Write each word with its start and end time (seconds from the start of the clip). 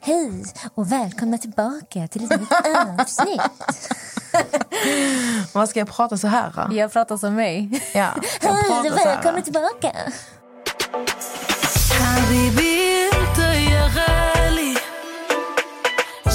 Hej 0.00 0.44
och 0.74 0.92
välkomna 0.92 1.38
tillbaka 1.38 2.08
till 2.08 2.24
ett 2.24 2.40
nytt 2.40 2.50
avsnitt. 3.00 3.40
Vad 5.52 5.68
ska 5.68 5.78
jag 5.78 5.88
prata 5.88 6.16
så 6.18 6.26
här? 6.28 6.52
då? 6.68 6.74
Jag 6.76 6.92
pratar 6.92 7.16
som 7.16 7.34
mig. 7.34 7.82
Ja, 7.94 8.08
jag 8.40 8.52
Hej 8.52 8.62
pratar 8.68 8.90
och 8.90 8.98
så 8.98 9.08
här. 9.08 9.14
välkomna 9.16 9.40
tillbaka. 9.42 9.92
حبيبي 12.00 13.08
انت 13.08 13.38
يا 13.38 13.90
غالي 13.96 14.74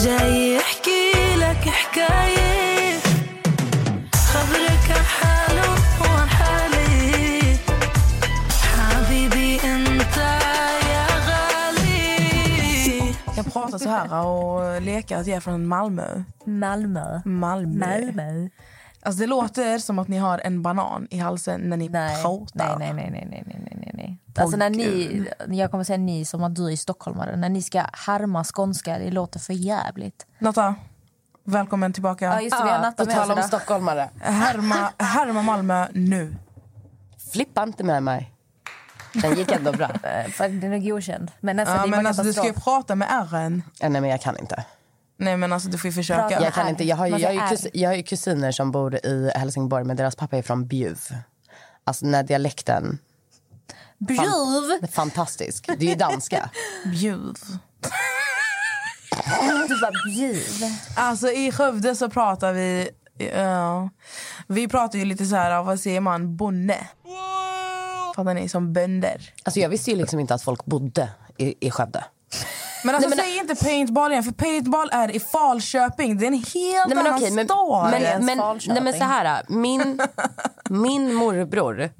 جاي 0.03 0.52
prata 13.54 13.78
så 13.78 13.88
här 13.88 14.26
och 14.26 14.82
leka 14.82 15.18
att 15.18 15.26
jag 15.26 15.36
är 15.36 15.40
från 15.40 15.66
Malmö. 15.66 16.22
Malmö. 16.44 17.20
Malmö. 17.24 17.86
Malmö. 17.86 18.48
Alltså 19.02 19.20
det 19.20 19.26
låter 19.26 19.78
som 19.78 19.98
att 19.98 20.08
ni 20.08 20.18
har 20.18 20.38
en 20.38 20.62
banan 20.62 21.06
i 21.10 21.18
halsen 21.18 21.60
när 21.60 21.76
ni 21.76 21.88
nej, 21.88 22.22
pratar. 22.22 22.78
Nej, 22.78 22.92
nej, 22.92 23.10
nej, 23.10 23.26
nej, 23.30 23.44
nej, 23.46 23.60
nej, 23.64 23.76
nej, 23.80 23.90
nej. 23.94 24.18
Alltså 24.38 24.56
när 24.56 24.70
ni, 24.70 25.26
jag 25.48 25.70
kommer 25.70 25.84
säga 25.84 25.98
ni 25.98 26.24
som 26.24 26.44
att 26.44 26.54
du 26.54 26.72
är 26.72 26.76
stockholmare, 26.76 27.36
när 27.36 27.48
ni 27.48 27.62
ska 27.62 27.84
härma 27.92 28.44
skånska, 28.44 28.98
det 28.98 29.10
låter 29.10 29.40
för 29.40 29.52
jävligt. 29.52 30.26
Natta, 30.38 30.74
välkommen 31.44 31.92
tillbaka. 31.92 32.24
Ja, 32.24 32.40
just 32.40 32.58
det, 32.58 32.64
vi 32.64 32.70
har 32.70 32.78
ah, 32.78 32.82
Natta 32.82 33.04
med 33.04 33.18
oss 33.18 33.30
om 33.30 33.42
stockholmare. 33.42 34.10
Härma, 34.20 34.92
härma 34.98 35.42
Malmö 35.42 35.86
nu. 35.92 36.36
Flippa 37.32 37.62
inte 37.62 37.84
med 37.84 38.02
mig. 38.02 38.33
Den 39.14 39.38
gick 39.38 39.52
ändå 39.52 39.72
bra. 39.72 39.88
För 40.32 40.48
den 40.48 40.72
är 40.72 40.78
godkänd. 40.78 41.30
Men 41.40 41.56
nästan 41.56 41.76
Ja, 41.76 41.82
det 41.82 41.88
är 41.88 41.90
men 41.90 42.06
alltså, 42.06 42.22
du 42.22 42.32
ska 42.32 42.46
ju 42.46 42.52
prata 42.52 42.94
med 42.94 43.08
R'n. 43.08 43.62
Ja, 43.80 43.88
Nej, 43.88 44.00
men 44.00 44.10
jag 44.10 44.20
kan 44.20 44.38
inte. 44.38 44.64
Nej 45.16 45.36
men 45.36 45.52
alltså 45.52 45.68
du 45.68 45.78
får 45.78 45.88
ju 45.88 45.92
försöka. 45.94 46.28
Prata. 46.28 46.44
Jag, 46.44 46.54
kan 46.54 46.66
är. 46.66 46.70
inte. 46.70 46.84
jag, 46.84 46.96
har, 46.96 47.06
ju, 47.06 47.18
jag, 47.18 47.28
har 47.28 47.32
ju 47.32 47.38
säger 47.38 47.56
kus, 47.56 47.66
jag 47.74 47.90
har 47.90 47.96
ju 47.96 48.02
kusiner 48.02 48.52
som 48.52 48.70
bor 48.70 49.06
i 49.06 49.30
Helsingborg 49.34 49.84
men 49.84 49.96
deras 49.96 50.16
pappa 50.16 50.36
är 50.36 50.42
från 50.42 50.66
Bjuv. 50.66 50.98
Alltså 51.84 52.06
när 52.06 52.22
dialekten 52.22 52.98
Bjuv! 53.98 54.20
är 54.82 54.86
fantastisk. 54.86 55.66
Det 55.66 55.86
är 55.86 55.90
ju 55.90 55.94
danska. 55.94 56.50
Bjuv. 56.84 57.34
Du 59.68 59.80
bara 59.80 59.92
bjuv. 60.06 60.42
Alltså 60.96 61.30
i 61.30 61.52
Skövde 61.52 61.96
så 61.96 62.10
pratar 62.10 62.52
vi... 62.52 62.88
Ja, 63.34 63.90
vi 64.46 64.68
pratar 64.68 64.98
ju 64.98 65.04
lite 65.04 65.26
så 65.26 65.36
här, 65.36 65.62
vad 65.62 65.80
säger 65.80 66.00
man, 66.00 66.36
bonne. 66.36 66.76
Fattar 68.14 68.34
ni? 68.34 68.48
Som 68.48 68.72
bönder. 68.72 69.32
Alltså 69.42 69.60
jag 69.60 69.68
visste 69.68 69.90
ju 69.90 69.96
liksom 69.96 70.20
inte 70.20 70.34
att 70.34 70.42
folk 70.42 70.64
bodde 70.64 71.08
i, 71.36 71.66
i 71.66 71.70
Skövde. 71.70 72.04
Men 72.84 72.94
alltså 72.94 73.08
Nej, 73.08 73.18
men- 73.18 73.26
säg 73.26 73.38
inte 73.38 73.64
paintball 73.64 74.12
igen, 74.12 74.24
för 74.24 74.32
paintball 74.32 74.88
är 74.92 75.10
i 75.16 75.20
Falköping. 75.20 76.18
Det 76.18 76.24
är 76.24 76.26
en 76.26 76.32
helt 76.34 76.46
Nej, 76.54 76.84
men 76.88 76.98
annan 76.98 77.14
okej, 77.14 77.30
men, 77.30 77.46
stad. 77.46 77.90
men, 77.90 78.24
men, 78.26 78.38
nej, 78.66 78.82
men 78.82 78.92
så 78.92 79.04
här. 79.04 79.42
Min, 79.48 80.00
min 80.70 81.14
morbror 81.14 81.90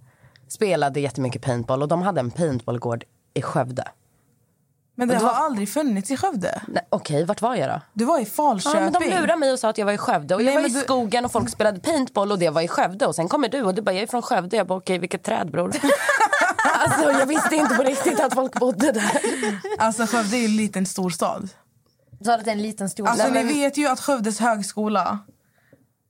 spelade 0.49 1.01
jättemycket 1.01 1.43
paintball 1.43 1.83
och 1.83 1.89
de 1.89 2.03
hade 2.03 2.21
en 2.21 2.31
paintballgård 2.31 3.05
i 3.35 3.43
Skövde. 3.43 3.85
Men 4.97 5.09
det 5.09 5.15
du 5.15 5.21
har 5.25 5.27
var- 5.35 5.41
aldrig 5.47 5.69
funnits 5.69 6.11
i 6.11 6.17
Skövde. 6.17 6.63
Nej, 6.69 6.87
Okej, 6.91 7.25
vart 7.25 7.43
var 7.43 7.55
jag 7.57 7.69
då? 7.71 7.81
Du 7.93 8.05
var 8.05 8.19
i 8.19 8.23
Ja, 8.23 8.27
Falköping. 8.27 8.81
men 8.83 8.93
de 8.93 9.05
lurade 9.05 9.37
mig 9.37 9.53
och 9.53 9.59
sa 9.59 9.69
att 9.69 9.79
jag 9.79 9.87
var 9.87 9.93
i 9.93 9.99
Skövde. 9.99 10.35
Och 10.35 10.41
jag 10.41 10.47
Nej, 10.47 10.55
var 10.55 10.63
men 10.63 10.71
i 10.71 10.75
du- 10.75 10.81
skogen 10.81 11.25
och 11.25 11.33
folk 11.33 11.49
spelade 11.51 11.81
paintball 11.81 12.33
och 12.33 12.39
det 12.39 12.51
var 12.51 12.61
i 12.63 12.69
Skövde. 12.69 13.07
Och 13.07 13.15
sen 13.15 13.29
kommer 13.29 13.49
du 13.49 13.63
och 13.63 13.75
du 13.75 13.83
bara, 13.83 13.93
jag 13.95 14.03
är 14.03 14.07
från 14.07 14.23
Skövde. 14.23 14.57
Jag 14.57 14.67
bara, 14.67 14.79
okej 14.79 14.99
vilket 14.99 15.23
träd 15.23 15.51
bror. 15.51 15.73
alltså 16.79 17.11
jag 17.11 17.27
visste 17.27 17.57
inte 17.57 17.75
på 17.75 17.83
riktigt 17.83 18.21
att 18.21 18.35
folk 18.35 18.61
bodde 18.61 18.93
där. 18.93 19.21
Alltså 19.79 20.07
Skövde 20.07 20.37
är 20.37 20.45
en 20.45 20.57
liten 20.57 20.87
storstad. 20.87 21.49
Så 22.25 22.33
att 22.33 22.45
det 22.45 22.51
är 22.51 22.53
en 22.53 22.63
liten 22.63 22.91
stor 22.91 23.09
Alltså 23.09 23.23
stad. 23.31 23.35
ni 23.45 23.53
vet 23.55 23.77
ju 23.77 23.87
att 23.89 24.01
Skövdes 24.01 24.41
högskola, 24.41 25.19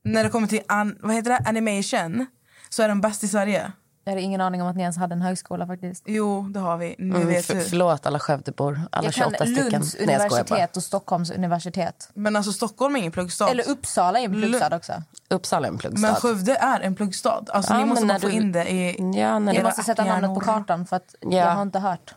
när 0.05 0.25
det 0.25 0.31
kommer 0.31 0.47
till 0.49 0.61
an, 0.69 0.99
vad 1.03 1.15
heter 1.15 1.31
det? 1.31 1.49
animation, 1.49 2.27
så 2.69 2.83
är 2.83 2.89
den 2.89 3.01
bäst 3.01 3.25
i 3.25 3.29
Sverige. 3.29 3.73
Jag 4.05 4.13
hade 4.13 4.23
ingen 4.23 4.41
aning 4.41 4.63
om 4.63 4.69
att 4.69 4.77
ni 4.77 4.83
ens 4.83 4.97
hade 4.97 5.15
en 5.15 5.23
högskola 5.23 5.67
faktiskt. 5.67 6.03
Jo, 6.07 6.43
det 6.43 6.61
har 6.61 6.77
vi. 6.77 6.95
Nu 6.99 7.15
Mm, 7.17 7.27
vet 7.29 7.47
för, 7.47 7.55
du. 7.55 7.61
förlåt 7.61 8.07
alla 8.07 8.19
Skövdebor, 8.19 8.81
alla 8.93 9.05
Jag 9.07 9.15
kan 9.15 9.25
28 9.31 9.45
stycken. 9.47 9.73
Lunds 9.73 9.97
Nej, 10.01 10.09
jag 10.09 10.21
skojar 10.21 10.31
bara. 10.31 10.39
universitet 10.55 10.77
och 10.77 10.83
Stockholms 10.83 11.31
universitet. 11.31 12.11
Men 12.15 12.37
alltså 12.37 12.53
Stockholm 12.53 12.95
är 12.97 13.01
ingen 13.01 13.13
pluggstad. 13.13 13.49
Eller 13.51 13.69
Uppsala 13.69 14.19
är 14.21 14.25
en 14.25 14.33
pluggstad 14.33 14.77
också. 14.77 14.93
Uppsala 15.31 15.67
är 15.67 15.69
en 15.69 15.75
Men 15.75 15.79
pluggstad. 15.81 16.15
Skövde 16.15 16.57
är 16.57 16.81
en 16.81 16.95
pluggstad. 16.95 17.45
Alltså 17.49 17.73
Ja, 17.73 17.79
ni 17.79 17.85
måste 17.85 18.01
men 18.05 18.09
bara 18.09 18.13
när 18.15 18.21
få 18.21 18.27
du- 18.27 18.33
in 18.33 18.53
det 18.53 18.71
i... 18.73 18.97
Ja, 19.21 19.39
när 19.39 19.53
Jag 19.55 19.63
det 19.63 19.67
måste 19.67 19.83
sätta 19.83 20.05
namnet 20.05 20.35
på 20.35 20.41
kartan 20.41 20.87
för 20.87 20.97
att 20.97 21.15
Ja. 21.21 21.29
jag 21.39 21.51
har 21.51 21.63
inte 21.63 21.79
hört. 21.79 22.15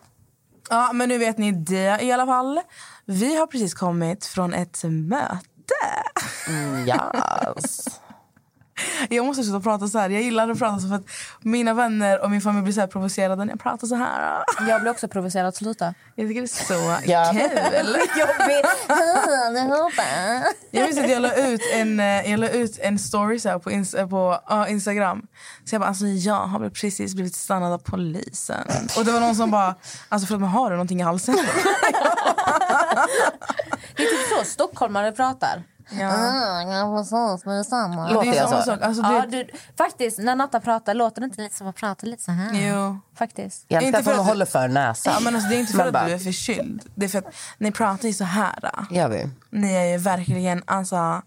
Ja, 0.70 0.90
men 0.94 1.10
nu 1.10 1.18
vet 1.18 1.38
ni 1.38 1.52
det 1.52 1.98
i 2.02 2.12
alla 2.12 2.26
fall. 2.26 2.60
Vi 3.06 3.38
har 3.38 3.48
precis 3.48 3.74
kommit 3.74 4.26
från 4.26 4.54
ett 4.54 4.84
möte. 4.84 5.38
Yes. 6.88 7.86
Jag 9.10 9.26
måste 9.26 9.44
sluta 9.44 9.60
prata 9.60 9.88
så 9.88 10.00
här. 10.00 10.10
Jag 10.10 10.22
gillar 10.22 10.50
att 10.50 10.60
prata 10.60 10.80
så 10.80 10.88
för 10.88 10.96
att 10.96 11.06
mina 11.42 11.74
vänner 11.74 12.24
och 12.24 12.32
min 12.32 12.42
familj 12.42 12.64
blir 12.64 12.74
så 12.74 12.80
här 12.80 12.88
provocerade 12.88 13.46
när 13.46 13.52
jag 13.54 13.60
pratar 13.60 13.88
så 13.88 13.96
här. 13.96 14.44
Jag 14.68 14.82
blir 14.82 14.92
också 14.92 15.08
provocerad. 15.08 15.56
Sluta. 15.56 15.94
Jag 16.16 16.28
tycker 16.28 16.42
det 16.42 16.46
är 16.46 16.66
så 16.66 16.96
Ja. 17.12 17.32
kul. 17.34 17.98
Jag 20.72 20.86
minns 20.86 20.98
att 21.00 21.10
jag 21.10 21.22
la 21.22 21.34
ut 21.36 21.62
en, 21.74 22.00
eh, 22.00 22.32
jag 22.32 22.40
la 22.40 22.50
ut 22.50 22.80
en 22.80 23.00
story 23.00 23.40
så 23.40 23.60
på, 23.60 23.70
eh, 23.70 24.08
på 24.10 24.40
ja, 24.50 24.68
Instagram. 24.68 25.22
Så 25.66 25.76
jag 25.76 25.82
bara, 25.82 25.88
alltså 25.88 26.06
jag 26.06 26.36
har 26.48 26.70
precis 26.70 27.14
blivit 27.16 27.36
stannad 27.36 27.74
av 27.74 27.78
polisen. 27.78 28.68
Och 28.98 29.06
det 29.06 29.12
var 29.12 29.20
någon 29.20 29.36
som 29.36 29.52
bara, 29.52 29.76
alltså 30.10 30.28
förlåt 30.28 30.42
men 30.42 30.50
har 30.50 30.70
du 30.70 30.76
någonting 30.76 31.00
i 31.00 31.04
halsen? 31.04 31.36
Det 33.96 34.04
är 34.04 34.08
typ 34.08 34.38
så 34.40 34.44
stockholmare 34.46 35.12
pratar. 35.12 35.64
Ja. 35.90 36.62
Ja, 36.62 36.98
precis. 36.98 37.44
Det 37.44 37.52
är 37.54 37.64
samma. 37.64 38.08
Det 38.08 38.14
Låter 38.14 38.30
är 38.32 38.36
jag 38.36 38.50
samma 38.50 38.62
så? 38.62 38.72
sak. 38.72 38.82
Alltså, 38.82 39.02
Ja, 39.04 39.26
det, 39.32 39.44
du, 39.44 39.50
faktiskt, 39.78 40.20
när 40.20 40.36
Natta 40.36 40.60
pratar 40.60 40.94
låter 40.94 41.22
det 41.22 41.26
inte 41.26 41.42
lite 41.42 41.56
som 41.56 41.68
att 41.68 41.76
prata 41.76 42.06
lite 42.06 42.24
så 42.24 42.32
här. 42.32 42.54
jo. 42.54 43.00
Faktiskt. 43.18 43.66
Jag 43.68 43.84
Inte 43.84 43.98
älskar 43.98 44.00
att 44.00 44.06
för 44.06 44.12
hon 44.12 44.22
att- 44.22 44.28
håller 44.28 44.46
för 44.46 44.68
näsan. 44.68 45.14
Ja, 45.14 45.20
men 45.20 45.36
alltså, 45.36 45.50
det 45.50 45.56
är 45.56 45.60
inte 45.60 45.72
för 45.72 45.78
Men 45.78 45.88
att 45.88 45.94
bara- 45.94 46.06
du 46.08 46.14
är 46.14 46.20
förkyld. 46.20 46.82
Det 46.96 47.06
är 47.06 47.10
för 47.10 47.18
att 47.20 47.36
ni 47.58 47.72
pratar 47.72 48.08
ju 48.08 48.14
så 48.14 48.24
här. 48.24 48.72
Gör 48.92 49.10
vi? 49.10 49.30
Ni 49.50 49.74
är 49.74 49.86
ju 49.86 49.98
verkligen... 49.98 50.64
Alltså... 50.66 51.22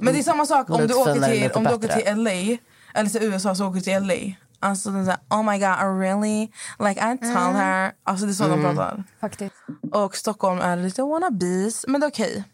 Men 0.00 0.14
det 0.14 0.20
är 0.20 0.22
samma 0.22 0.46
sak 0.46 0.70
om 0.70 0.86
du 0.86 0.94
åker 0.94 1.12
till, 1.30 1.50
om 1.54 1.64
du 1.64 1.74
åker 1.74 1.88
till 1.88 2.16
LA 2.22 2.58
eller 2.94 3.10
till 3.10 3.22
USA 3.22 3.54
så 3.54 3.66
åker 3.66 3.74
du 3.74 3.80
till 3.80 4.02
LA. 4.02 4.14
Alltså 4.60 4.90
den 4.90 5.04
där, 5.04 5.16
oh 5.30 5.42
my 5.42 5.58
god, 5.58 5.68
I 5.68 6.06
really, 6.08 6.48
like 6.78 7.00
I 7.12 7.18
told 7.18 7.56
her. 7.56 7.92
Alltså 8.04 8.26
det 8.26 8.32
är 8.32 8.34
så 8.34 8.44
Mm. 8.44 8.62
de 8.62 8.76
pratar. 8.76 9.04
Faktiskt. 9.20 9.54
Och 9.92 10.16
Stockholm 10.16 10.60
är 10.60 10.76
lite 10.76 11.02
wannabes, 11.02 11.84
men 11.88 12.00
det 12.00 12.06
är 12.06 12.10
okej. 12.10 12.44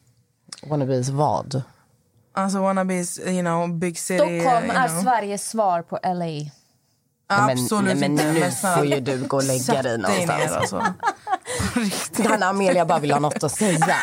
Wannabes 0.67 1.09
vad? 1.09 1.63
Alltså 2.35 2.59
wannabes, 2.59 3.19
you 3.19 3.41
know, 3.41 3.79
big 3.79 3.99
city. 3.99 4.19
Stockholm 4.19 4.65
you 4.65 4.77
är 4.77 4.89
know. 4.89 5.03
Sveriges 5.03 5.49
svar 5.51 5.83
på 5.83 5.99
LA. 6.03 6.51
Absolut 7.27 7.85
nej, 7.85 7.95
men 7.95 8.11
inte. 8.13 8.33
nu 8.33 8.51
får 8.51 8.85
ju 8.85 9.01
du 9.01 9.27
gå 9.27 9.37
och 9.37 9.45
lägga 9.45 9.83
dig 9.83 9.99
någonstans. 9.99 10.51
ner 10.51 10.57
alltså. 10.57 10.83
Hanna 12.29 12.47
Amelia 12.47 12.85
bara 12.85 12.99
vill 12.99 13.13
ha 13.13 13.19
något 13.19 13.43
att 13.43 13.53
säga. 13.53 13.97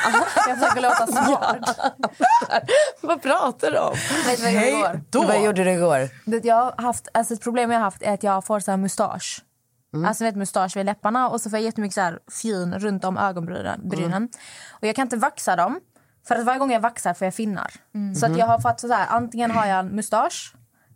Jag 0.47 0.59
försöker 0.59 0.81
låta 0.81 1.08
smart. 1.08 1.80
vad 3.02 3.22
pratar 3.22 3.72
du 3.72 3.78
om? 3.78 3.96
Vet 4.26 4.40
vad 4.40 4.50
Hej 4.50 5.02
då! 5.09 5.23
Vad 5.23 5.44
gjorde 5.44 5.64
du 5.64 5.72
igår? 5.72 6.09
Det 6.26 6.46
jag 6.46 6.55
har 6.55 6.84
haft, 6.84 7.08
alltså 7.14 7.34
ett 7.34 7.41
problem 7.41 7.72
jag 7.72 7.78
har 7.79 7.84
haft 7.84 8.02
är 8.02 8.14
att 8.14 8.23
jag 8.23 8.46
får 8.46 8.59
så 8.59 8.72
här 8.72 8.78
mustasch. 8.78 9.44
Mm. 9.94 10.05
Alltså 10.05 10.23
vet 10.23 10.35
mustasch 10.35 10.78
vid 10.78 10.85
läpparna 10.85 11.29
och 11.29 11.41
så 11.41 11.50
får 11.50 11.59
jag 11.59 11.64
jättemycket 11.66 11.96
så 11.96 12.02
här 12.02 12.20
fjun 12.41 12.79
runt 12.79 13.05
om 13.05 13.17
ögonbrynen. 13.17 13.90
brynen. 13.90 14.29
Och 14.70 14.88
jag 14.88 14.96
kan 14.96 15.05
inte 15.05 15.17
vaxa 15.17 15.55
dem. 15.55 15.79
För 16.29 16.35
att 16.35 16.46
varje 16.46 16.59
gång 16.59 16.72
jag 16.72 16.79
vaxar 16.79 17.14
får 17.14 17.26
jag 17.26 17.34
finnar. 17.34 17.73
Så 18.16 18.26
att 18.26 18.37
jag 18.37 18.46
har 18.46 18.59
fått 18.59 18.79
så 18.79 18.93
här, 18.93 19.08
antingen 19.08 19.52
har 19.52 19.66
jag 19.66 19.79
en 19.79 19.87
mustasch 19.87 20.53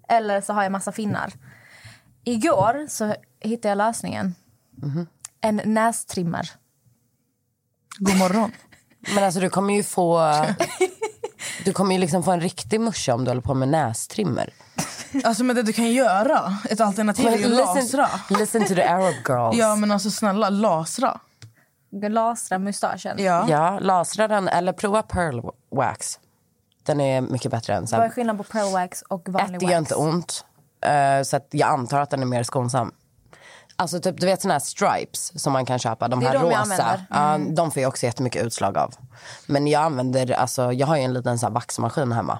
eller 0.09 0.41
så 0.41 0.53
har 0.53 0.63
jag 0.63 0.71
massa 0.71 0.91
finnar. 0.91 1.33
Igår 2.23 2.85
så 2.89 3.15
hittade 3.39 3.69
jag 3.69 3.77
lösningen. 3.77 4.35
En 5.41 5.61
nästrimmer. 5.65 6.49
God 7.97 8.17
morgon. 8.17 8.51
Men 9.15 9.23
alltså 9.23 9.39
du 9.39 9.49
kommer 9.49 9.73
ju 9.73 9.83
få... 9.83 10.35
Du 11.65 11.73
kommer 11.73 11.95
ju 11.95 12.01
liksom 12.01 12.23
få 12.23 12.31
en 12.31 12.41
riktig 12.41 12.81
muscha 12.81 13.13
om 13.13 13.23
du 13.23 13.31
håller 13.31 13.41
på 13.41 13.53
med 13.53 13.69
nästrimmer. 13.69 14.53
Alltså 15.23 15.43
men 15.43 15.55
det 15.55 15.63
du 15.63 15.73
kan 15.73 15.91
göra, 15.91 16.57
ett 16.69 16.81
alternativ 16.81 17.27
är 17.27 17.37
ju 17.37 17.49
listen, 17.49 17.99
lasra. 17.99 18.09
listen 18.39 18.65
to 18.65 18.75
the 18.75 18.83
Arab 18.83 19.13
girls. 19.27 19.57
Ja 19.57 19.75
men 19.75 19.91
alltså 19.91 20.11
snälla, 20.11 20.49
lasra. 20.49 21.19
Lasra 22.01 22.59
mustaschen. 22.59 23.23
Ja. 23.23 23.45
Ja, 23.49 23.79
lasra 23.79 24.27
den 24.27 24.47
eller 24.47 24.73
prova 24.73 25.01
pearl 25.03 25.41
wax. 25.71 26.19
Den 26.85 27.01
är 27.01 27.21
mycket 27.21 27.51
bättre 27.51 27.73
än 27.75 27.87
så 27.87 27.95
Vad 27.97 28.05
är 28.05 28.09
skillnaden 28.09 28.37
på 28.37 28.51
pearl 28.51 28.73
wax 28.73 29.01
och 29.01 29.29
vanlig 29.29 29.53
Ett, 29.55 29.59
det 29.59 29.65
gör 29.65 29.71
wax? 29.79 29.79
inte 29.91 29.95
ont. 29.95 30.45
eh, 30.85 31.23
så 31.23 31.35
att 31.37 31.47
jag 31.51 31.69
antar 31.69 31.99
att 32.01 32.09
den 32.09 32.21
är 32.21 32.25
mer 32.25 32.43
skonsam. 32.43 32.91
Alltså 33.75 33.99
typ, 33.99 34.19
du 34.19 34.25
vet 34.25 34.41
såna 34.41 34.53
här 34.53 34.59
stripes 34.59 35.41
som 35.41 35.53
man 35.53 35.65
kan 35.65 35.79
köpa. 35.79 36.07
De 36.07 36.19
Det 36.19 36.25
är 36.25 36.27
här 36.27 36.39
de 36.39 36.51
jag 36.51 36.59
rosa. 36.61 36.61
använder. 36.83 37.05
Mm. 37.35 37.47
Ja, 37.49 37.55
de 37.55 37.71
får 37.71 37.81
jag 37.81 37.89
också 37.89 38.05
jättemycket 38.05 38.45
utslag 38.45 38.77
av. 38.77 38.93
Men 39.47 39.67
jag 39.67 39.81
använder, 39.83 40.31
alltså 40.31 40.71
jag 40.71 40.87
har 40.87 40.95
ju 40.97 41.03
en 41.03 41.13
liten 41.13 41.39
så 41.39 41.45
här 41.45 41.53
vaxmaskin 41.53 42.11
hemma. 42.11 42.39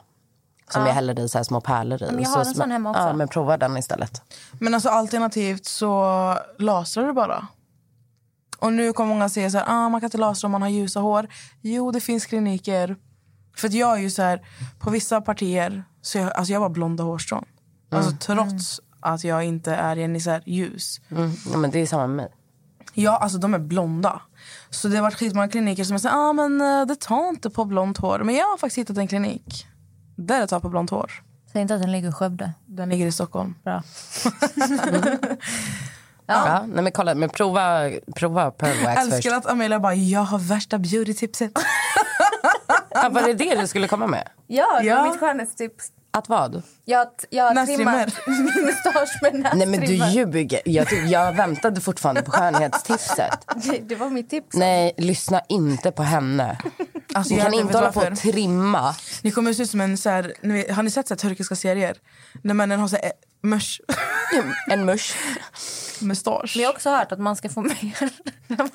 Som 0.70 0.86
jag 0.86 0.94
häller 0.94 1.20
i 1.20 1.30
så 1.30 1.38
här 1.40 1.44
små 1.44 1.62
pärlor 1.62 2.04
i. 2.04 2.12
men 2.12 2.24
jag 2.24 2.30
har 2.30 2.40
en 2.40 2.46
Så- 2.46 2.54
sån 2.54 2.72
hemma 2.72 2.90
också. 2.90 3.02
Ja, 3.02 3.14
men 3.14 3.28
prova 3.28 3.58
den 3.58 3.78
istället. 3.78 4.22
Men 4.60 4.74
alltså 4.74 4.90
alternativt 4.90 5.66
så 5.66 6.38
lasrar 6.60 7.04
du 7.08 7.14
bara. 7.14 7.48
Och 8.64 8.74
nu 8.74 8.94
kommer 8.94 9.14
många 9.14 9.30
säga 9.30 9.50
så 9.50 9.58
här, 9.58 9.66
ah, 9.68 9.90
man 9.90 10.02
kan 10.02 10.08
inte 10.08 10.18
lasra 10.18 10.48
om 10.48 10.52
man 10.52 10.62
har 10.62 10.70
ljusa 10.70 11.00
hår. 11.00 11.28
Jo, 11.62 11.92
det 11.92 12.00
finns 12.00 12.26
kliniker. 12.26 12.96
För 13.58 13.68
att 13.68 13.74
jag 13.74 13.98
är 13.98 14.02
ju 14.02 14.10
så 14.10 14.22
här, 14.22 14.42
på 14.80 14.90
vissa 14.90 15.22
partier, 15.22 15.84
så 16.02 16.18
jag, 16.18 16.34
alltså 16.34 16.54
jag 16.54 16.62
bara 16.62 16.70
blonda 16.70 17.04
hårstrån. 17.04 17.46
Alltså 17.92 18.12
trots 18.20 18.82
att 19.00 19.24
jag 19.24 19.44
inte 19.44 19.76
är 19.76 19.98
en 19.98 20.22
så 20.22 20.30
här 20.30 20.44
ljus. 20.46 21.02
Mm. 21.12 21.32
Ja, 21.52 21.58
men 21.58 21.72
det 21.72 21.80
är 21.80 21.86
samma 21.86 22.08
med 22.08 22.16
mig. 22.16 22.32
Ja, 22.94 23.18
alltså 23.18 23.38
de 23.38 23.54
är 23.54 23.60
blonda. 23.60 24.22
Så 24.70 24.88
det 24.88 24.96
har 24.96 25.04
varit 25.04 25.16
skitmånga 25.16 25.48
kliniker 25.48 25.84
som 25.84 26.00
säger, 26.00 26.16
ah, 26.16 26.34
men 26.34 26.62
eh, 26.62 26.86
det 26.86 26.96
tar 26.96 27.30
inte 27.30 27.50
på 27.50 27.66
blont 27.66 27.98
hår. 27.98 28.20
Men 28.20 28.36
jag 28.36 28.46
har 28.46 28.58
faktiskt 28.58 28.78
hittat 28.78 28.98
en 28.98 29.08
klinik 29.08 29.68
där 30.16 30.40
det 30.40 30.48
tar 30.48 30.60
på 30.60 30.70
blont 30.70 30.90
hår. 30.90 31.12
Säg 31.52 31.62
inte 31.62 31.76
att 31.76 31.82
den 31.82 31.92
ligger 31.92 32.10
i 32.10 32.12
Skövde. 32.12 32.54
Den 32.66 32.90
ligger 32.90 33.08
i 33.08 33.12
Stockholm. 33.12 33.56
Bra. 33.64 33.84
Ja. 36.34 36.66
nej, 36.68 36.84
men 36.84 36.92
kolla, 36.92 37.16
men 37.16 37.30
prova, 37.30 37.90
prova 38.16 38.52
pearl 38.52 38.84
wax 38.86 39.02
först. 39.02 39.14
Älskar 39.14 39.36
att 39.36 39.46
Amelia 39.46 39.80
bara, 39.80 39.94
jag 39.96 40.20
har 40.22 40.40
värsta 40.40 40.78
beauty-tipset. 40.78 41.52
Ja, 42.96 43.10
var 43.10 43.22
det 43.22 43.34
det 43.34 43.56
du 43.62 43.68
skulle 43.68 43.88
komma 43.88 44.08
med? 44.08 44.28
Ja, 44.48 44.80
det 44.82 44.86
Ja. 44.88 45.02
var 45.04 45.10
mitt 45.12 45.20
skönhetstips. 45.20 45.88
Att 46.12 46.30
vad? 46.30 46.62
Jag, 46.86 47.08
jag 47.30 47.44
har 47.44 47.54
Nästrimmer. 47.54 48.06
trimmat 48.06 48.28
min 48.56 48.66
mustasch 48.66 49.20
med 49.22 49.34
nästrimmer. 49.34 49.56
Nej 49.56 49.68
men 49.68 49.80
du 49.80 49.94
ljuger. 49.96 50.62
Jag, 50.66 50.94
jag 51.08 51.34
väntade 51.34 51.82
fortfarande 51.82 52.22
på 52.22 52.32
skönhetstipset. 52.32 53.46
Det, 53.56 53.78
det 53.80 53.96
var 53.96 54.10
mitt 54.10 54.30
tips. 54.30 54.56
Nej, 54.56 54.94
lyssna 54.98 55.42
inte 55.50 55.92
på 55.92 56.04
henne. 56.04 56.58
Alltså, 57.14 57.34
Du 57.34 57.40
jag 57.40 57.46
kan 57.46 57.54
inte 57.54 57.78
hålla 57.78 57.92
på 57.92 58.00
och 58.00 58.16
trimma. 58.18 58.96
Ni 59.22 59.32
kommer 59.32 59.54
se 59.54 59.64
ut 59.64 59.70
som 59.70 59.82
en 59.82 59.98
så 59.98 60.10
här, 60.10 60.34
ni 60.42 60.72
har 60.72 60.84
ni 60.84 60.90
sett 60.92 61.08
så 61.08 61.14
här, 61.14 61.20
turkiska 61.20 61.56
serier? 61.56 61.98
När 62.42 62.54
männen 62.54 62.80
har 62.80 62.88
så 62.88 62.96
här, 62.96 63.06
eh, 63.06 63.12
mörs, 63.42 63.82
En 64.72 64.86
musch. 64.86 65.16
Mustasch. 66.04 66.54
Men 66.56 66.62
jag 66.64 66.70
har 66.70 66.74
också 66.74 66.90
hört 66.90 67.12
att 67.12 67.20
man 67.20 67.36
ska 67.36 67.50
få 67.50 67.62
mer 67.62 68.10
när 68.48 68.58
man 68.58 68.70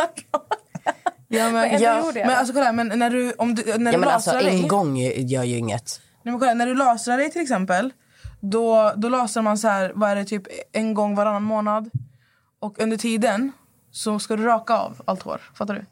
Ja, 1.31 1.45
men, 1.45 1.53
Men 1.53 1.65
ändå 1.65 1.85
ja, 1.85 1.97
jag 1.97 2.05
men 2.05 2.15
det. 2.15 2.37
alltså 2.37 2.55
kolla, 2.55 2.73
men 2.73 2.89
när 2.99 3.11
du, 3.11 3.33
om 3.33 3.55
du, 3.55 3.63
när 3.65 3.73
Ja, 3.73 3.93
du 3.93 3.99
men 3.99 4.09
alltså, 4.09 4.31
lasrar 4.33 4.51
dig, 4.51 4.61
en 4.63 4.69
gång 4.69 4.97
gör 4.99 5.45
ju 5.45 5.57
inget. 5.57 6.01
nej, 6.23 6.33
men 6.33 6.39
kolla, 6.41 6.55
när 6.55 6.67
du 6.67 6.75
lasrar 6.75 7.19
dig 7.19 7.31
till 7.31 7.43
exempel, 7.43 7.93
då, 8.41 8.93
då 8.97 9.09
lasrar 9.09 9.43
man 9.43 9.59
så 9.59 9.69
här, 9.69 9.93
vad 9.95 10.11
är 10.11 10.17
det, 10.17 10.25
typ 10.25 10.43
en 10.73 10.95
gång 10.95 11.15
varannan 11.15 11.43
månad. 11.43 11.91
Och 12.61 12.81
under 12.81 12.97
tiden 12.97 13.53
så 13.91 14.19
ska 14.19 14.37
du 14.37 14.43
raka 14.45 14.79
av 14.79 15.03
allt 15.05 15.23
hår. 15.23 15.41
Fattar 15.55 15.75
du? 15.75 15.85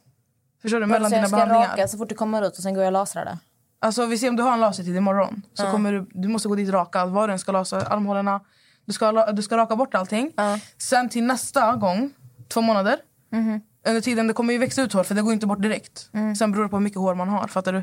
Förstår 0.62 0.80
du? 0.80 0.86
Mellan 0.86 1.10
så 1.10 1.14
jag 1.16 1.20
dina 1.20 1.28
ska 1.28 1.36
behandlingar. 1.36 1.68
raka 1.68 1.88
så 1.88 1.98
fort 1.98 2.08
det 2.08 2.14
kommer 2.14 2.42
ut 2.46 2.56
och 2.56 2.62
sen 2.62 2.74
går 2.74 2.82
jag 2.82 2.88
och 2.88 2.92
lasrar 2.92 3.24
det. 3.24 3.38
Alltså 3.80 4.06
vi 4.06 4.18
ser 4.18 4.28
om 4.28 4.36
du 4.36 4.42
har 4.42 4.52
en 4.52 4.60
lasertid 4.60 4.96
imorgon 4.96 5.42
så 5.54 5.70
kommer 5.70 5.92
du, 5.92 6.06
du 6.12 6.28
måste 6.28 6.48
gå 6.48 6.54
dit 6.54 6.68
rakad. 6.70 7.10
Var 7.10 7.26
du 7.28 7.32
än 7.32 7.38
ska 7.38 7.52
lasra 7.52 7.80
armhålorna. 7.82 8.40
Du 8.86 8.92
ska, 8.92 9.32
du 9.32 9.42
ska 9.42 9.56
raka 9.56 9.76
bort 9.76 9.94
allting. 9.94 10.32
Sen 10.78 11.08
till 11.08 11.24
nästa 11.24 11.76
gång, 11.76 12.10
två 12.48 12.60
månader. 12.60 12.96
Under 13.86 14.00
tiden 14.00 14.26
det 14.26 14.32
kommer 14.32 14.52
ju 14.52 14.58
växa 14.58 14.82
ut 14.82 14.92
hår 14.92 15.04
för 15.04 15.14
det 15.14 15.22
går 15.22 15.32
inte 15.32 15.46
bort 15.46 15.62
direkt. 15.62 16.10
Sen 16.38 16.52
beror 16.52 16.64
det 16.64 16.68
på 16.68 16.76
hur 16.76 16.84
mycket 16.84 16.98
hår 16.98 17.14
man 17.14 17.28
har. 17.28 17.46
Fattar 17.46 17.72
du? 17.72 17.82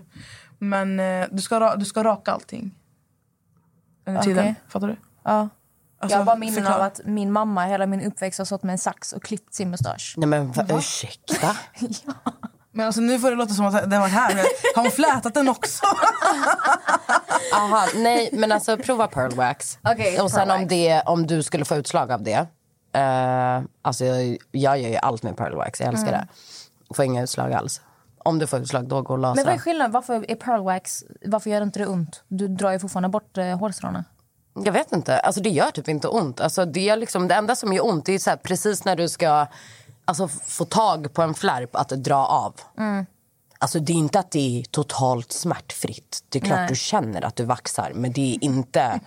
Men 0.59 0.99
eh, 0.99 1.27
du, 1.31 1.41
ska, 1.41 1.75
du 1.75 1.85
ska 1.85 2.03
raka 2.03 2.31
allting. 2.31 2.75
Under 4.05 4.21
tiden. 4.21 4.39
Okej. 4.43 4.55
Fattar 4.67 4.87
du? 4.87 4.95
Ja. 5.23 5.49
Alltså, 5.99 6.15
jag 6.15 6.19
har 6.19 6.25
bara 6.25 6.35
minnen 6.35 6.67
av 6.67 6.81
att 6.81 7.01
min 7.05 7.31
mamma 7.31 7.65
hela 7.65 7.85
min 7.85 8.01
uppväxt 8.01 8.37
har 8.37 8.45
stått 8.45 8.63
med 8.63 8.73
en 8.73 8.79
sax 8.79 9.13
och 9.13 9.23
klippt 9.23 9.53
sin 9.53 9.69
mustasch. 9.69 10.13
Nej 10.17 10.27
men 10.27 10.51
va? 10.51 10.65
ursäkta? 10.69 11.57
Men 12.75 12.85
alltså, 12.85 13.01
nu 13.01 13.19
får 13.19 13.29
det 13.29 13.35
låta 13.35 13.53
som 13.53 13.65
att 13.65 13.89
det 13.89 13.95
har 13.95 14.01
varit 14.01 14.13
här. 14.13 14.35
Har 14.75 14.81
hon 14.81 14.91
flätat 14.91 15.33
den 15.33 15.49
också? 15.49 15.85
Aha, 17.53 17.85
nej 17.95 18.29
men 18.33 18.51
alltså 18.51 18.77
prova 18.77 19.07
pearl 19.07 19.35
wax. 19.35 19.77
Okej, 19.83 20.21
och 20.21 20.31
sen 20.31 20.47
pearl 20.47 20.61
om, 20.61 20.67
det, 20.67 21.01
om 21.05 21.27
du 21.27 21.43
skulle 21.43 21.65
få 21.65 21.75
utslag 21.75 22.11
av 22.11 22.23
det. 22.23 22.47
Eh, 22.93 23.61
alltså 23.81 24.05
jag, 24.05 24.37
jag 24.51 24.79
gör 24.79 24.89
ju 24.89 24.95
allt 24.95 25.23
med 25.23 25.37
pearl 25.37 25.55
wax, 25.55 25.79
jag 25.79 25.89
älskar 25.89 26.11
det. 26.11 26.27
Får 26.95 27.05
inga 27.05 27.23
utslag 27.23 27.53
alls. 27.53 27.81
Om 28.17 28.39
du 28.39 28.47
får 28.47 28.59
utslag 28.59 28.87
då 28.87 29.01
går 29.01 29.13
och 29.13 29.19
Men 29.19 29.29
vad 29.29 29.39
är 29.39 29.43
lasra. 29.45 29.59
skillnaden? 29.59 29.91
Varför 29.91 30.25
är 30.31 30.35
pearl 30.35 30.63
wax, 30.63 31.03
varför 31.25 31.49
gör 31.49 31.61
inte 31.61 31.79
det 31.79 31.87
ont? 31.87 32.23
Du 32.27 32.47
drar 32.47 32.71
ju 32.71 32.79
fortfarande 32.79 33.09
bort 33.09 33.37
eh, 33.37 33.59
hårstråna. 33.59 34.03
Jag 34.65 34.73
vet 34.73 34.91
inte, 34.91 35.19
alltså 35.19 35.41
det 35.41 35.49
gör 35.49 35.71
typ 35.71 35.89
inte 35.89 36.07
ont. 36.07 36.41
Alltså 36.41 36.65
det, 36.65 36.89
är 36.89 36.95
liksom, 36.95 37.27
det 37.27 37.35
enda 37.35 37.55
som 37.55 37.73
gör 37.73 37.85
ont 37.85 38.09
är 38.09 38.17
så 38.17 38.29
här, 38.29 38.37
precis 38.37 38.85
när 38.85 38.95
du 38.95 39.09
ska 39.09 39.47
alltså, 40.05 40.27
få 40.27 40.65
tag 40.65 41.13
på 41.13 41.21
en 41.21 41.33
flärp 41.33 41.75
att 41.75 41.89
dra 41.89 42.25
av. 42.25 42.53
Alltså 43.63 43.79
det 43.79 43.93
är 43.93 43.97
inte 43.97 44.19
att 44.19 44.31
det 44.31 44.59
är 44.59 44.63
totalt 44.63 45.31
smärtfritt. 45.31 46.23
Det 46.29 46.39
är 46.39 46.45
klart 46.45 46.59
Nej. 46.59 46.67
du 46.67 46.75
känner 46.75 47.25
att 47.25 47.35
du 47.35 47.43
vaxar 47.43 47.91
men 47.95 48.11
det 48.11 48.35
är 48.35 48.43
inte 48.43 48.99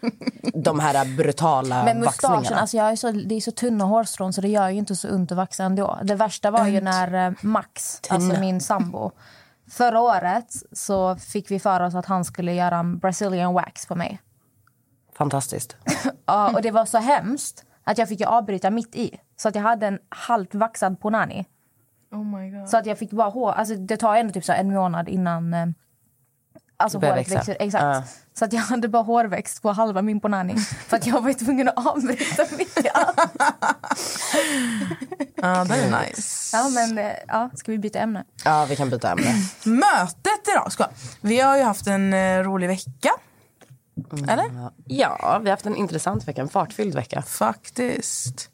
de 0.54 0.80
här 0.80 1.16
brutala 1.16 1.84
Men 1.84 2.00
mustaschen, 2.00 2.30
vaxningarna. 2.32 2.60
alltså 2.60 2.76
jag 2.76 2.90
är 2.92 2.96
så, 2.96 3.10
det 3.10 3.34
är 3.34 3.40
så 3.40 3.50
tunna 3.50 3.84
hårstrån 3.84 4.32
så 4.32 4.40
det 4.40 4.48
gör 4.48 4.68
ju 4.68 4.78
inte 4.78 4.96
så 4.96 5.08
ont 5.08 5.32
att 5.32 5.36
vaxa 5.36 5.64
ändå. 5.64 5.98
Det 6.02 6.14
värsta 6.14 6.50
var 6.50 6.66
ju 6.66 6.80
när 6.80 7.26
eh, 7.26 7.32
Max, 7.40 8.00
alltså 8.08 8.40
min 8.40 8.60
sambo, 8.60 9.10
förra 9.70 10.00
året 10.00 10.54
så 10.72 11.16
fick 11.16 11.50
vi 11.50 11.60
för 11.60 11.80
oss 11.80 11.94
att 11.94 12.06
han 12.06 12.24
skulle 12.24 12.54
göra 12.54 12.76
en 12.78 12.98
Brazilian 12.98 13.54
wax 13.54 13.86
på 13.86 13.94
mig. 13.94 14.20
Fantastiskt. 15.16 15.76
Ja, 16.26 16.50
och 16.54 16.62
det 16.62 16.70
var 16.70 16.86
så 16.86 16.98
hemskt 16.98 17.64
att 17.84 17.98
jag 17.98 18.08
fick 18.08 18.20
ju 18.20 18.26
avbryta 18.26 18.70
mitt 18.70 18.96
i. 18.96 19.18
Så 19.36 19.48
att 19.48 19.54
jag 19.54 19.62
hade 19.62 19.86
en 19.86 19.98
halvt 20.08 20.54
vaxad 20.54 21.00
ponani. 21.00 21.46
Oh 22.12 22.24
my 22.24 22.50
god. 22.50 22.68
Så 22.68 22.76
att 22.76 22.86
jag 22.86 22.98
fick 22.98 23.10
bara 23.10 23.28
hår, 23.28 23.52
alltså 23.52 23.74
det 23.74 23.96
tar 23.96 24.16
ändå 24.16 24.32
typ 24.32 24.44
så 24.44 24.52
en 24.52 24.74
månad 24.74 25.08
innan 25.08 25.54
eh, 25.54 25.66
alltså 26.76 26.98
håret 26.98 27.16
växa. 27.16 27.34
växer. 27.34 27.56
Exakt. 27.60 27.82
Ja. 27.82 28.02
Så 28.34 28.44
att 28.44 28.52
jag 28.52 28.60
hade 28.60 28.88
bara 28.88 29.02
hårväxt 29.02 29.62
på 29.62 29.72
halva 29.72 30.02
min 30.02 30.20
ponani. 30.20 30.56
För 30.86 30.96
att 30.96 31.06
jag 31.06 31.20
var 31.20 31.32
tvungen 31.32 31.68
att 31.68 31.86
avbryta 31.86 32.46
mitt 32.58 32.78
i 32.84 32.88
allt. 32.94 33.20
Ja, 35.36 35.64
det 35.64 35.74
är 35.74 36.00
nice. 36.00 36.56
Ja 36.56 36.68
men 36.68 36.98
eh, 36.98 37.12
ja, 37.28 37.50
ska 37.54 37.72
vi 37.72 37.78
byta 37.78 37.98
ämne? 37.98 38.24
Ja, 38.44 38.66
vi 38.68 38.76
kan 38.76 38.90
byta 38.90 39.10
ämne. 39.10 39.34
Mötet 39.64 40.48
idag. 40.52 40.72
Ska. 40.72 40.86
Vi 41.20 41.40
har 41.40 41.56
ju 41.56 41.62
haft 41.62 41.86
en 41.86 42.12
eh, 42.14 42.42
rolig 42.42 42.68
vecka. 42.68 43.10
Eller? 44.28 44.70
Ja, 44.86 45.38
vi 45.42 45.48
har 45.48 45.56
haft 45.56 45.66
en 45.66 45.76
intressant 45.76 46.28
vecka, 46.28 46.40
en 46.40 46.48
fartfylld 46.48 46.94
vecka 46.94 47.22
Faktiskt. 47.22 48.50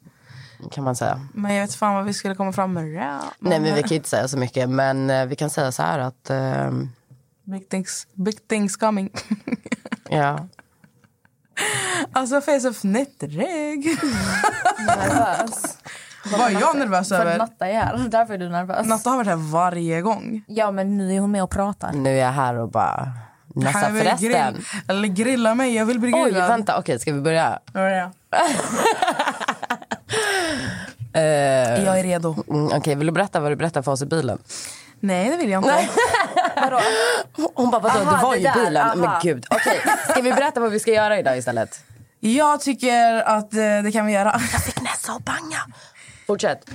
kan 0.71 0.83
man 0.83 0.95
säga. 0.95 1.27
Men 1.33 1.53
jag 1.53 1.61
vet 1.61 1.75
fan 1.75 1.95
vad 1.95 2.05
vi 2.05 2.13
skulle 2.13 2.35
komma 2.35 2.53
fram 2.53 2.73
med 2.73 2.83
det. 2.83 3.19
Nej 3.39 3.59
men 3.59 3.75
vi 3.75 3.81
kan 3.81 3.89
ju 3.89 3.95
inte 3.95 4.09
säga 4.09 4.27
så 4.27 4.37
mycket 4.37 4.69
men 4.69 5.09
eh, 5.09 5.25
vi 5.25 5.35
kan 5.35 5.49
säga 5.49 5.71
så 5.71 5.83
här 5.83 5.99
att 5.99 6.29
ehm, 6.29 6.89
Big 7.43 7.69
things, 7.69 8.07
big 8.13 8.47
things 8.47 8.77
coming. 8.77 9.09
ja. 10.09 10.47
alltså 12.13 12.41
face 12.41 12.69
of 12.69 12.83
netträgg. 12.83 13.97
Nervös. 14.87 15.77
Vad 16.31 16.41
är 16.41 16.59
jag 16.59 16.77
nervös 16.77 17.09
För 17.09 17.15
över? 17.15 17.37
Natta 17.37 17.67
är 17.67 17.73
här, 17.73 18.07
därför 18.09 18.33
är 18.33 18.37
du 18.37 18.49
nervös. 18.49 18.87
Natta 18.87 19.09
har 19.09 19.17
varit 19.17 19.27
här 19.27 19.51
varje 19.51 20.01
gång. 20.01 20.43
Ja 20.47 20.71
men 20.71 20.97
nu 20.97 21.15
är 21.15 21.19
hon 21.19 21.31
med 21.31 21.43
och 21.43 21.49
pratar. 21.49 21.91
Nu 21.93 22.09
är 22.09 22.25
jag 22.25 22.31
här 22.31 22.55
och 22.55 22.71
bara 22.71 23.11
Han 23.73 23.93
vill 23.93 24.03
förresten. 24.03 24.29
grill- 24.31 24.63
Eller 24.87 25.07
grilla 25.07 25.55
mig, 25.55 25.75
jag 25.75 25.85
vill 25.85 25.99
bli 25.99 26.11
Oj, 26.15 26.23
grillad. 26.31 26.49
vänta. 26.49 26.77
Okej, 26.79 26.99
ska 26.99 27.13
vi 27.13 27.21
börja? 27.21 27.59
Ja, 27.73 27.89
ja. 27.89 28.11
Eh, 31.13 31.21
Jag 31.85 31.99
är 31.99 32.03
redo. 32.03 32.43
mm, 32.49 32.65
Okej, 32.73 32.95
vill 32.95 33.07
du 33.07 33.13
berätta 33.13 33.39
vad 33.39 33.51
du 33.51 33.55
berättade 33.55 33.83
för 33.83 33.91
oss 33.91 34.01
i 34.01 34.05
bilen? 34.05 34.37
Nej, 34.99 35.29
det 35.29 35.37
vill 35.37 35.49
jag 35.49 35.59
inte. 35.59 35.87
Hon 37.53 37.71
bara, 37.71 37.81
vadå, 37.81 37.99
Aha, 37.99 38.27
var 38.27 38.35
ju 38.35 38.49
bilen. 38.65 38.83
aha. 38.85 38.95
Men 38.95 39.09
gud. 39.23 39.45
Okej, 39.49 39.81
ska 40.09 40.21
vi 40.21 40.33
berätta 40.33 40.59
vad 40.59 40.71
vi 40.71 40.79
ska 40.79 40.91
göra 40.91 41.19
idag 41.19 41.37
istället? 41.37 41.79
Jag 42.19 42.61
tycker 42.61 43.21
att 43.21 43.53
eh, 43.53 43.59
det 43.83 43.91
kan 43.93 44.05
vi 44.05 44.13
göra. 44.13 44.39
Fick 44.39 44.81
näsa 44.81 45.13
och 45.13 45.21
banga. 45.21 45.57
Fortsätt. 46.27 46.65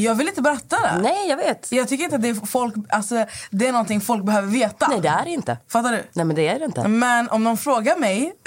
Jag 0.00 0.14
vill 0.14 0.28
inte 0.28 0.42
berätta 0.42 0.76
det. 0.76 1.02
Nej, 1.02 1.28
jag 1.28 1.36
vet. 1.36 1.72
Jag 1.72 1.88
tycker 1.88 2.04
inte 2.04 2.16
att 2.16 2.22
det 2.22 2.28
är, 2.28 2.46
folk, 2.46 2.74
alltså, 2.88 3.24
det 3.50 3.66
är 3.66 3.72
någonting 3.72 4.00
folk 4.00 4.24
behöver 4.24 4.48
veta. 4.48 4.88
Nej, 4.88 5.00
det 5.00 5.08
är 5.08 5.24
det 5.24 5.30
inte. 5.30 5.58
Fattar 5.68 5.92
du? 5.92 6.02
Nej, 6.12 6.24
men 6.24 6.36
det 6.36 6.48
är 6.48 6.58
det 6.58 6.64
inte. 6.64 6.88
Men 6.88 7.28
om 7.28 7.44
någon 7.44 7.56
frågar 7.56 7.96
mig... 7.96 8.32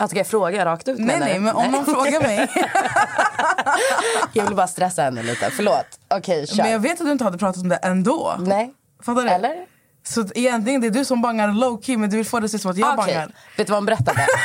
Alltså, 0.00 0.12
ska 0.12 0.18
jag 0.20 0.26
fråga 0.26 0.64
rakt 0.64 0.88
ut? 0.88 0.98
nej, 0.98 1.20
nej, 1.20 1.38
men 1.38 1.54
om 1.54 1.70
någon 1.70 1.84
frågar 1.84 2.20
mig... 2.20 2.48
Jag 4.32 4.44
vill 4.44 4.54
bara 4.56 4.66
stressa 4.66 5.02
henne 5.02 5.22
lite. 5.22 5.50
Förlåt. 5.50 5.86
Okej, 6.08 6.46
kör. 6.46 6.62
men 6.62 6.72
jag 6.72 6.78
vet 6.78 7.00
att 7.00 7.06
du 7.06 7.12
inte 7.12 7.24
hade 7.24 7.38
pratat 7.38 7.62
om 7.62 7.68
det 7.68 7.76
ändå. 7.76 8.34
Nej. 8.38 8.74
Fattar 9.02 9.22
du? 9.22 9.28
Eller? 9.28 9.66
Så 10.08 10.24
egentligen 10.34 10.80
det 10.80 10.86
är 10.86 10.90
du 10.90 11.04
som 11.04 11.22
bangar 11.22 11.52
low 11.52 11.80
key 11.82 11.96
men 11.96 12.10
du 12.10 12.16
vill 12.16 12.26
få 12.26 12.40
det 12.40 12.48
att 12.48 12.58
som 12.58 12.70
att 12.70 12.76
jag 12.76 12.98
Okej, 12.98 13.14
bangar. 13.14 13.32
vet 13.56 13.66
du 13.66 13.70
vad 13.70 13.76
hon 13.78 13.86
berättade? 13.86 14.26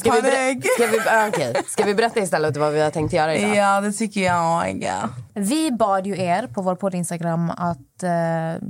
Ska 0.00 0.10
vi, 0.12 0.20
ber- 0.22 0.74
ska, 0.74 0.86
vi, 0.86 0.98
ah, 1.08 1.28
okej. 1.28 1.54
ska 1.66 1.84
vi 1.84 1.94
berätta 1.94 2.20
istället 2.20 2.56
vad 2.56 2.72
vi 2.72 2.80
har 2.80 2.90
tänkt 2.90 3.12
göra 3.12 3.34
idag? 3.34 3.56
Ja, 3.56 3.80
det 3.80 3.92
tycker 3.92 4.20
jag. 4.20 4.82
Ja. 4.82 5.08
Vi 5.34 5.72
bad 5.72 6.06
ju 6.06 6.18
er 6.22 6.46
på 6.46 6.62
vår 6.62 6.74
podd 6.74 6.94
Instagram 6.94 7.50
att 7.50 8.02
eh, 8.02 8.62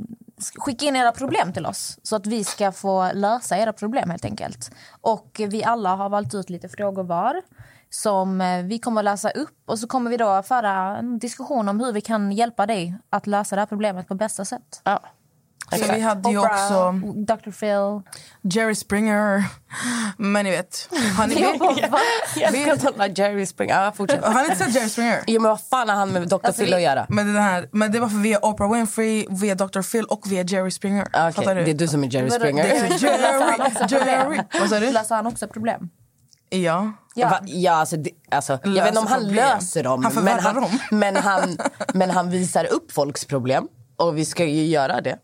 skicka 0.58 0.86
in 0.86 0.96
era 0.96 1.12
problem 1.12 1.52
till 1.52 1.66
oss 1.66 1.98
så 2.02 2.16
att 2.16 2.26
vi 2.26 2.44
ska 2.44 2.72
få 2.72 3.10
lösa 3.14 3.58
era 3.58 3.72
problem 3.72 4.10
helt 4.10 4.24
enkelt. 4.24 4.70
Och 5.00 5.40
vi 5.48 5.64
alla 5.64 5.94
har 5.96 6.08
valt 6.08 6.34
ut 6.34 6.50
lite 6.50 6.68
frågor 6.68 7.02
var 7.04 7.34
som 7.90 8.40
eh, 8.40 8.62
vi 8.62 8.78
kommer 8.78 9.00
att 9.00 9.04
läsa 9.04 9.30
upp 9.30 9.62
och 9.66 9.78
så 9.78 9.86
kommer 9.86 10.10
vi 10.10 10.16
då 10.16 10.42
föra 10.42 10.96
en 10.96 11.18
diskussion 11.18 11.68
om 11.68 11.80
hur 11.80 11.92
vi 11.92 12.00
kan 12.00 12.32
hjälpa 12.32 12.66
dig 12.66 12.94
att 13.10 13.26
lösa 13.26 13.56
det 13.56 13.62
här 13.62 13.66
problemet 13.66 14.08
på 14.08 14.14
bästa 14.14 14.44
sätt. 14.44 14.80
Ja. 14.84 15.00
Så 15.78 15.92
vi 15.92 16.00
hade 16.00 16.30
ju 16.30 16.38
Oprah, 16.38 16.52
också 16.52 16.92
Dr. 17.14 17.50
Phil. 17.50 18.12
Jerry 18.42 18.74
Springer. 18.74 19.44
Men 20.16 20.44
ni 20.44 20.50
vet. 20.50 20.88
Har 21.16 21.26
ni, 21.26 21.34
Jag 21.40 21.58
bara, 21.58 21.88
va? 21.88 21.98
Jag 22.36 22.78
ska 22.78 22.90
tala 22.90 23.06
Jerry 23.06 23.46
Springer. 23.46 23.84
Ja, 23.84 23.92
fortsätt. 23.92 24.24
har 24.24 24.42
ni 24.42 24.44
inte 24.44 24.56
sett 24.56 24.74
Jerry 24.74 24.88
Springer? 24.88 25.20
Jo, 25.26 25.40
men 25.40 25.48
vad 25.50 25.60
fan 25.60 25.88
har 25.88 25.96
han 25.96 26.08
med 26.12 26.28
Dr. 26.28 26.38
Alltså, 26.42 26.62
Phil 26.62 26.74
att 26.74 26.82
göra? 26.82 27.06
Men 27.08 27.34
det, 27.34 27.40
här, 27.40 27.68
men 27.72 27.92
det 27.92 28.00
var 28.00 28.08
för 28.08 28.16
via 28.16 28.38
Oprah 28.42 28.72
Winfrey, 28.72 29.26
via 29.30 29.54
Dr. 29.54 29.82
Phil 29.82 30.04
och 30.04 30.32
via 30.32 30.42
Jerry 30.42 30.70
Springer. 30.70 31.32
Fattar 31.32 31.54
du? 31.54 31.64
Det 31.64 31.70
är 31.70 31.74
du 31.74 31.88
som 31.88 32.04
är 32.04 32.14
Jerry 32.14 32.30
Springer. 32.30 32.64
Jerry. 32.98 33.88
problem? 33.88 34.42
Vad 34.60 34.68
sa 34.68 34.80
du? 34.80 34.92
Löser 34.92 35.14
han 35.14 35.26
också 35.26 35.48
problem? 35.48 35.90
Ja. 36.50 36.92
Ja. 37.14 37.28
Va? 37.28 37.40
Ja, 37.44 37.72
alltså, 37.72 37.96
det, 37.96 38.10
alltså, 38.30 38.58
jag 38.64 38.70
vet 38.70 38.86
inte 38.88 39.00
om 39.00 39.06
han 39.06 39.20
problem. 39.20 39.34
löser 39.36 39.82
dem. 39.82 40.04
Han 40.04 40.24
men, 40.24 40.38
han, 40.38 40.54
dem. 40.54 40.78
men, 40.90 41.16
han, 41.16 41.58
men 41.94 42.10
han 42.10 42.30
visar 42.30 42.72
upp 42.72 42.92
folks 42.92 43.24
problem. 43.24 43.68
Och 43.96 44.18
vi 44.18 44.24
ska 44.24 44.44
ju 44.44 44.64
göra 44.64 45.00
det. 45.00 45.18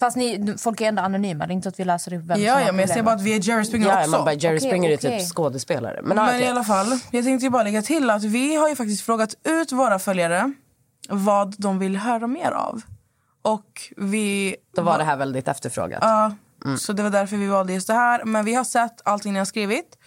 Fast 0.00 0.16
ni, 0.16 0.54
folk 0.58 0.80
är 0.80 0.84
ändå 0.88 1.02
anonyma. 1.02 1.46
Det 1.46 1.52
är 1.52 1.54
inte 1.54 1.68
att 1.68 1.80
vi 1.80 1.84
läser 1.84 2.14
upp 2.14 2.22
vem 2.24 2.36
som 2.36 2.44
Ja, 2.44 2.54
har 2.54 2.60
ja, 2.60 2.66
men 2.66 2.78
jag 2.78 2.88
problemet. 2.88 3.04
bara 3.04 3.14
att 3.14 3.22
vi 3.22 3.34
är 3.36 3.48
Jerry 3.48 3.64
Springer 3.64 3.88
Ja, 3.88 3.98
också. 3.98 4.10
man 4.10 4.24
bara, 4.24 4.32
Jerry 4.34 4.58
Okej, 4.58 4.68
Springer 4.70 4.90
är 4.90 4.96
okej. 4.96 5.18
typ 5.20 5.28
skådespelare. 5.28 6.00
Men, 6.02 6.16
Men 6.16 6.26
okej. 6.28 6.40
i 6.42 6.46
alla 6.48 6.64
fall, 6.64 6.98
jag 7.10 7.24
tänkte 7.24 7.44
ju 7.46 7.50
bara 7.50 7.62
lägga 7.62 7.82
till 7.82 8.10
att 8.10 8.24
vi 8.24 8.56
har 8.56 8.68
ju 8.68 8.76
faktiskt 8.76 9.02
frågat 9.02 9.34
ut 9.44 9.72
våra 9.72 9.98
följare 9.98 10.52
vad 11.08 11.54
de 11.58 11.78
vill 11.78 11.96
höra 11.96 12.26
mer 12.26 12.50
av. 12.50 12.82
Och 13.42 13.92
vi... 13.96 14.56
Då 14.76 14.82
var 14.82 14.98
det 14.98 15.04
här 15.04 15.16
väldigt 15.16 15.48
efterfrågat. 15.48 15.98
Ja, 16.02 16.32
så 16.78 16.92
det 16.92 17.02
var 17.02 17.10
därför 17.10 17.36
vi 17.36 17.46
valde 17.46 17.72
just 17.72 17.86
det 17.86 17.94
här. 17.94 18.24
Men 18.24 18.44
vi 18.44 18.54
har 18.54 18.64
sett 18.64 19.00
allting 19.04 19.32
ni 19.32 19.38
har 19.38 19.46
skrivit. 19.46 19.98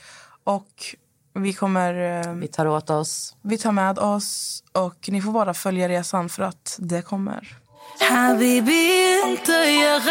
Och 0.47 0.95
vi 1.33 1.53
kommer... 1.53 2.21
Eh, 2.27 2.33
vi 2.33 2.47
tar 2.47 2.67
åt 2.67 2.89
oss. 2.89 3.35
Vi 3.41 3.57
tar 3.57 3.71
med 3.71 3.99
oss. 3.99 4.63
Och 4.71 5.09
ni 5.11 5.21
får 5.21 5.31
bara 5.31 5.53
följa 5.53 5.89
resan 5.89 6.29
för 6.29 6.43
att 6.43 6.75
det 6.79 7.01
kommer. 7.01 7.57
Habibi, 7.99 9.21
inte 9.27 9.51
jag 9.51 10.01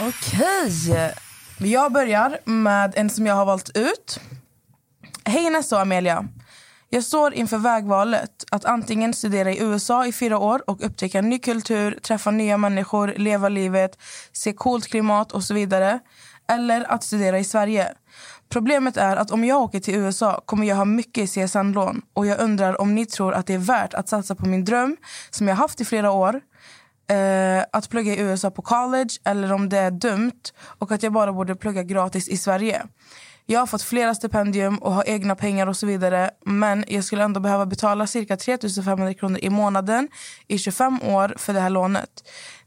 Okej. 0.00 1.14
Jag 1.58 1.92
börjar 1.92 2.38
med 2.44 2.92
en 2.96 3.10
som 3.10 3.26
jag 3.26 3.34
har 3.34 3.44
valt 3.44 3.76
ut. 3.76 4.20
Hej 5.24 5.50
Nessa 5.50 5.76
och 5.76 5.82
Amelia. 5.82 6.28
Jag 6.90 7.04
står 7.04 7.34
inför 7.34 7.58
vägvalet 7.58 8.44
att 8.50 8.64
antingen 8.64 9.14
studera 9.14 9.52
i 9.52 9.62
USA 9.62 10.06
i 10.06 10.12
fyra 10.12 10.38
år 10.38 10.70
och 10.70 10.84
upptäcka 10.86 11.20
ny 11.20 11.38
kultur, 11.38 11.98
träffa 12.02 12.30
nya 12.30 12.56
människor, 12.56 13.14
leva 13.16 13.48
livet, 13.48 13.98
se 14.32 14.52
coolt 14.52 14.86
klimat 14.86 15.32
och 15.32 15.44
så 15.44 15.54
vidare 15.54 16.00
eller 16.48 16.92
att 16.92 17.04
studera 17.04 17.38
i 17.38 17.44
Sverige. 17.44 17.92
Problemet 18.48 18.96
är 18.96 19.16
att 19.16 19.30
om 19.30 19.44
jag 19.44 19.62
åker 19.62 19.80
till 19.80 19.94
USA 19.94 20.40
kommer 20.44 20.66
jag 20.66 20.76
ha 20.76 20.84
mycket 20.84 21.30
CSN-lån 21.30 22.02
och 22.14 22.26
jag 22.26 22.40
undrar 22.40 22.80
om 22.80 22.94
ni 22.94 23.06
tror 23.06 23.34
att 23.34 23.46
det 23.46 23.54
är 23.54 23.58
värt 23.58 23.94
att 23.94 24.08
satsa 24.08 24.34
på 24.34 24.46
min 24.46 24.64
dröm 24.64 24.96
som 25.30 25.48
jag 25.48 25.56
haft 25.56 25.80
i 25.80 25.84
flera 25.84 26.10
år 26.10 26.40
eh, 27.10 27.64
att 27.72 27.88
plugga 27.88 28.14
i 28.14 28.20
USA 28.20 28.50
på 28.50 28.62
college 28.62 29.10
eller 29.24 29.52
om 29.52 29.68
det 29.68 29.78
är 29.78 29.90
dumt 29.90 30.42
och 30.78 30.92
att 30.92 31.02
jag 31.02 31.12
bara 31.12 31.32
borde 31.32 31.54
plugga 31.54 31.82
gratis 31.82 32.28
i 32.28 32.36
Sverige. 32.36 32.82
Jag 33.46 33.60
har 33.60 33.66
fått 33.66 33.82
flera 33.82 34.14
stipendium 34.14 34.78
och 34.78 34.92
har 34.92 35.08
egna 35.08 35.36
pengar 35.36 35.66
och 35.66 35.76
så 35.76 35.86
vidare 35.86 36.30
men 36.44 36.84
jag 36.88 37.04
skulle 37.04 37.24
ändå 37.24 37.40
behöva 37.40 37.66
betala 37.66 38.06
cirka 38.06 38.36
3 38.36 38.58
500 38.84 39.14
kronor 39.14 39.38
i 39.42 39.50
månaden 39.50 40.08
i 40.48 40.58
25 40.58 41.02
år 41.02 41.34
för 41.38 41.52
det 41.54 41.60
här 41.60 41.70
lånet. 41.70 42.08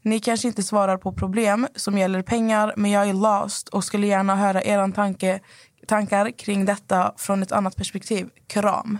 Ni 0.02 0.20
kanske 0.20 0.48
inte 0.48 0.62
svarar 0.62 0.96
på 0.96 1.12
problem 1.12 1.68
som 1.74 1.98
gäller 1.98 2.22
pengar 2.22 2.74
men 2.76 2.90
jag 2.90 3.08
är 3.08 3.14
lost 3.14 3.68
och 3.68 3.84
skulle 3.84 4.06
gärna 4.06 4.36
höra 4.36 4.62
era 4.62 4.88
tanke, 4.92 5.40
tankar 5.86 6.30
kring 6.30 6.64
detta 6.64 7.14
från 7.16 7.42
ett 7.42 7.52
annat 7.52 7.76
perspektiv. 7.76 8.28
Kram. 8.46 8.98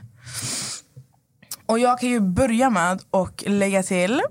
Och 1.66 1.78
jag 1.78 1.98
kan 2.00 2.08
ju 2.08 2.20
börja 2.20 2.70
med 2.70 3.02
och 3.10 3.44
lägga 3.46 3.82
till 3.82 4.22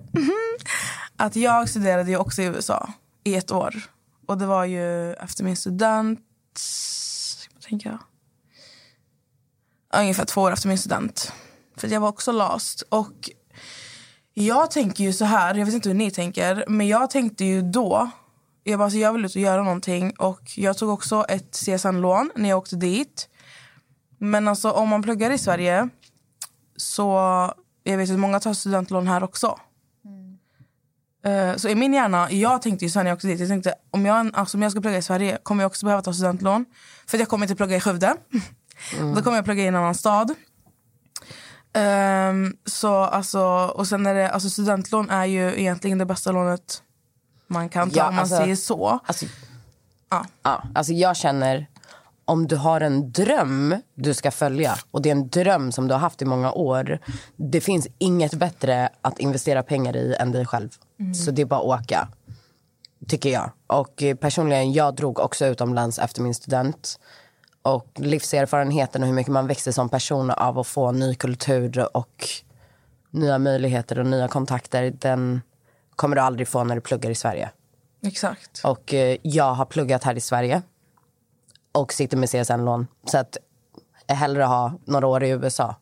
att 1.18 1.36
jag 1.36 1.70
studerade 1.70 2.10
ju 2.10 2.18
också 2.18 2.42
i 2.42 2.46
USA 2.46 2.90
i 3.24 3.36
ett 3.36 3.52
år. 3.52 3.76
Och 4.28 4.38
det 4.38 4.46
var 4.46 4.66
ju 4.66 5.14
efter 5.14 5.44
min 5.44 5.58
student... 5.58 6.20
Tänker 7.70 7.90
jag? 7.90 8.00
Ja, 9.92 10.00
Ungefär 10.02 10.26
två 10.26 10.42
år 10.42 10.52
efter 10.52 10.68
min 10.68 10.78
student. 10.78 11.32
För 11.78 11.88
jag 11.88 12.00
var 12.00 12.10
också 12.10 12.32
last. 12.32 12.82
Och 12.82 13.30
jag 14.34 14.72
tänker 14.72 15.04
ju 15.04 15.14
så 15.14 15.26
här, 15.26 15.56
jag 15.56 15.66
vet 15.66 15.76
inte 15.76 15.90
hur 15.90 15.96
ni 15.96 16.12
tänker, 16.12 16.66
men 16.68 16.88
jag 16.88 17.10
tänkte 17.10 17.46
ju 17.46 17.62
då 17.62 18.10
jag, 18.64 18.80
bara, 18.80 18.84
alltså 18.84 19.00
jag 19.00 19.14
vill 19.14 19.26
ut 19.26 19.36
och 19.36 19.42
göra 19.42 19.64
någonting 19.64 20.12
och 20.12 20.42
jag 20.56 20.78
tog 20.78 20.90
också 20.90 21.26
ett 21.30 21.52
CSN-lån 21.52 22.32
när 22.36 22.50
jag 22.50 22.58
åkte 22.58 22.76
dit. 22.76 23.30
Men 24.18 24.48
alltså 24.48 24.72
om 24.72 24.90
man 24.90 25.04
pluggar 25.04 25.32
i 25.32 25.38
Sverige 25.38 25.90
så 26.76 27.12
jag 27.84 27.98
vet 27.98 28.12
att 28.12 28.20
många 28.20 28.40
tar 28.40 28.54
studentlån 28.54 29.08
här 29.08 29.24
också. 29.24 29.60
Eh, 31.26 31.56
Så 31.56 31.70
i 31.70 31.76
min 31.76 31.94
hjärna, 31.94 32.32
jag 32.32 32.62
tänkte 32.62 32.86
ju 32.86 32.92
sen 32.92 33.04
när 33.04 33.12
jag 33.12 33.16
åkte 33.16 33.28
dit, 33.28 33.40
jag 33.40 33.50
tänkte 33.50 33.76
om 33.92 34.06
jag, 34.06 34.32
alltså, 34.34 34.58
om 34.58 34.62
jag 34.62 34.72
ska 34.72 34.82
plugga 34.82 34.98
i 34.98 35.02
Sverige 35.02 35.38
kommer 35.44 35.64
jag 35.64 35.70
också 35.70 35.86
behöva 35.86 36.02
ta 36.02 36.14
studentlån. 36.14 36.66
För 37.08 37.18
jag 37.18 37.28
kommer 37.28 37.46
inte 37.46 37.56
plugga 37.56 37.76
i 37.76 37.80
Skövde. 37.80 38.16
Då 39.16 39.22
kommer 39.22 39.36
jag 39.38 39.46
plugga 39.46 39.64
i 39.64 39.68
en 39.68 39.76
annan 39.76 39.96
stad. 39.96 40.32
Ehm, 41.74 42.56
så 42.66 42.96
alltså, 42.96 43.42
och 43.76 43.88
sen 43.88 44.06
är 44.06 44.14
det, 44.14 44.30
alltså 44.32 44.50
studentlån 44.50 45.10
är 45.10 45.26
ju 45.26 45.60
egentligen 45.60 45.98
det 45.98 46.06
bästa 46.06 46.32
lånet 46.32 46.82
man 47.48 47.70
kan 47.70 47.90
ta 47.90 47.98
Ja, 47.98 48.08
om 48.08 48.16
man 48.16 48.20
alltså- 48.22 48.38
säger 48.38 48.56
så. 48.56 49.00
Alltså, 49.06 49.26
Ja. 50.10 50.26
ja, 50.44 50.64
alltså 50.76 50.94
jag 50.94 51.16
känner, 51.18 51.68
om 52.26 52.48
du 52.48 52.56
har 52.56 52.82
en 52.82 53.12
dröm 53.12 53.76
du 53.96 54.14
ska 54.14 54.32
följa 54.32 54.76
och 54.92 55.02
det 55.02 55.10
är 55.10 55.16
en 55.16 55.30
dröm 55.30 55.72
som 55.72 55.88
du 55.88 55.94
har 55.94 56.00
haft 56.00 56.22
i 56.22 56.26
många 56.26 56.52
år. 56.52 57.00
Det 57.36 57.62
finns 57.62 57.88
inget 57.98 58.34
bättre 58.34 58.90
att 59.02 59.20
investera 59.20 59.64
pengar 59.64 59.96
i 59.96 60.16
än 60.20 60.32
dig 60.32 60.46
själv. 60.46 60.70
Så 61.16 61.32
det 61.32 61.42
är 61.42 61.46
bara 61.46 61.60
att 61.74 61.82
åka, 61.82 62.08
tycker 63.08 63.30
jag. 63.30 63.52
Och 63.68 64.04
eh, 64.04 64.16
personligen, 64.16 64.74
jag 64.74 64.96
drog 64.96 65.20
också 65.20 65.46
utomlands 65.46 66.00
efter 66.00 66.22
min 66.22 66.34
student. 66.34 67.00
Och 67.62 67.88
livserfarenheten 67.96 69.02
och 69.02 69.08
hur 69.08 69.16
mycket 69.16 69.34
man 69.34 69.48
växer 69.48 69.72
som 69.72 69.90
person 69.90 70.32
av 70.32 70.60
att 70.60 70.68
få 70.68 70.92
ny 70.92 71.16
kultur 71.16 71.98
och 71.98 72.28
nya 73.12 73.40
möjligheter 73.40 74.00
och 74.00 74.06
nya 74.06 74.28
kontakter, 74.28 74.92
den 75.00 75.42
kommer 75.96 76.16
du 76.16 76.22
aldrig 76.22 76.48
få 76.48 76.64
när 76.64 76.76
du 76.76 76.82
pluggar 76.82 77.12
i 77.12 77.16
Sverige. 77.16 77.50
Exakt. 78.04 78.62
Och 78.64 78.94
eh, 78.94 79.18
jag 79.22 79.54
har 79.54 79.66
pluggat 79.66 80.04
här 80.04 80.16
i 80.16 80.22
Sverige 80.22 80.62
och 81.72 81.94
sitter 81.94 82.18
med 82.18 82.30
CSN-lån. 82.30 82.88
Så 83.06 83.18
att 83.18 83.38
jag 84.08 84.16
hellre 84.16 84.44
ha 84.44 84.74
några 84.86 85.08
år 85.08 85.24
i 85.24 85.30
USA. 85.30 85.76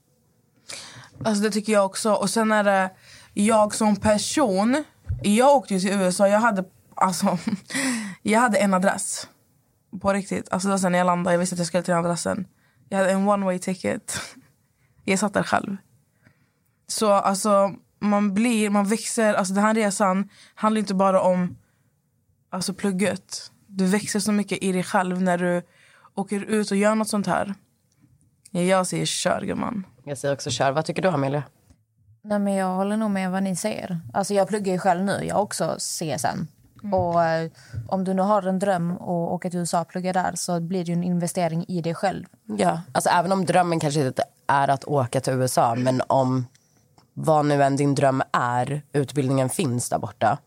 Alltså 1.26 1.44
det 1.44 1.52
tycker 1.52 1.74
jag 1.74 1.86
också. 1.86 2.14
Och 2.14 2.30
sen 2.30 2.52
är 2.52 2.64
det 2.64 2.90
jag 3.34 3.76
som 3.76 3.96
person. 3.96 4.84
Jag 5.22 5.56
åkte 5.56 5.74
ju 5.74 5.80
till 5.80 6.02
USA. 6.02 6.28
Jag 6.28 6.40
hade, 6.40 6.64
alltså, 7.04 7.38
jag 8.22 8.40
hade 8.40 8.58
en 8.58 8.74
adress. 8.74 9.28
På 10.02 10.14
riktigt. 10.14 10.50
Alltså 10.52 10.68
det 10.68 10.72
var 10.72 10.78
sen 10.78 10.92
när 10.92 11.00
jag 11.00 11.06
landade. 11.06 11.34
Jag 11.34 11.40
visste 11.40 11.54
att 11.54 11.60
jag 11.60 11.68
skulle 11.68 11.84
till 11.84 11.94
den 11.94 12.06
adressen. 12.06 12.48
Jag 12.90 12.98
hade 12.98 13.12
en 13.12 13.28
one 13.28 13.46
way 13.46 13.60
ticket. 13.60 14.20
Jag 15.06 15.20
satt 15.20 15.34
där 15.34 15.44
själv. 15.44 15.78
Så 16.88 17.12
alltså 17.12 17.72
man 18.00 18.34
blir, 18.34 18.70
man 18.70 18.86
växer. 18.86 19.34
Alltså 19.34 19.54
den 19.54 19.64
här 19.64 19.74
resan 19.74 20.30
handlar 20.56 20.80
inte 20.80 20.94
bara 20.94 21.22
om 21.22 21.58
alltså 22.50 22.74
plugget. 22.74 23.52
Du 23.68 23.86
växer 23.86 24.20
så 24.20 24.32
mycket 24.32 24.64
i 24.64 24.72
dig 24.72 24.84
själv 24.84 25.22
när 25.22 25.38
du 25.38 25.62
åker 26.16 26.44
ut 26.44 26.72
och 26.72 26.78
gör 26.78 26.96
något 26.96 27.10
sånt 27.10 27.28
här. 27.28 27.54
Jag 28.52 28.88
säger 28.88 29.06
kör 29.06 29.42
gumman. 29.42 29.86
Jag 30.04 30.18
säger 30.18 30.34
också 30.34 30.52
kör. 30.52 30.72
Vad 30.72 30.86
tycker 30.86 31.02
du 31.02 31.08
Amelia? 31.08 31.44
Nej, 32.22 32.40
men 32.40 32.54
jag 32.54 32.76
håller 32.76 32.98
nog 32.98 33.12
med 33.12 33.32
vad 33.32 33.44
ni 33.44 33.56
säger. 33.56 34.00
Alltså, 34.14 34.34
jag 34.34 34.48
pluggar 34.48 34.74
ju 34.74 34.80
själv 34.80 35.04
nu. 35.04 35.24
Jag 35.24 35.36
har 35.36 35.42
också 35.42 35.76
CSN. 35.80 36.48
Och 36.92 37.24
eh, 37.24 37.52
Om 37.88 38.04
du 38.04 38.14
nu 38.14 38.22
har 38.22 38.48
en 38.48 38.60
dröm 38.60 38.92
att 38.92 39.08
åka 39.08 39.50
till 39.50 39.60
USA 39.60 39.82
och 39.82 39.88
plugga 39.88 40.14
där 40.14 40.32
så 40.36 40.60
blir 40.60 40.86
det 40.86 40.92
ju 40.92 40.94
en 40.94 41.04
investering 41.04 41.66
i 41.68 41.82
dig 41.82 41.94
själv. 41.94 42.26
Ja, 42.46 42.82
alltså 42.92 43.10
även 43.10 43.32
om 43.32 43.46
drömmen 43.46 43.80
kanske 43.80 44.08
inte 44.08 44.24
är 44.48 44.68
att 44.68 44.86
åka 44.86 45.22
till 45.22 45.34
USA, 45.34 45.76
men 45.76 46.02
om 46.08 46.46
vad 47.14 47.46
nu 47.46 47.64
än 47.64 47.76
din 47.76 47.96
dröm 47.96 48.24
är, 48.32 48.82
utbildningen 48.94 49.50
finns 49.50 49.90
där 49.90 50.00
borta 50.00 50.38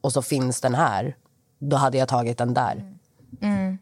och 0.00 0.12
så 0.12 0.22
finns 0.22 0.60
den 0.60 0.74
här, 0.74 1.16
då 1.58 1.76
hade 1.76 1.98
jag 1.98 2.08
tagit 2.08 2.38
den 2.38 2.54
där. 2.54 2.94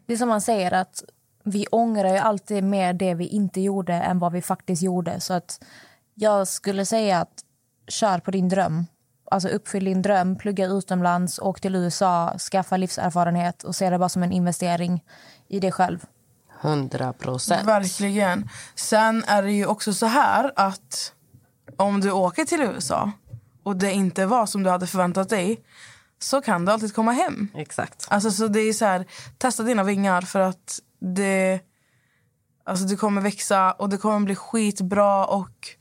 Det 0.05 0.13
är 0.13 0.17
som 0.17 0.29
man 0.29 0.41
säger 0.41 0.71
att 0.71 1.03
vi 1.43 1.67
ångrar 1.67 2.09
ju 2.13 2.17
alltid 2.17 2.63
mer 2.63 2.93
det 2.93 3.13
vi 3.13 3.27
inte 3.27 3.61
gjorde 3.61 3.93
än 3.93 4.19
vad 4.19 4.31
vi 4.31 4.41
faktiskt 4.41 4.81
gjorde. 4.81 5.19
Så 5.19 5.33
att 5.33 5.63
jag 6.13 6.47
skulle 6.47 6.85
säga 6.85 7.21
att 7.21 7.43
kör 7.87 8.19
på 8.19 8.31
din 8.31 8.49
dröm. 8.49 8.85
Alltså 9.31 9.49
uppfyll 9.49 9.85
din 9.85 10.01
dröm, 10.01 10.35
plugga 10.35 10.65
utomlands, 10.65 11.39
åk 11.39 11.61
till 11.61 11.75
USA, 11.75 12.37
skaffa 12.51 12.77
livserfarenhet 12.77 13.63
och 13.63 13.75
se 13.75 13.89
det 13.89 13.97
bara 13.97 14.09
som 14.09 14.23
en 14.23 14.31
investering 14.31 15.03
i 15.47 15.59
det 15.59 15.71
själv. 15.71 16.05
100 16.61 17.13
procent. 17.13 17.67
Verkligen. 17.67 18.49
Sen 18.75 19.23
är 19.27 19.43
det 19.43 19.51
ju 19.51 19.65
också 19.65 19.93
så 19.93 20.05
här 20.05 20.51
att 20.55 21.13
om 21.77 22.01
du 22.01 22.11
åker 22.11 22.45
till 22.45 22.61
USA 22.61 23.11
och 23.63 23.75
det 23.75 23.91
inte 23.91 24.25
var 24.25 24.45
som 24.45 24.63
du 24.63 24.69
hade 24.69 24.87
förväntat 24.87 25.29
dig 25.29 25.63
så 26.19 26.41
kan 26.41 26.65
du 26.65 26.71
alltid 26.71 26.95
komma 26.95 27.11
hem. 27.11 27.47
Exakt. 27.55 28.07
Alltså, 28.09 28.31
så 28.31 28.47
det 28.47 28.59
är 28.59 28.73
så 28.73 28.85
här, 28.85 29.05
testa 29.37 29.63
dina 29.63 29.83
vingar 29.83 30.21
för 30.21 30.39
att 30.39 30.79
det, 30.99 31.59
alltså, 32.63 32.85
du 32.85 32.97
kommer 32.97 33.21
växa 33.21 33.71
och 33.71 33.89
det 33.89 33.97
kommer 33.97 34.19
bli 34.19 34.35
skitbra 34.35 35.25
och 35.25 35.75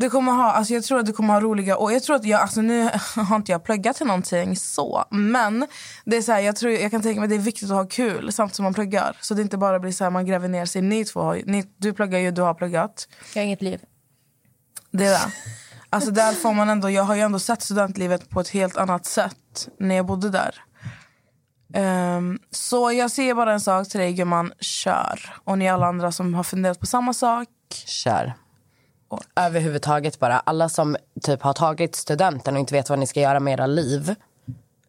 du 0.00 0.10
kommer 0.10 0.32
ha, 0.32 0.52
alltså 0.52 0.74
jag 0.74 0.84
tror 0.84 0.98
att 0.98 1.06
du 1.06 1.12
kommer 1.12 1.34
ha 1.34 1.40
roliga 1.40 1.76
och 1.76 1.92
jag 1.92 2.02
tror 2.02 2.16
att 2.16 2.24
jag, 2.24 2.40
alltså 2.40 2.60
nu 2.60 2.90
har 3.16 3.36
inte 3.36 3.52
jag 3.52 3.64
pluggat 3.64 3.96
till 3.96 4.06
någonting 4.06 4.56
så, 4.56 5.04
men 5.10 5.66
det 6.04 6.16
är 6.16 6.22
så 6.22 6.32
här, 6.32 6.40
jag, 6.40 6.56
tror, 6.56 6.72
jag 6.72 6.90
kan 6.90 7.02
tänka 7.02 7.20
mig 7.20 7.26
att 7.26 7.30
det 7.30 7.36
är 7.36 7.40
viktigt 7.40 7.70
att 7.70 7.76
ha 7.76 7.86
kul 7.86 8.32
samtidigt 8.32 8.56
som 8.56 8.62
man 8.62 8.74
pluggar. 8.74 9.16
Så 9.20 9.34
det 9.34 9.42
inte 9.42 9.58
bara 9.58 9.78
blir 9.78 9.92
så 9.92 10.04
här, 10.04 10.10
man 10.10 10.26
gräver 10.26 10.48
ner 10.48 10.66
sig. 10.66 10.82
Ni 10.82 11.04
två 11.04 11.20
har, 11.20 11.42
ni, 11.46 11.64
du 11.76 11.92
pluggar 11.92 12.18
ju, 12.18 12.30
du 12.30 12.42
har 12.42 12.54
pluggat. 12.54 13.08
Jag 13.34 13.42
har 13.42 13.46
inget 13.46 13.62
liv. 13.62 13.80
Det 14.90 15.04
är 15.04 15.10
det. 15.10 15.32
Alltså 15.90 16.10
där 16.10 16.32
får 16.32 16.52
man 16.52 16.68
ändå, 16.68 16.90
jag 16.90 17.02
har 17.02 17.14
ju 17.14 17.20
ändå 17.20 17.38
sett 17.38 17.62
studentlivet 17.62 18.30
på 18.30 18.40
ett 18.40 18.48
helt 18.48 18.76
annat 18.76 19.06
sätt 19.06 19.68
när 19.78 19.94
jag 19.94 20.06
bodde 20.06 20.30
där. 20.30 20.54
Ehm, 21.74 22.38
så 22.50 22.92
jag 22.92 23.10
säger 23.10 23.34
bara 23.34 23.52
en 23.52 23.60
sak 23.60 23.88
till 23.88 24.00
dig 24.00 24.12
gumman, 24.12 24.52
kör. 24.60 25.34
Och 25.44 25.58
ni 25.58 25.68
alla 25.68 25.86
andra 25.86 26.12
som 26.12 26.34
har 26.34 26.44
funderat 26.44 26.80
på 26.80 26.86
samma 26.86 27.14
sak. 27.14 27.48
Kör. 27.86 28.34
Överhuvudtaget 29.36 30.18
bara. 30.18 30.40
Alla 30.40 30.68
som 30.68 30.96
typ 31.22 31.42
har 31.42 31.52
tagit 31.52 31.96
studenten 31.96 32.54
och 32.54 32.60
inte 32.60 32.74
vet 32.74 32.90
vad 32.90 32.98
ni 32.98 33.06
ska 33.06 33.20
göra 33.20 33.40
med 33.40 33.52
era 33.52 33.66
liv. 33.66 34.14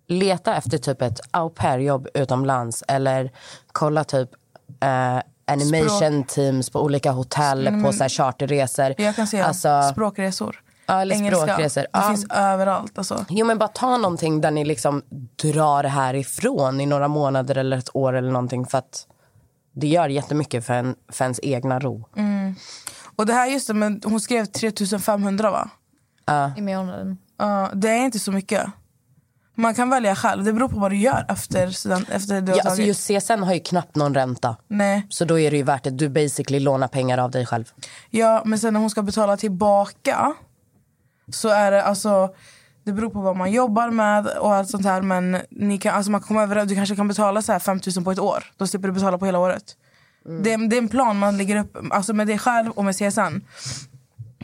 Leta 0.07 0.55
efter 0.55 0.77
typ 0.77 1.01
ett 1.01 1.19
au 1.31 1.49
pair-jobb 1.49 2.07
utomlands 2.13 2.83
eller 2.87 3.31
kolla 3.71 4.03
typ 4.03 4.29
eh, 4.81 5.19
animation 5.47 6.23
teams 6.23 6.69
på 6.69 6.81
olika 6.83 7.11
hotell 7.11 7.83
på 7.83 7.93
så 7.93 8.03
här 8.03 8.09
charterresor. 8.09 8.93
Jag 8.97 9.15
kan 9.15 9.27
säga 9.27 9.45
Alltså, 9.45 9.81
språkresor. 9.91 10.61
Ja, 10.85 11.01
eller 11.01 11.15
Engelska. 11.15 11.41
språkresor. 11.45 11.81
Det 11.81 11.87
Ja. 11.93 12.01
finns 12.09 12.25
överallt. 12.29 12.97
Alltså. 12.97 13.25
Jo 13.29 13.45
men 13.45 13.57
bara 13.57 13.67
ta 13.69 13.97
någonting 13.97 14.41
där 14.41 14.51
ni 14.51 14.65
liksom 14.65 15.01
drar 15.35 15.83
härifrån 15.83 16.81
i 16.81 16.85
några 16.85 17.07
månader 17.07 17.57
eller 17.57 17.77
ett 17.77 17.95
år 17.95 18.13
eller 18.13 18.31
någonting 18.31 18.65
för 18.65 18.77
att 18.77 19.07
det 19.73 19.87
gör 19.87 20.09
jättemycket 20.09 20.65
för, 20.65 20.73
en, 20.73 20.95
för 21.11 21.25
ens 21.25 21.39
egna 21.43 21.79
ro. 21.79 22.05
Och 23.19 23.25
det 23.25 23.33
här 23.33 23.47
just 23.47 23.67
det, 23.67 23.73
men 23.73 24.01
hon 24.05 24.21
skrev 24.21 24.45
3500 24.45 25.51
va? 25.51 25.69
I 26.57 26.61
månaden. 26.61 27.17
Ja, 27.37 27.69
det 27.73 27.89
är 27.89 28.05
inte 28.05 28.19
så 28.19 28.31
mycket. 28.31 28.65
Man 29.55 29.75
kan 29.75 29.89
välja 29.89 30.15
själv. 30.15 30.43
Det 30.43 30.53
beror 30.53 30.69
på 30.69 30.79
vad 30.79 30.91
du 30.91 30.97
gör 30.97 31.25
efter, 31.29 31.67
efter 31.67 32.41
du 32.41 32.51
har 32.51 32.57
Ja, 32.57 32.63
alltså 32.63 32.69
tagit. 32.69 32.87
just 32.87 33.07
CSN 33.07 33.43
har 33.43 33.53
ju 33.53 33.59
knappt 33.59 33.95
någon 33.95 34.13
ränta. 34.13 34.55
Nej. 34.67 35.07
Så 35.09 35.25
då 35.25 35.39
är 35.39 35.51
det 35.51 35.57
ju 35.57 35.63
värt 35.63 35.83
det. 35.83 35.89
Du 35.89 36.09
basically 36.09 36.59
lånar 36.59 36.87
pengar 36.87 37.17
av 37.17 37.31
dig 37.31 37.45
själv. 37.45 37.71
Ja, 38.09 38.41
men 38.45 38.59
sen 38.59 38.73
när 38.73 38.79
hon 38.79 38.89
ska 38.89 39.01
betala 39.01 39.37
tillbaka 39.37 40.33
så 41.31 41.49
är 41.49 41.71
det 41.71 41.83
alltså... 41.83 42.33
Det 42.83 42.91
beror 42.93 43.09
på 43.09 43.21
vad 43.21 43.35
man 43.37 43.51
jobbar 43.51 43.89
med 43.89 44.27
och 44.27 44.53
allt 44.53 44.69
sånt 44.69 44.85
här. 44.85 45.01
Men 45.01 45.37
ni 45.49 45.77
kan, 45.77 45.95
alltså 45.95 46.11
man 46.11 46.21
kan 46.21 46.27
komma 46.27 46.43
över, 46.43 46.65
du 46.65 46.75
kanske 46.75 46.95
kan 46.95 47.07
betala 47.07 47.41
så 47.41 47.51
här 47.51 47.59
5 47.59 47.79
000 47.95 48.03
på 48.05 48.11
ett 48.11 48.19
år. 48.19 48.43
Då 48.57 48.67
slipper 48.67 48.87
du 48.87 48.93
betala 48.93 49.17
på 49.17 49.25
hela 49.25 49.39
året. 49.39 49.75
Mm. 50.25 50.43
Det, 50.43 50.53
är- 50.53 50.69
det 50.69 50.75
är 50.75 50.81
en 50.81 50.89
plan 50.89 51.19
man 51.19 51.37
lägger 51.37 51.55
upp 51.55 51.77
alltså 51.91 52.13
med 52.13 52.27
dig 52.27 52.37
själv 52.37 52.71
och 52.71 52.85
med 52.85 52.95
CSN. 52.95 53.41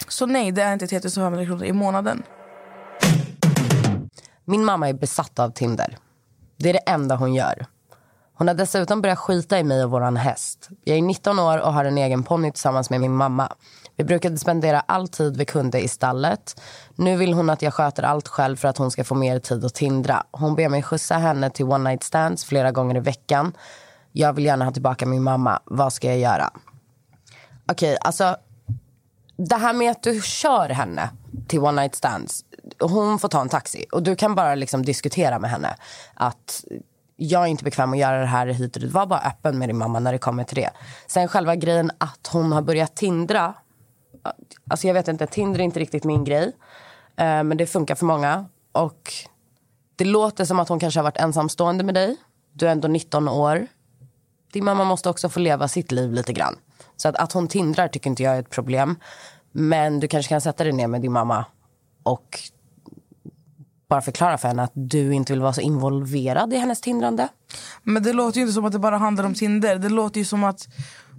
Så 0.08 0.25
nej, 0.25 0.51
det 0.51 0.62
är 0.62 0.74
inte 0.74 0.88
3 0.88 1.00
500 1.10 1.46
kronor 1.46 1.63
i 1.65 1.74
månaden. 1.74 2.24
Min 4.46 4.65
mamma 4.65 4.89
är 4.89 4.94
besatt 4.94 5.39
av 5.39 5.50
Tinder. 5.50 5.98
Det 6.58 6.70
är 6.70 6.74
det 6.74 6.79
enda 6.79 7.15
hon 7.15 7.34
gör. 7.34 7.65
Hon 8.38 8.48
har 8.48 8.55
dessutom 8.55 9.01
börjat 9.01 9.20
skita 9.20 9.60
i 9.60 9.63
mig 9.63 9.84
och 9.84 9.91
våran 9.91 10.17
häst. 10.17 10.70
Jag 10.84 10.98
är 10.98 11.01
19 11.01 11.39
år 11.39 11.58
och 11.58 11.74
har 11.74 11.86
en 11.86 11.98
egen 11.98 12.24
ponny 12.24 12.51
tillsammans 12.51 12.89
med 12.89 13.01
min 13.01 13.15
mamma. 13.15 13.51
Vi 13.98 14.03
brukade 14.03 14.38
spendera 14.38 14.79
all 14.79 15.08
tid 15.08 15.38
vi 15.38 15.46
kunde 15.46 15.82
i 15.82 15.88
stallet. 15.88 16.62
Nu 16.96 17.17
vill 17.17 17.34
hon 17.34 17.50
att 17.50 17.62
jag 17.62 17.74
sköter 17.74 18.03
allt 18.03 18.27
själv 18.27 18.55
för 18.55 18.67
att 18.67 18.77
hon 18.77 18.91
ska 18.91 19.03
få 19.03 19.15
mer 19.15 19.39
tid 19.39 19.65
att 19.65 19.74
tindra. 19.74 20.24
Hon 20.32 20.55
ber 20.55 20.70
mig 20.70 20.84
skjutsa 20.84 21.17
henne 21.17 21.50
till 21.50 21.65
one 21.65 21.89
night 21.89 22.03
stands 22.03 22.46
flera 22.46 22.72
gånger 22.72 22.96
i 22.98 23.00
veckan. 23.00 23.54
Jag 24.17 24.34
vill 24.34 24.45
gärna 24.45 24.65
ha 24.65 24.71
tillbaka 24.71 25.06
min 25.06 25.23
mamma. 25.23 25.60
Vad 25.65 25.93
ska 25.93 26.08
jag 26.08 26.17
göra? 26.17 26.49
Okej, 27.71 27.97
alltså 28.01 28.38
det 29.38 29.56
här 29.56 29.73
med 29.73 29.91
att 29.91 30.04
du 30.04 30.21
kör 30.21 30.69
henne 30.69 31.10
till 31.47 31.60
one 31.60 31.82
night 31.82 31.95
stands. 31.95 32.45
Hon 32.80 33.19
får 33.19 33.28
ta 33.28 33.41
en 33.41 33.49
taxi 33.49 33.86
och 33.91 34.04
du 34.04 34.15
kan 34.15 34.36
bara 34.36 34.56
liksom 34.56 34.86
diskutera 34.86 35.39
med 35.39 35.49
henne 35.49 35.75
att 36.13 36.63
jag 37.15 37.41
är 37.41 37.47
inte 37.47 37.63
bekväm 37.63 37.93
att 37.93 37.99
göra 37.99 38.19
det 38.19 38.25
här 38.25 38.47
hit 38.47 38.75
och 38.75 38.82
dit. 38.82 38.91
Var 38.91 39.06
bara 39.06 39.19
öppen 39.19 39.60
med 39.60 39.69
din 39.69 39.78
mamma 39.78 39.99
när 39.99 40.12
det 40.12 40.17
kommer 40.17 40.43
till 40.43 40.56
det. 40.56 40.69
Sen 41.08 41.28
själva 41.28 41.56
grejen 41.56 41.91
att 41.97 42.30
hon 42.32 42.51
har 42.51 42.62
börjat 42.62 42.95
tindra. 42.95 43.54
Alltså 44.69 44.88
jag 44.88 44.93
vet 44.93 45.08
inte, 45.08 45.28
Tinder 45.28 45.60
är 45.60 45.63
inte 45.63 45.80
riktigt 45.80 46.04
min 46.04 46.23
grej. 46.23 46.51
Eh, 47.17 47.43
men 47.43 47.58
det 47.58 47.67
funkar 47.67 47.95
för 47.95 48.06
många. 48.06 48.45
Och 48.71 49.13
det 49.95 50.06
låter 50.06 50.45
som 50.45 50.60
att 50.60 50.69
hon 50.69 50.80
kanske 50.80 50.99
har 50.99 51.04
varit 51.04 51.17
ensamstående 51.17 51.84
med 51.84 51.95
dig. 51.95 52.17
Du 52.54 52.67
är 52.67 52.71
ändå 52.71 52.88
19 52.88 53.28
år. 53.28 53.67
Din 54.56 54.65
mamma 54.65 54.84
måste 54.84 55.10
också 55.10 55.30
få 55.30 55.39
leva 55.39 55.68
sitt 55.68 55.91
liv 55.91 56.13
lite 56.13 56.34
grann. 56.34 56.56
Så 56.98 57.10
att, 57.10 57.15
att 57.15 57.32
hon 57.32 57.48
tindrar 57.48 57.88
tycker 57.88 58.10
inte 58.10 58.24
jag 58.24 58.36
är 58.36 58.39
ett 58.39 58.50
problem. 58.50 58.96
Men 59.52 60.00
du 60.00 60.08
kanske 60.08 60.30
kan 60.30 60.41
sätta 60.41 60.63
dig 60.63 60.74
ner 60.74 60.88
med 60.88 61.02
din 61.02 61.12
mamma 61.12 61.46
och 62.04 62.39
bara 63.89 64.02
förklara 64.02 64.38
för 64.38 64.48
henne 64.48 64.63
att 64.63 64.72
du 64.74 65.13
inte 65.13 65.34
vill 65.34 65.41
vara 65.41 65.54
så 65.54 65.62
involverad 65.62 66.54
i 66.54 66.58
hennes 66.58 66.82
tindrande. 66.82 67.28
Men 67.84 68.04
det 68.04 68.13
låter 68.13 68.38
ju 68.38 68.41
inte 68.41 68.54
som 68.54 68.65
att 68.65 68.72
det 68.72 68.80
bara 68.80 68.98
handlar 68.98 69.24
om 69.24 69.34
Tinder. 69.34 69.76
Det 69.76 69.89
låter 69.89 70.20
ju 70.20 70.26
som 70.26 70.44
att 70.44 70.68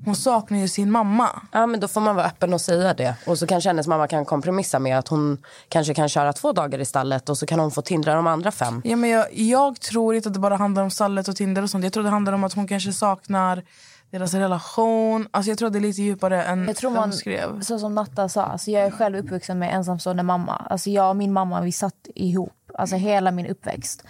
hon 0.05 0.17
saknar 0.17 0.59
ju 0.59 0.69
sin 0.69 0.91
mamma. 0.91 1.43
Ja, 1.53 1.67
men 1.67 1.81
då 1.81 1.89
får 1.89 2.01
man 2.01 2.17
vara 2.17 2.27
öppen 2.27 2.55
och 2.55 2.61
säga 2.61 2.95
det. 2.95 3.15
Och 3.27 3.39
så 3.39 3.47
kanske 3.47 3.71
hennes 3.71 3.87
mamma 3.87 4.07
kan 4.07 4.25
kompromissa 4.25 4.79
med 4.79 4.99
att 4.99 5.09
hon 5.09 5.39
kanske 5.69 5.95
kan 5.95 6.09
köra 6.09 6.33
två 6.33 6.53
dagar 6.53 6.79
i 6.79 6.85
stallet 6.85 7.29
och 7.29 7.39
så 7.39 7.47
kan 7.47 7.59
hon 7.61 7.71
få 7.71 7.83
tindra 7.83 8.15
de 8.15 8.27
andra 8.27 8.51
fem. 8.51 8.83
Ja, 8.85 8.97
men 8.97 9.11
jag, 9.11 9.27
jag 9.33 9.81
tror 9.81 10.15
inte 10.15 10.29
att 10.29 10.33
det 10.35 10.41
bara 10.41 10.57
handlar 10.57 10.83
om 10.83 10.91
stallet 10.91 11.29
och 11.29 11.37
Tinder 11.37 11.63
och 11.63 11.71
sånt. 11.71 11.85
Jag 11.85 11.93
tror 11.93 12.03
det 12.03 12.11
handlar 12.11 12.33
om 12.33 12.45
att 12.45 12.53
hon 12.53 12.67
kanske 12.69 12.93
saknar 12.93 13.63
deras 14.11 14.35
relation. 14.35 15.29
Alltså 15.31 15.51
jag 15.51 15.59
tror 15.59 15.71
det 15.71 15.79
är 15.79 15.81
lite 15.81 16.03
djupare 16.03 16.43
än 16.43 16.67
Jag 16.67 16.77
tror 16.77 16.91
man, 16.91 17.13
skrev. 17.13 17.61
så 17.61 17.79
som 17.79 17.95
Natta 17.95 18.29
sa, 18.29 18.43
alltså 18.43 18.71
jag 18.71 18.83
är 18.83 18.91
själv 18.91 19.19
uppvuxen 19.19 19.59
med 19.59 19.75
ensamstående 19.75 20.23
mamma. 20.23 20.67
Alltså 20.71 20.91
jag 20.91 21.11
och 21.11 21.17
min 21.17 21.33
mamma 21.33 21.61
vi 21.61 21.73
satt 21.73 22.09
ihop, 22.15 22.53
alltså 22.75 22.97
hela 22.97 23.31
min 23.31 23.47
uppväxt. 23.47 24.05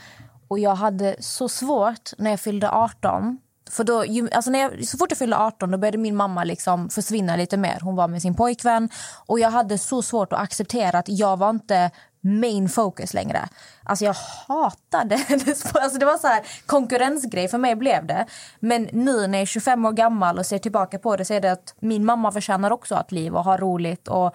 Och 0.48 0.58
jag 0.58 0.74
hade 0.74 1.16
så 1.20 1.48
svårt 1.48 2.10
när 2.18 2.30
jag 2.30 2.40
fyllde 2.40 2.70
18. 2.70 3.38
För 3.70 3.84
då, 3.84 4.04
alltså 4.32 4.50
när 4.50 4.58
jag, 4.58 4.86
så 4.86 4.98
fort 4.98 5.10
jag 5.10 5.18
fyllde 5.18 5.36
18 5.36 5.70
då 5.70 5.78
började 5.78 5.98
min 5.98 6.16
mamma 6.16 6.44
liksom 6.44 6.90
försvinna 6.90 7.36
lite 7.36 7.56
mer. 7.56 7.78
Hon 7.82 7.96
var 7.96 8.08
med 8.08 8.22
sin 8.22 8.34
pojkvän. 8.34 8.88
Och 9.26 9.40
jag 9.40 9.50
hade 9.50 9.78
så 9.78 10.02
svårt 10.02 10.32
att 10.32 10.40
acceptera 10.40 10.98
att 10.98 11.08
jag 11.08 11.36
var 11.36 11.50
inte 11.50 11.90
main 12.20 12.68
focus 12.68 13.14
längre. 13.14 13.48
Alltså 13.82 14.04
jag 14.04 14.16
hatade 14.48 15.16
hennes... 15.28 15.74
Alltså 15.74 15.98
det 15.98 16.06
var 16.06 16.18
så 16.18 16.26
här 16.26 16.42
konkurrensgrej 16.66 17.48
för 17.48 17.58
mig 17.58 17.74
blev 17.74 18.06
det. 18.06 18.26
Men 18.60 18.88
nu 18.92 19.26
när 19.26 19.38
jag 19.38 19.42
är 19.42 19.46
25 19.46 19.84
år 19.84 19.92
gammal 19.92 20.38
och 20.38 20.46
ser 20.46 20.58
tillbaka 20.58 20.98
på 20.98 21.16
det 21.16 21.24
så 21.24 21.34
är 21.34 21.40
det 21.40 21.52
att 21.52 21.74
min 21.78 22.04
mamma 22.04 22.32
förtjänar 22.32 22.70
också 22.70 22.94
att 22.94 23.12
liv 23.12 23.36
och 23.36 23.44
ha 23.44 23.56
roligt 23.56 24.08
och 24.08 24.34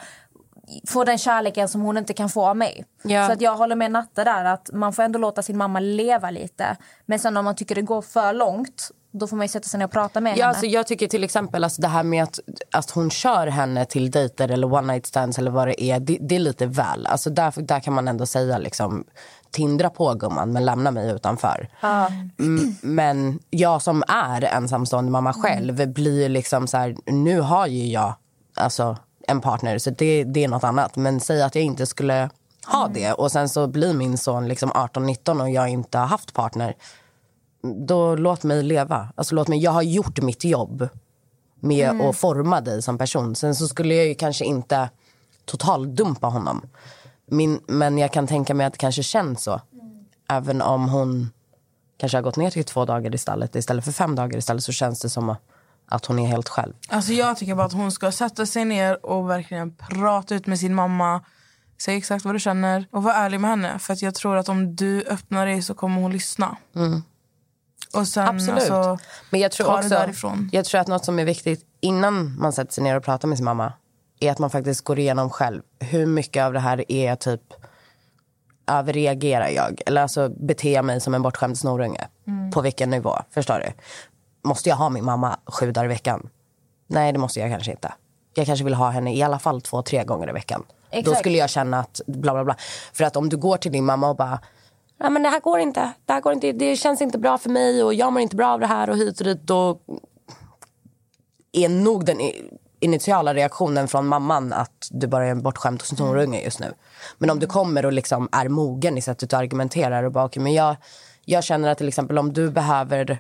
få 0.87 1.03
den 1.03 1.17
kärleken 1.17 1.67
som 1.69 1.81
hon 1.81 1.97
inte 1.97 2.13
kan 2.13 2.29
få 2.29 2.47
av 2.47 2.57
mig. 2.57 2.85
Ja. 3.03 3.27
Så 3.27 3.33
att 3.33 3.41
jag 3.41 3.57
håller 3.57 3.75
med 3.75 3.91
Natta 3.91 4.23
där 4.23 4.45
att 4.45 4.69
man 4.73 4.93
får 4.93 5.03
ändå 5.03 5.19
låta 5.19 5.41
sin 5.41 5.57
mamma 5.57 5.79
leva 5.79 6.29
lite. 6.29 6.77
Men 7.05 7.19
sen 7.19 7.37
om 7.37 7.45
man 7.45 7.55
tycker 7.55 7.75
det 7.75 7.81
går 7.81 8.01
för 8.01 8.33
långt 8.33 8.91
då 9.11 9.27
får 9.27 9.37
man 9.37 9.43
ju 9.43 9.47
sätta 9.47 9.67
sig 9.67 9.77
ner 9.77 9.85
och 9.85 9.91
prata 9.91 10.21
med 10.21 10.31
Ja, 10.31 10.35
henne. 10.35 10.45
alltså, 10.45 10.65
jag 10.65 10.87
tycker 10.87 11.07
till 11.07 11.23
exempel 11.23 11.63
alltså, 11.63 11.81
det 11.81 11.87
här 11.87 12.03
med 12.03 12.23
att, 12.23 12.39
att 12.71 12.91
hon 12.91 13.09
kör 13.09 13.47
henne 13.47 13.85
till 13.85 14.11
dejter 14.11 14.51
eller 14.51 14.73
one 14.73 14.93
night 14.93 15.05
stands 15.05 15.37
eller 15.39 15.51
vad 15.51 15.67
det 15.67 15.83
är. 15.83 15.99
Det, 15.99 16.17
det 16.21 16.35
är 16.35 16.39
lite 16.39 16.65
väl. 16.65 17.07
Alltså, 17.07 17.29
där, 17.29 17.53
där 17.57 17.79
kan 17.79 17.93
man 17.93 18.07
ändå 18.07 18.25
säga 18.25 18.57
liksom 18.57 19.03
tindra 19.51 19.89
på 19.89 20.13
gumman 20.13 20.51
men 20.53 20.65
lämna 20.65 20.91
mig 20.91 21.11
utanför. 21.11 21.69
Mm, 22.39 22.75
men 22.81 23.39
jag 23.49 23.81
som 23.81 24.03
är 24.07 24.43
ensamstående 24.43 25.11
mamma 25.11 25.33
själv 25.33 25.93
blir 25.93 26.21
ju 26.21 26.29
liksom 26.29 26.67
så 26.67 26.77
här, 26.77 26.95
nu 27.05 27.39
har 27.41 27.67
ju 27.67 27.87
jag 27.87 28.13
alltså, 28.55 28.97
en 29.27 29.41
partner 29.41 29.77
så 29.77 29.89
det, 29.89 30.23
det 30.23 30.43
är 30.43 30.47
något 30.47 30.63
annat. 30.63 30.95
Men 30.95 31.19
säg 31.19 31.41
att 31.41 31.55
jag 31.55 31.63
inte 31.63 31.85
skulle 31.85 32.29
ha 32.65 32.87
det 32.93 33.13
och 33.13 33.31
sen 33.31 33.49
så 33.49 33.67
blir 33.67 33.93
min 33.93 34.17
son 34.17 34.47
liksom 34.47 34.71
18-19 34.71 35.41
och 35.41 35.49
jag 35.49 35.69
inte 35.69 35.97
har 35.97 36.05
haft 36.05 36.33
partner. 36.33 36.75
Då 37.87 38.15
låt 38.15 38.43
mig 38.43 38.63
leva. 38.63 39.09
Alltså, 39.15 39.35
låt 39.35 39.47
mig, 39.47 39.59
jag 39.59 39.71
har 39.71 39.81
gjort 39.81 40.21
mitt 40.21 40.43
jobb 40.43 40.89
med 41.59 42.01
att 42.01 42.15
forma 42.15 42.61
dig 42.61 42.81
som 42.81 42.97
person. 42.97 43.35
Sen 43.35 43.55
så 43.55 43.67
skulle 43.67 43.95
jag 43.95 44.07
ju 44.07 44.15
kanske 44.15 44.45
inte 44.45 44.89
totaldumpa 45.45 46.27
honom. 46.27 46.61
Min, 47.25 47.59
men 47.67 47.97
jag 47.97 48.13
kan 48.13 48.27
tänka 48.27 48.53
mig 48.53 48.65
att 48.65 48.73
det 48.73 48.79
kanske 48.79 49.03
känns 49.03 49.43
så. 49.43 49.61
Även 50.29 50.61
om 50.61 50.89
hon 50.89 51.29
kanske 51.97 52.17
har 52.17 52.23
gått 52.23 52.35
ner 52.35 52.49
till 52.49 52.63
två 52.63 52.85
dagar 52.85 53.15
i 53.15 53.17
stallet 53.17 53.55
istället 53.55 53.85
för 53.85 53.91
fem 53.91 54.15
dagar 54.15 54.37
i 54.37 54.41
stallet 54.41 54.63
så 54.63 54.71
känns 54.71 55.01
det 55.01 55.09
som 55.09 55.35
att 55.87 56.05
hon 56.05 56.19
är 56.19 56.27
helt 56.27 56.49
själv. 56.49 56.73
Alltså 56.89 57.13
jag 57.13 57.37
tycker 57.37 57.55
bara 57.55 57.65
att 57.65 57.73
hon 57.73 57.91
ska 57.91 58.11
sätta 58.11 58.45
sig 58.45 58.65
ner 58.65 59.05
och 59.05 59.29
verkligen 59.29 59.75
prata 59.75 60.35
ut 60.35 60.47
med 60.47 60.59
sin 60.59 60.75
mamma. 60.75 61.21
Säg 61.81 61.97
exakt 61.97 62.25
vad 62.25 62.35
du 62.35 62.39
känner 62.39 62.87
och 62.91 63.03
var 63.03 63.13
ärlig 63.13 63.39
med 63.39 63.49
henne. 63.49 63.79
För 63.79 63.93
att 63.93 64.01
jag 64.01 64.15
tror 64.15 64.37
att 64.37 64.49
om 64.49 64.75
du 64.75 65.03
öppnar 65.03 65.45
dig 65.45 65.61
så 65.61 65.73
kommer 65.73 66.01
hon 66.01 66.11
lyssna. 66.11 66.57
Och 67.93 68.07
sen 68.07 68.27
Absolut. 68.27 68.71
alltså, 68.71 68.97
Men 69.29 69.39
jag 69.39 69.51
tror 69.51 69.77
också, 69.77 70.09
jag 70.51 70.65
tror 70.65 70.81
att 70.81 70.87
något 70.87 71.05
som 71.05 71.19
är 71.19 71.25
viktigt 71.25 71.65
innan 71.79 72.39
man 72.39 72.53
sätter 72.53 72.73
sig 72.73 72.83
ner 72.83 72.97
och 72.97 73.03
pratar 73.03 73.27
med 73.27 73.37
sin 73.37 73.45
mamma 73.45 73.73
är 74.19 74.31
att 74.31 74.39
man 74.39 74.49
faktiskt 74.49 74.83
går 74.83 74.99
igenom 74.99 75.29
själv 75.29 75.61
hur 75.79 76.05
mycket 76.05 76.43
av 76.43 76.53
det 76.53 76.59
här 76.59 76.91
är 76.91 77.15
typ 77.15 77.41
överreagerar 78.67 79.49
jag? 79.49 79.81
Eller 79.85 80.01
alltså 80.01 80.29
beter 80.29 80.73
jag 80.73 80.85
mig 80.85 81.01
som 81.01 81.13
en 81.13 81.21
bortskämd 81.21 81.57
snorunge? 81.57 82.07
Mm. 82.27 82.51
På 82.51 82.61
vilken 82.61 82.89
nivå? 82.89 83.15
Förstår 83.33 83.59
du? 83.59 83.73
Måste 84.49 84.69
jag 84.69 84.75
ha 84.75 84.89
min 84.89 85.05
mamma 85.05 85.39
sju 85.45 85.71
dagar 85.71 85.85
i 85.85 85.87
veckan? 85.87 86.29
Nej, 86.87 87.13
det 87.13 87.19
måste 87.19 87.39
jag 87.39 87.51
kanske 87.51 87.71
inte. 87.71 87.93
Jag 88.33 88.45
kanske 88.45 88.65
vill 88.65 88.73
ha 88.73 88.89
henne 88.89 89.15
i 89.15 89.23
alla 89.23 89.39
fall 89.39 89.61
två, 89.61 89.81
tre 89.81 90.03
gånger 90.03 90.29
i 90.29 90.31
veckan. 90.31 90.63
Då 90.67 90.97
Exakt. 90.97 91.19
skulle 91.19 91.37
jag 91.37 91.49
känna 91.49 91.79
att 91.79 92.01
bla 92.07 92.33
bla 92.33 92.43
bla. 92.45 92.55
För 92.93 93.03
att 93.03 93.15
om 93.15 93.29
du 93.29 93.37
går 93.37 93.57
till 93.57 93.71
din 93.71 93.85
mamma 93.85 94.09
och 94.09 94.15
bara 94.15 94.39
Nej, 95.01 95.11
men 95.11 95.23
det 95.23 95.29
här 95.29 95.39
går 95.39 95.59
inte. 95.59 95.91
Det 96.05 96.13
här 96.13 96.21
går 96.21 96.33
inte. 96.33 96.51
Det 96.51 96.75
känns 96.75 97.01
inte 97.01 97.17
bra 97.17 97.37
för 97.37 97.49
mig 97.49 97.83
och 97.83 97.93
jag 97.93 98.13
mår 98.13 98.21
inte 98.21 98.35
bra 98.35 98.47
av 98.47 98.59
det 98.59 98.67
här 98.67 98.89
och 98.89 98.97
hit 98.97 99.19
och 99.19 99.25
dit. 99.25 99.41
Då 99.41 99.79
är 101.51 101.69
nog 101.69 102.05
den 102.05 102.17
initiala 102.79 103.33
reaktionen 103.33 103.87
från 103.87 104.07
mamman 104.07 104.53
att 104.53 104.87
du 104.91 105.07
bara 105.07 105.25
är 105.27 105.31
en 105.31 105.41
bortskämd 105.41 105.81
snorunge 105.81 106.41
just 106.41 106.59
nu. 106.59 106.73
Men 107.17 107.29
om 107.29 107.39
du 107.39 107.47
kommer 107.47 107.85
och 107.85 107.93
liksom 107.93 108.29
är 108.31 108.49
mogen 108.49 108.97
i 108.97 109.01
sättet 109.01 109.29
du 109.29 109.35
argumenterar 109.35 110.03
och 110.03 110.11
bara, 110.11 110.25
okay, 110.25 110.43
men 110.43 110.53
jag, 110.53 110.75
jag 111.25 111.43
känner 111.43 111.69
att 111.69 111.77
till 111.77 111.87
exempel 111.87 112.17
om 112.17 112.33
du 112.33 112.49
behöver 112.49 113.19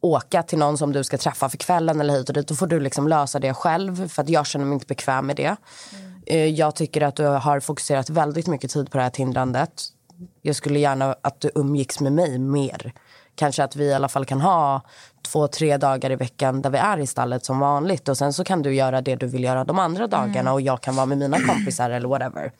åka 0.00 0.42
till 0.42 0.58
någon 0.58 0.78
som 0.78 0.92
du 0.92 1.04
ska 1.04 1.18
träffa 1.18 1.48
för 1.48 1.56
kvällen 1.58 2.00
eller 2.00 2.14
hit 2.14 2.28
och 2.28 2.34
dit, 2.34 2.48
då 2.48 2.54
får 2.54 2.66
du 2.66 2.80
liksom 2.80 3.08
lösa 3.08 3.38
det 3.38 3.54
själv 3.54 4.08
för 4.08 4.22
att 4.22 4.28
jag 4.28 4.46
känner 4.46 4.64
mig 4.64 4.74
inte 4.74 4.86
bekväm 4.86 5.26
med 5.26 5.36
det. 5.36 5.56
Eh, 6.26 6.46
Jag 6.46 6.74
tycker 6.74 7.00
att 7.00 7.16
du 7.16 7.24
har 7.24 7.60
fokuserat 7.60 8.10
väldigt 8.10 8.46
mycket 8.46 8.70
tid 8.70 8.90
på 8.90 8.96
det 8.96 9.02
här 9.02 9.10
tindrandet. 9.10 9.82
Jag 10.42 10.56
skulle 10.56 10.78
gärna 10.78 11.16
att 11.22 11.40
du 11.40 11.50
umgicks 11.54 12.00
med 12.00 12.12
mig 12.12 12.38
mer. 12.38 12.92
Kanske 13.34 13.64
att 13.64 13.76
vi 13.76 13.84
i 13.84 13.94
alla 13.94 14.08
fall 14.08 14.24
kan 14.24 14.40
ha 14.40 14.80
två, 15.22 15.48
tre 15.48 15.76
dagar 15.76 16.10
i 16.10 16.16
veckan 16.16 16.62
där 16.62 16.70
vi 16.70 16.78
är 16.78 16.98
i 16.98 17.06
stallet 17.06 17.44
som 17.44 17.58
vanligt 17.58 18.08
och 18.08 18.18
sen 18.18 18.32
så 18.32 18.44
kan 18.44 18.62
du 18.62 18.74
göra 18.74 19.00
det 19.00 19.16
du 19.16 19.26
vill 19.26 19.44
göra 19.44 19.64
de 19.64 19.78
andra 19.78 20.06
dagarna 20.06 20.52
och 20.52 20.60
jag 20.60 20.80
kan 20.80 20.96
vara 20.96 21.06
med 21.06 21.18
mina 21.18 21.38
kompisar 21.40 21.90
eller 21.90 22.08
whatever. 22.08 22.52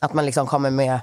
Att 0.00 0.14
man 0.14 0.26
liksom 0.26 0.46
kommer 0.46 0.70
med 0.70 1.00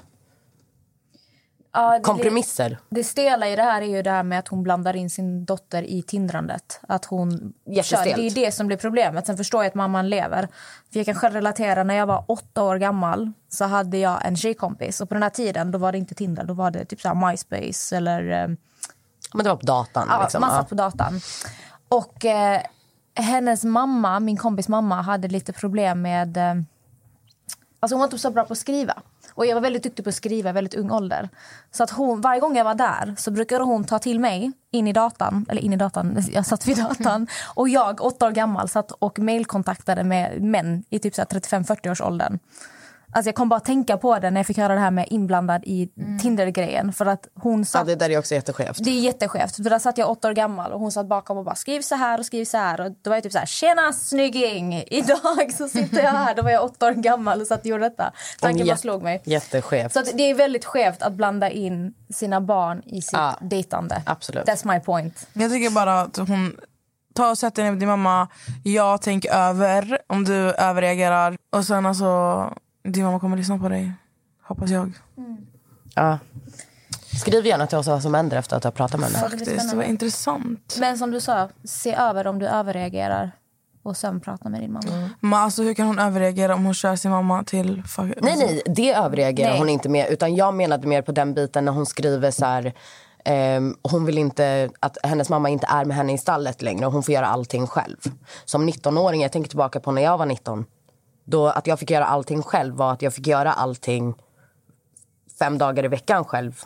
Ja, 1.72 1.92
det- 1.98 2.00
kompromisser. 2.00 2.78
Det 2.88 3.04
stela 3.04 3.48
i 3.48 3.56
det 3.56 3.62
här 3.62 3.82
är 3.82 3.86
ju 3.86 4.02
det 4.02 4.10
här 4.10 4.22
med 4.22 4.38
att 4.38 4.48
hon 4.48 4.62
blandar 4.62 4.96
in 4.96 5.10
sin 5.10 5.44
dotter 5.44 5.82
i 5.82 6.02
tindrandet. 6.02 6.80
Att 6.88 7.04
hon 7.04 7.52
kör. 7.82 8.04
Det 8.04 8.26
är 8.26 8.34
det 8.34 8.52
som 8.52 8.66
blir 8.66 8.76
problemet. 8.76 9.26
Sen 9.26 9.36
förstår 9.36 9.62
jag 9.62 9.68
att 9.68 9.74
mamman 9.74 10.08
lever. 10.08 10.48
För 10.92 10.98
jag 10.98 11.06
kan 11.06 11.14
själv 11.14 11.34
relatera, 11.34 11.82
när 11.84 11.94
jag 11.94 12.06
var 12.06 12.24
åtta 12.28 12.62
år 12.62 12.76
gammal 12.76 13.32
så 13.48 13.64
hade 13.64 13.98
jag 13.98 14.26
en 14.26 14.36
tjejkompis. 14.36 15.00
Och 15.00 15.08
på 15.08 15.14
den 15.14 15.22
här 15.22 15.30
tiden 15.30 15.70
då 15.70 15.78
var 15.78 15.92
det 15.92 15.98
inte 15.98 16.14
Tinder, 16.14 16.44
då 16.44 16.54
var 16.54 16.70
det 16.70 16.84
typ 16.84 17.00
så 17.00 17.08
här 17.08 17.28
MySpace 17.30 17.96
eller 17.96 18.30
eh, 18.30 18.48
Men 19.34 19.44
det 19.44 19.48
var 19.48 19.56
på 19.56 19.66
datan. 19.66 20.06
Ja, 20.10 20.22
liksom. 20.22 20.40
man 20.40 20.50
satt 20.50 20.68
på 20.68 20.74
datan. 20.74 21.20
Och 21.88 22.24
eh, 22.24 22.60
hennes 23.14 23.64
mamma, 23.64 24.20
min 24.20 24.36
kompis 24.36 24.68
mamma, 24.68 25.02
hade 25.02 25.28
lite 25.28 25.52
problem 25.52 26.02
med... 26.02 26.36
Eh, 26.36 26.54
alltså 27.80 27.94
hon 27.94 27.98
var 27.98 28.06
inte 28.06 28.18
så 28.18 28.30
bra 28.30 28.44
på 28.44 28.52
att 28.52 28.58
skriva. 28.58 29.02
Och 29.40 29.46
jag 29.46 29.54
var 29.54 29.62
väldigt 29.62 29.82
duktig 29.82 30.04
på 30.04 30.08
att 30.08 30.14
skriva 30.14 30.50
i 30.50 30.52
väldigt 30.52 30.74
ung 30.74 30.90
ålder. 30.90 31.28
Så 31.70 31.82
att 31.82 31.90
hon, 31.90 32.20
varje 32.20 32.40
gång 32.40 32.56
jag 32.56 32.64
var 32.64 32.74
där 32.74 33.14
så 33.18 33.30
brukade 33.30 33.64
hon 33.64 33.84
ta 33.84 33.98
till 33.98 34.20
mig 34.20 34.52
in 34.70 34.88
i 34.88 34.92
datan, 34.92 35.46
eller 35.48 35.62
in 35.62 35.72
i 35.72 35.76
datan, 35.76 36.22
jag 36.32 36.46
satt 36.46 36.68
vid 36.68 36.76
datan. 36.76 37.26
Och 37.54 37.68
jag, 37.68 38.00
åtta 38.00 38.26
år 38.26 38.30
gammal, 38.30 38.68
satt 38.68 38.90
och 38.90 39.18
mailkontaktade 39.18 40.04
med 40.04 40.42
män 40.42 40.84
i 40.90 40.98
typ 40.98 41.14
35-40 41.14 41.90
års 41.90 42.00
åldern. 42.00 42.38
Alltså 43.12 43.28
jag 43.28 43.34
kom 43.34 43.48
bara 43.48 43.56
att 43.56 43.64
tänka 43.64 43.96
på 43.96 44.18
det 44.18 44.30
när 44.30 44.38
jag 44.40 44.46
fick 44.46 44.58
höra 44.58 44.74
det 44.74 44.80
här 44.80 44.90
med 44.90 45.06
inblandad 45.10 45.62
i 45.64 45.88
Tinder-grejen. 46.22 46.92
För 46.92 47.06
att 47.06 47.28
hon 47.34 47.58
Ja, 47.58 47.64
satt 47.64 47.86
det 47.86 47.94
där 47.94 48.10
är 48.10 48.18
också 48.18 48.34
jätteskevt. 48.34 48.84
det 48.84 48.90
är 48.90 49.00
jätteskevt. 49.00 49.56
För 49.56 49.62
där 49.62 49.78
satt 49.78 49.98
jag 49.98 50.10
åtta 50.10 50.28
år 50.28 50.32
gammal 50.32 50.72
och 50.72 50.80
hon 50.80 50.92
satt 50.92 51.06
bakom 51.06 51.38
och 51.38 51.44
bara 51.44 51.54
skriv 51.54 51.80
så 51.80 51.94
här 51.94 52.18
och 52.18 52.26
skriv 52.26 52.44
så 52.44 52.56
här. 52.58 52.80
Och 52.80 52.92
då 53.02 53.10
var 53.10 53.16
jag 53.16 53.22
typ 53.22 53.32
så 53.32 53.38
här, 53.38 53.46
tjena 53.46 53.92
snygging! 53.92 54.74
Idag 54.86 55.52
så 55.58 55.68
sitter 55.68 56.02
jag 56.02 56.10
här. 56.10 56.34
Då 56.34 56.42
var 56.42 56.50
jag 56.50 56.64
åtta 56.64 56.86
år 56.86 56.92
gammal 56.92 57.40
och 57.40 57.46
satt 57.46 57.60
och 57.60 57.66
gjorde 57.66 57.84
detta. 57.84 58.12
Tanken 58.40 58.66
bara 58.66 58.76
slog 58.76 59.02
mig. 59.02 59.22
Jätteskevt. 59.24 59.92
Så 59.92 60.00
att 60.00 60.10
det 60.16 60.22
är 60.30 60.34
väldigt 60.34 60.64
skevt 60.64 61.02
att 61.02 61.12
blanda 61.12 61.50
in 61.50 61.94
sina 62.14 62.40
barn 62.40 62.82
i 62.86 63.02
sitt 63.02 63.12
Ja. 63.12 63.34
dejtande. 63.40 64.02
Absolut. 64.06 64.44
That's 64.46 64.72
my 64.74 64.80
point. 64.80 65.26
Jag 65.32 65.50
tycker 65.50 65.70
bara 65.70 66.00
att 66.00 66.16
hon 66.16 66.56
ta 67.14 67.30
och 67.30 67.38
sätt 67.38 67.54
dig 67.54 67.64
ner 67.64 67.70
med 67.70 67.80
din 67.80 67.88
mamma. 67.88 68.28
Jag 68.64 69.02
tänker 69.02 69.32
över 69.34 69.98
om 70.06 70.24
du 70.24 70.34
överreagerar. 70.52 71.36
Och 71.52 71.64
sen 71.64 71.86
alltså, 71.86 72.06
din 72.82 73.04
mamma 73.04 73.20
kommer 73.20 73.36
lyssna 73.36 73.58
på 73.58 73.68
dig. 73.68 73.92
Hoppas 74.42 74.70
jag. 74.70 74.92
Ja. 75.94 76.18
Skriv 77.20 77.46
gärna 77.46 77.66
till 77.66 77.78
oss 77.78 77.86
vad 77.86 78.02
som 78.02 78.14
händer 78.14 78.36
efter 78.36 78.56
att 78.56 78.64
ha 78.64 78.70
pratat 78.70 79.00
med 79.00 79.08
henne. 79.10 79.28
Faktiskt, 79.28 79.70
det 79.70 79.76
var 79.76 79.82
intressant. 79.82 80.76
Men 80.80 80.98
som 80.98 81.10
du 81.10 81.20
sa, 81.20 81.48
se 81.64 81.94
över 81.94 82.26
om 82.26 82.38
du 82.38 82.46
överreagerar. 82.46 83.32
Och 83.82 83.96
sen 83.96 84.20
prata 84.20 84.48
med 84.48 84.60
din 84.60 84.72
mamma. 84.72 85.10
Men 85.20 85.34
alltså, 85.34 85.62
hur 85.62 85.74
kan 85.74 85.86
hon 85.86 85.98
överreagera 85.98 86.54
om 86.54 86.64
hon 86.64 86.74
kör 86.74 86.96
sin 86.96 87.10
mamma 87.10 87.44
till... 87.44 87.82
Fuck, 87.82 88.14
Nej, 88.20 88.36
nej, 88.36 88.62
det 88.66 88.92
överreagerar 88.94 89.50
Nej. 89.50 89.58
hon 89.58 89.68
inte 89.68 89.88
med. 89.88 90.06
Utan 90.10 90.34
jag 90.34 90.54
menade 90.54 90.86
mer 90.86 91.02
på 91.02 91.12
den 91.12 91.34
biten 91.34 91.64
när 91.64 91.72
hon 91.72 91.86
skriver 91.86 92.30
så 92.30 92.44
här... 92.44 92.72
ehm, 93.24 93.76
hon 93.82 94.04
vill 94.04 94.18
inte 94.18 94.70
att 94.80 94.98
hennes 95.02 95.28
mamma 95.28 95.48
inte 95.48 95.66
är 95.70 95.84
med 95.84 95.96
henne 95.96 96.12
i 96.12 96.18
stallet 96.18 96.62
längre 96.62 96.86
och 96.86 96.92
hon 96.92 97.02
får 97.02 97.14
göra 97.14 97.26
allting 97.26 97.66
själv. 97.66 97.96
Som 98.44 98.68
19-åring, 98.68 99.22
jag 99.22 99.32
tänker 99.32 99.48
tillbaka 99.48 99.80
på 99.80 99.92
när 99.92 100.02
jag 100.02 100.18
var 100.18 100.26
19. 100.26 100.64
Då 101.30 101.46
att 101.46 101.66
jag 101.66 101.78
fick 101.78 101.90
göra 101.90 102.04
allting 102.06 102.42
själv 102.42 102.74
var 102.74 102.92
att 102.92 103.02
jag 103.02 103.14
fick 103.14 103.26
göra 103.26 103.52
allting 103.52 104.14
fem 105.38 105.58
dagar 105.58 105.84
i 105.84 105.88
veckan 105.88 106.24
själv. 106.24 106.62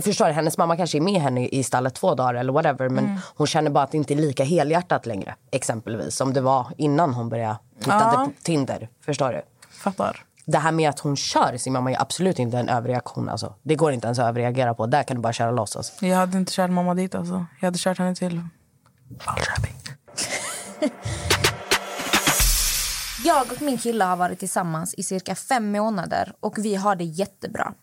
Förstår 0.00 0.26
du? 0.26 0.32
Hennes 0.32 0.58
mamma 0.58 0.76
kanske 0.76 0.98
är 0.98 1.00
med 1.00 1.20
henne 1.22 1.46
i 1.48 1.62
stallet 1.62 1.94
två 1.94 2.14
dagar 2.14 2.34
eller 2.34 2.52
whatever 2.52 2.88
men 2.88 3.18
hon 3.36 3.46
känner 3.46 3.70
bara 3.70 3.84
att 3.84 3.90
det 3.90 3.96
inte 3.96 4.14
är 4.14 4.16
lika 4.16 4.44
helhjärtat 4.44 5.06
längre 5.06 5.34
exempelvis 5.50 6.14
som 6.16 6.32
det 6.32 6.40
var 6.40 6.66
innan 6.76 7.14
hon 7.14 7.28
började 7.28 7.58
hitta 7.78 7.90
Ja. 7.90 8.30
Tinder. 8.42 8.88
Förstår 9.04 9.32
du? 9.32 9.42
Fattar. 9.70 10.24
Det 10.44 10.58
här 10.58 10.72
med 10.72 10.90
att 10.90 11.00
hon 11.00 11.16
kör 11.16 11.56
sin 11.56 11.72
mamma 11.72 11.92
är 11.92 12.00
absolut 12.00 12.38
inte 12.38 12.58
en 12.58 12.68
överreaktion. 12.68 13.28
Alltså. 13.28 13.54
Det 13.62 13.74
går 13.74 13.92
inte 13.92 14.06
ens 14.06 14.18
att 14.18 14.26
överreagera 14.28 14.74
på. 14.74 14.86
Där 14.86 15.02
kan 15.02 15.16
du 15.16 15.20
bara 15.22 15.32
köra 15.32 15.50
loss. 15.50 15.76
Alltså. 15.76 16.06
Jag 16.06 16.16
hade 16.16 16.38
inte 16.38 16.52
kört 16.52 16.70
mamma 16.70 16.94
dit 16.94 17.14
alltså. 17.14 17.46
Jag 17.60 17.66
hade 17.66 17.78
kört 17.78 17.98
henne 17.98 18.14
till 18.14 18.42
Falköping. 19.20 19.74
Jag 23.24 23.52
och 23.52 23.62
min 23.62 23.78
kille 23.78 24.04
har 24.04 24.16
varit 24.16 24.38
tillsammans 24.38 24.94
i 24.94 25.02
cirka 25.02 25.34
fem 25.34 25.72
månader 25.72 26.32
och 26.40 26.58
vi 26.58 26.74
har 26.74 26.96
det 26.96 27.04
jättebra. 27.04 27.74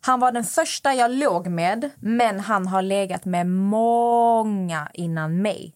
Han 0.00 0.20
var 0.20 0.32
den 0.32 0.44
första 0.44 0.94
jag 0.94 1.10
låg 1.10 1.46
med, 1.46 1.90
men 2.00 2.40
han 2.40 2.66
har 2.66 2.82
legat 2.82 3.24
med 3.24 3.46
många 3.46 4.90
innan 4.94 5.42
mig. 5.42 5.74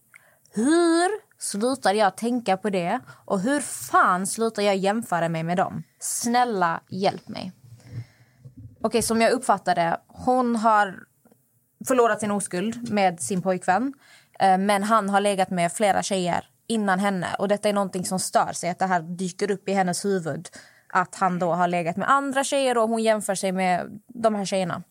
Hur 0.55 1.11
slutar 1.39 1.95
jag 1.95 2.17
tänka 2.17 2.57
på 2.57 2.71
det 2.71 3.01
och 3.25 3.41
hur 3.41 3.61
fan 3.61 4.27
slutar 4.27 4.63
jag 4.63 4.77
jämföra 4.77 5.29
mig 5.29 5.43
med 5.43 5.57
dem? 5.57 5.83
Snälla, 5.99 6.81
hjälp 6.89 7.29
mig. 7.29 7.53
Okej, 8.81 9.03
som 9.03 9.21
jag 9.21 9.33
uppfattar 9.33 9.75
det, 9.75 10.01
hon 10.07 10.57
har 10.57 10.99
förlorat 11.89 12.21
sin 12.21 12.31
oskuld 12.31 12.93
med 12.93 13.21
sin 13.21 13.43
pojkvän. 13.43 13.95
Eh, 14.39 14.59
men 14.59 14.83
han 14.83 15.09
har 15.09 15.21
legat 15.21 15.51
med 15.51 15.73
flera 15.73 16.03
tjejer 16.03 16.49
innan 16.73 16.99
henne. 16.99 17.27
Och 17.39 17.49
detta 17.49 17.69
är 17.69 17.73
någonting 17.73 18.05
som 18.05 18.19
stör 18.19 18.53
sig, 18.53 18.71
att 18.71 18.79
det 18.79 18.87
här 18.87 19.01
dyker 19.03 19.51
upp 19.51 19.69
i 19.69 19.73
hennes 19.73 20.05
huvud. 20.05 20.49
Att 20.93 21.15
han 21.15 21.39
då 21.39 21.53
har 21.53 21.69
legat 21.69 21.97
med 21.97 22.11
andra 22.11 22.45
tjejer 22.45 22.79
och 22.79 22.89
hon 22.89 23.03
jämför 23.03 23.35
sig 23.35 23.53
med 23.53 24.01
de 24.09 24.35
här 24.35 24.45
tjejerna. 24.45 24.83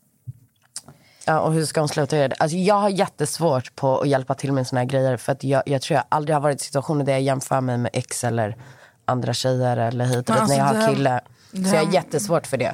Ja, 1.26 1.40
och 1.40 1.54
hur 1.54 1.66
ska 1.66 1.80
hon 1.82 1.90
sluta 1.90 2.18
göra 2.18 2.28
det? 2.28 2.36
Alltså, 2.40 2.58
jag 2.58 2.76
har 2.76 2.90
jättesvårt 2.90 3.76
på 3.76 4.00
att 4.00 4.08
hjälpa 4.08 4.34
till 4.34 4.52
med 4.54 4.68
såna 4.68 4.82
här 4.82 4.86
grejer. 4.86 5.18
För 5.18 5.32
att 5.32 5.44
jag, 5.44 5.64
jag 5.66 5.82
tror 5.82 5.96
jag 5.96 6.04
aldrig 6.10 6.36
har 6.36 6.42
varit 6.42 6.62
i 6.62 6.64
situationer 6.64 7.06
där 7.06 7.12
jag 7.14 7.22
jämför 7.22 7.62
mig 7.62 7.78
med 7.78 7.90
ex 7.94 8.24
eller 8.24 8.58
andra 9.06 9.34
tjejer 9.34 9.78
eller 9.78 10.06
hit 10.06 10.30
och 10.30 10.36
dit 10.36 10.48
när 10.48 10.58
jag 10.58 10.68
alltså, 10.68 10.76
har 10.82 10.88
här- 10.88 10.94
kille. 10.94 11.22
det 11.52 11.64
Så 11.70 11.76
jag 11.76 11.80
här- 11.80 11.86
har 11.86 11.94
jättesvårt 11.94 12.48
för 12.48 12.58
det. 12.58 12.74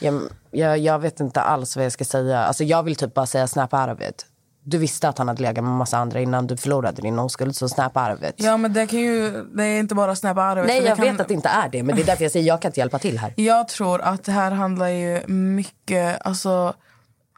Jag, 0.00 0.22
jag, 0.50 0.78
jag 0.78 0.98
vet 0.98 1.20
inte 1.20 1.40
alls 1.40 1.76
vad 1.76 1.84
jag 1.84 1.92
ska 1.92 2.04
säga. 2.04 2.38
Alltså, 2.44 2.64
jag 2.64 2.82
vill 2.82 2.96
typ 2.96 3.14
bara 3.14 3.26
säga 3.26 3.46
snap 3.46 3.74
out 3.74 3.88
of 3.88 4.08
it. 4.08 4.26
Du 4.62 4.78
visste 4.78 5.08
att 5.08 5.18
han 5.18 5.28
hade 5.28 5.42
legat 5.42 5.64
med 5.64 5.72
massa 5.72 5.98
andra 5.98 6.20
innan 6.20 6.46
du 6.46 6.56
förlorade 6.56 7.02
din 7.02 7.18
oskuld, 7.18 7.56
så 7.56 7.66
of 7.66 8.22
it. 8.22 8.34
Ja 8.36 8.56
men 8.56 8.72
det 8.72 8.86
kan 8.86 8.98
ju, 8.98 9.44
det 9.44 9.64
är 9.64 9.80
inte 9.80 9.94
bara 9.94 10.16
snäppa 10.16 10.42
arvet. 10.42 10.66
Nej, 10.66 10.84
jag 10.84 10.96
kan, 10.96 11.04
vet 11.06 11.20
att 11.20 11.28
det 11.28 11.34
inte 11.34 11.48
är 11.48 11.68
det, 11.68 11.82
men 11.82 11.96
det 11.96 12.02
är 12.02 12.06
därför 12.06 12.24
jag 12.24 12.32
säger 12.32 12.46
jag 12.46 12.62
kan 12.62 12.68
inte 12.68 12.80
hjälpa 12.80 12.98
till 12.98 13.18
här. 13.18 13.34
Jag 13.36 13.68
tror 13.68 14.00
att 14.00 14.24
det 14.24 14.32
här 14.32 14.50
handlar 14.50 14.88
ju 14.88 15.26
mycket, 15.26 16.26
alltså 16.26 16.74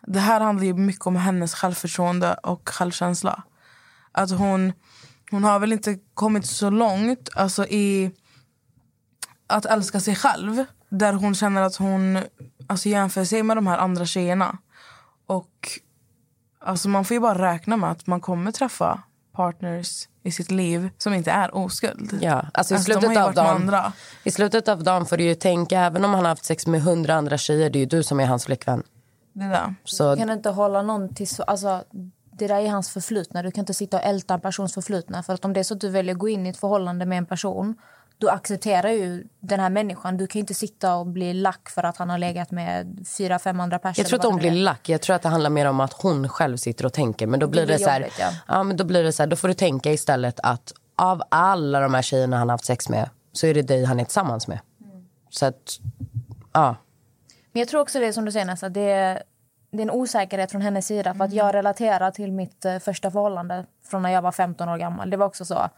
det 0.06 0.18
här 0.18 0.40
handlar 0.40 0.64
ju 0.64 0.74
mycket 0.74 1.06
om 1.06 1.16
hennes 1.16 1.54
självförtroende 1.54 2.35
och 2.35 2.68
självkänsla. 2.68 3.42
Att 4.12 4.30
hon, 4.30 4.72
hon 5.30 5.44
har 5.44 5.58
väl 5.58 5.72
inte 5.72 5.98
kommit 6.14 6.46
så 6.46 6.70
långt 6.70 7.28
alltså 7.35 7.66
i 7.66 8.11
att 9.46 9.64
älska 9.64 10.00
sig 10.00 10.16
själv. 10.16 10.64
Där 10.88 11.12
hon 11.12 11.35
känner 11.35 11.62
att 11.62 11.76
hon 11.76 12.18
alltså, 12.66 12.88
jämför 12.88 13.24
sig 13.24 13.42
med 13.42 13.56
de 13.56 13.66
här 13.66 13.78
andra 13.78 14.06
tjejerna. 14.06 14.58
Och 15.26 15.80
alltså, 16.64 16.88
man 16.88 17.05
får 17.05 17.14
ju 17.14 17.20
bara 17.20 17.53
räkna 17.53 17.77
med 17.77 17.90
att 17.90 18.07
man 18.07 18.20
kommer 18.20 18.53
träffa 18.53 19.03
partners 19.37 20.09
i 20.22 20.31
sitt 20.33 20.51
liv 20.51 20.90
som 20.98 21.14
inte 21.14 21.31
är 21.31 21.55
oskuld. 21.57 22.18
Ja, 22.20 22.44
alltså 22.55 22.75
i, 22.75 22.77
Alltså, 22.77 22.92
slutet 22.92 23.12
ju 23.16 23.18
av 23.20 23.35
dagen, 23.35 23.46
andra. 23.57 23.92
I 24.25 24.31
slutet 24.31 24.68
av 24.68 24.83
dagen 24.85 25.07
får 25.07 25.16
du 25.16 25.25
ju 25.25 25.35
tänka, 25.35 25.81
även 25.81 26.05
om 26.05 26.11
han 26.14 26.20
har 26.25 26.29
haft 26.29 26.44
sex 26.44 26.66
med 26.66 26.83
hundra 26.83 27.14
andra 27.14 27.38
tjejer, 27.38 27.70
det 27.70 27.79
är 27.79 27.81
ju 27.81 27.87
du 27.87 28.03
som 28.03 28.20
är 28.20 28.27
hans 28.27 28.44
flickvän. 28.44 28.83
Det 29.33 29.44
där. 29.44 29.75
Så 29.85 30.14
Du 30.14 30.20
kan 30.20 30.31
inte 30.31 30.51
hålla 30.51 30.83
någon 30.83 31.14
till... 31.14 31.29
så- 31.29 31.42
Alltså, 31.42 31.85
det 32.33 32.46
där 32.46 32.61
är 32.61 32.68
hans 32.70 32.90
förflutna. 32.90 33.42
Du 33.42 33.51
kan 33.51 33.62
inte 33.62 33.75
sitta 33.75 33.96
och 33.96 34.03
älta 34.03 34.35
en 34.35 34.40
persons 34.40 34.75
förflutna. 34.75 35.22
För 35.22 35.35
att 35.35 35.44
om 35.44 35.53
det 35.53 35.61
är 35.61 35.64
så 35.64 35.75
att 35.75 35.81
du 35.81 35.88
väljer 35.88 36.14
att 36.14 36.18
gå 36.18 36.29
in 36.29 36.46
i 36.46 36.48
ett 36.51 36.57
förhållande 36.57 37.07
med 37.07 37.18
en 37.18 37.27
person 37.27 37.75
du 38.22 38.30
accepterar 38.30 38.90
ju 38.90 39.24
den 39.40 39.61
här 39.61 39.70
människan. 39.70 40.16
Du 40.16 40.26
kan 40.26 40.40
inte 40.40 40.54
sitta 40.54 40.94
och 40.94 41.06
bli 41.06 41.35
lack 41.35 41.68
för 41.68 41.82
att 41.82 41.96
han 41.96 42.11
har 42.11 42.18
legat 42.18 42.50
med 42.50 43.06
fyra, 43.16 43.38
fem 43.38 43.61
andra 43.61 43.78
personer. 43.78 44.04
Jag 44.04 44.06
tror 44.06 44.18
inte 44.18 44.26
hon 44.26 44.37
blir 44.37 44.50
lack. 44.50 44.88
Jag 44.88 45.00
tror 45.00 45.16
att 45.16 45.22
det 45.22 45.28
handlar 45.28 45.50
mer 45.50 45.66
om 45.66 45.80
att 45.80 45.92
hon 45.92 46.28
själv 46.28 46.56
sitter 46.56 46.87
och 46.87 46.92
tänker. 46.92 47.26
Men 47.26 47.40
då 47.40 47.46
blir 47.46 47.61
det, 47.61 47.66
blir 47.66 47.78
så 47.78 47.90
här, 47.90 48.00
jobbigt, 48.00 48.18
ja. 48.18 48.30
ja. 48.48 48.62
men 48.62 48.76
då 48.76 48.85
blir 48.85 49.02
det 49.02 49.12
så 49.12 49.22
här, 49.22 49.28
då 49.28 49.37
får 49.37 49.48
du 49.48 49.54
tänka 49.54 49.92
istället 49.92 50.40
att 50.42 50.72
av 50.96 51.22
alla 51.28 51.80
de 51.80 51.94
här 51.94 52.02
tjejerna 52.02 52.38
han 52.38 52.48
har 52.48 52.54
haft 52.54 52.64
sex 52.64 52.88
med 52.88 53.11
så 53.32 53.46
är 53.46 53.54
det 53.54 53.62
dig 53.62 53.85
han 53.85 54.00
är 54.00 54.04
tillsammans 54.04 54.48
med. 54.48 54.58
Så 55.30 55.46
att, 55.46 55.78
ja. 56.52 56.76
Men 57.52 57.61
jag 57.61 57.68
tror 57.68 57.80
också 57.80 58.00
det 58.00 58.12
som 58.12 58.24
du 58.24 58.32
säger 58.32 58.46
Nessa, 58.46 58.68
det 58.68 58.90
är, 58.90 59.22
det 59.70 59.78
är 59.78 59.82
en 59.82 59.90
osäkerhet 59.90 60.50
från 60.50 60.61
hennes 60.61 60.87
sida. 60.87 61.14
För 61.14 61.24
att 61.24 61.32
jag 61.32 61.54
relaterar 61.54 62.11
till 62.11 62.32
mitt 62.32 62.64
eh, 62.64 62.78
första 62.78 63.11
förhållande 63.11 63.66
från 63.85 64.02
när 64.02 64.11
jag 64.11 64.22
var 64.22 64.32
15 64.32 64.68
år 64.68 64.78
gammal. 64.78 65.11
Det 65.11 65.16
var 65.16 65.26
också 65.26 65.44
så. 65.44 65.68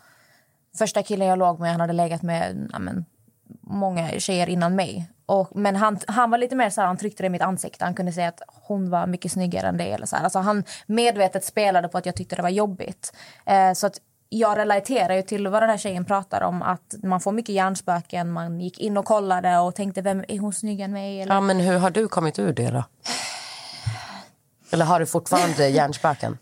Första 0.79 1.03
killen 1.03 1.29
jag 1.29 1.39
låg 1.39 1.61
med, 1.61 1.71
han 1.71 1.81
hade 1.81 1.93
legat 1.93 2.23
med 2.23 2.69
ja, 2.73 2.79
men, 2.79 3.05
många 3.61 4.21
tjejer 4.21 4.49
innan 4.49 4.75
mig. 4.75 5.11
Och, 5.27 5.57
men 5.57 5.77
han, 5.77 5.99
han 6.07 6.31
var 6.31 6.39
lite 6.39 6.57
mer 6.57 6.71
så 6.71 6.81
här, 6.81 6.89
han 6.89 6.97
tryckte 6.97 7.23
det 7.23 7.27
i 7.27 7.31
mitt 7.31 7.43
ansikte. 7.43 7.85
Han 7.85 7.95
kunde 7.95 8.13
säga 8.13 8.29
att 8.29 8.43
hon 8.47 8.91
var 8.91 9.07
mycket 9.07 9.33
snyggare 9.33 9.69
än 9.69 9.77
det. 9.77 9.93
Eller 9.93 10.07
så 10.07 10.17
här. 10.17 10.25
Alltså, 10.25 10.39
han 10.39 10.65
medvetet 10.87 11.45
spelade 11.45 11.89
på 11.89 11.99
att 11.99 12.07
jag 12.07 12.17
tyckte 12.17 12.37
det 12.37 12.43
var 12.43 12.49
jobbigt. 12.49 13.13
Eh, 13.47 13.73
så 13.73 13.87
att 13.87 14.01
jag 14.29 14.59
relaterar 14.59 15.15
ju 15.15 15.23
till 15.23 15.49
vad 15.49 15.63
den 15.63 15.71
här 15.71 15.79
tjejen 15.79 16.05
pratar 16.05 16.41
om. 16.41 16.63
Att 16.63 16.95
man 17.03 17.21
får 17.21 17.33
mycket 17.33 17.55
hjärnspöken. 17.55 18.33
Man 18.33 18.61
gick 18.61 18.79
in 18.79 18.97
och 18.97 19.05
kollade 19.05 19.59
och 19.59 19.75
tänkte, 19.75 20.03
vem 20.03 20.25
är 20.29 20.39
hon 20.39 20.53
snyggare 20.53 20.85
än 20.85 20.93
mig? 20.93 21.23
Eller, 21.23 21.35
ja, 21.35 21.41
men 21.41 21.61
hur 21.61 21.79
har 21.79 21.91
du 21.91 22.09
kommit 22.09 22.39
ur 22.39 22.53
det 22.53 22.71
då? 22.71 22.85
Eller 24.71 24.85
har 24.85 25.01
du 25.01 25.07
fortfarande 25.07 25.69
hjärnspöken? 25.69 26.39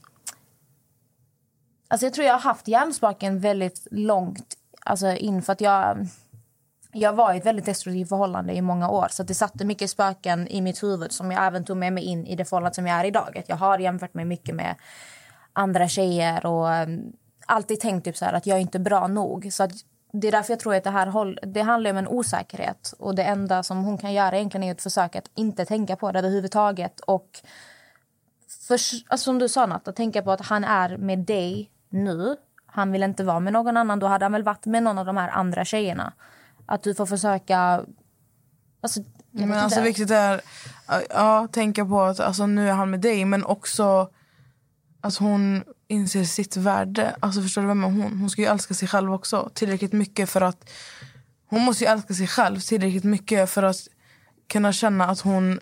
Alltså 1.93 2.07
jag 2.07 2.15
tror 2.15 2.27
jag 2.27 2.35
har 2.35 2.41
haft 2.41 2.69
hjärnspaken 2.69 3.41
väldigt 3.41 3.87
långt 3.91 4.57
alltså 4.81 5.11
in 5.11 5.43
för 5.43 5.53
att 5.53 5.61
jag 5.61 6.07
jag 6.93 7.13
var 7.13 7.35
i 7.35 7.37
ett 7.39 7.47
väldigt 7.47 7.65
destruktivt 7.65 8.09
förhållande 8.09 8.53
i 8.53 8.63
många 8.63 8.89
år 8.89 9.07
så 9.11 9.23
att 9.23 9.29
det 9.29 9.35
satte 9.35 9.65
mycket 9.65 9.91
spöken 9.91 10.49
i 10.49 10.61
mitt 10.61 10.83
huvud 10.83 11.13
som 11.13 11.31
jag 11.31 11.47
även 11.47 11.65
tog 11.65 11.77
med 11.77 11.93
mig 11.93 12.05
in 12.05 12.27
i 12.27 12.37
det 12.37 12.45
förhållande 12.45 12.75
som 12.75 12.87
jag 12.87 13.01
är 13.01 13.05
idag. 13.05 13.39
Att 13.39 13.49
jag 13.49 13.57
har 13.57 13.79
jämfört 13.79 14.15
mig 14.15 14.25
mycket 14.25 14.55
med 14.55 14.75
andra 15.53 15.89
tjejer 15.89 16.47
och 16.47 16.73
mm, 16.73 17.13
alltid 17.47 17.81
tänkt 17.81 18.05
typ 18.05 18.17
så 18.17 18.25
här 18.25 18.33
att 18.33 18.47
jag 18.47 18.57
är 18.57 18.63
inte 18.63 18.79
bra 18.79 19.07
nog. 19.07 19.53
Så 19.53 19.63
att 19.63 19.73
det 20.13 20.29
är 20.29 20.33
därför 20.33 20.53
jag 20.53 20.61
tror 20.61 20.75
att 20.75 20.85
det 20.85 20.91
här 20.91 21.07
håll, 21.07 21.39
det 21.43 21.63
handlar 21.63 21.91
om 21.91 21.97
en 21.97 22.09
osäkerhet 22.09 22.95
och 22.99 23.15
det 23.15 23.25
enda 23.25 23.63
som 23.63 23.85
hon 23.85 23.99
kan 23.99 24.13
göra 24.13 24.37
egentligen 24.37 24.65
är 24.65 24.73
att 24.73 24.83
försöka 24.83 25.19
att 25.19 25.31
inte 25.35 25.65
tänka 25.65 25.97
på 25.97 26.13
det 26.13 26.19
överhuvudtaget 26.19 27.01
och 27.01 27.41
för, 28.69 28.75
alltså 28.75 29.25
som 29.25 29.39
du 29.39 29.49
sa 29.49 29.67
Natt, 29.67 29.89
att 29.89 29.97
tänka 29.97 30.23
på 30.23 30.33
att 30.33 30.41
han 30.41 30.65
är 30.65 30.97
med 30.97 31.19
dig 31.19 31.72
nu. 31.93 32.37
Han 32.67 32.93
vill 32.93 33.03
inte 33.03 33.25
vara 33.25 33.41
med 33.41 33.53
någon 33.53 33.77
annan. 33.77 33.99
Då 33.99 34.07
hade 34.07 34.25
han 34.25 34.33
väl 34.33 34.43
varit 34.43 34.67
med 34.67 34.83
någon 34.83 34.99
av 34.99 35.07
de 35.07 35.17
här 35.17 35.29
andra 35.29 35.65
tjejerna. 35.65 36.13
Att 36.67 36.83
du 36.83 36.95
får 36.95 37.07
försöka... 37.07 37.85
Alltså, 38.81 39.01
Men 39.31 39.53
alltså 39.53 39.81
viktigt 39.81 40.11
är 40.11 40.41
ja, 41.11 41.49
tänka 41.53 41.85
på 41.87 42.03
att 42.03 42.21
alltså, 42.21 42.47
nu 42.47 42.69
är 42.69 42.73
han 42.73 42.91
med 42.91 43.01
dig 43.01 43.25
men 43.25 43.45
också 43.45 44.11
att 45.01 45.17
hon 45.17 45.65
inser 45.89 46.25
sitt 46.25 46.57
värde. 46.57 47.17
Alltså 47.21 47.43
förstår 47.43 47.63
du 47.63 47.69
vem 47.69 47.85
är 47.85 47.89
hon? 47.89 48.19
Hon 48.19 48.31
ska 48.31 48.43
ju 48.43 48.49
älska 48.49 48.75
sig 48.75 48.89
själv 48.89 49.15
också 49.15 49.51
tillräckligt 49.55 49.93
mycket 49.93 50.31
för 50.31 50.41
att 50.41 50.71
hon 51.47 51.61
måste 51.61 51.85
ju 51.85 51.91
älska 51.91 52.15
sig 52.15 52.27
själv 52.27 52.61
tillräckligt 52.61 53.05
mycket 53.05 53.51
för 53.51 53.63
att 53.63 53.89
kunna 54.49 54.73
känna 54.73 55.05
att 55.05 55.21
hon 55.21 55.61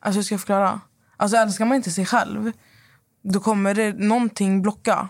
alltså 0.00 0.18
hur 0.18 0.22
ska 0.22 0.34
jag 0.34 0.40
förklara? 0.40 0.80
Alltså 1.16 1.36
älskar 1.36 1.64
man 1.64 1.76
inte 1.76 1.90
sig 1.90 2.06
själv 2.06 2.52
då 3.22 3.40
kommer 3.40 3.74
det 3.74 3.92
någonting 3.92 4.62
blocka. 4.62 5.08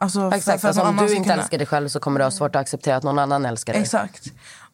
Alltså, 0.00 0.30
Exakt, 0.34 0.60
för 0.60 0.68
alltså, 0.68 0.82
om 0.82 0.96
du 0.96 1.02
inte 1.02 1.28
kunna- 1.28 1.42
älskar 1.42 1.58
dig 1.58 1.66
själv 1.66 1.88
så 1.88 2.00
kommer 2.00 2.18
du 2.20 2.24
ha 2.24 2.30
svårt 2.30 2.56
att 2.56 2.60
acceptera 2.60 2.96
att 2.96 3.02
någon 3.02 3.18
annan 3.18 3.46
älskar 3.46 3.72
dig. 3.72 3.82
Exakt. 3.82 4.26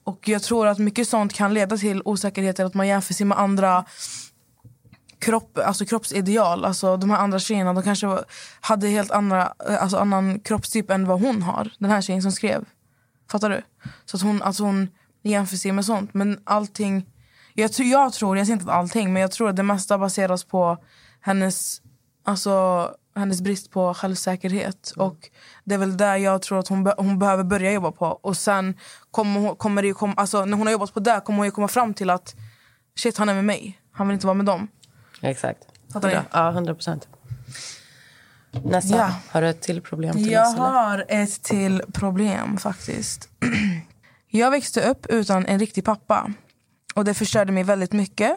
Och 0.05 0.29
jag 0.29 0.43
tror 0.43 0.67
att 0.67 0.79
mycket 0.79 1.09
sånt 1.09 1.33
kan 1.33 1.55
leda 1.55 1.77
till 1.77 2.03
osäkerheter. 2.05 2.65
Att 2.65 2.75
man 2.75 2.89
jämför 2.89 3.15
sig 3.15 3.27
med 3.27 3.39
andra 3.39 3.85
kropp, 5.19 5.59
alltså 5.59 5.85
kroppsideal. 5.85 6.65
Alltså 6.65 6.97
de 6.97 7.11
här 7.11 7.19
andra 7.19 7.39
tjejerna 7.39 7.73
de 7.73 7.83
kanske 7.83 8.19
hade 8.61 8.89
helt 8.89 9.11
andra, 9.11 9.47
alltså 9.81 9.97
annan 9.97 10.41
kroppstyp 10.41 10.91
än 10.91 11.07
vad 11.07 11.21
hon 11.21 11.43
har. 11.43 11.71
Den 11.79 11.91
här 11.91 12.01
tjejen 12.01 12.23
som 12.23 12.33
skrev. 12.33 12.65
Fattar 13.31 13.51
du? 13.51 13.63
Så 14.05 14.17
att 14.17 14.23
hon, 14.23 14.43
alltså 14.43 14.63
hon 14.63 14.89
jämför 15.23 15.57
sig 15.57 15.73
med 15.73 15.85
sånt. 15.85 16.15
Men 16.15 16.41
allting... 16.45 17.07
Jag, 17.55 17.71
jag 17.79 18.13
tror, 18.13 18.37
jag 18.37 18.47
säger 18.47 18.61
inte 18.61 18.73
allting, 18.73 19.13
men 19.13 19.23
jag 19.23 19.31
tror 19.31 19.49
att 19.49 19.57
det 19.57 19.63
mesta 19.63 19.99
baseras 19.99 20.45
på 20.45 20.79
hennes, 21.21 21.81
alltså, 22.25 22.91
hennes 23.17 23.41
brist 23.41 23.71
på 23.71 23.95
självsäkerhet. 23.95 24.93
Och 24.97 25.17
det 25.65 25.75
är 25.75 25.79
väl 25.79 25.97
där 25.97 26.17
jag 26.17 26.43
tror 26.43 26.59
att 26.59 26.69
hon, 26.69 26.85
be, 26.85 26.95
hon 26.99 27.19
behöver 27.19 27.45
börja 27.45 27.73
jobba 27.73 27.93
på. 27.93 28.07
Och 28.07 28.37
sen 28.37 28.75
kommer, 29.11 29.41
hon- 29.41 29.57
kommer 29.57 29.83
det 29.83 29.89
ju 29.89 29.95
komma, 29.95 30.15
alltså, 30.17 30.45
när 30.45 30.57
hon 30.57 30.67
har 30.67 30.73
jobbat 30.73 30.95
på 30.95 31.01
det 31.01 31.21
kommer 31.25 31.37
hon 31.37 31.47
ju 31.47 31.51
komma 31.51 31.69
fram 31.69 31.95
till 31.95 32.11
att 32.11 32.35
shit, 32.99 33.19
han 33.19 33.29
är 33.29 33.35
med 33.35 33.45
mig. 33.45 33.79
Han 33.93 34.09
vill 34.09 34.15
inte 34.15 34.27
vara 34.27 34.35
med 34.35 34.47
dem. 34.47 34.69
Exakt. 35.21 35.59
Fattar? 35.93 36.23
Ja, 36.33 36.51
hundra 36.51 36.75
procent. 36.75 37.09
Nästa. 38.65 38.97
Ja. 38.97 39.11
Har 39.31 39.43
du 39.43 39.49
ett 39.49 39.61
till 39.63 39.81
problem 39.83 40.13
till 40.15 40.31
Jag 40.33 40.49
oss? 40.49 40.57
har 40.59 41.05
ett 41.09 41.43
till 41.43 41.83
problem 41.93 42.59
faktiskt. 42.59 43.29
Jag 44.29 44.51
växte 44.51 44.81
upp 44.91 45.07
utan 45.07 45.47
en 45.47 45.59
riktig 45.59 45.85
pappa. 45.85 46.33
Och 46.95 47.05
det 47.05 47.15
förstörde 47.15 47.53
mig 47.53 47.63
väldigt 47.65 47.93
mycket. 47.93 48.37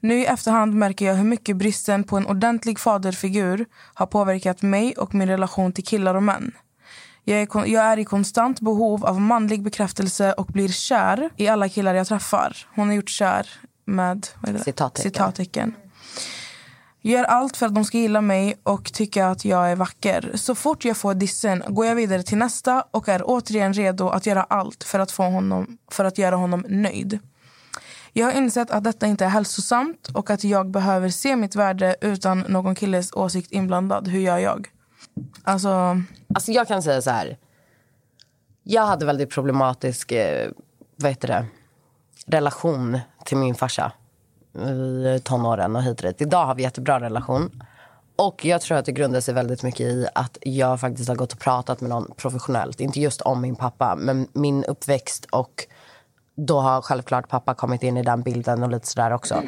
Nu 0.00 0.20
i 0.20 0.26
efterhand 0.26 0.74
märker 0.74 1.06
jag 1.06 1.14
hur 1.14 1.24
mycket 1.24 1.56
bristen 1.56 2.04
på 2.04 2.16
en 2.16 2.26
ordentlig 2.26 2.78
faderfigur 2.78 3.66
har 3.94 4.06
påverkat 4.06 4.62
mig 4.62 4.94
och 4.96 5.14
min 5.14 5.28
relation 5.28 5.72
till 5.72 5.84
killar 5.84 6.14
och 6.14 6.22
män. 6.22 6.52
Jag 7.24 7.42
är, 7.42 7.66
jag 7.66 7.84
är 7.84 7.98
i 7.98 8.04
konstant 8.04 8.60
behov 8.60 9.04
av 9.04 9.20
manlig 9.20 9.62
bekräftelse 9.62 10.32
och 10.32 10.46
blir 10.46 10.68
kär 10.68 11.30
i 11.36 11.48
alla 11.48 11.68
killar 11.68 11.94
jag 11.94 12.06
träffar. 12.06 12.66
Hon 12.74 12.88
har 12.88 12.94
gjort 12.94 13.10
kär 13.10 13.46
med? 13.84 14.26
Citattecken. 14.64 15.02
citattecken. 15.02 15.74
Gör 17.00 17.24
allt 17.24 17.56
för 17.56 17.66
att 17.66 17.74
de 17.74 17.84
ska 17.84 17.98
gilla 17.98 18.20
mig 18.20 18.54
och 18.62 18.92
tycka 18.92 19.28
att 19.28 19.44
jag 19.44 19.70
är 19.70 19.76
vacker. 19.76 20.30
Så 20.34 20.54
fort 20.54 20.84
jag 20.84 20.96
får 20.96 21.14
dissen 21.14 21.62
går 21.68 21.86
jag 21.86 21.94
vidare 21.94 22.22
till 22.22 22.38
nästa 22.38 22.84
och 22.90 23.08
är 23.08 23.22
återigen 23.24 23.72
redo 23.72 24.08
att 24.08 24.26
göra 24.26 24.42
allt 24.42 24.84
för 24.84 24.98
att, 24.98 25.10
få 25.10 25.22
honom, 25.22 25.78
för 25.90 26.04
att 26.04 26.18
göra 26.18 26.36
honom 26.36 26.64
nöjd. 26.68 27.18
Jag 28.18 28.26
har 28.26 28.32
insett 28.32 28.70
att 28.70 28.84
detta 28.84 29.06
inte 29.06 29.24
är 29.24 29.28
hälsosamt 29.28 30.08
och 30.14 30.30
att 30.30 30.44
jag 30.44 30.70
behöver 30.70 31.08
se 31.08 31.36
mitt 31.36 31.56
värde 31.56 31.96
utan 32.00 32.44
någon 32.48 32.74
killes 32.74 33.12
åsikt 33.12 33.52
inblandad. 33.52 34.08
Hur 34.08 34.20
gör 34.20 34.38
jag? 34.38 34.68
Alltså, 35.44 36.02
Alltså 36.34 36.52
jag 36.52 36.68
kan 36.68 36.82
säga 36.82 37.02
så 37.02 37.10
här. 37.10 37.38
Jag 38.62 38.86
hade 38.86 39.06
väldigt 39.06 39.30
problematisk 39.30 40.12
eh, 40.12 40.50
vad 40.96 41.10
heter 41.10 41.28
det, 41.28 41.46
relation 42.26 42.98
till 43.24 43.36
min 43.36 43.54
farsa 43.54 43.92
i 44.54 45.04
eh, 45.06 45.18
tonåren 45.18 45.76
och 45.76 45.82
hit 45.82 46.00
och 46.00 46.06
dit. 46.06 46.20
Idag 46.20 46.46
har 46.46 46.54
vi 46.54 46.62
jättebra 46.62 47.00
relation. 47.00 47.62
Och 48.16 48.44
jag 48.44 48.60
tror 48.60 48.78
att 48.78 48.84
det 48.84 48.92
grundar 48.92 49.20
sig 49.20 49.34
väldigt 49.34 49.62
mycket 49.62 49.80
i 49.80 50.06
att 50.14 50.38
jag 50.40 50.80
faktiskt 50.80 51.08
har 51.08 51.16
gått 51.16 51.32
och 51.32 51.38
pratat 51.38 51.80
med 51.80 51.90
någon 51.90 52.10
professionellt. 52.16 52.80
Inte 52.80 53.00
just 53.00 53.20
om 53.20 53.40
min 53.40 53.56
pappa, 53.56 53.96
men 53.96 54.28
min 54.32 54.64
uppväxt 54.64 55.24
och 55.24 55.66
då 56.38 56.60
har 56.60 56.82
självklart 56.82 57.28
pappa 57.28 57.54
kommit 57.54 57.82
in 57.82 57.96
i 57.96 58.02
den 58.02 58.22
bilden 58.22 58.62
och 58.62 58.70
lite 58.70 58.86
sådär 58.86 59.12
också. 59.12 59.42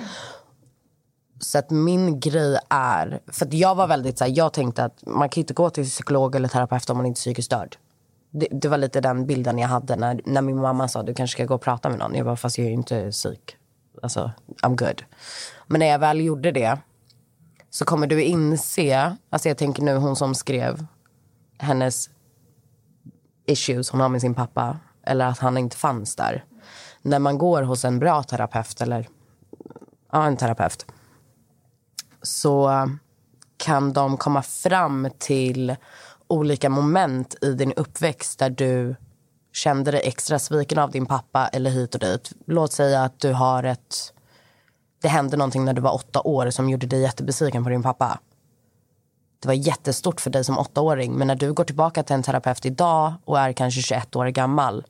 Så 1.40 1.59
att 1.59 1.70
min 1.70 2.20
grej 2.20 2.59
är, 2.68 3.20
för 3.26 3.46
att 3.46 3.53
jag 3.53 3.74
var 3.74 3.87
väldigt 3.87 4.18
så 4.18 4.24
här, 4.24 4.33
jag 4.37 4.53
tänkte 4.53 4.85
att 4.85 5.07
man 5.07 5.29
kan 5.29 5.40
inte 5.40 5.55
gå 5.55 5.70
till 5.70 5.85
psykolog 5.85 6.35
eller 6.35 6.48
terapeut 6.48 6.90
om 6.90 6.96
man 6.96 7.07
inte 7.07 7.18
är 7.18 7.20
psykiskt 7.20 7.46
störd. 7.46 7.76
Det, 8.31 8.48
det 8.50 8.68
var 8.68 8.79
lite 8.79 9.00
den 9.00 9.26
bilden 9.26 9.59
jag 9.59 9.68
hade 9.68 9.96
när, 9.96 10.20
när 10.24 10.42
min 10.42 10.61
mamma 10.61 10.88
sa 10.88 11.03
du 11.03 11.14
kanske 11.14 11.37
ska 11.37 11.44
gå 11.44 11.55
och 11.55 11.62
prata 11.62 11.88
med 11.88 11.98
någon. 11.98 12.14
Jag 12.14 12.26
bara, 12.26 12.37
fast 12.37 12.59
jag 12.59 12.64
är 12.64 12.68
ju 12.68 12.74
inte 12.74 13.11
psyk. 13.11 13.57
Alltså, 14.03 14.31
I'm 14.62 14.76
good. 14.76 15.03
Men 15.66 15.79
när 15.79 15.87
jag 15.87 15.98
väl 15.98 16.20
gjorde 16.20 16.53
det 16.53 16.79
så 17.70 17.85
kommer 17.85 18.07
du 18.07 18.22
inse, 18.22 19.16
alltså 19.31 19.48
jag 19.48 19.59
tänker 19.59 19.83
nu 19.83 19.96
hon 19.96 20.16
som 20.16 20.35
skrev 20.35 20.87
hennes 21.59 22.11
issues 23.46 23.90
hon 23.90 24.00
har 24.00 24.09
med 24.09 24.20
sin 24.20 24.35
pappa 24.35 24.79
eller 25.03 25.26
att 25.26 25.38
han 25.38 25.59
inte 25.59 25.76
fanns 25.76 26.16
där. 26.16 26.44
När 27.02 27.18
man 27.18 27.38
går 27.38 27.62
hos 27.62 27.84
en 27.84 27.98
bra 27.98 28.22
terapeut 28.22 28.80
eller 28.80 29.08
ja, 30.12 30.26
en 30.26 30.36
terapeut 30.36 30.86
så 32.22 32.88
kan 33.56 33.92
de 33.92 34.16
komma 34.16 34.42
fram 34.42 35.08
till 35.18 35.76
olika 36.28 36.68
moment 36.68 37.44
i 37.44 37.52
din 37.52 37.72
uppväxt 37.72 38.38
där 38.38 38.50
du 38.50 38.96
kände 39.52 39.90
dig 39.90 40.00
extra 40.04 40.38
sviken 40.38 40.78
av 40.78 40.90
din 40.90 41.06
pappa 41.06 41.48
eller 41.48 41.70
hit 41.70 41.94
och 41.94 42.00
dit. 42.00 42.32
Låt 42.46 42.72
säga 42.72 43.02
att 43.02 43.20
du 43.20 43.32
har 43.32 43.62
ett... 43.62 44.12
Det 45.02 45.08
hände 45.08 45.36
någonting 45.36 45.64
när 45.64 45.72
du 45.72 45.80
var 45.80 45.94
åtta 45.94 46.20
år 46.20 46.50
som 46.50 46.70
gjorde 46.70 46.86
dig 46.86 47.00
jättebesviken 47.00 47.64
på 47.64 47.70
din 47.70 47.82
pappa. 47.82 48.18
Det 49.40 49.48
var 49.48 49.54
jättestort 49.54 50.20
för 50.20 50.30
dig 50.30 50.44
som 50.44 50.58
åttaåring 50.58 51.12
men 51.12 51.26
när 51.26 51.34
du 51.34 51.52
går 51.52 51.64
tillbaka 51.64 52.02
till 52.02 52.14
en 52.14 52.22
terapeut 52.22 52.66
idag 52.66 53.12
och 53.24 53.38
är 53.38 53.52
kanske 53.52 53.80
21 53.80 54.16
år 54.16 54.26
gammal 54.26 54.84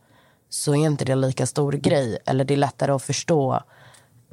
så 0.51 0.75
är 0.75 0.87
inte 0.87 1.05
det 1.05 1.15
lika 1.15 1.47
stor 1.47 1.73
grej. 1.73 2.19
Eller 2.27 2.45
det 2.45 2.55
är 2.55 2.59
lättare 2.59 2.93
att 2.93 3.03
förstå 3.03 3.63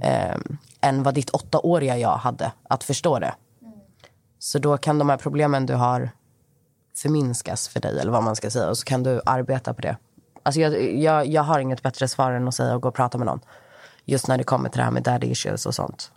eh, 0.01 0.35
än 0.81 1.03
vad 1.03 1.13
ditt 1.13 1.29
åttaåriga 1.29 1.97
jag 1.97 2.17
hade 2.17 2.51
att 2.69 2.83
förstå 2.83 3.19
det. 3.19 3.35
Så 4.39 4.59
då 4.59 4.77
kan 4.77 4.99
de 4.99 5.09
här 5.09 5.17
problemen 5.17 5.65
du 5.65 5.73
har 5.73 6.09
förminskas 6.97 7.67
för 7.67 7.79
dig 7.79 7.99
eller 7.99 8.11
vad 8.11 8.23
man 8.23 8.35
ska 8.35 8.49
säga 8.49 8.69
och 8.69 8.77
så 8.77 8.85
kan 8.85 9.03
du 9.03 9.21
arbeta 9.25 9.73
på 9.73 9.81
det. 9.81 9.97
Alltså 10.43 10.61
jag, 10.61 10.95
jag, 10.95 11.27
jag 11.27 11.43
har 11.43 11.59
inget 11.59 11.81
bättre 11.81 12.07
svar 12.07 12.31
än 12.31 12.47
att 12.47 12.55
säga 12.55 12.75
och 12.75 12.81
gå 12.81 12.87
och 12.87 12.95
prata 12.95 13.17
med 13.17 13.25
någon. 13.25 13.39
Just 14.05 14.27
när 14.27 14.37
det 14.37 14.43
kommer 14.43 14.69
till 14.69 14.77
det 14.77 14.83
här 14.83 14.91
med 14.91 15.03
daddy 15.03 15.27
issues 15.27 15.65
och 15.65 15.75
sånt. 15.75 16.11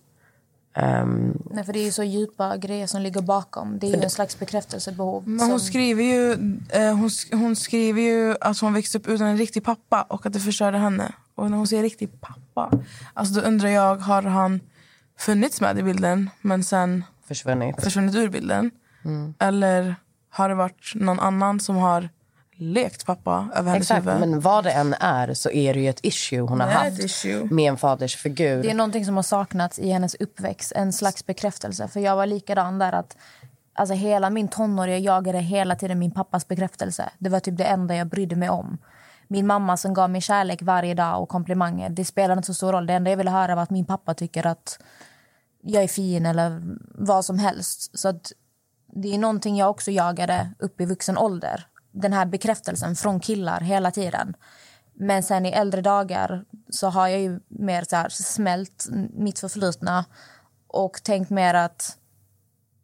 Ehm, 0.82 1.38
Nej, 1.50 1.64
för 1.64 1.72
det 1.72 1.78
är 1.78 1.84
ju 1.84 1.92
så 1.92 2.02
djupa 2.04 2.56
grejer 2.56 2.86
som 2.86 3.02
ligger 3.02 3.20
bakom. 3.22 3.78
Det 3.78 3.86
är 3.92 3.96
ju 3.96 4.02
en 4.02 4.10
slags 4.10 4.38
bekräftelsebehov. 4.38 5.28
Men 5.28 5.40
hon 5.50 5.58
som- 5.58 5.66
skriver, 5.68 6.02
ju, 6.02 6.32
eh, 6.68 6.94
hon, 6.96 7.08
sk- 7.08 7.34
hon 7.36 7.56
skriver 7.56 8.02
ju 8.02 8.36
att 8.40 8.58
hon 8.58 8.72
växte 8.74 8.98
upp 8.98 9.08
utan 9.08 9.26
en 9.26 9.36
riktig 9.38 9.64
pappa 9.64 10.02
och 10.02 10.26
att 10.26 10.32
det 10.32 10.40
förstörde 10.40 10.78
henne. 10.78 11.12
Och 11.34 11.50
när 11.50 11.56
hon 11.58 11.66
säger 11.66 11.82
riktig 11.82 12.20
pappa, 12.20 12.70
alltså 13.14 13.34
då 13.40 13.46
undrar 13.46 13.68
jag, 13.68 13.96
har 13.96 14.22
han 14.22 14.60
funnits 15.18 15.60
med 15.60 15.78
i 15.78 15.82
bilden 15.82 16.30
men 16.40 16.64
sen 16.64 17.04
försvunnit. 17.26 17.82
försvunnit 17.82 18.14
ur 18.14 18.28
bilden? 18.28 18.70
Eller 19.38 19.94
har 20.30 20.48
det 20.48 20.54
varit 20.54 20.92
någon 20.94 21.20
annan 21.20 21.60
som 21.60 21.76
har 21.76 22.08
lekt 22.60 23.06
pappa 23.06 23.48
över 23.54 23.70
hennes 23.70 23.90
Exakt, 23.90 24.06
huvud? 24.06 24.20
men 24.20 24.40
vad 24.40 24.64
det 24.64 24.70
än 24.70 24.94
är 25.00 25.34
så 25.34 25.50
är 25.50 25.74
det 25.74 25.80
ju 25.80 25.88
ett 25.88 26.00
issue 26.02 26.40
hon 26.40 26.60
har 26.60 26.68
haft 26.68 27.24
med 27.50 27.68
en 27.68 27.76
fadersfigur. 27.76 28.62
Det 28.62 28.70
är 28.70 28.74
någonting 28.74 29.04
som 29.04 29.16
har 29.16 29.22
saknats 29.22 29.78
i 29.78 29.90
hennes 29.90 30.14
uppväxt. 30.14 30.72
En 30.76 30.92
slags 30.92 31.26
bekräftelse. 31.26 31.88
För 31.88 32.00
jag 32.00 32.16
var 32.16 32.26
likadan 32.26 32.78
där 32.78 32.92
att 32.92 33.16
alltså 33.72 33.94
hela 33.94 34.30
min 34.30 34.48
tonår 34.48 34.88
jag 34.88 35.00
jagade 35.00 35.38
hela 35.38 35.76
tiden 35.76 35.98
min 35.98 36.10
pappas 36.10 36.48
bekräftelse. 36.48 37.10
Det 37.18 37.30
var 37.30 37.40
typ 37.40 37.56
det 37.56 37.64
enda 37.64 37.96
jag 37.96 38.06
brydde 38.06 38.36
mig 38.36 38.50
om. 38.50 38.78
Min 39.28 39.46
mamma 39.46 39.76
som 39.76 39.94
gav 39.94 40.10
mig 40.10 40.20
kärlek 40.20 40.62
varje 40.62 40.94
dag 40.94 41.22
och 41.22 41.28
komplimanger. 41.28 41.90
Det 41.90 42.04
spelade 42.04 42.38
inte 42.38 42.46
så 42.46 42.54
stor 42.54 42.72
roll. 42.72 42.86
Det 42.86 42.94
enda 42.94 43.10
jag 43.10 43.16
ville 43.16 43.30
höra 43.30 43.54
var 43.54 43.62
att 43.62 43.70
min 43.70 43.84
pappa 43.84 44.14
tycker 44.14 44.46
att 44.46 44.78
jag 45.62 45.82
är 45.82 45.88
fin 45.88 46.26
eller 46.26 46.62
vad 46.94 47.24
som 47.24 47.38
helst. 47.38 47.98
Så 47.98 48.08
att 48.08 48.32
det 48.92 49.14
är 49.14 49.18
någonting 49.18 49.56
jag 49.56 49.70
också 49.70 49.90
jagade 49.90 50.50
upp 50.58 50.80
i 50.80 50.84
vuxen 50.84 51.18
ålder. 51.18 51.66
Den 51.92 52.12
här 52.12 52.26
bekräftelsen 52.26 52.96
från 52.96 53.20
killar 53.20 53.60
hela 53.60 53.90
tiden. 53.90 54.36
Men 54.94 55.22
sen 55.22 55.46
i 55.46 55.48
äldre 55.52 55.80
dagar 55.80 56.44
så 56.70 56.88
har 56.88 57.08
jag 57.08 57.20
ju 57.20 57.40
mer 57.48 57.84
så 57.88 57.96
här 57.96 58.08
smält 58.08 58.86
mitt 59.14 59.38
förflutna 59.38 60.04
och 60.66 61.02
tänkt 61.02 61.30
mer 61.30 61.54
att... 61.54 61.96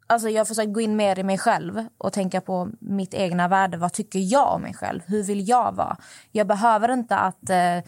Alltså 0.09 0.29
jag 0.29 0.41
har 0.41 0.45
försökt 0.45 0.73
gå 0.73 0.81
in 0.81 0.97
mer 0.97 1.19
i 1.19 1.23
mig 1.23 1.39
själv 1.39 1.87
och 1.99 2.13
tänka 2.13 2.41
på 2.41 2.69
mitt 2.81 3.15
egna 3.15 3.49
värde. 3.49 3.77
Vad 3.77 3.93
tycker 3.93 4.19
jag 4.19 4.55
om 4.55 4.63
mig 4.63 4.75
själv? 4.75 5.01
Hur 5.07 5.23
vill 5.23 5.49
jag 5.49 5.73
vara? 5.75 5.97
Jag 6.33 6.47
behöver 6.47 6.93
inte 6.93 7.17
att 7.17 7.51
eh, 7.51 7.79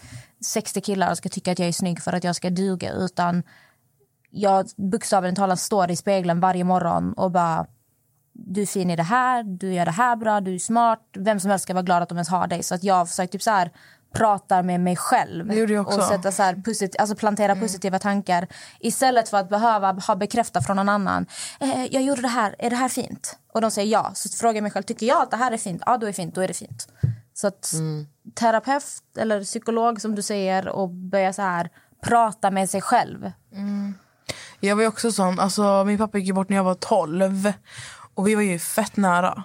60 0.45 0.81
killar 0.81 1.15
ska 1.15 1.29
tycka 1.29 1.53
att 1.53 1.59
jag 1.59 1.69
är 1.69 1.73
snygg 1.73 2.03
för 2.03 2.13
att 2.13 2.25
jag 2.25 2.37
ska 2.37 2.51
duga. 2.51 2.93
Utan 2.93 3.43
jag 4.31 4.67
bokstavligen 4.77 5.35
talat 5.35 5.61
står 5.61 5.91
i 5.91 5.97
spegeln 5.97 6.41
varje 6.41 6.65
morgon 6.65 7.13
och 7.13 7.31
bara 7.31 7.67
du 8.47 8.63
är 8.63 8.67
fin 8.67 8.91
i 8.91 8.97
det 8.97 9.03
här, 9.03 9.43
du 9.43 9.75
gör 9.75 9.85
det 9.85 9.91
här 9.91 10.17
bra, 10.17 10.41
du 10.41 10.55
är 10.55 10.59
smart. 10.59 11.01
Vem 11.19 11.41
som 11.41 11.51
helst 11.51 11.63
ska 11.63 11.75
vara 11.75 11.83
glad 11.83 12.03
att 12.03 12.09
de 12.09 12.19
ens 12.19 12.29
har 12.29 12.47
dig. 12.47 12.63
Så 12.63 12.75
att 12.75 12.85
jag 12.85 12.95
har 12.95 13.07
försökt 13.07 13.33
typ 13.33 13.43
så 13.43 13.51
här, 13.51 13.71
prata 14.13 14.63
med 14.63 14.81
mig 14.81 14.97
själv 14.97 15.51
och 15.87 15.93
sätta 16.09 16.33
så 16.33 16.43
här 16.43 16.55
posit- 16.55 16.97
alltså 16.99 17.17
plantera 17.17 17.57
positiva 17.57 17.99
tankar 17.99 18.47
istället 18.81 19.29
för 19.29 19.37
att 19.37 19.49
behöva 19.49 19.93
ha 19.93 20.17
bekräftat 20.17 20.67
från 20.67 20.77
någon 20.77 20.89
annan. 20.89 21.27
Eh, 21.61 21.85
jag 21.91 22.03
gjorde 22.03 22.23
det 22.23 22.29
här, 22.29 22.55
är 22.59 22.71
det 22.71 22.77
här 22.77 22.89
fint? 22.89 23.39
Och 23.53 23.61
de 23.61 23.71
säger 23.71 23.93
ja. 23.93 24.11
Så 24.15 24.29
frågar 24.29 24.55
jag 24.55 24.63
mig 24.63 24.73
själv, 24.73 24.83
tycker 24.83 25.07
jag 25.07 25.23
att 25.23 25.31
det 25.31 25.37
här 25.37 25.53
är 25.53 25.57
fint? 25.57 25.83
Ja, 25.87 25.97
då 25.99 26.07
är 26.07 26.09
det 26.11 26.15
fint, 26.15 26.35
då 26.35 26.41
är 26.41 26.49
det 26.49 26.55
fint. 26.55 26.89
Så 27.35 27.47
att 27.47 27.73
terapeut 28.35 28.85
eller 29.19 29.45
psykolog 29.45 30.01
som 30.01 30.15
du 30.15 30.23
säger 30.23 30.69
och 30.69 30.89
börja 30.91 31.33
så 31.33 31.43
här 31.43 31.71
prata 32.05 32.51
med 32.51 32.71
sig 32.71 32.81
själv. 32.81 33.33
Jag 34.61 34.77
var 34.77 34.83
ju 34.83 34.89
också 34.89 35.13
sån. 35.13 35.41
Alltså, 35.41 35.85
min 35.85 35.99
pappa 35.99 36.19
gick 36.19 36.35
bort 36.35 36.49
när 36.49 36.57
jag 36.57 36.65
var 36.65 36.75
12. 36.75 37.53
Och 38.19 38.29
vi 38.29 38.35
var 38.35 38.43
ju 38.43 38.59
fett 38.59 38.97
nära. 38.97 39.43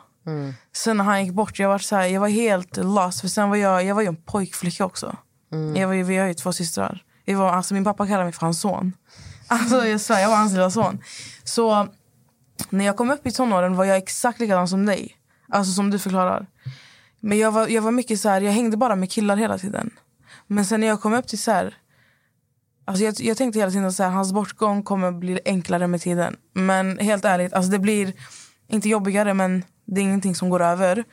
Sen 0.75 0.97
när 0.97 1.03
han 1.03 1.25
gick 1.25 1.33
bort, 1.33 1.59
jag 1.59 1.69
var, 1.69 1.79
så 1.79 1.95
här, 1.95 2.05
jag 2.07 2.21
var 2.21 2.27
helt 2.27 2.77
lost. 2.77 3.21
För 3.21 3.27
sen 3.27 3.49
var 3.49 3.55
jag, 3.55 3.85
jag 3.85 3.95
var 3.95 4.01
ju 4.01 4.07
en 4.07 4.15
pojkflicka 4.15 4.85
också. 4.85 5.15
Jag 5.75 5.87
var 5.87 6.03
vi 6.03 6.17
har 6.17 6.27
ju 6.27 6.33
två 6.33 6.53
systrar. 6.53 7.03
Jag 7.25 7.37
var, 7.37 7.51
alltså, 7.51 7.73
min 7.73 7.83
pappa 7.83 8.07
kallade 8.07 8.23
mig 8.23 8.33
för 8.33 8.41
hans 8.41 8.61
son. 8.61 8.93
Alltså, 9.47 9.87
jag 9.87 10.01
svär, 10.01 10.19
jag 10.19 10.29
var 10.29 10.35
hans 10.35 10.53
lilla 10.53 10.71
son. 10.71 10.99
Så 11.43 11.87
när 12.69 12.85
jag 12.85 12.97
kom 12.97 13.11
upp 13.11 13.27
i 13.27 13.31
tonåren 13.31 13.75
var 13.75 13.85
jag 13.85 13.97
exakt 13.97 14.39
likadan 14.39 14.67
som 14.67 14.85
dig. 14.85 15.17
Alltså 15.49 15.73
som 15.73 15.89
du 15.89 15.99
förklarar. 15.99 16.47
Men 17.19 17.37
jag 17.37 17.51
var, 17.51 17.67
jag 17.67 17.81
var 17.81 17.91
mycket 17.91 18.19
så 18.19 18.29
här, 18.29 18.41
jag 18.41 18.51
hängde 18.51 18.77
bara 18.77 18.95
med 18.95 19.11
killar 19.11 19.37
hela 19.37 19.57
tiden. 19.57 19.89
Men 20.47 20.65
sen 20.65 20.79
när 20.79 20.87
jag 20.87 21.01
kom 21.01 21.13
upp 21.13 21.27
till 21.27 21.41
så 21.41 21.51
här, 21.51 21.77
Alltså 22.85 23.03
jag, 23.03 23.15
jag 23.19 23.37
tänkte 23.37 23.59
hela 23.59 23.71
tiden 23.71 23.85
att 23.85 23.97
hans 23.97 24.33
bortgång 24.33 24.83
kommer 24.83 25.11
bli 25.11 25.39
enklare 25.45 25.87
med 25.87 26.01
tiden. 26.01 26.35
Men 26.53 26.97
helt 26.97 27.25
ärligt, 27.25 27.53
alltså 27.53 27.71
det 27.71 27.79
blir 27.79 28.13
inte 28.73 28.89
jobbigare 28.89 29.33
men 29.33 29.63
det 29.85 30.01
är 30.01 30.03
ingenting 30.03 30.35
som 30.35 30.49
går 30.49 30.61
över. 30.61 31.03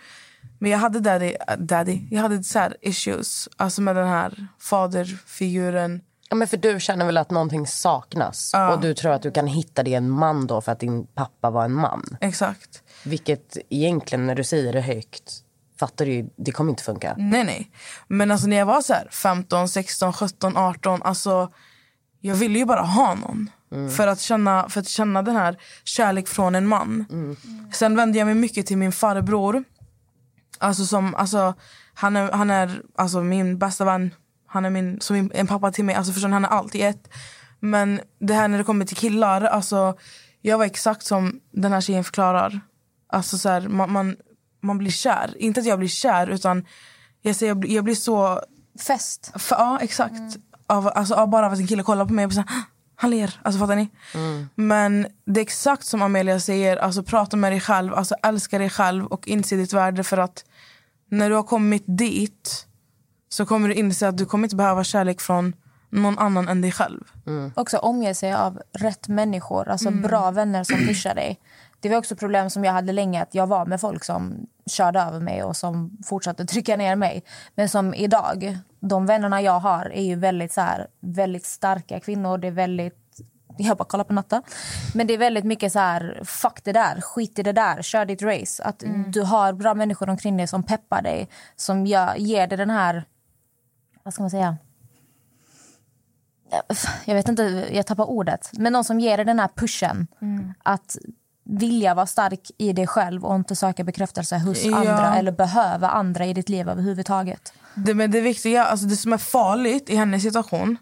Men 0.59 0.71
jag 0.71 0.79
hade 0.79 1.01
daddy, 1.01 1.35
daddy 1.59 2.01
jag 2.11 2.23
hade 2.23 2.43
så 2.43 2.59
här 2.59 2.77
issues 2.81 3.49
alltså 3.57 3.83
med 3.83 3.97
den 3.97 4.09
här 4.09 4.47
faderfiguren. 4.59 6.01
Ja, 6.29 6.37
men 6.37 6.49
för 6.49 6.57
du 6.57 6.81
känner 6.81 7.07
väl 7.07 7.17
att 7.17 7.31
någonting 7.31 7.67
saknas 7.67 8.53
och 8.71 8.81
du 8.81 8.95
tror 8.95 9.13
att 9.13 9.23
du 9.23 9.31
kan 9.31 9.47
hitta 9.47 9.83
det 9.83 9.91
i 9.91 9.95
en 9.95 10.11
man 10.11 10.47
då 10.47 10.61
för 10.61 10.73
att 10.73 10.81
din 10.81 11.07
pappa 11.07 11.51
var 11.51 11.65
en 11.65 11.75
man. 11.75 12.17
Exakt. 12.21 12.83
Vilket 13.05 13.57
egentligen 13.69 14.27
när 14.27 14.35
du 14.35 14.45
säger 14.45 14.73
det 14.73 14.81
högt 14.81 15.43
fattar 15.79 16.07
du 16.07 16.13
ju, 16.13 16.29
det 16.37 16.53
kommer 16.53 16.71
inte 16.71 16.83
funka. 16.83 17.15
Nej, 17.19 17.45
nej. 17.45 17.71
Men 18.09 18.31
alltså 18.31 18.47
när 18.47 18.57
jag 18.57 18.67
var 18.67 18.81
så 18.81 18.93
här 18.93 19.09
15, 19.11 19.69
16, 19.69 20.13
17, 20.13 20.57
18, 20.57 21.03
alltså 21.03 21.53
jag 22.21 22.35
ville 22.35 22.59
ju 22.59 22.65
bara 22.65 22.83
ha 22.83 23.15
någon. 23.15 23.51
För, 23.97 24.07
att 24.07 24.21
känna, 24.21 24.69
för 24.69 24.81
att 24.81 24.89
känna 24.89 25.23
den 25.23 25.37
här 25.37 25.57
kärlek 25.85 26.29
från 26.29 26.55
en 26.55 26.67
man. 26.67 27.07
Sen 27.73 27.97
vände 27.97 28.19
jag 28.19 28.27
mig 28.27 28.35
mycket 28.35 28.67
till 28.67 28.79
min 28.79 28.93
farbror. 28.93 29.65
Alltså 30.59 30.85
som, 30.85 31.15
alltså, 31.15 31.55
han 31.95 32.17
är, 32.17 32.33
han 32.33 32.51
är 32.51 32.83
alltså 32.97 33.23
min 33.23 33.59
bästa 33.59 33.85
vän. 33.85 34.15
Han 34.47 34.65
är 34.65 34.71
min, 34.71 35.01
som 35.01 35.17
min, 35.17 35.31
en 35.35 35.47
pappa 35.47 35.73
till 35.73 35.85
mig. 35.85 35.95
Alltså 35.95 36.13
förstår 36.13 36.29
han 36.29 36.45
är 36.45 36.49
allt 36.49 36.75
i 36.75 36.83
ett. 36.83 37.09
Men 37.61 38.01
det 38.19 38.35
här 38.35 38.49
när 38.49 38.59
det 38.59 38.65
kommer 38.65 38.85
till 38.85 38.97
killar, 38.97 39.43
alltså 39.43 39.95
jag 40.43 40.59
var 40.59 40.65
exakt 40.65 41.07
som 41.07 41.41
den 41.53 41.73
här 41.73 41.81
tjejen 41.81 42.05
förklarar. 42.05 42.61
Alltså 43.13 43.39
så 43.39 43.49
här, 43.49 43.69
man, 43.69 43.93
man, 43.93 44.17
man 44.63 44.79
blir 44.79 44.91
kär. 44.91 45.35
Inte 45.39 45.61
att 45.61 45.67
jag 45.67 45.79
blir 45.79 45.89
kär 45.89 46.27
utan 46.27 46.67
jag, 47.23 47.37
säger, 47.37 47.51
jag, 47.51 47.59
blir, 47.59 47.75
jag 47.75 47.85
blir 47.85 47.95
så... 47.95 48.41
Fest. 48.87 49.33
För, 49.35 49.57
ja 49.57 49.79
exakt. 49.81 50.37
Av, 50.67 50.89
alltså, 50.89 51.15
av 51.15 51.29
bara 51.29 51.47
av 51.47 51.53
att 51.53 51.59
en 51.59 51.67
kille 51.67 51.83
kollar 51.83 52.07
på 52.07 52.13
mig 52.13 52.27
och 52.27 52.33
så 52.33 52.41
här, 52.41 52.63
han 53.01 53.11
ler. 53.11 53.41
Alltså 53.43 53.59
fattar 53.59 53.77
ni? 53.77 53.89
Men 54.55 55.07
det 55.25 55.41
är 55.41 55.43
exakt 55.43 55.87
som 55.87 56.03
Amelia 56.03 56.41
säger, 56.41 56.77
alltså 56.77 57.03
prata 57.03 57.37
med 57.37 57.53
dig 57.53 57.61
själv, 57.61 57.95
alltså 57.95 58.15
älska 58.23 58.59
dig 58.59 58.71
själv 58.71 59.07
och 59.07 59.29
inse 59.29 59.57
ditt 59.57 59.73
värde 59.73 60.05
för 60.05 60.19
att 60.19 60.45
när 61.11 61.31
du 61.31 61.37
har 61.37 61.43
kommit 61.43 61.85
dit 61.87 62.67
så 63.29 63.47
kommer 63.47 63.69
du 63.69 63.75
inse 63.75 64.09
att 64.09 64.17
du 64.19 64.27
kommer 64.27 64.45
inte 64.45 64.57
behöva 64.57 64.85
kärlek 64.85 65.21
från 65.21 65.53
någon 65.91 66.19
annan 66.19 66.49
än 66.49 66.61
dig 66.61 66.73
själv. 66.73 67.01
Också 67.55 67.79
omge 67.79 68.15
sig 68.15 68.33
av 68.33 68.61
rätt 68.73 69.09
människor, 69.09 69.69
alltså 69.69 69.89
Mm. 69.89 70.03
bra 70.03 70.31
vänner 70.31 70.65
som 70.65 70.77
pushar 70.77 71.15
dig. 71.15 71.41
Det 71.81 71.89
var 71.89 71.97
också 71.97 72.17
problem 72.17 72.51
som 72.51 72.65
jag 72.65 72.73
hade 72.73 72.93
länge, 72.93 73.23
att 73.23 73.35
jag 73.35 73.47
var 73.47 73.67
med 73.67 73.81
folk 73.81 74.05
som 74.05 74.47
körde 74.67 75.01
över 75.01 75.21
mig 75.21 75.43
och 75.43 75.57
som 75.57 75.99
fortsatte 76.07 76.45
trycka 76.45 76.77
ner 76.77 76.97
mig. 76.97 77.23
Men 77.55 77.69
som 77.69 77.95
idag, 77.95 78.59
de 78.81 79.07
vännerna 79.07 79.43
jag 79.43 79.61
har 79.61 79.93
är 79.95 80.03
ju 80.03 80.15
väldigt, 80.15 80.53
så 80.53 80.61
här, 80.61 80.87
väldigt 81.01 81.47
starka 81.47 82.01
kvinnor. 82.01 82.39
Det 82.39 82.47
är 82.47 82.53
väldigt 82.53 82.97
jag 83.59 83.77
bara 83.77 83.85
kollar 83.85 84.05
på 84.05 84.13
Natta. 84.13 84.43
Men 84.95 85.07
det 85.07 85.15
är 85.15 85.19
väldigt 85.19 85.45
mycket 85.45 85.73
så 85.73 85.79
här, 85.79 86.21
fuck 86.25 86.65
det 86.65 86.73
där, 86.73 87.01
skit 87.01 87.39
i 87.39 87.43
det 87.43 87.53
där, 87.53 87.83
kör 87.83 88.05
ditt 88.05 88.23
race. 88.23 88.65
Att 88.65 88.83
du 89.07 89.23
har 89.23 89.53
bra 89.53 89.75
människor 89.75 90.09
omkring 90.09 90.37
dig 90.37 90.47
som 90.47 90.63
peppar 90.63 91.03
dig, 91.03 91.29
som 91.57 91.87
gör, 91.87 92.15
ger 92.17 92.47
dig 92.47 92.59
den 92.59 92.71
här, 92.71 93.05
vad 94.03 94.15
ska 94.15 94.23
man 94.23 94.31
säga? 94.31 94.57
Jag 97.05 97.15
vet 97.15 97.29
inte, 97.29 97.69
jag 97.73 97.87
tappar 97.87 98.05
ordet. 98.05 98.51
Men 98.53 98.73
någon 98.73 98.85
som 98.85 99.01
ger 99.01 99.17
dig 99.17 99.27
den 99.27 99.41
här 99.41 99.49
pushen. 99.55 100.07
Att 100.63 100.99
vilja 101.45 101.95
vara 101.95 102.07
stark 102.07 102.51
i 102.59 102.73
dig 102.73 102.87
själv 102.87 103.25
och 103.25 103.35
inte 103.35 103.57
söka 103.57 103.85
bekräftelse 103.85 104.39
hos 104.39 104.65
Ja. 104.65 104.77
andra 104.77 105.17
eller 105.17 105.33
behöva 105.33 105.89
andra 105.89 106.27
i 106.27 106.33
ditt 106.33 106.49
liv 106.49 106.69
överhuvudtaget. 106.69 107.53
Det, 107.75 107.95
men 107.95 108.11
det 108.11 108.21
viktiga, 108.21 108.65
alltså 108.65 108.87
det 108.87 108.97
som 108.97 109.13
är 109.13 109.19
farligt 109.19 109.91
i 109.91 109.97
hennes 109.97 110.23
situation 110.23 110.79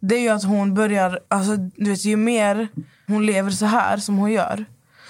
det 0.00 0.16
är 0.16 0.20
ju 0.20 0.28
att 0.28 0.44
hon 0.44 0.74
börjar, 0.74 1.20
alltså, 1.28 1.56
du 1.56 1.90
vet, 1.90 2.04
ju 2.04 2.16
mer 2.16 2.68
hon 3.06 3.26
lever 3.26 3.50
så 3.50 3.66
här 3.66 3.96
som 3.96 4.18
hon 4.18 4.32
gör 4.32 4.64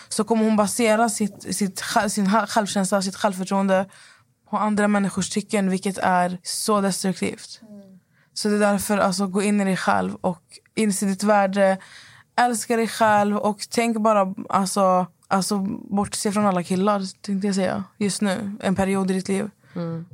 så 0.08 0.24
kommer 0.24 0.44
hon 0.44 0.56
basera 0.56 1.08
sitt, 1.08 1.42
sitt, 1.42 1.58
sin 1.58 1.82
självkänsla 1.84 2.46
självkänsla, 2.46 3.02
sitt 3.02 3.16
självförtroende 3.16 3.86
på 4.50 4.56
andra 4.56 4.88
människors 4.88 5.30
tycken 5.30 5.70
vilket 5.70 5.98
är 5.98 6.38
så 6.42 6.80
destruktivt. 6.80 7.60
Så 8.34 8.48
det 8.48 8.54
är 8.54 8.58
därför, 8.58 8.98
alltså, 8.98 9.26
gå 9.26 9.42
in 9.42 9.60
i 9.60 9.64
dig 9.64 9.76
själv 9.76 10.14
och 10.14 10.42
inse 10.74 11.06
ditt 11.06 11.22
värde. 11.22 11.78
Älska 12.36 12.76
dig 12.76 12.88
själv 12.88 13.36
och 13.36 13.58
tänk 13.70 13.96
bara, 13.98 14.34
alltså, 14.48 15.06
alltså 15.28 15.58
bortse 15.90 16.32
från 16.32 16.46
alla 16.46 16.62
killar 16.62 17.22
tänkte 17.22 17.46
jag 17.46 17.54
säga 17.54 17.84
just 17.98 18.22
nu. 18.22 18.56
En 18.60 18.74
period 18.74 19.10
i 19.10 19.14
ditt 19.14 19.28
liv. 19.28 19.50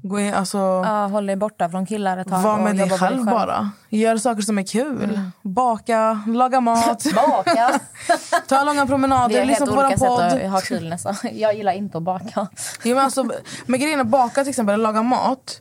Gå 0.02 0.20
in, 0.20 0.34
alltså, 0.34 0.58
Ja, 0.58 1.06
håll 1.06 1.26
dig 1.26 1.36
borta 1.36 1.68
från 1.68 1.86
killar 1.86 2.18
ett 2.18 2.28
tag. 2.28 2.42
var 2.42 2.54
och 2.54 2.60
med 2.60 2.76
dig 2.76 2.90
själv, 2.90 3.24
bara. 3.24 3.70
Gör 3.88 4.16
saker 4.16 4.42
som 4.42 4.58
är 4.58 4.62
kul. 4.62 5.20
Baka, 5.42 6.22
laga 6.26 6.60
mat, 6.60 7.04
Baka. 7.14 7.80
ta 8.48 8.64
långa 8.64 8.86
promenader, 8.86 9.44
lyssna 9.44 9.66
på 9.66 9.88
sätt 9.90 9.98
podd. 9.98 10.20
att 10.20 10.50
ha 10.50 10.60
kul 10.60 10.88
nästan. 10.88 11.14
Jag 11.32 11.54
gillar 11.56 11.72
inte 11.72 11.98
att 11.98 12.04
baka. 12.04 12.46
Jo, 12.82 12.94
men 12.94 13.04
alltså, 13.04 13.30
men 13.66 13.80
grejen 13.80 14.00
är 14.00 14.04
baka 14.04 14.42
till 14.42 14.50
exempel, 14.50 14.82
laga 14.82 15.02
mat. 15.02 15.60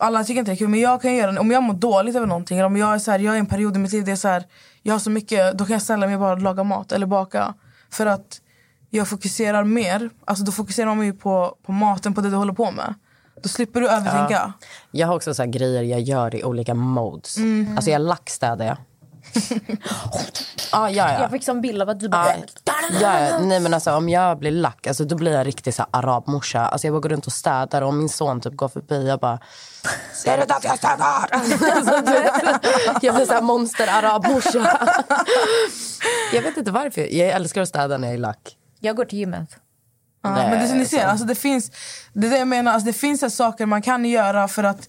Alla 0.00 0.24
tycker 0.24 0.38
inte 0.38 0.50
det 0.50 0.54
är 0.54 0.56
kul, 0.56 0.68
men 0.68 0.80
jag 0.80 1.02
kan 1.02 1.14
göra 1.14 1.32
det. 1.32 1.40
Om 1.40 1.50
jag 1.50 1.62
mår 1.62 1.74
dåligt 1.74 2.16
över 2.16 2.26
någonting, 2.26 2.58
eller 2.58 2.66
om 2.66 2.76
jag 2.76 2.94
är, 2.94 2.98
så 2.98 3.10
här, 3.10 3.18
jag 3.18 3.32
är 3.32 3.36
i 3.36 3.40
en 3.40 3.46
period 3.46 3.76
i 3.76 3.78
mitt 3.78 3.92
liv 3.92 4.04
där 4.04 4.10
jag, 4.10 4.16
är 4.16 4.20
så 4.20 4.28
här, 4.28 4.44
jag 4.82 4.94
har 4.94 4.98
så 4.98 5.10
mycket, 5.10 5.58
då 5.58 5.64
kan 5.64 5.72
jag 5.72 5.82
ställa 5.82 6.06
mig 6.06 6.14
och 6.14 6.20
bara 6.20 6.34
laga 6.34 6.64
mat 6.64 6.92
eller 6.92 7.06
baka. 7.06 7.54
För 7.90 8.06
att 8.06 8.40
jag 8.90 9.08
fokuserar 9.08 9.64
mer, 9.64 10.10
alltså 10.24 10.44
då 10.44 10.52
fokuserar 10.52 10.94
man 10.94 11.06
ju 11.06 11.12
på, 11.12 11.56
på 11.66 11.72
maten, 11.72 12.14
på 12.14 12.20
det 12.20 12.30
du 12.30 12.36
håller 12.36 12.52
på 12.52 12.70
med. 12.70 12.94
Då 13.42 13.48
slipper 13.48 13.80
du 13.80 13.88
övertänka. 13.88 14.52
Jag 14.90 15.06
har 15.06 15.16
också 15.16 15.34
så 15.34 15.42
här 15.42 15.50
grejer 15.50 15.82
jag 15.82 16.00
gör 16.00 16.34
i 16.34 16.44
olika 16.44 16.74
modes. 16.74 17.36
Mm. 17.36 17.76
Alltså 17.76 17.90
jag 17.90 18.02
lackstädar 18.02 18.64
jag. 18.66 18.76
ah, 20.72 20.88
ja, 20.88 21.12
ja. 21.12 21.20
Jag 21.20 21.30
fick 21.30 21.44
som 21.44 21.60
bild 21.60 21.82
av 21.82 21.88
att 21.88 22.00
du 22.00 22.08
bara... 22.08 22.26
Ja, 22.26 22.34
ja, 23.00 23.20
ja. 23.20 23.38
nej 23.38 23.60
men 23.60 23.74
alltså 23.74 23.92
om 23.92 24.08
jag 24.08 24.38
blir 24.38 24.50
lack, 24.50 24.86
alltså, 24.86 25.04
då 25.04 25.16
blir 25.16 25.32
jag 25.32 25.46
riktigt 25.46 25.74
så 25.74 25.82
här, 25.82 25.88
arabmorsa. 26.00 26.60
Alltså, 26.66 26.86
jag 26.86 26.94
bara 26.94 27.00
går 27.00 27.08
runt 27.08 27.26
och 27.26 27.32
städar 27.32 27.82
och 27.82 27.88
om 27.88 27.98
min 27.98 28.08
son 28.08 28.40
typ 28.40 28.56
går 28.56 28.68
förbi, 28.68 29.08
jag 29.08 29.20
bara... 29.20 29.38
Ser 30.14 30.36
du 30.36 30.42
att 30.42 30.64
jag 30.64 30.78
städar? 30.78 31.28
alltså, 31.30 31.94
jag 33.02 33.14
blir 33.14 33.26
så 33.26 33.32
här 33.32 33.42
monster-arabmorsa. 33.42 34.78
jag 36.32 36.42
vet 36.42 36.56
inte 36.56 36.70
varför. 36.70 37.14
Jag 37.14 37.28
älskar 37.28 37.62
att 37.62 37.68
städa 37.68 37.98
när 37.98 38.08
jag 38.08 38.14
är 38.14 38.18
lack. 38.18 38.56
Jag 38.80 38.96
går 38.96 39.04
till 39.04 39.18
gymmet. 39.18 39.56
Ja, 40.22 40.30
Nej, 40.34 40.50
men 40.50 40.68
det 40.68 40.74
ni 40.74 40.84
ser, 40.84 41.00
så- 41.00 41.06
alltså 41.06 41.26
det 41.26 41.34
finns 41.34 41.70
det 42.12 42.26
är 42.26 42.30
det 42.30 42.38
jag 42.38 42.48
menar, 42.48 42.72
alltså 42.72 42.86
det 42.86 42.92
finns 42.92 43.36
saker 43.36 43.66
man 43.66 43.82
kan 43.82 44.04
göra 44.04 44.48
för 44.48 44.64
att 44.64 44.88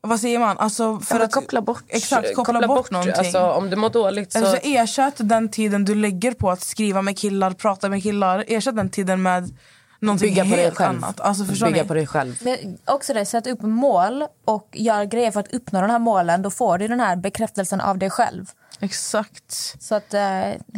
vad 0.00 0.20
säger 0.20 0.38
man? 0.38 0.58
Alltså 0.58 0.98
för 0.98 1.06
För 1.06 1.20
att 1.20 1.32
koppla 1.32 1.60
bort, 1.60 1.84
Exakt, 1.88 2.34
koppla, 2.34 2.66
bort, 2.66 2.90
någonting. 2.90 3.14
Alltså, 3.18 3.50
om 3.50 3.70
du 3.70 3.76
mår 3.76 3.90
dåligt 3.90 4.32
så... 4.32 4.38
Alltså, 4.38 4.56
ersätt 4.62 5.14
den 5.16 5.48
tiden 5.48 5.84
du 5.84 5.94
lägger 5.94 6.32
på 6.32 6.50
att 6.50 6.60
skriva 6.60 7.02
med 7.02 7.18
killar, 7.18 7.50
prata 7.50 7.88
med 7.88 8.02
killar. 8.02 8.44
Ersätt 8.48 8.76
den 8.76 8.90
tiden 8.90 9.22
med 9.22 9.56
någonting 10.00 10.28
Bygga 10.28 10.44
på 10.44 10.50
dig 10.50 10.64
helt 10.64 10.76
själv. 10.76 11.04
annat. 11.04 11.20
Alltså, 11.20 11.44
förstår 11.44 11.66
Bygga 11.66 11.82
ni? 11.82 11.88
på 11.88 11.94
dig 11.94 12.06
själv. 12.06 12.36
Men 12.40 12.78
också 12.84 13.14
det, 13.14 13.26
sätt 13.26 13.46
upp 13.46 13.62
mål 13.62 14.24
och 14.44 14.68
gör 14.72 15.04
grejer 15.04 15.30
för 15.30 15.40
att 15.40 15.54
uppnå 15.54 15.80
de 15.80 15.90
här 15.90 15.98
målen. 15.98 16.42
Då 16.42 16.50
får 16.50 16.78
du 16.78 16.88
den 16.88 17.00
här 17.00 17.16
bekräftelsen 17.16 17.80
av 17.80 17.98
dig 17.98 18.10
själv. 18.10 18.46
Exakt. 18.80 19.76
Så 19.80 19.94
att 19.94 20.14
uh, 20.14 20.20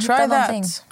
Try 0.07 0.29
that. 0.29 0.85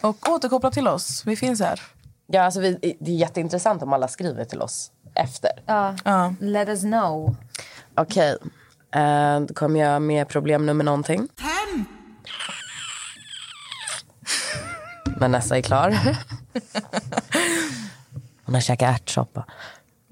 Och 0.00 0.28
återkoppla 0.28 0.70
till 0.70 0.88
oss. 0.88 1.22
Vi 1.26 1.36
finns 1.36 1.60
här. 1.60 1.80
Ja, 2.26 2.42
alltså, 2.42 2.60
vi, 2.60 2.96
det 3.00 3.10
är 3.10 3.14
jätteintressant 3.16 3.82
om 3.82 3.92
alla 3.92 4.08
skriver 4.08 4.44
till 4.44 4.60
oss 4.62 4.90
efter. 5.14 5.50
Ja, 5.66 5.94
Ja. 6.04 6.34
let 6.40 6.68
us 6.68 6.80
know. 6.80 7.36
Okej, 7.94 8.36
eh, 8.94 9.40
då 9.40 9.54
kommer 9.54 9.80
jag 9.80 10.02
med 10.02 10.28
problem 10.28 10.66
nummer 10.66 10.84
någonting. 10.84 11.28
Men 15.16 15.30
Nessa 15.32 15.56
är 15.58 15.62
klar. 15.62 15.90
Hon 18.44 18.54
har 18.54 18.60
käkat 18.62 18.94
ärtsoppa. 18.94 19.44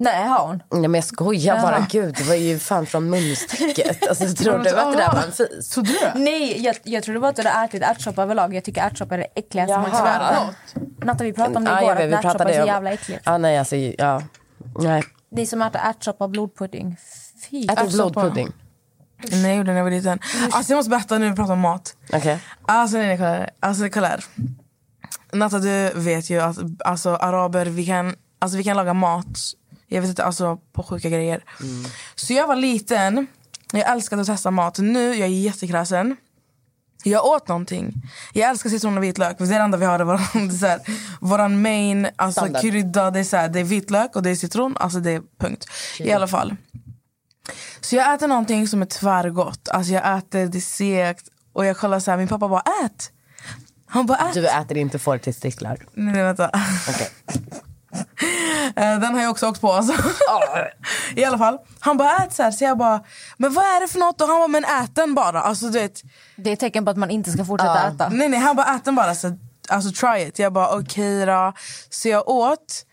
Nej, 0.01 0.27
har 0.27 0.47
hon? 0.47 0.63
Nej, 0.71 0.81
men 0.81 0.93
jag 0.93 1.03
skojar 1.03 1.61
bara. 1.61 1.71
Jaha. 1.77 1.87
Gud, 1.89 2.15
det 2.17 2.23
var 2.23 2.35
ju 2.35 2.59
fan 2.59 2.85
från 2.85 3.09
munstycket. 3.09 4.07
Alltså, 4.09 4.25
du 4.25 4.33
trodde 4.33 4.81
att 4.81 4.91
det 4.93 4.97
där 4.97 5.11
var 5.13 5.23
en 5.23 5.31
fis? 5.31 5.69
Trodde 5.69 5.89
du 5.91 5.99
det? 5.99 6.13
Nej, 6.15 6.61
jag, 6.61 6.75
jag 6.83 7.03
trodde 7.03 7.19
bara 7.19 7.29
att 7.29 7.35
du 7.35 7.47
hade 7.47 7.65
ätit 7.65 7.83
ärtsoppa 7.83 8.23
överlag. 8.23 8.53
Jag 8.53 8.63
tycker 8.63 8.81
ärtsoppa 8.81 9.15
är 9.15 9.17
det 9.17 9.27
äckligaste 9.35 9.77
man 9.77 9.91
kan 9.91 10.07
äta. 10.07 10.49
Natta, 11.03 11.23
vi 11.23 11.33
pratade 11.33 11.57
om 11.57 11.63
det 11.65 11.71
Ja, 11.71 11.81
igår, 11.81 11.89
jag 11.89 11.95
vet, 11.95 12.03
att 12.05 12.09
vi 12.11 12.15
ärtsoppa 12.15 12.31
pratade 12.31 12.51
är 12.53 12.55
så 12.55 12.61
om- 12.61 12.67
jävla 12.67 12.91
äckligt. 12.91 13.21
Ja, 13.25 13.37
nej, 13.37 13.57
alltså, 13.57 13.75
ja. 13.75 14.21
Nej. 14.79 15.03
Ni 15.31 15.45
som 15.45 15.61
äter 15.61 15.81
ärtsoppa 15.83 16.23
och 16.23 16.29
blodpudding. 16.29 16.97
Fy. 17.49 17.63
Äter 17.65 17.85
du 17.85 17.91
blodpudding? 17.91 18.51
Nej, 19.31 19.41
jag 19.41 19.55
gjorde 19.55 19.69
det 19.69 19.73
när 19.73 19.77
jag 19.79 19.83
var 19.83 19.91
liten. 19.91 20.19
Alltså, 20.51 20.71
jag 20.73 20.77
måste 20.77 20.89
berätta 20.89 21.17
nu 21.17 21.25
när 21.25 21.29
vi 21.31 21.35
pratar 21.35 21.53
om 21.53 21.59
mat. 21.59 21.95
Okej. 22.13 22.39
Alltså, 22.65 22.97
nej, 22.97 23.07
nej, 23.07 23.17
kolla 23.17 23.29
här. 23.29 23.49
Alltså, 23.59 23.89
kolla 23.89 24.07
här. 24.07 24.23
Natta, 25.33 25.59
du 25.59 25.91
vet 25.95 26.29
ju 26.29 26.41
att 26.41 26.57
alltså, 26.85 27.09
araber, 27.15 27.65
vi 27.65 27.85
kan, 27.85 28.15
alltså, 28.39 28.57
vi 28.57 28.63
kan 28.63 28.77
laga 28.77 28.93
mat. 28.93 29.39
Jag 29.89 30.01
vet 30.01 30.09
inte, 30.09 30.23
alltså 30.23 30.57
på 30.73 30.83
sjuka 30.83 31.09
grejer. 31.09 31.43
Så 32.15 32.33
jag 32.33 32.47
var 32.47 32.55
liten, 32.55 33.27
jag 33.73 33.89
älskade 33.91 34.21
att 34.21 34.27
testa 34.27 34.51
mat. 34.51 34.79
Nu 34.79 35.15
jag 35.15 35.27
är 35.27 35.33
jättekräsen. 35.33 36.17
Jag 37.03 37.25
åt 37.25 37.47
någonting. 37.47 37.93
Jag 38.33 38.49
älskar 38.49 38.69
citron 38.69 38.97
och 38.97 39.03
vitlök. 39.03 39.37
Det 39.37 39.43
är 39.43 39.47
det 39.47 39.55
enda 39.55 39.77
vi 39.77 39.85
har. 39.85 39.99
det 40.47 40.53
är 40.53 40.57
så 40.57 40.65
här, 40.65 40.79
våran 41.19 41.61
main 41.61 42.07
alltså, 42.15 42.41
Standard. 42.41 42.61
krydda, 42.61 43.11
det 43.11 43.19
är, 43.19 43.23
så 43.23 43.37
här, 43.37 43.49
det 43.49 43.59
är 43.59 43.63
vitlök 43.63 44.15
och 44.15 44.23
det 44.23 44.29
är 44.29 44.35
citron. 44.35 44.77
Alltså 44.77 44.99
det 44.99 45.11
är 45.11 45.21
punkt. 45.39 45.65
I 45.99 46.11
alla 46.11 46.27
fall. 46.27 46.55
Så 47.81 47.95
jag 47.95 48.13
äter 48.13 48.27
någonting 48.27 48.67
som 48.67 48.81
är 48.81 48.85
tvärgott. 48.85 49.69
Alltså 49.69 49.93
jag 49.93 50.17
äter 50.17 50.45
det 50.45 50.61
segt. 50.61 51.25
Och 51.53 51.65
jag 51.65 51.77
kollar 51.77 51.99
så 51.99 52.11
här, 52.11 52.17
min 52.17 52.27
pappa 52.27 52.47
bara 52.47 52.63
ät. 52.85 53.11
Han 53.85 54.05
bara 54.05 54.17
ät. 54.17 54.33
Du 54.33 54.47
äter 54.47 54.77
inte 54.77 54.99
fårtestiklar? 54.99 55.85
Nej, 55.93 56.13
nej 56.13 56.23
vänta. 56.23 56.51
Okej. 56.89 57.09
Eh, 58.75 58.99
Den 58.99 59.13
har 59.13 59.21
jag 59.21 59.31
också 59.31 59.47
åkt 59.47 59.61
på. 59.61 59.71
Alltså. 59.71 59.93
I 61.15 61.25
alla 61.25 61.37
fall. 61.37 61.57
Han 61.79 61.97
bara 61.97 62.17
ät 62.17 62.33
så 62.33 62.43
här. 62.43 62.51
Så 62.51 62.63
jag 62.63 62.77
bara, 62.77 63.03
men 63.37 63.53
vad 63.53 63.63
är 63.63 63.81
det 63.81 63.87
för 63.87 63.99
något? 63.99 64.21
Och 64.21 64.27
han 64.27 64.37
bara, 64.37 64.47
men 64.47 64.65
ät 64.65 64.95
den 64.95 65.15
bara. 65.15 65.41
Alltså 65.41 65.65
du 65.65 65.79
vet. 65.79 66.01
Det 66.35 66.49
är 66.49 66.53
ett 66.53 66.59
tecken 66.59 66.85
på 66.85 66.91
att 66.91 66.97
man 66.97 67.09
inte 67.09 67.31
ska 67.31 67.45
fortsätta 67.45 67.87
äta. 67.87 68.09
Nej 68.09 68.29
nej, 68.29 68.39
han 68.39 68.55
bara 68.55 68.75
ät 68.75 68.85
den 68.85 68.95
bara. 68.95 69.15
Så, 69.15 69.37
alltså 69.69 69.91
try 69.91 70.21
it. 70.27 70.39
Jag 70.39 70.53
bara 70.53 70.77
okej 70.77 71.25
då. 71.25 71.53
Så 71.89 72.09
jag 72.09 72.29
åt. 72.29 72.85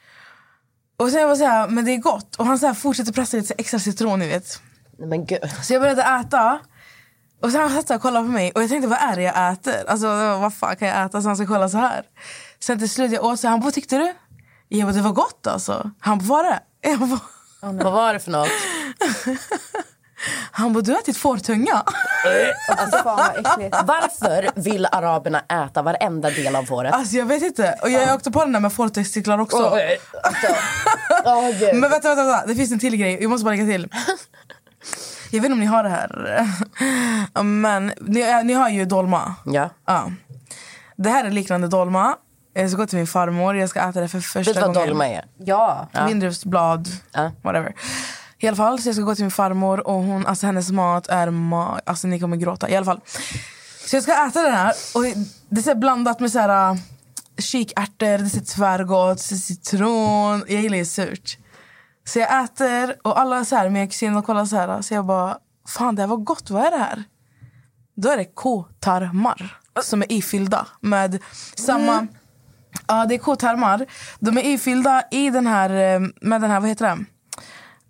Och 0.99 1.11
sen 1.11 1.21
jag 1.21 1.29
var 1.29 1.37
så 1.37 1.45
här, 1.47 1.69
men 1.69 1.85
det 1.85 1.91
är 1.93 1.97
gott. 1.99 2.37
Och 2.37 2.47
han 2.47 2.59
så 2.59 2.67
här 2.67 2.75
fortsätter 2.75 3.13
pressa 3.13 3.37
lite 3.37 3.55
extra 3.59 3.79
citron 3.81 4.19
ni 4.19 4.29
vet. 4.29 4.61
Nej, 4.99 5.09
men 5.09 5.27
gud. 5.27 5.41
Så 5.63 5.73
jag 5.73 5.83
började 5.83 6.03
äta. 6.03 6.59
Och 7.43 7.53
sen 7.53 7.61
han 7.61 7.71
satt 7.71 7.91
och 7.91 8.03
kollade 8.03 8.27
på 8.27 8.33
mig 8.33 8.53
och 8.55 8.63
jag 8.63 8.69
tänkte 8.71 8.89
vad 8.89 8.99
är 8.99 9.17
det 9.17 9.23
jag 9.23 9.53
äter? 9.53 9.85
Alltså 9.91 10.07
vad 10.39 10.55
fan 10.55 10.77
kan 10.77 10.89
jag 10.89 11.07
äta 11.07 11.23
så 11.23 11.29
han 11.29 11.37
ska 11.37 11.47
kolla 11.47 11.69
så 11.69 11.79
här? 11.79 12.03
Sen 12.61 12.79
till 12.79 12.91
slut 12.91 13.13
jag 13.13 13.25
åt 13.25 13.41
så 13.41 13.49
han 13.49 13.61
bara 13.61 13.65
vad 13.65 13.75
tyckte 13.75 13.99
du? 13.99 14.15
Jag 14.69 14.87
bara 14.89 14.93
det 14.97 15.03
var 15.03 15.13
gott 15.13 15.47
alltså. 15.47 15.91
Han 16.01 16.19
bara 16.19 16.27
var 16.27 16.45
det? 16.45 16.61
Jag 16.81 16.99
bara, 16.99 17.21
Vad 17.61 17.93
var 17.93 18.13
det 18.13 18.21
för 18.21 18.31
något? 18.31 18.49
han 20.51 20.73
bara 20.73 20.81
du 20.81 20.93
har 20.93 20.99
ätit 20.99 21.17
fårtunga. 21.17 21.83
Alltså, 22.77 22.99
fan. 23.03 23.31
Varför 23.87 24.51
vill 24.55 24.87
araberna 24.87 25.41
äta 25.41 25.83
varenda 25.83 26.31
del 26.31 26.57
av 26.57 26.63
fåret? 26.65 26.95
Alltså 26.95 27.17
jag 27.17 27.27
vet 27.27 27.43
inte. 27.43 27.79
Och 27.83 27.91
jag 27.91 28.15
åkte 28.15 28.31
på 28.31 28.41
den 28.41 28.53
där 28.53 28.61
med 28.61 28.73
fårtestiklar 28.73 29.39
också. 29.39 29.57
Alltså, 30.23 30.47
åh, 31.25 31.51
gud. 31.51 31.75
Men 31.75 31.91
vänta, 31.91 32.09
vänta, 32.09 32.25
vänta, 32.25 32.47
det 32.47 32.55
finns 32.55 32.73
en 32.73 32.79
till 32.79 32.97
grej. 32.97 33.19
Jag 33.23 33.31
måste 33.31 33.45
bara 33.45 33.51
lägga 33.51 33.67
till. 33.67 33.89
Jag 35.31 35.41
vet 35.41 35.45
inte 35.45 35.53
om 35.53 35.61
ni 35.61 35.67
har 35.67 35.83
det 35.83 35.89
här. 35.91 37.43
Men 37.43 37.93
ni, 38.01 38.43
ni 38.45 38.53
har 38.53 38.69
ju 38.69 38.85
dolma. 38.85 39.35
Ja. 39.45 39.71
Ja. 39.87 40.11
Det 40.97 41.11
här 41.11 41.25
är 41.25 41.31
liknande 41.31 41.69
dolma. 41.69 42.17
Jag 42.57 42.71
ska 42.71 42.77
gå 42.79 42.87
till 42.87 42.99
min 42.99 43.07
farmor. 43.07 43.57
Jag 43.57 43.69
ska 43.71 43.81
äta 43.81 44.01
det 44.01 44.09
för 44.09 44.21
första 44.21 44.39
Vet 44.41 44.55
du 44.55 44.61
vad 44.61 44.75
gången. 44.75 44.89
dolma 44.89 45.09
är? 45.09 45.25
Ja. 45.39 45.89
Vindruvsblad, 46.09 46.89
Ja. 47.13 47.31
whatever. 47.43 47.75
I 48.39 48.47
alla 48.49 48.57
fall, 48.57 48.79
så 48.83 48.89
jag 48.89 48.95
ska 48.97 49.05
gå 49.05 49.15
till 49.15 49.25
min 49.25 49.31
farmor 49.31 49.87
och 49.87 49.95
hon, 50.03 50.27
alltså 50.27 50.47
hennes 50.47 50.71
mat 50.71 51.07
är 51.07 51.27
ma- 51.29 51.81
Alltså 51.87 52.07
ni 52.07 52.21
kommer 52.21 52.37
gråta. 52.37 52.69
I 52.69 52.77
alla 52.77 52.87
fall. 52.87 53.01
Så 53.87 53.97
jag 53.97 54.03
ska 54.03 54.27
äta 54.27 54.43
den 54.43 54.53
här 54.53 54.73
och 54.95 55.03
det 55.49 55.61
är 55.61 55.63
så 55.63 55.71
här 55.71 55.75
blandat 55.77 56.21
med 56.21 56.33
så 56.33 56.39
här 56.39 56.71
uh, 56.73 56.79
kikärtor, 57.39 58.07
det 58.19 58.25
är 58.25 58.29
så 58.29 58.41
tvärgott, 58.57 59.21
så 59.21 59.37
citron. 59.37 60.45
Jag 60.49 60.63
gillar 60.63 60.77
ju 60.79 60.85
surt. 60.85 61.39
Så 62.05 62.19
jag 62.19 62.45
äter 62.45 62.95
och 63.05 63.21
alla 63.21 63.45
så 63.45 63.57
här, 63.57 63.69
mina 63.71 63.87
kusiner 63.87 64.23
kollar 64.23 64.45
så 64.45 64.57
här. 64.57 64.83
Så 64.83 64.95
jag 64.95 65.05
bara, 65.07 65.39
fan 65.69 65.95
det 65.95 66.03
här 66.03 66.07
var 66.07 66.17
gott, 66.17 66.51
vad 66.51 66.65
är 66.65 66.71
det 66.71 66.77
här? 66.79 67.05
Då 67.97 68.09
är 68.11 68.17
det 68.17 68.25
kotarmar 68.25 69.59
som 69.83 70.03
är 70.03 70.13
ifyllda 70.13 70.67
med 70.81 71.19
samma... 71.55 72.07
Ja, 72.87 73.07
det 73.07 73.15
är 73.15 73.19
kotarmar. 73.19 73.87
De 74.19 74.39
är 74.39 74.45
ifyllda 74.45 75.03
i 75.11 75.31
den 75.31 75.47
här, 75.47 75.71
eh, 75.71 76.01
med 76.21 76.41
den 76.41 76.51
här, 76.51 76.61
vad 76.61 76.69
heter 76.69 76.87
det? 76.87 77.05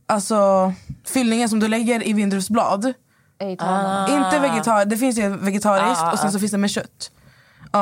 Alltså 0.07 0.72
fyllningen 1.07 1.49
som 1.49 1.61
du 1.61 1.68
lägger 1.68 2.09
i 2.09 2.12
vindruvsblad. 2.12 2.93
Ah. 3.59 4.09
Inte 4.09 4.39
vegetariskt, 4.39 4.91
det 4.91 4.97
finns 4.97 5.18
ju 5.18 5.28
vegetariskt 5.37 6.05
och 6.12 6.18
sen 6.18 6.32
så 6.32 6.39
finns 6.39 6.53
det 6.53 6.59
med 6.59 6.70
kött. 6.70 7.11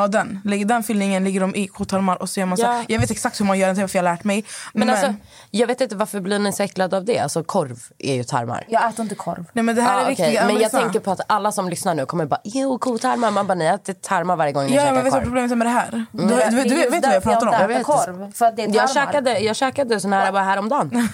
Ja, 0.00 0.08
den. 0.08 0.40
Lägger- 0.44 0.64
Den 0.64 0.82
fyllningen 0.82 1.24
ligger 1.24 1.40
de 1.40 1.54
i 1.54 1.66
kotarmar 1.66 2.22
och 2.22 2.28
så 2.30 2.40
gör 2.40 2.46
man 2.46 2.58
så. 2.58 2.64
Ja. 2.64 2.84
Jag 2.88 3.00
vet 3.00 3.10
exakt 3.10 3.40
hur 3.40 3.44
man 3.44 3.58
gör 3.58 3.66
den, 3.74 3.88
för 3.88 3.98
jag 3.98 4.04
har 4.04 4.10
lärt 4.12 4.24
mig. 4.24 4.44
Men, 4.74 4.90
alltså, 4.90 5.14
jag 5.50 5.66
vet 5.66 5.80
inte 5.80 5.96
varför 5.96 6.20
blir 6.20 6.38
ni 6.38 6.52
så 6.52 6.62
äcklade 6.62 6.96
av 6.96 7.04
det? 7.04 7.18
Alltså 7.18 7.44
korv 7.44 7.78
är 7.98 8.14
ju 8.14 8.24
tarmar. 8.24 8.64
Jag 8.68 8.88
äter 8.88 9.02
inte 9.02 9.14
korv. 9.14 9.44
nej, 9.52 9.62
men 9.64 9.74
det 9.76 9.82
här 9.82 9.96
Ah, 9.96 10.00
är 10.00 10.02
okej. 10.12 10.26
riktiga... 10.26 10.46
Men 10.46 10.58
jag 10.60 10.70
tänker 10.70 11.00
på 11.00 11.10
att 11.10 11.20
alla 11.26 11.52
som 11.52 11.68
lyssnar 11.68 11.94
nu 11.94 12.06
kommer 12.06 12.26
bara 12.26 12.40
jo 12.44 12.78
kotarmar. 12.78 13.30
Man 13.30 13.46
bara 13.46 13.54
ni 13.54 13.64
äter 13.64 13.92
tarmar 13.92 14.36
varje 14.36 14.52
gång 14.52 14.66
ni 14.66 14.74
Ja, 14.74 14.80
käkar 14.82 14.94
men 14.94 15.04
vet 15.04 15.04
du 15.04 15.10
vad 15.10 15.20
korv. 15.20 15.24
problemet 15.24 15.52
är 15.52 15.56
med 15.56 15.66
det 15.66 15.70
här? 15.70 16.06
Du, 16.12 16.22
du, 16.22 16.62
du, 16.62 16.68
Det 16.74 16.84
är 16.86 16.90
vet 16.90 17.04
vad 17.06 17.14
jag 17.14 17.22
pratar 17.22 17.46
om? 17.46 17.52
Jag 17.60 17.68
vet. 17.68 17.82
korv. 17.84 18.32
För 18.32 18.46
att 18.46 18.56
det 18.56 18.62
är 18.62 18.66
Jag 18.66 18.88
tarmar. 18.88 19.06
käkade, 19.06 19.38
jag 19.38 19.56
käkade 19.56 20.00
sån 20.00 20.12
här 20.12 20.32
bara 20.32 20.42
häromdagen. 20.44 20.90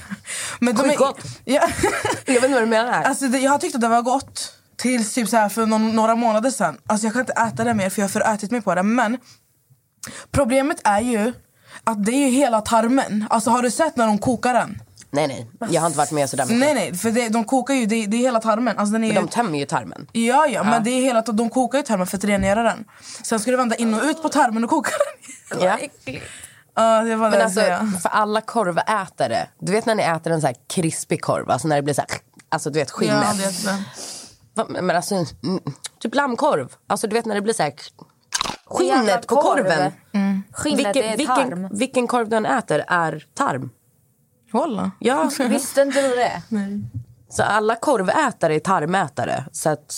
Men 0.61 0.75
de 0.75 0.85
är, 0.85 0.89
Skitgott. 0.89 1.19
ja, 1.45 1.69
jag 2.27 2.35
vet 2.35 2.45
inte 2.45 2.49
vad 2.55 2.63
du 2.63 2.67
menar. 2.67 3.03
alltså, 3.03 3.29
det, 3.29 3.39
jag 3.39 3.51
har 3.51 3.59
tyckt 3.59 3.75
att 3.75 3.81
det 3.81 3.89
var 3.89 4.03
gott 4.03 4.53
tills 4.81 5.15
typ 5.15 5.29
så 5.29 5.37
här 5.37 5.49
för 5.49 5.67
någon, 5.67 5.97
några 5.97 6.15
månader 6.15 6.51
sedan. 6.51 6.79
Alltså, 6.87 7.07
jag 7.07 7.13
kan 7.13 7.21
inte 7.21 7.33
äta 7.33 7.65
det 7.65 7.75
mer 7.75 7.91
för 7.91 8.03
jag 8.03 8.05
har 8.05 8.11
förätit 8.11 8.51
mig 8.51 8.63
på 8.63 8.75
det. 8.75 8.83
Men 8.83 9.19
problemet 10.31 10.81
är 10.85 11.01
ju 11.01 11.33
att 11.85 12.05
det 12.05 12.13
är 12.13 12.29
ju 12.29 12.31
hela 12.31 12.61
tarmen. 12.61 13.27
Alltså 13.31 13.51
har 13.51 13.63
du 13.63 13.71
sett 13.71 13.97
när 13.97 14.07
de 14.07 14.19
kokar 14.19 14.55
den? 14.55 14.83
Nej, 15.11 15.29
nej. 15.29 15.49
Jag 15.71 15.81
har 15.81 15.87
inte 15.87 15.99
varit 15.99 16.11
med 16.11 16.31
sådär 16.31 16.45
mycket. 16.45 16.59
Nej 16.59 16.75
nej, 16.75 16.95
för 16.95 17.11
det, 17.11 17.29
de 17.29 17.45
kokar 17.45 17.75
ju, 17.75 17.87
det, 17.87 18.07
det 18.07 18.17
är 18.17 18.19
hela 18.19 18.41
tarmen. 18.41 18.79
Alltså 18.79 18.93
den 18.93 19.05
är 19.05 19.09
Men 19.09 19.17
ju, 19.17 19.23
de 19.23 19.29
tömmer 19.29 19.59
ju 19.59 19.67
tarmen. 19.67 20.07
Ja 20.13 20.47
ja, 20.47 20.63
men 20.65 20.85
det 20.85 20.91
är 20.91 21.01
hela, 21.01 21.23
de 21.23 21.51
kokar 21.51 21.79
ju 21.79 21.85
tarmen 21.85 22.07
för 22.07 22.17
att 22.17 22.25
rengöra 22.25 22.63
den. 22.63 22.85
Sen 23.23 23.41
ska 23.41 23.51
du 23.51 23.57
vända 23.57 23.77
in 23.77 23.95
och 23.95 24.03
ut 24.03 24.23
på 24.23 24.29
tarmen 24.29 24.65
och 24.65 24.71
koka 24.71 24.91
den. 24.91 25.61
Ja. 25.63 25.79
Ja, 26.75 27.03
det 27.03 27.17
var 27.17 27.31
det 27.31 27.37
Men 27.37 27.45
alltså, 27.47 27.61
för 28.03 28.09
alla 28.09 28.41
korvätare, 28.41 29.49
du 29.59 29.73
vet 29.73 29.87
när 29.87 29.95
ni 29.95 30.03
äter 30.03 30.33
en 30.33 30.41
så 30.41 30.47
här 30.47 30.57
krispig 30.69 31.23
korv, 31.23 31.51
alltså 31.51 31.69
när 31.69 31.77
det 31.77 31.83
blir 31.83 31.95
så 31.95 32.01
här, 32.01 32.11
alltså 32.49 32.71
du 32.71 32.79
vet 32.79 32.89
Ja, 32.89 32.95
skinnet. 32.97 33.65
Va, 33.65 33.73
Men 34.69 34.91
alltså, 34.91 35.15
mm, 35.15 35.61
typ 35.99 36.15
lammkorv, 36.15 36.77
alltså 36.87 37.07
du 37.07 37.15
vet 37.15 37.27
när 37.27 37.35
det 37.35 37.41
blir 37.43 37.55
så 37.55 37.63
här 37.63 37.73
skinnet 38.67 39.27
på 39.27 39.37
korv. 39.37 39.63
korven. 39.65 39.93
Skinnet 40.53 40.97
är 40.97 41.17
Vilken, 41.17 41.27
tarm. 41.37 41.49
vilken, 41.49 41.79
vilken 41.79 42.07
korv 42.07 42.29
du 42.29 42.37
än 42.37 42.47
äter 42.47 42.85
är 42.89 43.27
tarm. 43.35 43.71
Walla. 44.53 44.91
Ja, 44.99 45.31
Visste 45.49 45.83
inte 45.83 46.03
du 46.09 46.09
det? 46.17 46.43
så 47.29 47.43
alla 47.43 47.77
korvätare 47.77 48.55
är 48.55 48.61
tarmätare. 48.61 49.45
Så 49.53 49.71
att, 49.71 49.95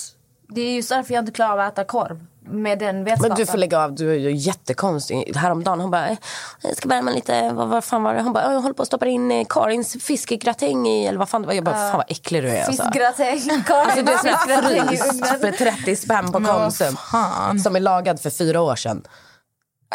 Det 0.49 0.61
är 0.61 0.75
just 0.77 0.89
därför 0.89 1.15
jag 1.15 1.23
inte 1.23 1.33
klarar 1.33 1.53
av 1.53 1.61
att 1.61 1.73
äta 1.73 1.85
korv. 1.85 2.27
Med 2.45 2.79
den 2.79 3.05
vetskapen. 3.05 3.29
men 3.29 3.39
du 3.39 3.47
får 3.47 3.59
lägga 3.59 3.79
av, 3.81 3.95
du 3.95 4.11
är 4.11 4.15
ju 4.19 4.33
jättekonstig. 4.33 5.33
Häromdagen 5.37 5.81
hon 5.81 5.91
bara, 5.91 6.09
"Eh, 6.09 6.17
jag 6.63 6.77
ska 6.77 6.89
värma 6.89 7.11
lite, 7.11 7.51
vad, 7.53 7.69
vad 7.69 7.85
fan 7.85 8.03
var 8.03 8.15
det? 8.15 8.23
Hon 8.23 8.33
bara, 8.33 8.45
"Ja, 8.45 8.53
jag 8.53 8.61
håller 8.61 8.75
på 8.75 8.83
att 8.83 8.87
stoppa 8.89 9.07
in 9.07 9.31
eh, 9.33 9.47
Karins 9.49 9.97
fiskgratäng 10.05 10.87
i, 10.89 11.07
eller 11.07 11.19
vad 11.19 11.29
fan 11.29 11.41
det 11.43 11.47
var. 11.47 11.55
Jag 11.55 11.65
bara, 11.65 11.75
fan 11.75 11.97
vad 11.97 12.07
äcklig 12.11 12.43
du 12.43 12.49
är. 12.49 12.65
Alltså. 12.65 12.83
Fiskgratäng. 12.83 13.41
Alltså 13.69 14.03
det 14.03 14.13
är 14.13 14.19
sån 14.19 14.29
här 14.29 14.37
Fiskgratäng 14.37 14.95
i 14.95 15.01
ugnen. 15.11 15.41
för 15.41 15.65
30 15.65 15.97
spänn 15.97 16.33
på 16.33 16.39
Men 16.39 16.55
Konsum. 16.55 16.97
fan. 16.97 17.61
Som 17.61 17.77
är 17.77 17.81
lagad 17.81 18.21
för 18.21 18.31
fyra 18.31 18.61
år 18.61 18.77
sedan. 18.77 19.03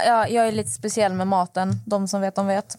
Ja, 0.06 0.28
jag 0.28 0.48
är 0.48 0.52
lite 0.52 0.70
speciell 0.70 1.14
med 1.14 1.28
maten. 1.28 1.82
De 1.86 2.08
som 2.08 2.22
vet, 2.22 2.36
de 2.36 2.48
vet. 2.48 2.78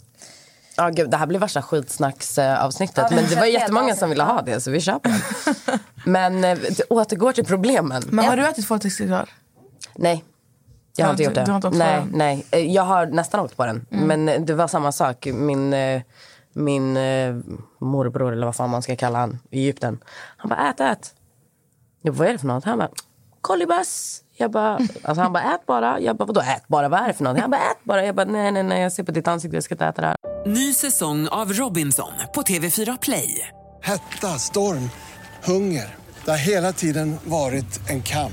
Ja, 0.76 0.88
gud, 0.88 1.10
det 1.10 1.16
här 1.16 1.26
blir 1.26 1.38
värsta 1.38 1.62
skitsnacksavsnittet. 1.62 3.04
Ja, 3.10 3.16
men 3.16 3.24
det 3.30 3.36
var 3.36 3.44
jättemånga 3.46 3.96
som 3.96 4.10
ville 4.10 4.22
ha 4.22 4.42
det, 4.42 4.60
så 4.60 4.70
vi 4.70 4.78
det. 4.78 5.00
Men 6.04 6.44
eh, 6.44 6.58
det 6.58 6.82
återgår 6.90 7.32
till 7.32 7.44
problemen. 7.44 8.02
Men 8.10 8.24
har 8.24 8.36
du 8.36 8.46
ätit 8.46 8.70
våldtäktssexual? 8.70 9.30
Nej, 9.98 10.24
jag 10.96 11.06
har 11.06 11.10
inte 11.10 11.22
gjort 11.22 11.34
det. 11.34 11.44
du 11.44 11.50
har 11.50 11.56
inte 11.56 11.68
åkt 11.68 11.76
nej, 11.76 12.02
nej. 12.12 12.46
Eh, 12.50 12.58
Jag 12.72 12.82
har 12.82 13.06
nästan 13.06 13.40
åkt 13.40 13.56
på 13.56 13.66
den. 13.66 13.86
Men 13.90 14.28
eh, 14.28 14.40
det 14.40 14.54
var 14.54 14.68
samma 14.68 14.92
sak. 14.92 15.26
Min, 15.26 15.72
eh, 15.72 16.02
min 16.52 16.96
eh, 16.96 17.34
morbror, 17.78 18.32
eller 18.32 18.46
vad 18.46 18.56
fan 18.56 18.70
man 18.70 18.82
ska 18.82 18.96
kalla 18.96 19.18
han, 19.18 19.38
i 19.50 19.58
Egypten. 19.60 19.98
Han 20.36 20.48
bara, 20.48 20.70
ät, 20.70 20.80
ät. 20.80 21.14
Jag 22.02 22.14
bara, 22.14 22.18
vad 22.18 22.28
är 22.28 22.32
det 22.32 22.38
för 22.38 22.46
något? 22.46 22.64
Han 22.64 22.78
bara, 22.78 22.88
kolibas. 23.40 24.22
Jag 24.36 24.50
bara, 24.50 24.74
alltså 25.02 25.22
han 25.22 25.32
bara, 25.32 25.54
ät 25.54 25.66
bara. 25.66 26.00
Jag 26.00 26.16
bara, 26.16 26.24
vadå 26.24 26.40
ät 26.40 26.68
bara? 26.68 26.88
Vad 26.88 27.00
är 27.00 27.06
det 27.08 27.14
för 27.14 27.24
något? 27.24 27.38
Han 27.40 27.50
bara, 27.50 27.60
ät 27.60 27.84
bara. 27.84 28.04
Jag 28.06 28.14
bara, 28.14 28.26
nej, 28.26 28.52
nej, 28.52 28.62
nej. 28.62 28.82
Jag 28.82 28.92
ser 28.92 29.02
på 29.02 29.12
ditt 29.12 29.28
ansikte, 29.28 29.56
jag 29.56 29.64
ska 29.64 29.74
inte 29.74 29.86
äta 29.86 30.00
det 30.02 30.06
här. 30.08 30.16
Ny 30.46 30.72
säsong 30.74 31.28
av 31.28 31.52
Robinson 31.52 32.12
på 32.34 32.42
TV4 32.42 32.98
Play. 33.02 33.48
Hetta, 33.82 34.26
storm, 34.38 34.90
hunger. 35.44 35.96
Det 36.24 36.30
har 36.30 36.38
hela 36.38 36.72
tiden 36.72 37.16
varit 37.24 37.90
en 37.90 38.02
kamp. 38.02 38.32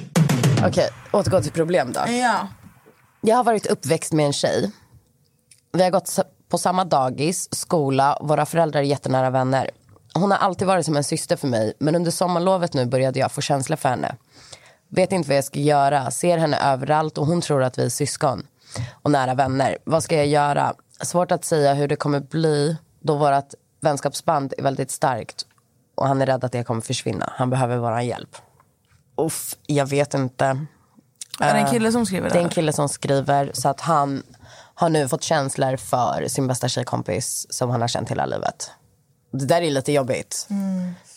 Okej, 0.67 0.89
återgå 1.11 1.41
till 1.41 1.51
problem 1.51 1.93
då. 1.93 1.99
Ja. 2.11 2.47
Jag 3.21 3.35
har 3.35 3.43
varit 3.43 3.65
uppväxt 3.65 4.13
med 4.13 4.25
en 4.25 4.33
tjej. 4.33 4.71
Vi 5.73 5.83
har 5.83 5.91
gått 5.91 6.19
på 6.49 6.57
samma 6.57 6.85
dagis, 6.85 7.55
skola, 7.55 8.17
våra 8.21 8.45
föräldrar 8.45 8.79
är 8.79 8.85
jättenära 8.85 9.29
vänner. 9.29 9.69
Hon 10.13 10.31
har 10.31 10.37
alltid 10.37 10.67
varit 10.67 10.85
som 10.85 10.97
en 10.97 11.03
syster 11.03 11.35
för 11.35 11.47
mig, 11.47 11.73
men 11.79 11.95
under 11.95 12.11
sommarlovet 12.11 12.73
nu 12.73 12.85
började 12.85 13.19
jag 13.19 13.31
få 13.31 13.41
känslor 13.41 13.77
för 13.77 13.89
henne. 13.89 14.15
Vet 14.89 15.11
inte 15.11 15.29
vad 15.29 15.37
jag 15.37 15.43
ska 15.43 15.59
göra, 15.59 16.11
ser 16.11 16.37
henne 16.37 16.57
överallt 16.57 17.17
och 17.17 17.25
hon 17.25 17.41
tror 17.41 17.63
att 17.63 17.77
vi 17.77 17.85
är 17.85 17.89
syskon 17.89 18.47
och 19.01 19.11
nära 19.11 19.33
vänner. 19.33 19.77
Vad 19.83 20.03
ska 20.03 20.15
jag 20.15 20.27
göra? 20.27 20.73
Svårt 21.01 21.31
att 21.31 21.45
säga 21.45 21.73
hur 21.73 21.87
det 21.87 21.95
kommer 21.95 22.19
bli 22.19 22.77
då 22.99 23.17
vårt 23.17 23.53
vänskapsband 23.81 24.53
är 24.57 24.63
väldigt 24.63 24.91
starkt 24.91 25.45
och 25.95 26.07
han 26.07 26.21
är 26.21 26.25
rädd 26.25 26.43
att 26.43 26.51
det 26.51 26.63
kommer 26.63 26.81
försvinna. 26.81 27.33
Han 27.35 27.49
behöver 27.49 27.77
vår 27.77 27.99
hjälp. 27.99 28.37
Uff, 29.17 29.55
jag 29.67 29.85
vet 29.85 30.13
inte. 30.13 30.45
Är 31.39 31.53
det 31.53 31.59
en 31.59 31.65
Eh, 31.65 31.71
kille 31.71 31.91
som 31.91 32.05
skriver 32.05 32.29
det? 32.29 32.33
Det 32.35 32.39
är 32.39 32.43
en 32.43 32.49
kille 32.49 32.73
som 32.73 32.89
skriver 32.89 33.51
så 33.53 33.69
att 33.69 33.81
han 33.81 34.23
har 34.75 34.89
nu 34.89 35.07
fått 35.07 35.23
känslor 35.23 35.77
för 35.77 36.27
sin 36.27 36.47
bästa 36.47 36.67
tjejkompis 36.67 37.47
som 37.49 37.69
han 37.69 37.81
har 37.81 37.87
känt 37.87 38.11
hela 38.11 38.25
livet. 38.25 38.71
Det 39.33 39.45
där 39.45 39.61
är 39.61 39.71
lite 39.71 39.91
jobbigt. 39.91 40.47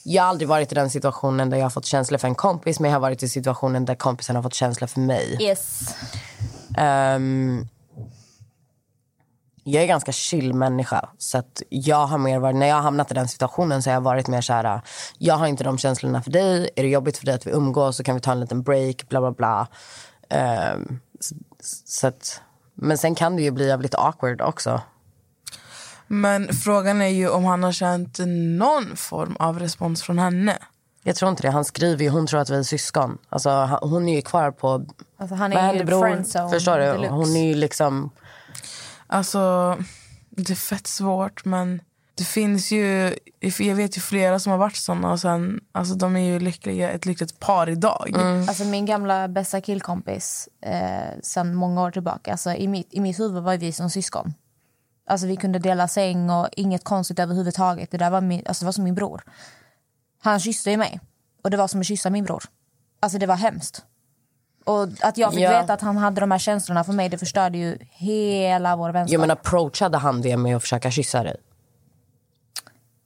Jag 0.02 0.22
har 0.22 0.30
aldrig 0.30 0.48
varit 0.48 0.72
i 0.72 0.74
den 0.74 0.90
situationen 0.90 1.50
där 1.50 1.56
jag 1.56 1.64
har 1.64 1.70
fått 1.70 1.86
känslor 1.86 2.18
för 2.18 2.28
en 2.28 2.34
kompis 2.34 2.80
men 2.80 2.90
jag 2.90 2.96
har 2.96 3.00
varit 3.00 3.22
i 3.22 3.28
situationen 3.28 3.84
där 3.84 3.94
kompisen 3.94 4.36
har 4.36 4.42
fått 4.42 4.54
känslor 4.54 4.88
för 4.88 5.00
mig. 5.00 5.38
Yes. 5.40 5.94
Ehm, 6.76 7.68
jag 9.64 9.82
är 9.82 9.86
ganska 9.86 10.12
chill 10.12 10.54
människa. 10.54 11.08
Så 11.18 11.38
att 11.38 11.62
jag 11.68 12.06
har 12.06 12.18
mer 12.18 12.38
varit, 12.38 12.56
när 12.56 12.66
jag 12.66 12.74
har 12.74 12.82
hamnat 12.82 13.10
i 13.10 13.14
den 13.14 13.28
situationen 13.28 13.82
så 13.82 13.90
har 13.90 13.94
jag 13.94 14.00
varit 14.00 14.28
mer 14.28 14.40
så 14.40 14.52
här. 14.52 14.80
Jag 15.18 15.34
har 15.34 15.46
inte 15.46 15.64
de 15.64 15.78
känslorna 15.78 16.22
för 16.22 16.30
dig. 16.30 16.70
Är 16.76 16.82
det 16.82 16.88
jobbigt 16.88 17.18
för 17.18 17.26
dig 17.26 17.34
att 17.34 17.46
vi 17.46 17.50
umgås 17.50 17.96
så 17.96 18.04
kan 18.04 18.14
vi 18.14 18.20
ta 18.20 18.32
en 18.32 18.40
liten 18.40 18.62
break. 18.62 19.08
Bla 19.08 19.20
bla 19.20 19.30
bla. 19.30 19.66
Ehm, 20.28 21.00
så, 21.20 21.34
så 21.84 22.06
att, 22.06 22.40
men 22.74 22.98
sen 22.98 23.14
kan 23.14 23.36
det 23.36 23.42
ju 23.42 23.50
bli 23.50 23.66
jävligt 23.66 23.94
awkward 23.94 24.40
också. 24.40 24.80
Men 26.06 26.52
frågan 26.52 27.02
är 27.02 27.08
ju 27.08 27.28
om 27.28 27.44
han 27.44 27.62
har 27.62 27.72
känt 27.72 28.18
någon 28.58 28.96
form 28.96 29.36
av 29.38 29.58
respons 29.58 30.02
från 30.02 30.18
henne. 30.18 30.58
Jag 31.02 31.16
tror 31.16 31.30
inte 31.30 31.42
det. 31.42 31.50
Han 31.50 31.64
skriver 31.64 32.04
ju, 32.04 32.10
hon 32.10 32.26
tror 32.26 32.40
att 32.40 32.50
vi 32.50 32.56
är 32.56 32.62
syskon. 32.62 33.18
Alltså, 33.28 33.78
hon 33.82 34.08
är 34.08 34.14
ju 34.16 34.22
kvar 34.22 34.50
på... 34.50 34.86
Alltså, 35.16 35.34
han 35.34 35.50
Vad 35.50 35.64
är 35.64 35.74
ju 35.74 35.84
bror? 35.84 36.02
friendzone 36.02 36.50
Förstår 36.50 36.78
du? 36.78 36.84
deluxe. 36.84 37.14
Hon 37.14 37.36
är 37.36 37.44
ju 37.44 37.54
liksom... 37.54 38.10
Alltså, 39.06 39.76
det 40.30 40.50
är 40.50 40.54
fett 40.56 40.86
svårt 40.86 41.44
men 41.44 41.80
det 42.16 42.24
finns 42.24 42.72
ju, 42.72 43.16
jag 43.40 43.74
vet 43.74 43.96
ju 43.96 44.00
flera 44.00 44.38
som 44.38 44.50
har 44.50 44.58
varit 44.58 44.76
såna 44.76 45.12
och 45.12 45.20
sen, 45.20 45.60
alltså 45.72 45.94
de 45.94 46.16
är 46.16 46.20
ju 46.20 46.38
lyckliga, 46.38 46.90
ett 46.90 47.06
lyckligt 47.06 47.40
par 47.40 47.68
idag. 47.68 48.16
Alltså 48.48 48.64
min 48.64 48.86
gamla 48.86 49.28
bästa 49.28 49.60
killkompis 49.60 50.48
eh, 50.60 51.18
sen 51.22 51.54
många 51.54 51.82
år 51.82 51.90
tillbaka. 51.90 52.30
Alltså 52.32 52.52
i, 52.52 52.68
mitt, 52.68 52.88
I 52.90 53.00
mitt 53.00 53.20
huvud 53.20 53.42
var 53.42 53.56
vi 53.56 53.72
som 53.72 53.90
syskon. 53.90 54.34
Alltså 55.06 55.26
vi 55.26 55.36
kunde 55.36 55.58
dela 55.58 55.88
säng 55.88 56.30
och 56.30 56.48
inget 56.52 56.84
konstigt 56.84 57.18
överhuvudtaget. 57.18 57.90
Det 57.90 57.98
där 57.98 58.10
var, 58.10 58.20
min, 58.20 58.42
alltså 58.46 58.64
det 58.64 58.66
var 58.66 58.72
som 58.72 58.84
min 58.84 58.94
bror. 58.94 59.22
Han 60.22 60.40
kysste 60.40 60.70
ju 60.70 60.76
mig 60.76 61.00
och 61.42 61.50
det 61.50 61.56
var 61.56 61.68
som 61.68 61.80
att 61.80 61.86
kyssa 61.86 62.10
min 62.10 62.24
bror. 62.24 62.44
Alltså 63.00 63.18
det 63.18 63.26
var 63.26 63.36
hemskt. 63.36 63.84
Och 64.64 64.88
att 65.00 65.18
jag 65.18 65.30
fick 65.32 65.40
Ja. 65.42 65.60
veta 65.60 65.72
att 65.72 65.80
han 65.80 65.96
hade 65.96 66.20
de 66.20 66.30
här 66.30 66.38
känslorna 66.38 66.84
för 66.84 66.92
mig 66.92 67.08
det 67.08 67.18
förstörde 67.18 67.58
ju 67.58 67.78
hela 67.90 68.76
vår 68.76 68.90
vänskap. 68.90 69.12
Jag 69.12 69.20
menar, 69.20 69.32
approachade 69.34 69.98
han 69.98 70.20
det 70.22 70.36
med 70.36 70.56
att 70.56 70.62
försöka 70.62 70.90
kyssa 70.90 71.22
dig? 71.22 71.36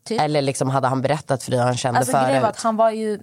Typ. 0.05 0.21
Eller 0.21 0.43
liksom 0.43 0.71
hade 0.71 0.89
han 0.89 1.03
berättat 1.03 1.43
för 1.43 1.51
dig 1.51 1.61
han 1.61 1.77
kände 1.77 1.99
Alltså 2.01 2.13
förut? 2.13 2.43
var 2.43 2.49
att 2.49 2.63
han 2.63 2.77
var 2.77 2.91
ju... 2.91 3.19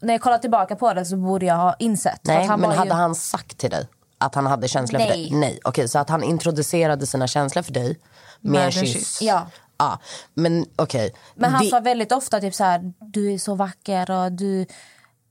När 0.00 0.14
jag 0.14 0.20
kollar 0.20 0.38
tillbaka 0.38 0.76
på 0.76 0.94
det 0.94 1.04
så 1.04 1.16
borde 1.16 1.46
jag 1.46 1.56
ha 1.56 1.74
insett. 1.78 2.20
för 2.26 2.32
Nej, 2.34 2.46
han 2.46 2.60
men 2.60 2.70
hade 2.70 2.90
ju, 2.90 2.94
han 2.94 3.14
sagt 3.14 3.58
till 3.58 3.70
dig 3.70 3.88
att 4.18 4.34
han 4.34 4.46
hade 4.46 4.68
känslor 4.68 4.98
för 5.00 5.06
Nej. 5.08 5.28
dig? 5.30 5.38
Nej. 5.38 5.60
Okej, 5.64 5.88
så 5.88 5.98
att 5.98 6.08
han 6.10 6.22
introducerade 6.22 7.06
sina 7.06 7.26
känslor 7.26 7.62
för 7.62 7.72
dig 7.72 7.98
med, 8.40 8.52
Med 8.52 8.64
en 8.64 8.72
kyss. 8.72 8.92
kyss. 8.92 9.22
Ja. 9.22 9.46
Ja, 9.78 9.98
men 10.34 10.66
okej. 10.76 11.12
Men 11.34 11.52
han 11.52 11.64
Det- 11.64 11.70
sa 11.70 11.80
väldigt 11.80 12.12
ofta 12.12 12.40
typ 12.40 12.54
så 12.54 12.64
här, 12.64 12.92
du 13.00 13.32
är 13.32 13.38
så 13.38 13.54
vacker 13.54 14.10
och 14.10 14.32
du, 14.32 14.66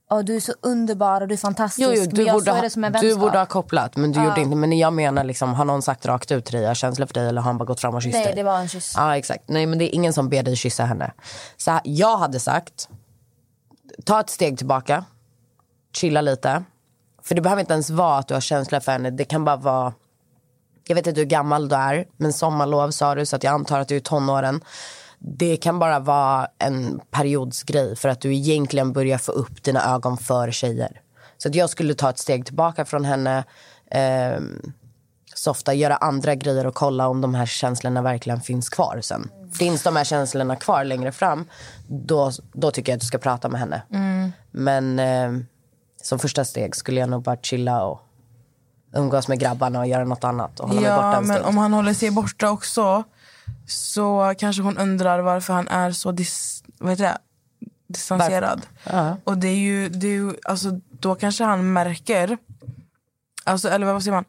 och 0.08 0.24
du 0.24 0.36
är 0.36 0.40
så 0.40 0.52
underbar 0.60 1.20
och 1.20 1.28
du 1.28 1.34
är 1.34 1.38
fantastisk. 1.38 1.88
Jo, 1.88 1.94
jo, 1.96 2.04
du, 2.10 2.32
borde 2.32 2.50
ha, 2.50 3.00
du 3.00 3.16
borde 3.16 3.38
ha 3.38 3.46
kopplat, 3.46 3.96
men 3.96 4.12
du 4.12 4.24
gjorde 4.24 4.40
inte. 4.40 4.56
Men 4.56 4.78
jag 4.78 4.92
menar, 4.92 5.24
liksom, 5.24 5.54
har 5.54 5.64
någon 5.64 5.82
sagt 5.82 6.06
rakt 6.06 6.32
ut 6.32 6.44
till 6.44 6.54
dig, 6.54 6.62
jag 6.62 6.76
känslor 6.76 7.06
för 7.06 7.14
dig 7.14 7.28
eller 7.28 7.40
har 7.40 7.46
han 7.46 7.58
bara 7.58 7.64
gått 7.64 7.80
fram 7.80 7.94
och 7.94 8.02
kysst 8.02 8.14
Nej, 8.14 8.24
dig? 8.24 8.34
det 8.34 8.42
var 8.42 8.58
en 8.58 8.68
kyss. 8.68 8.94
Ja, 8.96 9.16
exakt. 9.16 9.44
Nej, 9.48 9.66
men 9.66 9.78
det 9.78 9.84
är 9.84 9.94
ingen 9.94 10.12
som 10.12 10.28
ber 10.28 10.42
dig 10.42 10.56
kyssa 10.56 10.84
henne. 10.84 11.12
Så 11.56 11.80
jag 11.84 12.18
hade 12.18 12.40
sagt, 12.40 12.88
ta 14.04 14.20
ett 14.20 14.30
steg 14.30 14.58
tillbaka, 14.58 15.04
chilla 15.92 16.20
lite. 16.20 16.64
För 17.22 17.34
det 17.34 17.40
behöver 17.40 17.60
inte 17.60 17.72
ens 17.72 17.90
vara 17.90 18.18
att 18.18 18.28
du 18.28 18.34
har 18.34 18.40
känslor 18.40 18.80
för 18.80 18.92
henne. 18.92 19.10
Det 19.10 19.24
kan 19.24 19.44
bara 19.44 19.56
vara 19.56 19.92
jag 20.88 20.94
vet 20.94 21.06
inte 21.06 21.20
hur 21.20 21.26
gammal 21.26 21.68
du 21.68 21.76
är, 21.76 22.06
men 22.16 22.32
sommarlov 22.32 22.90
sa 22.90 23.14
du 23.14 23.26
så 23.26 23.36
att 23.36 23.44
jag 23.44 23.54
antar 23.54 23.80
att 23.80 23.88
du 23.88 23.96
är 23.96 24.00
tonåren. 24.00 24.60
Det 25.18 25.56
kan 25.56 25.78
bara 25.78 25.98
vara 25.98 26.48
en 26.58 27.00
periodsgrej 27.10 27.96
för 27.96 28.08
att 28.08 28.20
du 28.20 28.34
egentligen 28.34 28.92
börjar 28.92 29.18
få 29.18 29.32
upp 29.32 29.62
dina 29.62 29.94
ögon 29.94 30.18
för 30.18 30.50
tjejer. 30.50 31.00
Så 31.38 31.48
att 31.48 31.54
jag 31.54 31.70
skulle 31.70 31.94
ta 31.94 32.10
ett 32.10 32.18
steg 32.18 32.46
tillbaka 32.46 32.84
från 32.84 33.04
henne, 33.04 33.44
eh, 33.90 34.40
softa, 35.34 35.74
göra 35.74 35.96
andra 35.96 36.34
grejer 36.34 36.66
och 36.66 36.74
kolla 36.74 37.08
om 37.08 37.20
de 37.20 37.34
här 37.34 37.46
känslorna 37.46 38.02
verkligen 38.02 38.40
finns 38.40 38.68
kvar 38.68 39.00
sen. 39.02 39.30
Finns 39.52 39.82
de 39.82 39.96
här 39.96 40.04
känslorna 40.04 40.56
kvar 40.56 40.84
längre 40.84 41.12
fram, 41.12 41.44
då, 41.88 42.30
då 42.52 42.70
tycker 42.70 42.92
jag 42.92 42.96
att 42.96 43.00
du 43.00 43.06
ska 43.06 43.18
prata 43.18 43.48
med 43.48 43.60
henne. 43.60 43.82
Mm. 43.92 44.32
Men 44.50 44.98
eh, 44.98 45.44
som 46.02 46.18
första 46.18 46.44
steg 46.44 46.76
skulle 46.76 47.00
jag 47.00 47.08
nog 47.10 47.22
bara 47.22 47.36
chilla 47.36 47.84
och 47.84 48.00
umgås 48.94 49.28
med 49.28 49.38
grabbarna 49.38 49.78
och 49.80 49.86
göra 49.86 50.04
något 50.04 50.24
annat 50.24 50.60
och 50.60 50.68
hålla 50.68 50.80
mig 50.80 50.90
borta 50.90 51.02
Ja, 51.06 51.16
en 51.16 51.26
men 51.26 51.36
stund. 51.36 51.48
om 51.48 51.58
han 51.58 51.72
håller 51.72 51.94
sig 51.94 52.10
borta 52.10 52.50
också 52.50 53.04
så 53.66 54.34
kanske 54.38 54.62
hon 54.62 54.78
undrar 54.78 55.18
varför 55.18 55.52
han 55.52 55.68
är 55.68 55.92
så 55.92 56.12
dis, 56.12 56.64
vad 56.78 56.90
heter 56.90 57.04
det? 57.04 57.18
distanserad. 57.88 58.66
Ja. 58.84 59.16
Och 59.24 59.38
det 59.38 59.48
är 59.48 59.56
ju, 59.56 59.88
det 59.88 60.06
är 60.06 60.12
ju 60.12 60.34
alltså, 60.44 60.80
då 60.90 61.14
kanske 61.14 61.44
han 61.44 61.72
märker, 61.72 62.38
alltså, 63.44 63.68
eller 63.68 63.86
vad 63.86 64.02
säger 64.02 64.14
man? 64.14 64.24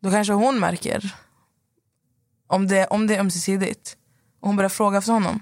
Då 0.00 0.10
kanske 0.10 0.32
hon 0.32 0.60
märker 0.60 1.14
om 2.46 2.68
det, 2.68 2.86
om 2.86 3.06
det 3.06 3.16
är 3.16 3.20
ömsesidigt. 3.20 3.96
Och 4.40 4.48
hon 4.48 4.56
börjar 4.56 4.68
fråga 4.68 4.98
efter 4.98 5.12
honom. 5.12 5.40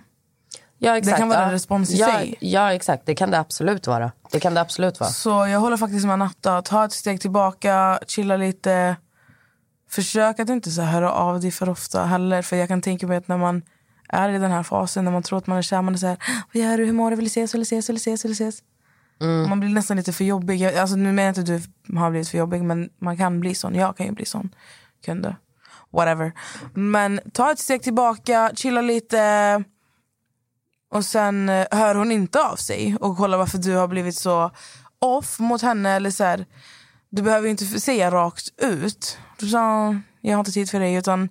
Ja, 0.78 0.96
exakt. 0.96 1.16
Det 1.16 1.20
kan 1.20 1.28
vara 1.28 1.44
en 1.44 1.50
respons 1.50 1.90
i 1.90 1.96
ja, 1.96 2.06
sig. 2.06 2.34
Ja, 2.40 2.72
exakt. 2.72 3.06
Det 3.06 3.14
kan 3.14 3.30
det 3.30 3.38
absolut 3.38 3.86
vara. 3.86 4.12
Det 4.30 4.40
kan 4.40 4.54
det 4.54 4.60
absolut 4.60 5.00
vara. 5.00 5.10
Så 5.10 5.46
jag 5.46 5.60
håller 5.60 5.76
faktiskt 5.76 6.06
med 6.06 6.18
Natta. 6.18 6.62
Ta 6.62 6.84
ett 6.84 6.92
steg 6.92 7.20
tillbaka, 7.20 8.00
chilla 8.06 8.36
lite. 8.36 8.96
Försök 9.96 10.40
att 10.40 10.48
inte 10.48 10.70
så 10.70 10.82
höra 10.82 11.12
av 11.12 11.40
dig 11.40 11.50
för 11.50 11.68
ofta 11.68 12.04
heller. 12.04 12.42
För 12.42 12.56
jag 12.56 12.68
kan 12.68 12.82
tänka 12.82 13.06
mig 13.06 13.16
att 13.16 13.28
när 13.28 13.36
man 13.38 13.62
är 14.08 14.28
i 14.28 14.38
den 14.38 14.50
här 14.50 14.62
fasen, 14.62 15.04
när 15.04 15.12
man 15.12 15.22
tror 15.22 15.38
att 15.38 15.46
man 15.46 15.58
är 15.58 15.62
kär, 15.62 15.82
man 15.82 15.94
är 15.94 15.98
så 15.98 16.06
här, 16.06 16.18
vad 16.54 16.62
gör 16.62 16.78
du, 16.78 16.84
hur 16.84 16.92
mår 16.92 17.10
du, 17.10 17.16
vill 17.16 17.24
du 17.24 17.28
ses, 17.28 17.54
vill 17.54 17.60
du 17.60 17.62
ses, 17.62 17.88
vill 17.88 17.96
du 17.96 18.00
ses, 18.00 18.24
vill 18.24 18.30
du 18.30 18.34
ses? 18.34 18.62
Mm. 19.20 19.48
Man 19.48 19.60
blir 19.60 19.70
nästan 19.70 19.96
lite 19.96 20.12
för 20.12 20.24
jobbig. 20.24 20.60
Jag- 20.60 20.76
Alltså, 20.76 20.96
nu 20.96 21.12
menar 21.12 21.22
jag 21.22 21.30
inte 21.30 21.40
att 21.40 21.46
du 21.92 21.96
har 21.98 22.10
blivit 22.10 22.28
för 22.28 22.38
jobbig, 22.38 22.62
men 22.64 22.88
man 22.98 23.16
kan 23.16 23.40
bli 23.40 23.54
sån. 23.54 23.74
Jag 23.74 23.96
kan 23.96 24.06
ju 24.06 24.12
bli 24.12 24.24
sån. 24.24 24.54
Kunde. 25.04 25.36
Whatever. 25.92 26.32
Men 26.74 27.20
ta 27.32 27.52
ett 27.52 27.58
steg 27.58 27.82
tillbaka, 27.82 28.50
chilla 28.54 28.80
lite. 28.80 29.64
Och 30.90 31.04
sen 31.04 31.48
eh, 31.48 31.66
hör 31.70 31.94
hon 31.94 32.12
inte 32.12 32.42
av 32.42 32.56
sig 32.56 32.96
och 33.00 33.16
kolla 33.16 33.36
varför 33.36 33.58
du 33.58 33.74
har 33.74 33.88
blivit 33.88 34.16
så 34.16 34.50
off 34.98 35.38
mot 35.38 35.62
henne. 35.62 35.90
Eller 35.90 36.10
så 36.10 36.24
här, 36.24 36.46
du 37.10 37.22
behöver 37.22 37.48
inte 37.48 37.64
säga 37.66 38.10
rakt 38.10 38.48
ut. 38.62 39.18
Sa, 39.50 39.94
jag 40.20 40.32
har 40.32 40.38
inte 40.38 40.52
tid 40.52 40.70
för 40.70 40.80
dig. 40.80 40.94
Utan, 40.94 41.28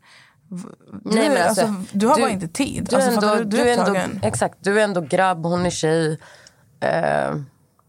Nej, 1.03 1.30
men 1.30 1.47
alltså, 1.47 1.62
alltså, 1.62 1.74
du 1.91 2.08
har 2.08 2.16
du- 2.16 2.22
bara 2.22 2.32
inte 2.32 2.47
tid. 2.47 2.88
Du 2.89 2.95
alltså, 2.95 3.12
ändå, 3.12 3.36
du? 3.36 3.43
du, 3.43 3.70
är 3.70 3.78
ändå, 3.78 3.99
exakt, 4.28 4.58
du 4.60 4.80
är 4.80 4.84
ändå 4.84 5.01
grabb, 5.01 5.45
hon 5.45 5.66
är 5.66 5.70
tjej. 5.70 6.20
Eh, 6.80 7.36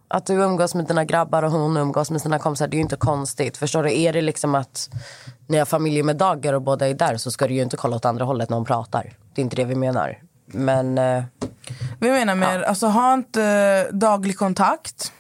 att 0.09 0.27
du 0.27 0.35
umgås 0.35 0.75
med 0.75 0.87
dina 0.87 1.05
grabbar 1.05 1.43
och 1.43 1.51
hon 1.51 1.77
umgås 1.77 2.11
med 2.11 2.21
sina 2.21 2.39
kompisar, 2.39 2.69
det 2.69 2.75
är 2.75 2.79
ju 2.79 2.83
inte 2.83 2.97
konstigt. 2.97 3.57
Förstår 3.57 3.83
du? 3.83 3.99
Är 4.01 4.13
det 4.13 4.23
liksom 4.23 4.55
att 4.55 4.91
ni 5.47 5.59
har 5.59 5.65
familjemiddagar 5.65 6.53
och 6.53 6.63
båda 6.63 6.89
är 6.89 6.95
där 6.95 7.17
så 7.17 7.31
ska 7.31 7.47
du 7.49 7.55
ju 7.55 7.63
inte 7.63 7.77
kolla 7.77 7.97
åt 7.97 8.05
andra 8.05 8.25
hållet 8.25 8.51
när 8.51 8.57
hon 8.57 8.67
pratar. 8.67 9.13
Det 9.35 9.41
är 9.41 9.45
inte 9.45 9.57
det 9.57 9.65
vi 9.65 9.75
menar. 9.75 10.19
Men 10.47 10.99
eh, 10.99 11.25
Vi 12.01 12.11
menar 12.11 12.35
mer, 12.35 12.63
alltså 12.63 12.87
ha 12.87 13.15
inte 13.15 13.91
daglig 13.91 14.39
kontakt. 14.39 15.13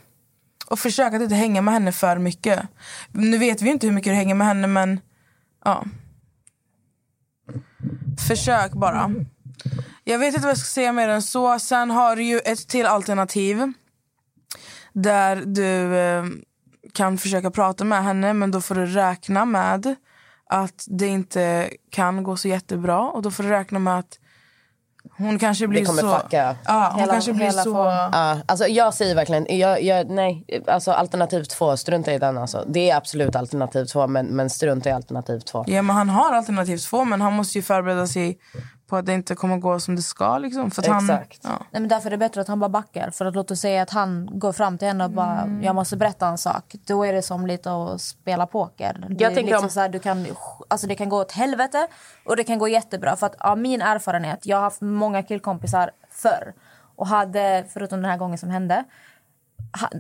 Och 0.67 0.79
försök 0.79 1.15
att 1.15 1.23
inte 1.23 1.35
hänga 1.35 1.63
med 1.63 1.75
henne 1.75 1.93
för 1.93 2.19
mycket. 2.19 2.63
Nu 3.13 3.39
vet 3.39 3.63
vi 3.63 3.67
ju 3.67 3.73
inte 3.73 3.87
hur 3.87 3.95
mycket 3.95 4.11
du 4.11 4.15
hänger 4.15 4.35
med 4.35 4.47
henne 4.47 4.67
men 4.67 5.01
ja. 5.65 5.85
Försök 8.29 8.73
bara. 8.73 9.15
Jag 10.05 10.19
vet 10.19 10.35
inte 10.35 10.41
vad 10.41 10.51
jag 10.51 10.59
ska 10.59 10.75
säga 10.75 10.93
mer 10.93 11.09
än 11.09 11.23
så. 11.23 11.59
Sen 11.59 11.91
har 11.91 12.17
du 12.17 12.23
ju 12.23 12.39
ett 12.39 12.69
till 12.69 12.87
alternativ. 12.87 13.73
Där 14.93 15.37
du 15.47 15.97
eh, 15.97 16.25
kan 16.93 17.19
försöka 17.19 17.51
prata 17.51 17.85
med 17.85 18.05
henne 18.05 18.33
men 18.33 18.51
då 18.51 18.61
får 18.61 18.75
du 18.75 18.87
räkna 18.87 19.45
med 19.45 19.97
att 20.51 20.85
det 20.87 21.07
inte 21.07 21.71
kan 21.91 22.23
gå 22.23 22.37
så 22.37 22.49
jättebra. 22.49 23.01
Och 23.01 23.23
då 23.23 23.31
får 23.31 23.43
du 23.43 23.49
räkna 23.49 23.79
med 23.79 23.99
att 23.99 24.19
hon 25.19 25.39
kanske 25.39 25.67
blir 25.67 25.81
det 25.81 25.87
kommer 25.87 26.03
så... 26.03 26.19
fucka. 26.19 26.57
Ja, 26.65 26.89
hon 26.91 27.01
Hela- 27.01 27.13
kanske 27.13 27.33
blir 27.33 27.51
så... 27.51 27.75
Ja, 28.13 28.39
alltså 28.47 28.67
jag 28.67 28.95
säger 28.95 29.15
verkligen, 29.15 29.59
jag, 29.59 29.83
jag, 29.83 30.11
nej, 30.11 30.45
alltså 30.67 30.93
alternativ 30.93 31.45
två, 31.45 31.77
strunta 31.77 32.13
i 32.13 32.19
den 32.19 32.39
alltså. 32.39 32.65
Det 32.69 32.91
är 32.91 32.97
absolut 32.97 33.37
alternativ 33.37 33.85
två, 33.85 34.07
men, 34.07 34.27
men 34.27 34.51
strunta 34.51 34.89
i 34.89 34.93
alternativ 34.93 35.41
två. 35.41 35.65
Ja, 35.67 35.83
men 35.83 35.97
han 35.97 36.09
har 36.09 36.33
alternativ 36.33 36.79
två 36.79 37.05
men 37.05 37.21
han 37.21 37.33
måste 37.33 37.59
ju 37.59 37.63
förbereda 37.63 38.07
sig 38.07 38.39
på 38.87 38.97
att 38.97 39.07
det 39.07 39.13
inte 39.13 39.35
kommer 39.35 39.57
gå 39.57 39.81
som 39.81 39.97
det 39.97 40.03
ska. 40.03 40.39
Liksom, 40.39 40.71
för 40.71 40.83
att 40.83 40.89
han, 40.89 41.11
Exakt. 41.11 41.41
ja. 41.45 41.51
Nej, 41.71 41.81
men 41.83 41.89
därför 41.89 42.07
är 42.07 42.11
det 42.11 42.17
bättre 42.19 42.41
att 42.41 42.49
han 42.49 42.61
bara 42.61 42.69
backar. 42.69 43.11
För 43.11 43.25
att 43.25 43.35
låt 43.35 43.51
oss 43.51 43.61
säga 43.61 43.83
att 43.83 43.91
han 43.91 44.29
går 44.33 44.53
fram 44.53 44.79
till 44.79 44.89
henne 44.89 45.05
och 45.05 45.11
bara 45.11 45.41
Mm. 45.41 45.63
jag 45.63 45.75
måste 45.75 45.97
berätta 45.97 46.27
en 46.29 46.39
sak. 46.39 46.75
Då 46.87 47.05
är 47.05 47.13
det 47.13 47.23
som 47.23 47.47
lite 47.47 47.73
att 47.73 48.01
spela 48.01 48.47
poker. 48.47 49.07
Det, 49.11 49.25
Jag 49.25 49.35
liksom 49.35 49.65
om- 49.65 49.71
så 49.71 49.81
här, 49.81 49.89
du 49.89 49.99
kan, 49.99 50.27
alltså 50.69 50.87
det 50.87 50.95
kan 50.95 51.09
gå 51.09 51.21
åt 51.21 51.33
helvete 51.33 51.87
och 52.27 52.37
det 52.37 52.45
kan 52.45 52.59
gå 52.59 52.69
jättebra. 52.69 53.17
För 53.17 53.27
att 53.27 53.35
av 53.41 53.59
min 53.59 53.83
erfarenhet, 53.83 54.47
jag 54.47 54.57
har 54.57 54.63
haft 54.63 54.81
många 54.81 55.23
killkompisar 55.23 55.91
förr. 56.11 56.55
Och 56.97 57.07
hade, 57.07 57.65
förutom 57.73 58.03
den 58.03 58.11
här 58.11 58.19
gången 58.19 58.39
som 58.39 58.51
hände, 58.51 58.85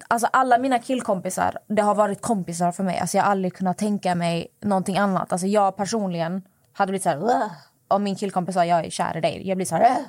Alltså 0.09 0.29
alla 0.33 0.59
mina 0.59 0.79
killkompisar, 0.79 1.59
det 1.69 1.83
har 1.83 1.95
varit 1.95 2.23
kompisar 2.23 2.73
för 2.73 2.83
mig. 2.85 2.99
Alltså 2.99 3.17
jag 3.17 3.25
har 3.25 3.31
aldrig 3.31 3.55
kunnat 3.55 3.79
tänka 3.79 4.15
mig 4.15 4.47
någonting 4.61 4.97
annat. 4.99 5.33
Alltså 5.33 5.47
jag 5.47 5.77
personligen 5.77 6.43
hade 6.73 6.91
blivit 6.91 7.03
så 7.03 7.09
här... 7.09 7.51
Om 7.89 8.03
min 8.03 8.17
killkompis 8.17 8.55
sa 8.55 8.65
jag 8.65 8.85
är 8.85 8.91
kär 8.91 9.17
i 9.17 9.21
dig, 9.21 9.49
jag 9.49 9.57
blir 9.57 9.67
så 9.67 9.77
här... 9.77 9.91
"Ugh." 9.91 10.07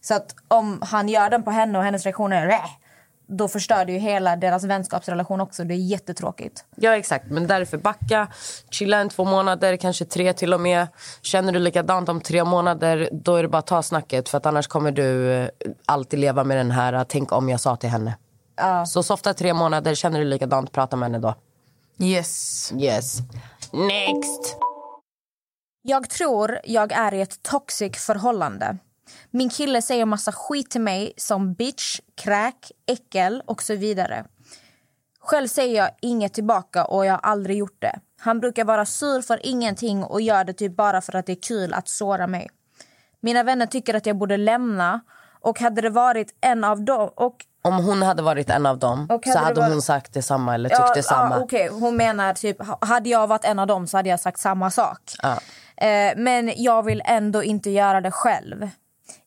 Så 0.00 0.14
att 0.14 0.34
om 0.48 0.82
han 0.82 1.08
gör 1.08 1.30
den 1.30 1.42
på 1.42 1.50
henne 1.50 1.78
och 1.78 1.84
hennes 1.84 2.04
reaktion 2.04 2.32
är... 2.32 2.46
"Ugh", 2.46 2.66
Då 3.26 3.48
förstör 3.48 3.84
det 3.84 3.92
ju 3.92 3.98
hela 3.98 4.36
deras 4.36 4.64
vänskapsrelation 4.64 5.40
också. 5.40 5.64
Det 5.64 5.74
är 5.74 5.78
jättetråkigt. 5.78 6.64
Ja 6.76 6.96
exakt, 6.96 7.30
men 7.30 7.46
därför 7.46 7.78
backa, 7.78 8.28
chilla 8.70 8.96
en 8.98 9.08
två 9.08 9.24
månader, 9.24 9.76
kanske 9.76 10.04
tre 10.04 10.32
till 10.32 10.54
och 10.54 10.60
med. 10.60 10.86
Känner 11.22 11.52
du 11.52 11.58
likadant 11.58 12.08
om 12.08 12.20
tre 12.20 12.44
månader, 12.44 13.08
då 13.12 13.36
är 13.36 13.42
det 13.42 13.48
bara 13.48 13.58
att 13.58 13.66
ta 13.66 13.82
snacket 13.82 14.28
för 14.28 14.38
att 14.38 14.46
annars 14.46 14.66
kommer 14.66 14.92
du 14.92 15.32
eh, 15.32 15.48
alltid 15.86 16.18
leva 16.18 16.44
med 16.44 16.56
den 16.56 16.70
här, 16.70 16.92
eh, 16.92 17.02
tänk 17.08 17.32
om 17.32 17.48
jag 17.48 17.60
sa 17.60 17.76
till 17.76 17.90
henne. 17.90 18.16
Så 18.86 19.02
softa 19.02 19.34
tre 19.34 19.54
månader, 19.54 19.94
känner 19.94 20.18
du 20.18 20.24
likadant, 20.24 20.72
prata 20.72 20.96
med 20.96 21.06
henne 21.06 21.18
då. 21.18 21.34
Yes. 21.98 22.72
Yes. 22.78 23.18
Next! 23.72 24.56
Jag 25.86 26.10
tror 26.10 26.58
jag 26.64 26.92
är 26.92 27.14
i 27.14 27.20
ett 27.20 27.42
toxic 27.42 27.96
förhållande. 28.06 28.76
Min 29.30 29.48
kille 29.50 29.82
säger 29.82 30.04
massa 30.04 30.32
skit 30.32 30.70
till 30.70 30.80
mig 30.80 31.12
som 31.16 31.54
bitch, 31.54 32.00
kräk, 32.14 32.72
äckel 32.86 33.42
och 33.46 33.62
så 33.62 33.74
vidare. 33.76 34.24
Själv 35.20 35.48
säger 35.48 35.76
jag 35.76 35.90
inget 36.02 36.34
tillbaka 36.34 36.84
och 36.84 37.06
jag 37.06 37.12
har 37.12 37.18
aldrig 37.20 37.56
gjort 37.56 37.76
det. 37.80 37.98
Han 38.20 38.40
brukar 38.40 38.64
vara 38.64 38.86
sur 38.86 39.22
för 39.22 39.46
ingenting 39.46 40.04
och 40.04 40.20
gör 40.20 40.44
det 40.44 40.52
typ 40.52 40.76
bara 40.76 41.00
för 41.00 41.16
att 41.16 41.26
det 41.26 41.32
är 41.32 41.42
kul 41.42 41.74
att 41.74 41.88
såra 41.88 42.26
mig. 42.26 42.50
Mina 43.20 43.42
vänner 43.42 43.66
tycker 43.66 43.94
att 43.94 44.06
jag 44.06 44.16
borde 44.16 44.36
lämna 44.36 45.00
och 45.40 45.60
hade 45.60 45.80
det 45.80 45.90
varit 45.90 46.34
en 46.40 46.64
av 46.64 46.80
dem... 46.84 47.10
Och 47.16 47.36
Om 47.62 47.84
hon 47.84 48.02
hade 48.02 48.22
varit 48.22 48.50
en 48.50 48.66
av 48.66 48.78
dem 48.78 49.06
Och 49.10 49.24
så 49.24 49.30
hade 49.30 49.40
hade 49.44 49.60
varit- 49.60 49.72
hon 49.72 49.82
sagt 49.82 50.12
detsamma 50.14 50.54
eller 50.54 50.68
tyckt 50.68 50.94
detsamma. 50.94 51.34
Ja, 51.36 51.42
okej. 51.42 51.68
Hon 51.68 51.96
menar 51.96 52.34
typ, 52.34 52.62
ha- 52.66 52.78
hade 52.80 53.08
jag 53.08 53.26
varit 53.26 53.44
en 53.44 53.58
av 53.58 53.66
dem 53.66 53.86
så 53.86 53.96
hade 53.96 54.08
jag 54.08 54.20
sagt 54.20 54.40
samma 54.40 54.70
sak. 54.70 55.00
Ja. 55.22 55.38
Eh, 55.76 56.12
men 56.16 56.52
jag 56.56 56.82
vill 56.82 57.02
ändå 57.04 57.42
inte 57.42 57.70
göra 57.70 58.00
det 58.00 58.10
själv. 58.10 58.68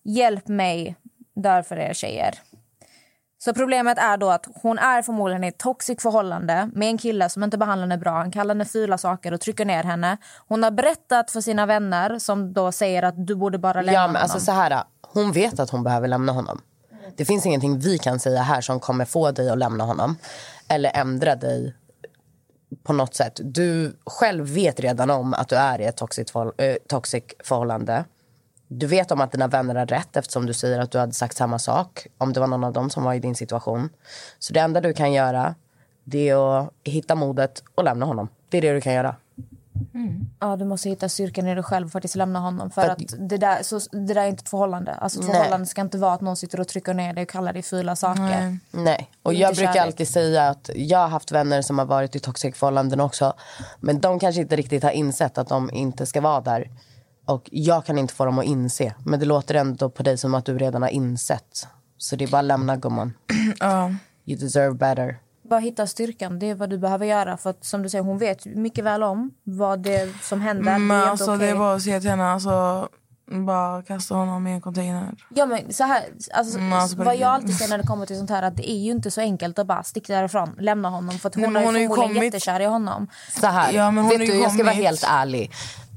Hjälp 0.03 0.47
mig, 0.47 0.95
därför 1.35 1.77
är 1.77 1.93
tjejer. 1.93 2.39
Så 3.39 3.53
problemet 3.53 3.97
är 3.97 4.17
då 4.17 4.29
att 4.29 4.45
hon 4.61 4.79
är 4.79 5.01
förmodligen 5.01 5.43
i 5.43 5.47
ett 5.47 5.57
toxic 5.57 6.01
förhållande 6.01 6.69
med 6.73 6.87
en 6.87 6.97
kille 6.97 7.29
som 7.29 7.43
inte 7.43 7.57
behandlar 7.57 7.87
henne 7.87 7.97
bra. 7.97 8.11
Han 8.11 8.31
kallar 8.31 8.55
henne 8.55 8.65
fula 8.65 8.97
saker 8.97 9.31
och 9.33 9.41
trycker 9.41 9.65
ner 9.65 9.83
henne. 9.83 10.17
Hon 10.47 10.63
har 10.63 10.71
berättat 10.71 11.31
för 11.31 11.41
sina 11.41 11.65
vänner 11.65 12.19
som 12.19 12.53
då 12.53 12.71
säger 12.71 13.03
att 13.03 13.27
du 13.27 13.35
borde 13.35 13.57
bara 13.57 13.81
lämna 13.81 13.91
Ja, 13.93 13.99
men 14.01 14.07
honom. 14.07 14.21
alltså 14.21 14.39
så 14.39 14.51
här, 14.51 14.83
hon 15.01 15.31
vet 15.31 15.59
att 15.59 15.69
hon 15.69 15.83
behöver 15.83 16.07
lämna 16.07 16.31
honom. 16.31 16.61
Det 17.17 17.25
finns 17.25 17.45
ingenting 17.45 17.79
vi 17.79 17.97
kan 17.97 18.19
säga 18.19 18.41
här 18.41 18.61
som 18.61 18.79
kommer 18.79 19.05
få 19.05 19.31
dig 19.31 19.49
att 19.49 19.57
lämna 19.57 19.83
honom. 19.83 20.15
Eller 20.69 20.91
ändra 20.93 21.35
dig 21.35 21.75
på 22.83 22.93
något 22.93 23.15
sätt. 23.15 23.39
Du 23.43 23.97
själv 24.05 24.45
vet 24.45 24.79
redan 24.79 25.09
om 25.09 25.33
att 25.33 25.49
du 25.49 25.55
är 25.55 25.81
i 25.81 25.85
ett 25.85 25.97
toxic, 25.97 26.31
förhåll- 26.31 26.53
eh, 26.57 26.75
toxic 26.87 27.23
förhållande. 27.43 28.05
Du 28.67 28.87
vet 28.87 29.11
om 29.11 29.21
att 29.21 29.31
dina 29.31 29.47
vänner 29.47 29.75
har 29.75 29.85
rätt 29.85 30.17
eftersom 30.17 30.45
du 30.45 30.53
säger 30.53 30.79
att 30.79 30.91
du 30.91 30.97
hade 30.97 31.13
sagt 31.13 31.37
samma 31.37 31.59
sak 31.59 32.07
om 32.17 32.33
det 32.33 32.39
var 32.39 32.47
någon 32.47 32.63
av 32.63 32.73
dem 32.73 32.89
som 32.89 33.03
var 33.03 33.13
i 33.13 33.19
din 33.19 33.35
situation. 33.35 33.89
Så 34.39 34.53
det 34.53 34.59
enda 34.59 34.81
du 34.81 34.93
kan 34.93 35.13
göra 35.13 35.55
det 36.03 36.29
är 36.29 36.59
att 36.59 36.73
hitta 36.83 37.15
modet 37.15 37.63
och 37.75 37.83
lämna 37.83 38.05
honom. 38.05 38.29
Det 38.49 38.57
är 38.57 38.61
det 38.61 38.73
du 38.73 38.81
kan 38.81 38.93
göra. 38.93 39.15
Ja, 40.39 40.55
du 40.55 40.65
måste 40.65 40.89
hitta 40.89 41.09
styrkan 41.09 41.47
i 41.47 41.53
dig 41.55 41.63
själv 41.63 41.89
för 41.89 41.99
att 42.05 42.15
lämna 42.15 42.39
honom. 42.39 42.69
För, 42.71 42.81
För 42.81 42.89
att 42.89 43.01
att- 43.01 43.29
det 43.29 43.37
där, 43.37 43.63
så, 43.63 43.79
det 43.91 44.13
där 44.13 44.21
är 44.23 44.27
inte 44.27 44.41
ett 44.41 44.49
förhållande. 44.49 44.93
Alltså, 44.93 45.19
ett 45.19 45.25
Nej. 45.27 45.35
förhållande 45.35 45.65
ska 45.65 45.81
inte 45.81 45.97
vara 45.97 46.13
att 46.13 46.21
någon 46.21 46.35
sitter 46.35 46.59
och 46.59 46.67
trycker 46.67 46.93
ner 46.93 47.13
dig 47.13 47.21
och 47.23 47.29
kallar 47.29 47.53
dig 47.53 47.61
fula 47.61 47.95
saker. 47.95 48.57
Nej, 48.71 49.11
och 49.23 49.31
Det 49.31 49.37
är 49.37 49.41
jag 49.41 49.55
brukar 49.55 49.73
kärlek. 49.73 49.87
alltid 49.87 50.07
säga 50.07 50.49
att 50.49 50.69
jag 50.75 50.99
har 50.99 51.07
haft 51.07 51.31
vänner 51.31 51.61
som 51.61 51.79
har 51.79 51.85
varit 51.85 52.15
i 52.15 52.19
toxic 52.19 52.55
förhållanden 52.55 52.99
också. 52.99 53.33
Men 53.79 53.99
de 53.99 54.19
kanske 54.19 54.41
inte 54.41 54.55
riktigt 54.55 54.83
har 54.83 54.91
insett 54.91 55.37
att 55.37 55.47
de 55.49 55.69
inte 55.73 56.05
ska 56.05 56.21
vara 56.21 56.41
där. 56.41 56.71
Och 57.25 57.49
jag 57.51 57.85
kan 57.85 57.97
inte 57.97 58.13
få 58.13 58.25
dem 58.25 58.39
att 58.39 58.45
inse. 58.45 58.93
Men 59.05 59.19
det 59.19 59.25
låter 59.25 59.55
ändå 59.55 59.89
på 59.89 60.03
dig 60.03 60.17
som 60.17 60.35
att 60.35 60.45
du 60.45 60.57
redan 60.57 60.81
har 60.81 60.89
insett. 60.89 61.67
Så 61.97 62.15
det 62.15 62.23
är 62.25 62.27
bara 62.29 62.39
att 62.39 62.45
lämna 62.45 62.75
gumman. 62.77 63.13
Ja. 63.59 63.91
You 64.25 64.39
deserve 64.39 64.73
better. 64.73 65.17
Bara 65.49 65.59
hitta 65.59 65.87
styrkan, 65.87 66.39
det 66.39 66.49
är 66.49 66.55
vad 66.55 66.69
du 66.69 66.77
behöver 66.77 67.05
göra. 67.05 67.37
För 67.37 67.49
att, 67.49 67.65
som 67.65 67.83
du 67.83 67.89
säger, 67.89 68.03
hon 68.03 68.17
vet 68.17 68.45
mycket 68.45 68.83
väl 68.85 69.03
om 69.03 69.31
vad 69.43 69.79
det 69.79 70.13
som 70.21 70.41
händer. 70.41 70.63
Men 70.79 70.87
det 70.87 71.05
är 71.05 71.09
alltså, 71.09 71.25
okej. 71.35 71.37
det 71.47 71.49
är 71.51 71.55
bara 71.55 71.73
att 71.75 71.81
säga 71.81 71.99
till 71.99 72.09
henne, 72.09 72.31
alltså, 72.31 72.87
bara 73.47 73.81
kasta 73.83 74.15
honom 74.15 74.47
i 74.47 74.51
en 74.51 74.61
container. 74.61 75.13
Ja, 75.35 75.45
men 75.45 75.73
så 75.73 75.83
här, 75.83 76.03
alltså, 76.33 76.57
Mm, 76.57 76.73
alltså 76.73 76.97
vad 76.97 77.15
jag 77.15 77.29
alltid 77.29 77.57
säger 77.57 77.69
när 77.69 77.77
det 77.77 77.87
kommer 77.87 78.05
till 78.05 78.17
sånt 78.17 78.29
här 78.29 78.43
att 78.43 78.55
det 78.57 78.71
är 78.71 78.77
ju 78.77 78.91
inte 78.91 79.11
så 79.11 79.21
enkelt 79.21 79.59
att 79.59 79.67
bara 79.67 79.83
sticka 79.83 80.13
därifrån, 80.15 80.55
lämna 80.59 80.89
honom. 80.89 81.19
För 81.19 81.29
att 81.29 81.35
hon, 81.35 81.53
Nej, 81.53 81.61
är 81.61 81.65
hon 81.65 81.73
har 81.75 81.81
ju 81.81 81.87
förmodligen 81.87 82.15
kommit- 82.15 82.33
jättekär 82.33 82.59
i 82.59 82.65
honom. 82.65 83.07
Så 83.41 83.47
här, 83.47 83.71
Ja, 83.73 83.91
men 83.91 84.03
hon 84.03 84.09
vet 84.09 84.19
har 84.19 84.25
du, 84.27 84.41
jag 84.41 84.51
ska 84.53 84.63
vara 84.63 84.73
kommit- 84.73 84.85
helt 84.85 85.03
ärlig. 85.09 85.51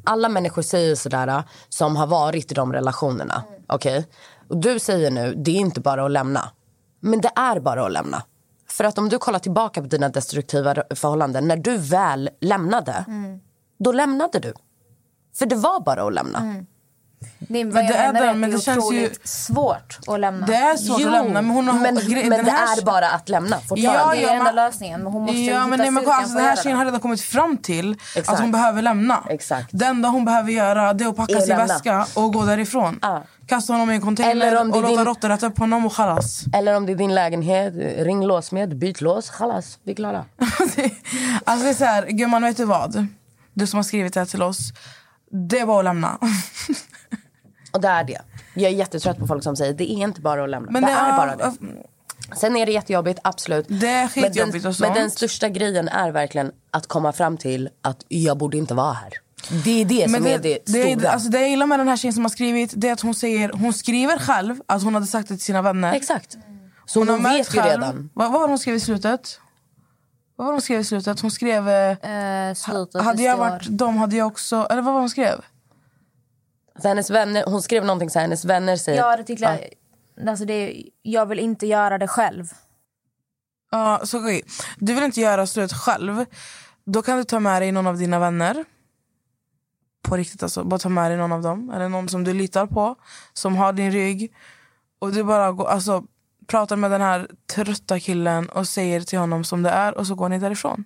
Alla 0.04 0.28
människor 0.28 0.62
säger 0.62 0.94
sådär 0.94 1.42
som 1.68 1.96
har 1.96 2.06
varit 2.06 2.52
i 2.52 2.54
de 2.54 2.72
relationerna. 2.72 3.42
Okej? 3.68 4.06
Och 4.48 4.56
du 4.56 4.78
säger 4.78 5.10
nu, 5.10 5.34
det 5.36 5.50
är 5.50 5.54
inte 5.56 5.80
bara 5.80 6.04
att 6.04 6.10
lämna. 6.10 6.50
Men 7.00 7.20
det 7.20 7.30
är 7.36 7.60
bara 7.60 7.86
att 7.86 7.92
lämna. 7.92 8.22
För 8.80 8.84
att 8.84 8.98
om 8.98 9.08
du 9.08 9.18
kollar 9.18 9.38
tillbaka 9.38 9.80
på 9.80 9.86
dina 9.86 10.08
destruktiva 10.08 10.74
förhållanden, 10.94 11.48
när 11.48 11.56
du 11.56 11.76
väl 11.76 12.30
lämnade, 12.40 13.04
då 13.78 13.92
lämnade 13.92 14.38
du. 14.38 14.54
För 15.38 15.46
det 15.46 15.54
var 15.56 15.80
bara 15.80 16.02
att 16.02 16.14
lämna. 16.14 16.38
Det, 17.38 17.64
vad 17.64 17.74
Men 17.74 17.84
jag 17.86 17.94
det 17.94 17.98
är 17.98 18.12
den, 18.12 18.28
att 18.30 18.36
men 18.36 18.50
det 18.50 18.56
det 18.56 18.62
känns 18.62 18.92
ju- 18.92 19.10
svårt 19.24 19.98
att 20.06 20.20
lämna. 20.20 20.46
Det 20.46 20.54
är 20.54 20.76
svårt 20.76 21.00
Jo, 21.00 21.06
att 21.08 21.12
lämna, 21.12 21.42
men 21.42 21.50
hon 21.50 21.68
har... 21.68 21.80
men, 21.80 21.98
gre- 21.98 22.20
men 22.28 22.30
den 22.30 22.44
det 22.44 22.50
här- 22.50 22.78
är 22.78 22.84
bara 22.84 23.10
att 23.10 23.28
lämna 23.28 23.56
fortfarande. 23.60 24.00
Ja, 24.00 24.10
det 24.14 24.18
är 24.24 24.26
ja, 24.26 24.32
enda 24.32 24.44
men- 24.44 24.54
lösningen. 24.54 25.02
Men 25.02 25.12
hon 25.12 25.22
måste 25.22 25.38
Ja, 25.40 25.66
men, 25.66 25.78
nej, 25.78 25.90
men 25.90 26.08
alltså, 26.10 26.34
den 26.34 26.44
här 26.44 26.52
att 26.52 26.62
tjejen 26.62 26.78
har 26.78 26.84
det. 26.84 26.88
redan 26.90 27.00
kommit 27.00 27.20
fram 27.20 27.56
till 27.56 27.90
att 27.92 28.16
Exakt. 28.16 28.40
hon 28.40 28.52
behöver 28.52 28.82
lämna. 28.82 29.24
Exakt. 29.28 29.68
Det 29.72 29.84
enda 29.86 30.08
hon 30.08 30.24
behöver 30.24 30.52
göra 30.52 30.92
det 30.94 31.04
är 31.04 31.08
att 31.08 31.16
packa 31.16 31.32
Är 31.36 31.40
sin 31.40 31.48
lämna. 31.48 31.66
väska 31.66 32.06
och 32.14 32.32
gå 32.32 32.44
därifrån. 32.44 32.98
Ja. 33.02 33.22
Kasta 33.50 33.72
honom 33.72 33.90
i 33.90 33.94
en 33.94 34.00
container 34.00 34.30
Eller 34.46 34.60
om 34.60 34.70
det 34.70 34.76
och 34.76 34.82
låta 34.82 34.96
din- 34.96 35.04
råttor 35.04 35.30
äta 35.30 35.46
upp 35.46 35.58
honom 35.58 35.86
och 35.86 35.92
chalas. 35.92 36.44
Eller 36.54 36.76
om 36.76 36.86
det 36.86 36.92
är 36.92 36.96
din 36.96 37.14
lägenhet, 37.14 37.74
ring 38.06 38.26
låsmed, 38.26 38.78
byt 38.78 39.00
lås, 39.00 39.30
chalas, 39.30 39.78
vi 39.82 39.92
är 39.92 39.96
klara. 39.96 40.24
alltså 41.44 41.64
det 41.64 41.70
är 41.70 41.74
så 41.74 41.84
här, 41.84 42.06
gumman 42.06 42.42
vet 42.42 42.56
du 42.56 42.64
vad? 42.64 43.06
Du 43.54 43.66
som 43.66 43.76
har 43.76 43.84
skrivit 43.84 44.14
det 44.14 44.20
här 44.20 44.26
till 44.26 44.42
oss. 44.42 44.58
Det 45.30 45.58
är 45.58 45.66
bara 45.66 45.78
att 45.78 45.84
lämna. 45.84 46.18
Och 47.72 47.80
det 47.80 47.88
är 47.88 48.04
det. 48.04 48.18
Jag 48.54 48.70
är 48.72 48.74
jättetrött 48.74 49.18
på 49.18 49.26
folk 49.26 49.42
som 49.42 49.56
säger 49.56 49.72
det 49.74 49.92
är 49.92 50.02
inte 50.02 50.20
bara 50.20 50.44
att 50.44 50.50
lämna. 50.50 50.70
Men 50.70 50.82
det, 50.82 50.88
det 50.88 50.92
är 50.94 51.12
är- 51.12 51.16
bara 51.16 51.36
det. 51.36 51.52
Sen 52.36 52.56
är 52.56 52.66
det 52.66 52.72
jättejobbigt, 52.72 53.20
absolut. 53.24 53.66
Det 53.68 53.88
är 53.88 54.08
skitjobbigt 54.08 54.36
men 54.54 54.60
den, 54.62 54.66
och 54.70 54.76
sånt. 54.76 54.88
Men 54.90 54.94
den 55.02 55.10
största 55.10 55.48
grejen 55.48 55.88
är 55.88 56.10
verkligen 56.10 56.52
att 56.70 56.86
komma 56.86 57.12
fram 57.12 57.36
till 57.36 57.68
att 57.82 58.04
jag 58.08 58.38
borde 58.38 58.56
inte 58.56 58.74
vara 58.74 58.92
här. 58.92 59.12
Det 59.64 59.80
är 59.80 59.84
det 59.84 60.10
som 60.10 60.26
är 60.26 60.38
det 60.38 60.58
det, 60.66 60.68
stora. 60.68 61.08
är, 61.08 61.12
alltså 61.12 61.28
det 61.28 61.40
jag 61.40 61.50
gillar 61.50 61.66
med 61.66 61.78
den 61.78 61.88
här 61.88 61.96
tjejen 61.96 62.12
som 62.14 62.24
har 62.24 62.30
skrivit 62.30 62.72
det 62.76 62.88
är 62.88 62.92
att 62.92 63.00
hon 63.00 63.14
säger, 63.14 63.48
hon 63.52 63.72
skriver 63.72 64.18
själv 64.18 64.60
att 64.66 64.82
hon 64.82 64.94
hade 64.94 65.06
sagt 65.06 65.28
det 65.28 65.34
till 65.34 65.44
sina 65.44 65.62
vänner. 65.62 65.92
Exakt. 65.92 66.36
Så 66.86 67.04
hon, 67.04 67.22
märkt 67.22 67.38
vet 67.48 67.54
ju 67.56 67.60
själv- 67.60 67.80
redan. 67.80 68.10
Vad, 68.14 68.32
vad 68.32 68.40
var 68.40 68.48
det 68.48 68.52
hon 68.52 68.58
skrev 68.58 68.74
i 68.74 68.80
slutet? 68.80 69.40
Vad 70.36 70.44
var 70.46 70.52
det 70.52 70.54
hon 70.56 70.62
skrev 70.62 70.80
i 70.80 70.84
slutet? 70.84 71.20
Hon 71.20 71.30
skrev... 71.30 71.68
Eh, 71.68 72.10
Eh, 72.10 72.54
slutet 72.54 73.02
hade 73.02 73.22
jag 73.22 73.36
varit 73.36 73.66
dem 73.78 73.96
hade 73.96 74.16
jag 74.16 74.26
också... 74.26 74.66
Eller 74.70 74.82
vad 74.82 74.92
var 74.94 75.00
det 75.00 75.02
hon 75.02 75.10
skrev? 75.10 75.40
Så 76.82 76.88
hennes 76.88 77.10
vänner, 77.10 77.44
hon 77.46 77.62
skrev 77.62 77.84
någonting 77.84 78.10
så 78.10 78.18
här, 78.18 78.24
hennes 78.26 78.44
vänner 78.44 78.76
säger... 78.76 78.98
Ja, 78.98 79.16
det 79.16 79.24
tycker 79.24 79.44
jag. 79.44 80.28
Alltså 80.28 80.44
det 80.44 80.82
jag 81.02 81.26
vill 81.26 81.38
inte 81.38 81.66
göra 81.66 81.98
det 81.98 82.08
själv. 82.08 82.48
Ja, 83.70 84.00
så 84.04 84.18
okej. 84.20 84.42
Du 84.78 84.94
vill 84.94 85.04
inte 85.04 85.20
göra 85.20 85.46
slut 85.46 85.72
själv. 85.72 86.24
Då 86.86 87.02
kan 87.02 87.16
du 87.18 87.24
ta 87.24 87.40
med 87.40 87.62
dig 87.62 87.72
någon 87.72 87.86
av 87.86 87.98
dina 87.98 88.18
vänner. 88.18 88.64
På 90.02 90.16
riktigt 90.16 90.42
alltså. 90.42 90.64
Bara 90.64 90.78
ta 90.78 90.88
med 90.88 91.10
dig 91.10 91.18
någon 91.18 91.32
av 91.32 91.42
dem. 91.42 91.70
Eller 91.70 91.88
någon 91.88 92.08
som 92.08 92.24
du 92.24 92.34
litar 92.34 92.66
på. 92.66 92.96
Som 93.32 93.56
har 93.56 93.72
din 93.72 93.92
rygg. 93.92 94.32
Och 94.98 95.12
du 95.12 95.24
bara 95.24 95.52
går, 95.52 95.68
alltså, 95.68 96.02
pratar 96.46 96.76
med 96.76 96.90
den 96.90 97.00
här 97.00 97.28
trötta 97.54 98.00
killen 98.00 98.48
och 98.48 98.68
säger 98.68 99.00
till 99.00 99.18
honom 99.18 99.44
som 99.44 99.62
det 99.62 99.70
är. 99.70 99.98
Och 99.98 100.06
så 100.06 100.14
går 100.14 100.28
ni 100.28 100.38
därifrån. 100.38 100.84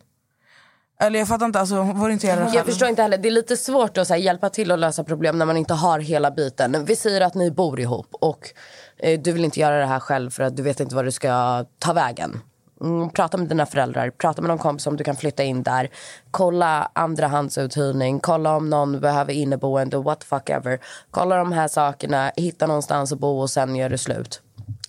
Eller 1.01 1.19
jag 1.19 1.29
fattar 1.29 1.47
inte. 1.47 1.61
Alltså, 1.61 1.77
hon 1.77 2.01
får 2.01 2.11
inte 2.11 2.27
göra 2.27 2.45
det 2.45 2.55
Jag 2.55 2.67
förstår 2.67 2.89
inte 2.89 3.03
heller. 3.03 3.19
Det 3.19 3.29
är 3.29 3.33
lite 3.33 3.57
svårt 3.57 3.99
att 3.99 4.09
här, 4.09 4.17
hjälpa 4.17 4.51
till 4.51 4.71
att 4.71 4.79
lösa 4.79 5.05
problem 5.05 5.39
när 5.39 5.47
man 5.47 5.57
inte 5.57 5.75
har 5.75 5.99
hela 5.99 6.31
biten. 6.31 6.85
Vi 6.85 6.97
säger 6.97 7.21
att 7.21 7.35
ni 7.35 7.51
bor 7.51 7.81
ihop 7.81 8.09
och 8.11 8.49
eh, 8.97 9.21
du 9.21 9.33
vill 9.33 9.45
inte 9.45 9.61
göra 9.61 9.79
det 9.79 9.87
här 9.87 10.01
själv 10.01 10.31
för 10.31 10.43
att 10.43 10.57
du 10.57 10.63
vet 10.63 10.81
inte 10.81 10.95
var 10.95 11.05
du 11.05 11.13
ska 11.13 11.65
ta 11.79 11.93
vägen. 11.93 12.41
Mm, 12.85 13.11
prata 13.11 13.37
med 13.37 13.49
dina 13.49 13.67
föräldrar, 13.67 14.11
prata 14.11 14.43
med 14.43 14.49
någon 14.49 14.59
kompis 14.59 14.87
om 14.87 14.97
du 14.97 15.05
kan 15.05 15.17
flytta 15.17 15.43
in 15.43 15.63
där. 15.63 15.91
Kolla 16.31 16.91
andrahandsuthyrning, 16.93 18.21
kolla 18.21 18.57
om 18.57 18.71
någon 18.71 19.01
behöver 19.01 19.33
inneboende, 19.33 19.97
what 19.97 20.21
the 20.21 20.27
fuck 20.27 20.51
ever. 20.51 20.79
Kolla 21.11 21.37
de 21.37 21.53
här 21.53 21.69
sakerna, 21.69 22.33
hitta 22.37 22.67
någonstans 22.67 23.13
att 23.13 23.19
bo 23.19 23.41
och 23.41 23.51
sen 23.51 23.77
gör 23.77 23.89
du 23.89 23.99
slut. 23.99 24.43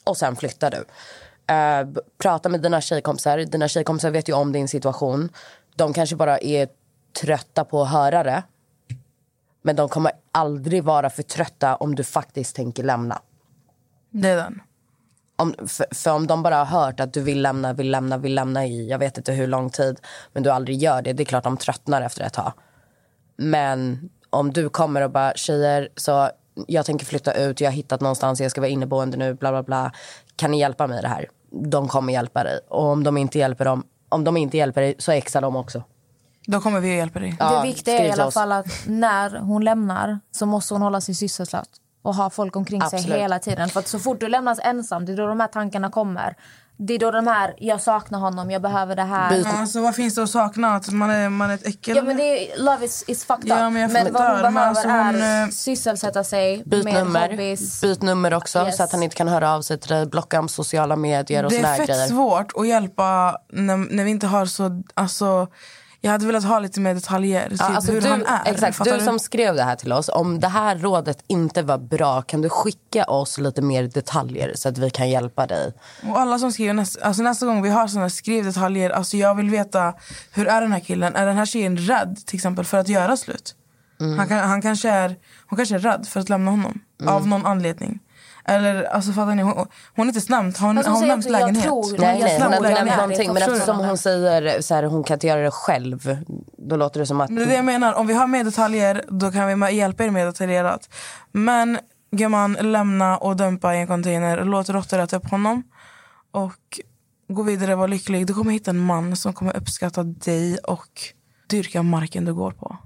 Och 0.04 0.18
sen 0.18 0.36
flyttar 0.36 0.72
du. 0.72 0.78
Uh, 1.54 2.02
prata 2.18 2.50
med 2.50 2.62
dina 2.62 2.82
tjejkompisar. 2.82 3.38
Dina 3.38 3.68
tjejkompisar 3.68 4.12
vet 4.12 4.30
ju 4.30 4.34
om 4.34 4.52
din 4.52 4.68
situation. 4.68 5.30
De 5.76 5.94
kanske 5.94 6.16
bara 6.16 6.38
är 6.38 6.68
trötta 7.22 7.66
på 7.66 7.82
att 7.82 7.92
höra 7.92 8.24
det. 8.24 8.44
Men 9.62 9.76
de 9.76 9.90
kommer 9.90 10.12
aldrig 10.32 10.84
vara 10.84 11.10
för 11.10 11.24
trötta 11.24 11.76
om 11.76 11.96
du 11.96 12.04
faktiskt 12.04 12.56
tänker 12.56 12.84
lämna. 12.84 13.22
Det 14.10 14.30
är 14.30 14.36
den. 14.36 14.62
Om, 15.38 15.56
för, 15.68 15.86
för 15.96 16.12
om 16.12 16.28
de 16.28 16.44
bara 16.44 16.56
har 16.56 16.66
hört 16.66 17.00
att 17.00 17.14
du 17.14 17.22
vill 17.22 17.42
lämna, 17.42 17.74
vill 17.74 17.92
lämna, 17.92 18.18
vill 18.18 18.36
lämna 18.36 18.66
i 18.66 18.90
jag 18.90 19.00
vet 19.00 19.18
inte 19.18 19.32
hur 19.32 19.48
lång 19.48 19.70
tid 19.70 20.00
men 20.34 20.44
du 20.44 20.50
aldrig 20.50 20.78
gör 20.78 21.02
det, 21.02 21.14
det 21.14 21.24
är 21.24 21.26
klart 21.26 21.44
de 21.44 21.58
tröttnar 21.58 22.02
efter 22.02 22.24
ett 22.24 22.34
tag. 22.34 22.54
Men 23.38 24.10
om 24.30 24.54
du 24.54 24.70
kommer 24.70 25.02
och 25.02 25.12
bara 25.12 25.34
tjejer, 25.36 25.90
så 25.96 26.30
jag 26.68 26.86
tänker 26.86 27.06
flytta 27.06 27.34
ut, 27.34 27.62
jag 27.62 27.68
har 27.68 27.76
hittat 27.76 28.02
någonstans, 28.02 28.42
jag 28.42 28.52
ska 28.52 28.62
vara 28.62 28.70
inneboende 28.70 29.18
nu, 29.18 29.34
bla 29.34 29.52
bla 29.52 29.64
bla. 29.64 29.92
Kan 30.36 30.52
ni 30.52 30.60
hjälpa 30.60 30.88
mig 30.88 31.00
i 31.00 31.02
det 31.02 31.08
här? 31.08 31.30
De 31.52 31.88
kommer 31.88 32.14
hjälpa 32.14 32.44
dig. 32.44 32.60
Och 32.70 32.84
om 32.84 33.04
de 33.04 33.18
inte 33.18 33.40
hjälper 33.40 33.66
dem, 33.66 33.84
om 34.10 34.24
de 34.24 34.38
inte 34.38 34.58
hjälper 34.58 34.82
dig 34.82 34.96
så 34.98 35.12
exar 35.12 35.42
de 35.42 35.56
också. 35.56 35.84
Då 36.48 36.62
kommer 36.62 36.80
vi 36.80 36.92
att 36.92 36.98
hjälpa 36.98 37.20
dig. 37.20 37.38
det 37.40 37.62
viktiga 37.64 38.00
är 38.00 38.06
i 38.06 38.12
alla 38.12 38.32
fall 38.32 38.52
att 38.52 38.68
när 38.88 39.40
hon 39.40 39.64
lämnar 39.64 40.20
så 40.32 40.46
måste 40.46 40.74
hon 40.74 40.82
hålla 40.82 41.02
sig 41.02 41.16
sysselsatt 41.16 41.70
och 42.06 42.16
ha 42.16 42.30
folk 42.30 42.56
omkring 42.56 42.82
sig 42.82 42.98
Absolut. 43.00 43.18
hela 43.18 43.40
tiden. 43.40 43.70
För 43.70 43.80
att 43.80 43.88
så 43.88 44.00
fort 44.00 44.20
du 44.20 44.28
lämnas 44.28 44.60
ensam, 44.64 45.06
det 45.06 45.12
är 45.12 45.18
då 45.18 45.28
de 45.28 45.40
här 45.40 45.48
tankarna 45.48 45.90
kommer. 45.90 46.36
Det 46.78 46.94
är 46.94 47.00
då 47.00 47.12
de 47.12 47.28
här, 47.28 47.54
jag 47.58 47.82
saknar 47.82 48.20
honom, 48.20 48.52
jag 48.52 48.62
behöver 48.62 48.96
det 48.96 49.04
här. 49.04 49.36
Ja, 49.38 49.58
Alltså, 49.60 49.82
vad 49.82 49.96
finns 49.96 50.16
det 50.16 50.24
att 50.24 50.30
sakna? 50.30 50.76
Att 50.76 50.90
man 50.92 51.10
är, 51.10 51.30
man 51.30 51.50
är 51.50 51.54
ett 51.56 51.68
äckel? 51.68 51.96
Ja 51.98 52.04
men 52.04 52.18
det 52.18 52.24
är, 52.24 52.60
love 52.64 52.86
is, 52.86 53.04
is 53.08 53.26
fucked 53.26 53.48
Ja, 53.48 53.68
up. 53.68 53.74
men 53.74 53.82
jag 53.82 53.90
vad 53.90 54.04
hon 54.04 54.14
behöver 54.14 54.50
men 54.50 54.64
alltså 54.64 54.88
hon, 54.88 55.16
är 55.22 55.44
eh, 55.44 55.50
sysselsätta 55.50 56.24
sig 56.24 56.64
Byt 56.66 56.84
med 56.84 56.94
nummer. 56.94 57.30
hobbies. 57.30 57.82
Byt 57.82 58.02
nummer 58.02 58.34
också 58.34 58.66
Yes. 58.66 58.78
så 58.78 58.84
att 58.84 58.92
han 58.92 59.04
inte 59.04 59.16
kan 59.16 59.28
höra 59.28 59.52
av 59.54 59.62
sig 59.62 59.80
till 59.80 59.90
dig. 59.90 60.06
Blocka 60.06 60.40
om 60.40 60.50
sociala 60.50 60.96
medier 60.96 61.44
och 61.44 61.52
det 61.52 61.58
är 61.58 61.76
fett 61.78 61.88
grejer. 61.88 62.08
svårt 62.08 62.52
att 62.56 62.68
hjälpa 62.68 63.38
när, 63.50 63.78
när 63.78 64.04
vi 64.04 64.10
inte 64.12 64.28
har 64.28 64.46
så... 64.46 64.84
Alltså, 64.94 65.48
jag 66.06 66.12
hade 66.12 66.26
velat 66.26 66.44
ha 66.44 66.60
lite 66.60 66.80
mer 66.80 66.94
detaljer. 66.94 67.50
Typ 67.50 67.60
Ja, 67.60 67.66
alltså 67.66 67.92
hur 67.92 68.02
du, 68.02 68.08
han 68.08 68.26
är. 68.26 68.52
Exakt, 68.52 68.78
fattar 68.78 68.98
du 68.98 69.04
som 69.04 69.20
skrev 69.20 69.56
det 69.56 69.64
här 69.64 69.76
till 69.76 69.94
oss. 69.94 70.10
Om 70.10 70.40
det 70.40 70.48
här 70.48 70.76
rådet 70.76 71.24
inte 71.28 71.62
var 71.62 71.78
bra 71.78 72.22
kan 72.22 72.42
du 72.42 72.50
skicka 72.50 73.04
oss 73.04 73.38
lite 73.38 73.62
mer 73.62 73.84
detaljer 73.84 74.52
så 74.56 74.70
att 74.70 74.78
vi 74.78 74.90
kan 74.90 75.10
hjälpa 75.10 75.48
dig. 75.48 75.74
Och 76.04 76.20
alla 76.20 76.40
som 76.40 76.52
skriver 76.52 76.74
nästa, 76.74 77.06
alltså 77.06 77.24
nästa 77.24 77.46
gång 77.46 77.62
vi 77.62 77.70
har 77.70 77.88
såna 77.88 78.10
skriv 78.10 78.46
detaljer. 78.46 78.90
Alltså 78.90 79.18
jag 79.18 79.36
vill 79.36 79.50
veta 79.50 79.94
hur 80.32 80.48
är 80.48 80.62
den 80.62 80.72
här 80.72 80.80
killen? 80.80 81.16
Är 81.16 81.26
den 81.26 81.38
här 81.38 81.46
tjejen 81.46 81.78
rädd 81.78 82.18
till 82.26 82.36
exempel 82.36 82.66
för 82.66 82.78
att 82.78 82.88
göra 82.88 83.18
slut? 83.18 83.56
Mm. 84.00 84.20
Han, 84.20 84.30
han 84.32 84.62
kanske 84.62 84.90
är, 84.90 85.16
hon 85.50 85.58
kanske 85.58 85.76
är 85.76 85.80
rädd 85.80 86.08
för 86.08 86.20
att 86.20 86.30
lämna 86.30 86.52
honom. 86.52 86.80
Mm. 87.02 87.14
Av 87.14 87.28
någon 87.28 87.46
anledning. 87.46 88.00
Eller 88.48 88.84
alltså 88.84 89.12
fattar 89.12 89.36
ni? 89.36 89.42
Hon, 89.44 89.54
hon 89.54 89.68
har 89.96 90.06
inte 90.06 90.34
har 90.34 90.68
hon, 90.68 90.76
Fast 90.76 90.88
hon 90.88 90.96
hon 90.98 91.08
nämnt 91.08 91.26
också, 91.26 91.34
jag 91.34 91.42
lägenhet? 91.42 91.64
tror- 91.64 91.98
Nej, 92.00 92.20
jag 92.20 92.26
nej, 92.26 92.42
hon 92.42 92.52
har 92.54 92.58
inte 92.58 92.84
nämnt 92.84 92.98
någonting. 92.98 93.34
Men 93.34 93.44
eftersom 93.44 93.78
hon 93.78 93.98
säger 93.98 94.62
så 94.62 94.76
här, 94.76 94.84
hon 94.84 95.04
kan 95.04 95.16
inte 95.16 95.28
göra 95.28 95.42
det 95.42 95.52
själv. 95.52 96.18
Då 96.58 96.76
låter 96.76 97.00
det 97.00 97.06
som 97.06 97.22
att... 97.22 97.30
Men 97.30 97.36
det 97.38 97.44
är 97.44 97.48
det 97.48 97.56
jag 97.56 97.66
menar. 97.66 97.94
Om 97.94 98.08
vi 98.08 98.14
har 98.14 98.28
mer 98.28 98.44
detaljer 98.44 99.04
då 99.08 99.32
kan 99.32 99.60
vi 99.66 99.76
hjälpa 99.76 100.04
er 100.04 100.10
mer 100.10 100.26
detaljerat. 100.26 100.90
Men 101.32 101.80
gumman, 102.12 102.58
lämna 102.62 103.18
och 103.18 103.36
dumpa 103.36 103.76
i 103.76 103.80
en 103.80 103.88
container. 103.88 104.44
Låt 104.44 104.70
råttor 104.70 105.00
äta 105.00 105.18
upp 105.18 105.30
honom. 105.30 105.64
Och 106.32 106.80
gå 107.30 107.44
vidare, 107.44 107.76
var 107.76 107.88
lycklig. 107.88 108.28
Du 108.28 108.34
kommer 108.34 108.52
hitta 108.52 108.72
en 108.72 108.80
man 108.80 109.16
som 109.16 109.34
kommer 109.34 109.58
uppskatta 109.58 110.04
dig 110.04 110.58
och 110.58 110.90
dyrka 111.50 111.84
marken 111.84 112.26
du 112.26 112.34
går 112.34 112.52
på. 112.52 112.78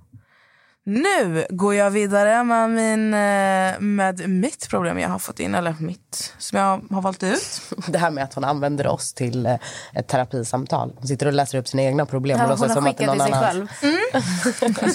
Nu 0.86 1.45
går 1.49 1.75
jag 1.75 1.91
vidare 1.91 2.43
med, 2.43 2.69
min, 2.69 3.13
eh, 3.13 3.80
med 3.80 4.30
mitt 4.30 4.69
problem 4.69 4.99
jag 4.99 5.09
har 5.09 5.19
fått 5.19 5.39
in. 5.39 5.55
Eller 5.55 5.75
mitt, 5.80 6.34
som 6.38 6.59
jag 6.59 6.82
har 6.91 7.01
valt 7.01 7.23
ut. 7.23 7.61
Det 7.88 7.97
här 7.97 8.11
med 8.11 8.23
att 8.23 8.34
hon 8.34 8.43
använder 8.43 8.88
oss 8.88 9.13
till 9.13 9.45
eh, 9.45 9.55
ett 9.93 10.07
terapisamtal. 10.07 10.93
Hon 10.97 11.07
sitter 11.07 11.25
och 11.25 11.34
läser 11.34 11.57
upp 11.57 11.67
sina 11.67 11.84
egna 11.84 12.05
problem. 12.05 12.38
Ja, 12.38 12.43
och 12.43 12.49
hon 12.49 12.59
låtsas 12.59 12.75
har 12.75 12.82
som 12.82 12.88
att 12.88 12.97
det 12.97 13.03
är 13.03 13.07
skickat 13.07 13.17
någon 13.17 13.27
till 13.27 13.36
sig 13.36 13.43
annan. 13.43 13.67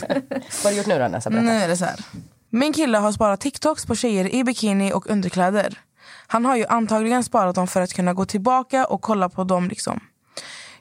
själv. 0.08 0.38
Vad 0.62 0.64
har 0.64 0.70
du 0.70 0.76
gjort 0.76 0.86
nu 0.86 0.98
då 0.98 1.08
Nessa? 1.08 1.30
Berätta. 1.30 1.46
Nu 1.46 1.52
är 1.52 1.68
det 1.68 1.76
så 1.76 1.84
här. 1.84 2.00
Min 2.50 2.72
kille 2.72 2.98
har 2.98 3.12
sparat 3.12 3.40
TikToks 3.40 3.86
på 3.86 3.94
tjejer 3.94 4.34
i 4.34 4.44
bikini 4.44 4.92
och 4.92 5.10
underkläder. 5.10 5.78
Han 6.26 6.44
har 6.44 6.56
ju 6.56 6.66
antagligen 6.66 7.24
sparat 7.24 7.54
dem 7.54 7.66
för 7.66 7.80
att 7.80 7.92
kunna 7.92 8.12
gå 8.14 8.24
tillbaka 8.24 8.86
och 8.86 9.00
kolla 9.00 9.28
på 9.28 9.44
dem. 9.44 9.68
liksom. 9.68 10.00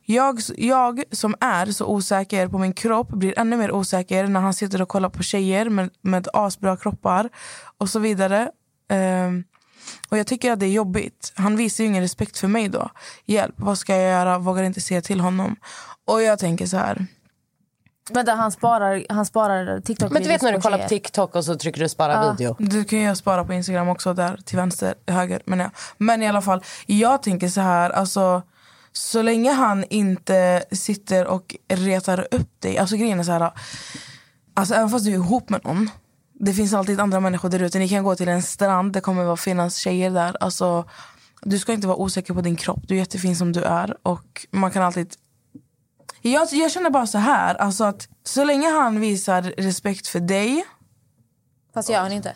Jag, 0.05 0.41
jag 0.57 1.03
som 1.11 1.35
är 1.39 1.65
så 1.65 1.85
osäker 1.85 2.47
på 2.47 2.57
min 2.57 2.73
kropp 2.73 3.09
blir 3.09 3.39
ännu 3.39 3.57
mer 3.57 3.71
osäker 3.71 4.27
när 4.27 4.39
han 4.39 4.53
sitter 4.53 4.81
och 4.81 4.87
kollar 4.89 5.09
på 5.09 5.23
tjejer 5.23 5.69
med, 5.69 5.89
med 6.01 6.27
asbra 6.33 6.77
kroppar 6.77 7.29
och 7.77 7.89
så 7.89 7.99
vidare. 7.99 8.51
Ehm, 8.89 9.43
och 10.09 10.17
Jag 10.17 10.27
tycker 10.27 10.51
att 10.51 10.59
det 10.59 10.65
är 10.65 10.71
jobbigt. 10.71 11.33
Han 11.35 11.55
visar 11.55 11.83
ju 11.83 11.87
ingen 11.89 12.01
respekt 12.01 12.37
för 12.37 12.47
mig 12.47 12.69
då. 12.69 12.89
Hjälp, 13.25 13.55
vad 13.57 13.77
ska 13.77 13.95
jag 13.95 14.11
göra? 14.11 14.37
Vågar 14.37 14.63
inte 14.63 14.81
säga 14.81 15.01
till 15.01 15.19
honom. 15.19 15.55
Och 16.07 16.21
jag 16.21 16.39
tänker 16.39 16.65
så 16.65 16.77
här. 16.77 17.05
Vänta, 18.11 18.33
han 18.33 18.51
sparar, 18.51 19.03
han 19.09 19.25
sparar 19.25 19.79
TikTok 19.81 20.11
Men 20.11 20.21
du 20.23 20.27
vet 20.27 20.41
när 20.41 20.53
du 20.53 20.61
kollar 20.61 20.77
på. 20.77 20.87
TikTok 20.87 21.35
och 21.35 21.45
så 21.45 21.55
trycker 21.55 21.79
du 21.81 21.89
spara 21.89 22.13
Ja. 22.13 22.31
video. 22.31 22.55
Du 22.59 22.83
kan 22.83 22.99
ju 22.99 23.15
spara 23.15 23.43
på 23.45 23.53
Instagram 23.53 23.89
också, 23.89 24.13
där 24.13 24.39
till 24.45 24.57
vänster, 24.57 24.93
höger. 25.07 25.41
Men, 25.45 25.59
ja. 25.59 25.69
men 25.97 26.21
i 26.23 26.27
alla 26.27 26.41
fall, 26.41 26.63
jag 26.85 27.23
tänker 27.23 27.47
så 27.47 27.61
här. 27.61 27.89
Alltså, 27.89 28.41
så 28.93 29.21
länge 29.21 29.51
han 29.51 29.83
inte 29.89 30.63
sitter 30.71 31.27
och 31.27 31.55
retar 31.67 32.27
upp 32.31 32.61
dig. 32.61 32.77
Alltså 32.77 32.95
grejen 32.95 33.19
är 33.19 33.23
så 33.23 33.31
här. 33.31 33.51
Alltså, 34.53 34.73
även 34.73 34.89
fast 34.89 35.05
du 35.05 35.11
är 35.11 35.15
ihop 35.15 35.49
med 35.49 35.63
någon. 35.63 35.89
Det 36.33 36.53
finns 36.53 36.73
alltid 36.73 36.99
andra 36.99 37.19
människor 37.19 37.49
där 37.49 37.63
ute. 37.63 37.79
Ni 37.79 37.89
kan 37.89 38.03
gå 38.03 38.15
till 38.15 38.27
en 38.27 38.41
strand, 38.41 38.93
det 38.93 39.01
kommer 39.01 39.33
att 39.33 39.39
finnas 39.39 39.77
tjejer 39.77 40.09
där. 40.09 40.37
Alltså, 40.39 40.85
du 41.41 41.59
ska 41.59 41.73
inte 41.73 41.87
vara 41.87 41.97
osäker 41.97 42.33
på 42.33 42.41
din 42.41 42.55
kropp. 42.55 42.79
Du 42.87 42.93
är 42.93 42.99
jättefin 42.99 43.35
som 43.35 43.51
du 43.51 43.63
är. 43.63 43.97
Och 44.03 44.47
man 44.51 44.71
kan 44.71 44.83
alltid 44.83 45.15
jag, 46.21 46.47
jag 46.51 46.71
känner 46.71 46.89
bara 46.89 47.07
så 47.07 47.17
här, 47.17 47.55
alltså 47.55 47.83
att 47.83 48.07
så 48.23 48.43
länge 48.43 48.69
han 48.69 48.99
visar 48.99 49.41
respekt 49.41 50.07
för 50.07 50.19
dig 50.19 50.65
Fast 51.73 51.89
gör 51.89 51.99
han 51.99 52.11
inte. 52.11 52.35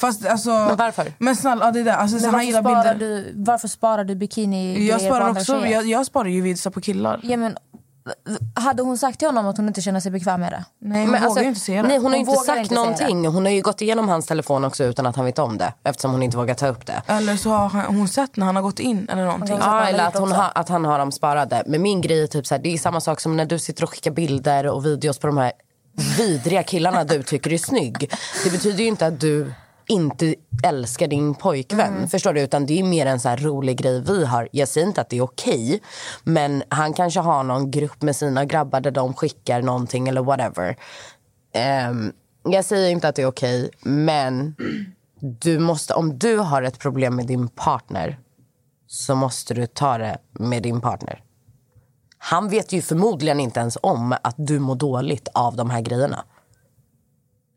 Fast 0.00 0.26
alltså... 0.26 0.50
Men 0.50 0.76
varför? 0.76 1.12
Men 1.18 1.36
snälla, 1.36 1.64
ja, 1.64 1.72
det 1.72 1.82
där. 1.82 1.92
Alltså, 1.92 2.16
Men 2.16 2.32
varför, 2.32 2.46
gillar 2.46 2.60
sparar 2.60 2.94
du, 2.94 3.32
varför 3.34 3.68
sparar 3.68 4.04
du 4.04 4.14
bikini 4.14 4.86
Jag 4.88 5.00
sparar, 5.00 5.30
också, 5.30 5.66
jag, 5.66 5.86
jag 5.86 6.06
sparar 6.06 6.28
ju 6.28 6.40
videos 6.40 6.74
på 6.74 6.80
killar. 6.80 7.20
Ja, 7.22 7.36
men, 7.36 7.56
hade 8.54 8.82
hon 8.82 8.98
sagt 8.98 9.18
till 9.18 9.28
honom 9.28 9.46
att 9.46 9.56
hon 9.56 9.68
inte 9.68 9.80
känner 9.80 10.00
sig 10.00 10.10
bekväm 10.10 10.40
med 10.40 10.52
det? 10.52 10.64
Nej, 10.78 11.02
hon 11.02 11.10
Men 11.10 11.20
vågar 11.20 11.26
alltså, 11.26 11.42
ju 11.42 11.48
inte 11.48 11.60
säga 11.60 11.82
det. 11.82 11.88
Nej, 11.88 11.98
hon 11.98 12.12
har 12.12 12.18
ju 12.18 12.24
Hon 12.24 12.28
inte 12.28 12.40
vågar 12.40 12.54
sagt 12.54 12.60
inte 12.60 12.74
någonting. 12.74 13.26
Hon 13.26 13.44
har 13.44 13.52
ju 13.52 13.62
gått 13.62 13.80
igenom 13.80 14.08
hans 14.08 14.26
telefon 14.26 14.64
också 14.64 14.84
utan 14.84 15.06
att 15.06 15.16
han 15.16 15.24
vet 15.24 15.38
om 15.38 15.58
det. 15.58 15.72
Eftersom 15.84 16.12
hon 16.12 16.22
inte 16.22 16.36
vågar 16.36 16.54
ta 16.54 16.66
upp 16.66 16.86
det. 16.86 17.02
Eller 17.06 17.36
så 17.36 17.50
har 17.50 17.86
hon 17.86 18.08
sett 18.08 18.36
när 18.36 18.46
han 18.46 18.56
har 18.56 18.62
gått 18.62 18.78
in 18.78 19.08
eller 19.12 19.24
någonting. 19.24 19.58
Har 19.60 19.80
Ja, 19.80 19.88
eller 19.88 20.06
att, 20.06 20.18
hon 20.18 20.32
har, 20.32 20.52
att 20.54 20.68
han 20.68 20.84
har 20.84 20.98
dem 20.98 21.12
sparade. 21.12 21.62
Men 21.66 21.82
min 21.82 22.00
grej 22.00 22.22
är 22.22 22.26
typ 22.26 22.46
så 22.46 22.54
här, 22.54 22.62
det 22.62 22.74
är 22.74 22.78
samma 22.78 23.00
sak 23.00 23.20
som 23.20 23.36
när 23.36 23.44
du 23.44 23.58
sitter 23.58 23.84
och 23.84 23.90
skickar 23.90 24.10
bilder 24.10 24.66
och 24.66 24.86
videos 24.86 25.18
på 25.18 25.26
de 25.26 25.36
här 25.36 25.52
vidriga 26.18 26.62
killarna 26.62 27.04
du 27.04 27.22
tycker 27.22 27.52
är 27.52 27.58
snygg. 27.58 28.10
Det 28.44 28.50
betyder 28.50 28.78
ju 28.78 28.86
inte 28.86 29.06
att 29.06 29.20
du 29.20 29.52
inte 29.88 30.34
älskar 30.62 31.08
din 31.08 31.34
pojkvän. 31.34 32.08
Förstår 32.08 32.32
du? 32.32 32.40
Utan 32.40 32.66
det 32.66 32.78
är 32.80 32.84
mer 32.84 33.06
en 33.06 33.20
så 33.20 33.36
rolig 33.36 33.78
grej 33.78 34.00
vi 34.00 34.24
har. 34.24 34.48
Jag 34.52 34.68
säger 34.68 34.86
inte 34.86 35.00
att 35.00 35.08
det 35.08 35.16
är 35.16 35.22
okej. 35.22 35.82
men 36.24 36.62
han 36.68 36.92
kanske 36.92 37.20
har 37.20 37.42
någon 37.42 37.70
grupp 37.70 38.02
med 38.02 38.16
sina 38.16 38.44
grabbar 38.44 38.80
där 38.80 38.90
de 38.90 39.14
skickar 39.14 39.62
någonting 39.62 40.08
eller 40.08 40.22
whatever. 40.22 40.76
Ehm, 41.52 42.12
jag 42.42 42.64
säger 42.64 42.90
inte 42.90 43.08
att 43.08 43.14
det 43.14 43.22
är 43.22 43.26
okej, 43.26 43.70
men 43.82 44.56
du 45.20 45.58
måste, 45.58 45.94
om 45.94 46.18
du 46.18 46.38
har 46.38 46.62
ett 46.62 46.78
problem 46.78 47.16
med 47.16 47.26
din 47.26 47.48
partner 47.48 48.18
så 48.86 49.14
måste 49.14 49.54
du 49.54 49.66
ta 49.66 49.98
det 49.98 50.18
med 50.32 50.62
din 50.62 50.80
partner. 50.80 51.22
Han 52.18 52.48
vet 52.48 52.72
ju 52.72 52.82
förmodligen 52.82 53.40
inte 53.40 53.60
ens 53.60 53.78
om 53.82 54.14
att 54.22 54.34
du 54.38 54.58
mår 54.58 54.74
dåligt 54.74 55.28
av 55.34 55.56
de 55.56 55.70
här 55.70 55.80
grejerna. 55.80 56.24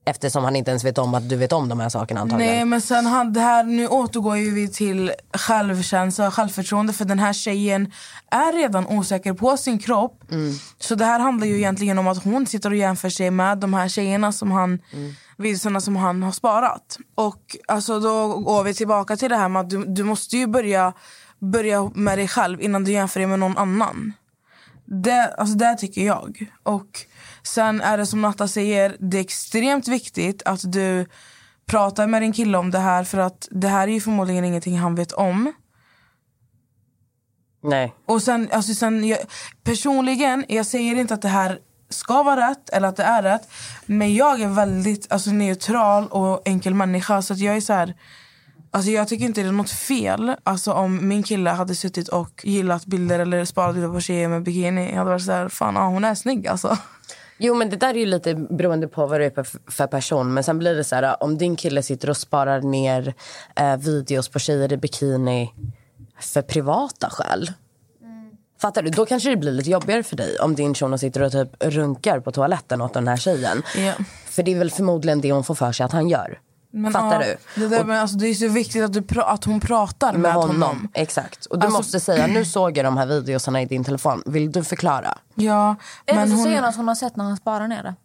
Eftersom 0.09 0.43
han 0.43 0.55
inte 0.55 0.71
ens 0.71 0.83
vet 0.83 0.97
om 0.97 1.13
att 1.13 1.29
du 1.29 1.35
vet 1.35 1.53
om 1.53 1.69
de 1.69 1.79
här 1.79 1.89
sakerna 1.89 2.21
antagligen. 2.21 2.55
Nej 2.55 2.65
men 2.65 2.81
sen 2.81 3.05
han, 3.05 3.33
det 3.33 3.39
här, 3.39 3.63
nu 3.63 3.87
återgår 3.87 4.37
ju 4.37 4.51
vi 4.51 4.67
till 4.67 5.11
självkänsla 5.33 6.27
och 6.27 6.33
självförtroende 6.33 6.93
för 6.93 7.05
den 7.05 7.19
här 7.19 7.33
tjejen 7.33 7.91
är 8.31 8.53
redan 8.53 8.87
osäker 8.87 9.33
på 9.33 9.57
sin 9.57 9.79
kropp. 9.79 10.23
Så 10.79 10.95
det 10.95 11.05
här 11.05 11.19
handlar 11.19 11.47
ju 11.47 11.57
egentligen 11.57 11.97
om 11.99 12.07
att 12.07 12.23
hon 12.23 12.47
sitter 12.47 12.69
och 12.69 12.75
jämför 12.75 13.09
sig 13.09 13.31
med 13.31 13.57
de 13.57 13.73
här 13.73 13.87
tjejerna 13.87 14.31
som 14.31 14.51
han, 14.51 14.79
videorna 15.37 15.81
som 15.81 15.95
han 15.95 16.23
har 16.23 16.31
sparat. 16.31 16.97
Och 17.15 17.57
alltså 17.67 17.99
då 17.99 18.37
går 18.39 18.63
vi 18.63 18.73
tillbaka 18.73 19.17
till 19.17 19.29
det 19.29 19.37
här 19.37 19.49
med 19.49 19.59
att 19.59 19.69
du, 19.69 19.85
du 19.85 20.03
måste 20.03 20.37
ju 20.37 20.47
börja, 20.47 20.93
börja 21.39 21.91
med 21.95 22.17
dig 22.17 22.27
själv 22.27 22.61
innan 22.61 22.83
du 22.83 22.91
jämför 22.91 23.19
dig 23.19 23.27
med 23.27 23.39
någon 23.39 23.57
annan. 23.57 24.13
Det, 24.85 25.33
alltså 25.37 25.55
det 25.55 25.75
tycker 25.75 26.05
jag. 26.05 26.51
Och 26.63 27.05
sen 27.43 27.81
är 27.81 27.97
det 27.97 28.05
som 28.05 28.21
Natta 28.21 28.47
säger, 28.47 28.97
det 28.99 29.17
är 29.17 29.21
extremt 29.21 29.87
viktigt 29.87 30.43
att 30.45 30.71
du 30.71 31.05
pratar 31.65 32.07
med 32.07 32.21
din 32.21 32.33
kille 32.33 32.57
om 32.57 32.71
det 32.71 32.79
här 32.79 33.03
för 33.03 33.17
att 33.17 33.47
det 33.51 33.67
här 33.67 33.87
är 33.87 33.91
ju 33.91 34.01
förmodligen 34.01 34.45
ingenting 34.45 34.77
han 34.77 34.95
vet 34.95 35.11
om. 35.11 35.53
Nej. 37.63 37.93
Och 38.05 38.21
sen, 38.21 38.49
alltså 38.51 38.73
sen 38.73 39.07
jag, 39.07 39.19
personligen, 39.63 40.45
jag 40.47 40.65
säger 40.65 40.95
inte 40.95 41.13
att 41.13 41.21
det 41.21 41.27
här 41.27 41.59
ska 41.89 42.23
vara 42.23 42.49
rätt 42.49 42.69
eller 42.69 42.87
att 42.87 42.95
det 42.95 43.03
är 43.03 43.23
rätt. 43.23 43.49
Men 43.85 44.13
jag 44.13 44.41
är 44.41 44.47
väldigt 44.47 45.11
alltså, 45.11 45.31
neutral 45.31 46.07
och 46.07 46.41
enkel 46.45 46.73
människa. 46.73 47.21
Så 47.21 47.33
att 47.33 47.39
jag 47.39 47.55
är 47.55 47.61
så 47.61 47.73
här, 47.73 47.93
alltså, 48.71 48.91
jag 48.91 49.07
tycker 49.07 49.25
inte 49.25 49.41
det 49.41 49.47
är 49.47 49.51
något 49.51 49.71
fel 49.71 50.35
alltså, 50.43 50.73
om 50.73 51.07
min 51.07 51.23
kille 51.23 51.49
hade 51.49 51.75
suttit 51.75 52.07
och 52.07 52.41
gillat 52.43 52.85
bilder 52.85 53.19
eller 53.19 53.45
sparat 53.45 53.75
bilder 53.75 53.89
på 53.89 53.99
tjejer 53.99 54.27
med 54.27 54.43
bikini. 54.43 54.89
Jag 54.89 54.97
hade 54.97 55.09
varit 55.09 55.25
så 55.25 55.31
här, 55.31 55.49
fan 55.49 55.75
ja, 55.75 55.87
hon 55.87 56.05
är 56.05 56.15
snygg 56.15 56.47
alltså. 56.47 56.77
Jo 57.39 57.55
men 57.55 57.69
det 57.69 57.75
där 57.75 57.89
är 57.89 57.99
ju 57.99 58.05
lite 58.05 58.35
beroende 58.35 58.87
på 58.87 59.07
vad 59.07 59.19
det 59.19 59.25
är 59.25 59.29
för, 59.43 59.71
för 59.71 59.87
person. 59.87 60.33
Men 60.33 60.43
sen 60.43 60.59
blir 60.59 60.75
det 60.75 60.83
så 60.83 60.95
här, 60.95 61.23
om 61.23 61.37
din 61.37 61.55
kille 61.55 61.83
sitter 61.83 62.09
och 62.09 62.17
sparar 62.17 62.61
ner 62.61 63.13
eh, 63.55 63.77
videos 63.77 64.29
på 64.29 64.39
tjejer 64.39 64.73
i 64.73 64.77
bikini 64.77 65.53
för 66.19 66.41
privata 66.41 67.09
skäl. 67.09 67.51
Fattar 68.61 68.81
du? 68.81 68.89
Då 68.89 69.05
kanske 69.05 69.29
det 69.29 69.37
blir 69.37 69.51
lite 69.51 69.69
jobbigare 69.69 70.03
för 70.03 70.15
dig 70.15 70.39
om 70.39 70.55
din 70.55 70.73
shuno 70.73 70.97
sitter 70.97 71.21
och 71.21 71.31
typ 71.31 71.49
runkar 71.59 72.19
på 72.19 72.31
toaletten 72.31 72.81
åt 72.81 72.93
den 72.93 73.07
här 73.07 73.17
tjejen. 73.17 73.63
Ja. 73.77 73.93
För 74.25 74.43
det 74.43 74.51
är 74.53 74.59
väl 74.59 74.71
förmodligen 74.71 75.21
det 75.21 75.31
hon 75.31 75.43
får 75.43 75.55
för 75.55 75.71
sig 75.71 75.83
att 75.83 75.91
han 75.91 76.09
gör. 76.09 76.39
Men, 76.71 76.93
Fattar 76.93 77.21
ja, 77.21 77.35
du? 77.55 77.61
Det, 77.61 77.67
där, 77.67 77.79
Och- 77.81 77.87
men, 77.87 77.97
alltså, 78.01 78.17
det 78.17 78.27
är 78.27 78.33
så 78.33 78.47
viktigt 78.47 78.83
att, 78.83 78.93
du 78.93 79.01
pra- 79.01 79.23
att 79.25 79.43
hon 79.43 79.59
pratar 79.59 80.11
med, 80.11 80.21
Med 80.21 80.33
honom. 80.33 80.61
honom. 80.61 80.87
Exakt. 80.93 81.45
Och 81.45 81.59
du 81.59 81.65
Alltså- 81.65 81.79
måste 81.79 81.99
säga, 81.99 82.27
nu 82.27 82.45
såg 82.45 82.77
jag 82.77 82.85
de 82.85 82.97
här 82.97 83.05
videosarna 83.05 83.61
i 83.61 83.65
din 83.65 83.83
telefon. 83.83 84.23
Vill 84.25 84.51
du 84.51 84.63
förklara? 84.63 85.17
Ja, 85.35 85.75
Eller 86.05 86.25
så 86.27 86.33
hon, 86.33 86.43
säger 86.43 86.55
hon 86.59 86.65
att 86.69 86.75
hon 86.75 86.87
har 86.87 86.95
sett 86.95 87.15
när 87.15 87.23
han 87.25 87.37
sparar 87.37 87.67
ner 87.67 87.83
det. 87.83 87.95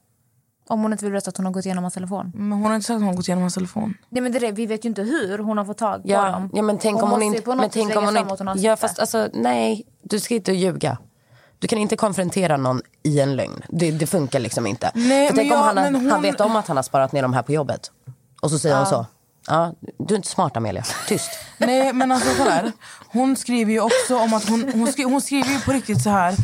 Om 0.69 0.83
hon 0.83 0.93
inte 0.93 1.05
vill 1.05 1.13
berätta 1.13 1.29
att 1.31 1.37
hon 1.37 1.47
har 1.47 1.53
gått 1.53 1.65
igenom 1.67 1.85
hans 1.85 1.95
telefon. 1.95 2.33
men 2.35 2.53
hon 2.53 2.65
har 2.67 2.75
inte 2.75 2.87
sagt 2.87 2.95
att 2.95 3.01
hon 3.01 3.09
har 3.09 3.15
gått 3.17 3.29
igenom 3.29 3.43
hans 3.43 3.55
telefon. 3.55 3.95
Nej, 4.09 4.23
men 4.23 4.33
det 4.33 4.39
är 4.39 4.41
det. 4.41 4.53
Vi 4.53 4.67
vet 4.67 4.85
ju 4.85 4.89
inte 4.89 5.03
hur 5.03 5.39
hon 5.39 5.59
har 5.59 5.65
fått 5.65 5.79
tag 5.79 6.03
på 6.03 6.09
Ja, 6.09 6.31
dem. 6.31 6.51
ja 6.55 6.63
men 6.63 6.79
tänk 6.79 7.03
om 7.03 7.11
hon 7.11 7.23
inte... 7.23 7.55
Men 7.57 7.71
tänk 7.71 7.97
om 7.97 8.05
hon 8.05 8.17
inte 8.17 8.61
ja 8.67 8.77
fast 8.77 8.99
alltså 8.99 9.29
nej, 9.33 9.83
du 10.03 10.21
ska 10.21 10.35
inte 10.35 10.53
ljuga. 10.53 10.99
Du 11.59 11.69
kan 11.69 11.79
inte 11.79 11.97
konfrontera 11.97 12.57
någon 12.57 12.81
i 13.03 13.21
en 13.21 13.37
lögn. 13.37 13.63
Det, 13.69 13.91
det 13.91 14.07
funkar 14.07 14.41
liksom 14.41 14.67
inte. 14.67 14.91
Nej, 14.95 15.29
För 15.29 15.35
men 15.37 15.45
tänk 15.45 15.53
om 15.53 15.59
jag- 15.59 15.65
han, 15.65 15.77
har- 15.77 15.85
men 15.85 15.95
hon- 15.95 16.11
han 16.11 16.23
vet 16.23 16.41
om 16.41 16.57
att 16.57 16.69
han 16.69 16.77
har 16.77 16.83
sparat 16.83 17.13
ner 17.13 17.23
de 17.23 17.33
här 17.33 17.43
på 17.43 17.53
jobbet. 17.53 17.91
Och 18.45 18.51
så 18.51 18.59
säger 18.59 18.77
hon 18.77 18.87
så. 18.87 19.07
Ja, 19.47 19.75
du 19.99 20.15
är 20.15 20.17
inte 20.17 20.29
smart 20.29 20.57
Amelia. 20.57 20.85
Tyst. 21.09 21.31
Nej 21.59 21.93
men 21.93 22.13
alltså 22.13 22.35
så 22.35 22.51
här. 22.51 22.73
Hon 23.09 23.37
skriver 23.37 23.73
ju 23.73 23.81
också 23.81 24.19
om 24.19 24.35
att 24.35 24.49
hon, 24.49 24.73
hon, 24.75 24.87
skri, 24.87 25.05
hon 25.05 25.21
skriver 25.21 25.49
ju 25.49 25.61
på 25.61 25.73
riktigt 25.73 26.03
så 26.03 26.11
här. 26.11 26.35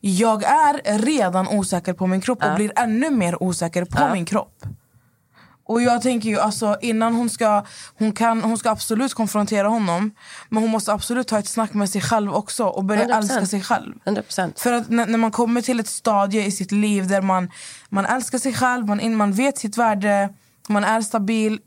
Jag 0.00 0.44
är 0.44 0.98
redan 0.98 1.48
osäker 1.48 1.92
på 1.92 2.06
min 2.06 2.20
kropp 2.20 2.44
och 2.44 2.54
blir 2.54 2.72
ännu 2.76 3.10
mer 3.10 3.42
osäker 3.42 3.84
på 3.84 4.08
min 4.12 4.24
kropp. 4.24 4.64
Och 5.64 5.82
jag 5.82 6.02
tänker 6.02 6.28
ju 6.28 6.38
alltså 6.38 6.76
innan 6.80 7.14
hon 7.14 7.30
ska, 7.30 7.64
hon 7.98 8.12
kan, 8.12 8.42
hon 8.42 8.58
ska 8.58 8.70
absolut 8.70 9.14
konfrontera 9.14 9.68
honom. 9.68 10.10
Men 10.48 10.62
hon 10.62 10.70
måste 10.70 10.92
absolut 10.92 11.28
ta 11.28 11.38
ett 11.38 11.48
snack 11.48 11.74
med 11.74 11.90
sig 11.90 12.00
själv 12.00 12.34
också 12.34 12.64
och 12.64 12.84
börja 12.84 13.04
100%. 13.04 13.16
älska 13.16 13.46
sig 13.46 13.60
själv. 13.62 13.94
100%. 14.04 14.52
För 14.62 14.72
att 14.72 14.88
när, 14.88 15.06
när 15.06 15.18
man 15.18 15.30
kommer 15.30 15.62
till 15.62 15.80
ett 15.80 15.88
stadie 15.88 16.46
i 16.46 16.50
sitt 16.50 16.72
liv 16.72 17.08
där 17.08 17.22
man, 17.22 17.50
man 17.88 18.06
älskar 18.06 18.38
sig 18.38 18.52
själv, 18.52 18.86
man, 18.86 19.00
in, 19.00 19.16
man 19.16 19.32
vet 19.32 19.58
sitt 19.58 19.76
värde, 19.76 20.28
man 20.68 20.84
är 20.84 21.00
stabil. 21.00 21.60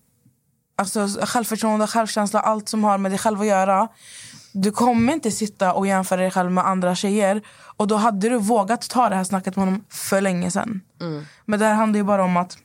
Alltså 0.77 1.07
självförtroende, 1.21 1.87
självkänsla, 1.87 2.39
allt 2.39 2.69
som 2.69 2.83
har 2.83 2.97
med 2.97 3.11
dig 3.11 3.17
själv 3.19 3.41
att 3.41 3.47
göra. 3.47 3.87
Du 4.53 4.71
kommer 4.71 5.13
inte 5.13 5.31
sitta 5.31 5.73
och 5.73 5.87
jämföra 5.87 6.21
dig 6.21 6.31
själv 6.31 6.51
med 6.51 6.67
andra 6.67 6.95
tjejer. 6.95 7.41
Och 7.77 7.87
då 7.87 7.95
hade 7.95 8.29
du 8.29 8.37
vågat 8.37 8.89
ta 8.89 9.09
det 9.09 9.15
här 9.15 9.23
snacket 9.23 9.55
med 9.55 9.65
honom 9.65 9.85
för 9.89 10.21
länge 10.21 10.51
sedan. 10.51 10.81
Men 11.45 11.59
det 11.59 11.65
här 11.65 11.73
handlar 11.73 11.97
ju 11.97 12.03
bara 12.03 12.23
om 12.23 12.37
att... 12.37 12.57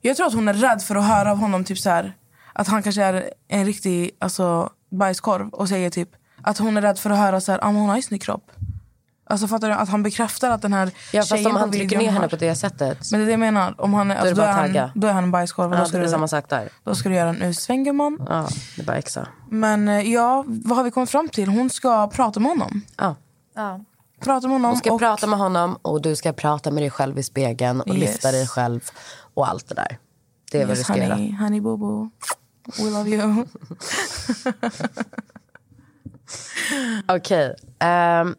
Jag 0.00 0.16
tror 0.16 0.26
att 0.26 0.34
hon 0.34 0.48
är 0.48 0.54
rädd 0.54 0.82
för 0.82 0.96
att 0.96 1.04
höra 1.04 1.30
av 1.30 1.38
honom 1.38 1.64
typ 1.64 1.78
så 1.78 1.90
här, 1.90 2.16
att 2.52 2.68
han 2.68 2.82
kanske 2.82 3.02
är 3.02 3.30
en 3.48 3.64
riktig 3.66 4.10
alltså, 4.18 4.70
bajskorv 4.90 5.48
och 5.48 5.68
säger 5.68 5.90
typ 5.90 6.08
att 6.42 6.58
hon 6.58 6.76
är 6.76 6.82
rädd 6.82 6.98
för 6.98 7.10
att 7.10 7.18
höra 7.18 7.40
så 7.40 7.52
här, 7.52 7.58
ah, 7.64 7.66
hon 7.66 7.88
har 7.88 7.96
ju 7.96 8.02
snygg 8.02 8.22
kropp. 8.22 8.50
Alltså 9.28 9.48
fattar 9.48 9.68
du? 9.68 9.74
Att 9.74 9.88
han 9.88 10.02
bekräftar 10.02 10.50
att 10.50 10.62
den 10.62 10.72
här 10.72 10.90
Ja, 11.12 11.22
fast 11.22 11.46
om 11.46 11.56
han 11.56 11.72
trycker 11.72 11.98
ner 11.98 12.10
henne 12.10 12.28
på 12.28 12.36
det 12.36 12.54
sättet. 12.54 12.98
Men 13.10 13.20
det 13.20 13.24
är 13.24 13.26
det 13.26 13.30
jag 13.32 13.40
menar. 13.40 13.74
Om 13.80 13.94
han 13.94 14.10
är, 14.10 14.14
Då 14.14 14.20
är 14.20 14.26
alltså, 14.28 14.34
då, 14.34 14.42
är 14.42 14.52
han, 14.52 14.90
då 14.94 15.06
är 15.06 15.12
han 15.12 15.24
en 15.24 15.30
bajskorv. 15.30 15.72
Ja, 15.72 15.78
Då 15.78 15.84
ska, 15.84 15.98
det 15.98 16.04
du, 16.04 16.10
samma 16.10 16.28
sak 16.28 16.48
där. 16.48 16.68
då 16.84 16.94
ska 16.94 17.08
du 17.08 17.14
göra 17.14 17.28
en 17.28 17.42
U-sväng 17.42 17.84
gumman. 17.84 18.18
Ja, 18.28 18.48
det 18.76 18.82
är 18.82 18.86
bara 18.86 18.96
exa. 18.96 19.28
Men 19.50 19.88
eh, 19.88 20.12
ja, 20.12 20.44
vad 20.46 20.76
har 20.76 20.84
vi 20.84 20.90
kommit 20.90 21.10
fram 21.10 21.28
till? 21.28 21.48
Hon 21.48 21.70
ska 21.70 22.08
prata 22.08 22.40
med 22.40 22.50
honom. 22.50 22.82
Ja. 22.96 23.16
Ja. 23.54 23.80
Prata 24.20 24.46
med 24.46 24.54
honom. 24.54 24.70
Hon 24.70 24.78
ska 24.78 24.92
och, 24.92 24.98
prata 25.00 25.26
med 25.26 25.38
honom 25.38 25.78
och 25.82 26.02
du 26.02 26.16
ska 26.16 26.32
prata 26.32 26.70
med 26.70 26.82
dig 26.82 26.90
själv 26.90 27.18
i 27.18 27.22
spegeln 27.22 27.80
och 27.80 27.88
Yes. 27.88 27.98
lyfta 27.98 28.30
dig 28.32 28.46
själv 28.46 28.80
och 29.34 29.48
allt 29.48 29.68
det 29.68 29.74
där. 29.74 29.98
Det 30.52 30.62
är 30.62 30.66
vad 30.66 30.74
du 30.74 30.78
yes, 30.78 30.86
ska 30.86 30.96
göra. 30.96 31.14
honey, 31.14 31.36
honey 31.36 31.60
boo 31.60 31.76
boo. 31.76 32.10
We 32.78 32.90
love 32.90 33.10
you. 33.10 33.46
Okej. 37.08 37.54
ehm, 37.78 38.34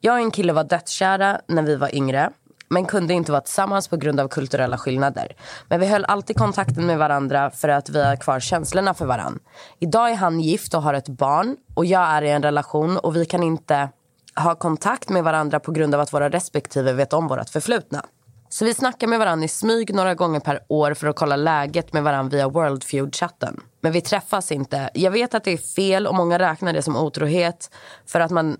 jag 0.00 0.14
och 0.14 0.20
en 0.20 0.30
kille 0.30 0.52
var 0.52 0.64
dödskära 0.64 1.40
när 1.46 1.62
vi 1.62 1.76
var 1.76 1.94
yngre 1.94 2.30
men 2.68 2.86
kunde 2.86 3.14
inte 3.14 3.32
vara 3.32 3.42
tillsammans 3.42 3.88
på 3.88 3.96
grund 3.96 4.20
av 4.20 4.28
kulturella 4.28 4.78
skillnader. 4.78 5.36
Men 5.68 5.80
vi 5.80 5.86
höll 5.86 6.04
alltid 6.04 6.36
kontakten 6.36 6.86
med 6.86 6.98
varandra 6.98 7.50
för 7.50 7.68
att 7.68 7.90
vi 7.90 8.04
har 8.04 8.16
kvar 8.16 8.40
känslorna 8.40 8.94
för 8.94 9.06
varandra. 9.06 9.40
Idag 9.78 10.10
är 10.10 10.14
han 10.14 10.40
gift 10.40 10.74
och 10.74 10.82
har 10.82 10.94
ett 10.94 11.08
barn 11.08 11.56
och 11.74 11.86
jag 11.86 12.02
är 12.02 12.22
i 12.22 12.30
en 12.30 12.42
relation 12.42 12.96
och 12.96 13.16
vi 13.16 13.24
kan 13.24 13.42
inte 13.42 13.88
ha 14.36 14.54
kontakt 14.54 15.08
med 15.08 15.24
varandra 15.24 15.60
på 15.60 15.72
grund 15.72 15.94
av 15.94 16.00
att 16.00 16.12
våra 16.12 16.28
respektive 16.28 16.92
vet 16.92 17.12
om 17.12 17.28
vårt 17.28 17.48
förflutna. 17.48 18.04
Så 18.48 18.64
vi 18.64 18.74
snackar 18.74 19.06
med 19.06 19.18
varandra 19.18 19.44
i 19.44 19.48
smyg 19.48 19.94
några 19.94 20.14
gånger 20.14 20.40
per 20.40 20.60
år 20.68 20.94
för 20.94 21.06
att 21.06 21.16
kolla 21.16 21.36
läget 21.36 21.92
med 21.92 22.02
varandra 22.02 22.36
via 22.36 22.48
Worldfeud-chatten. 22.48 23.60
Men 23.80 23.92
vi 23.92 24.00
träffas 24.00 24.52
inte. 24.52 24.90
Jag 24.94 25.10
vet 25.10 25.34
att 25.34 25.44
det 25.44 25.50
är 25.50 25.58
fel 25.58 26.06
och 26.06 26.14
många 26.14 26.38
räknar 26.38 26.72
det 26.72 26.82
som 26.82 26.96
otrohet 26.96 27.70
för 28.06 28.20
att 28.20 28.30
man, 28.30 28.56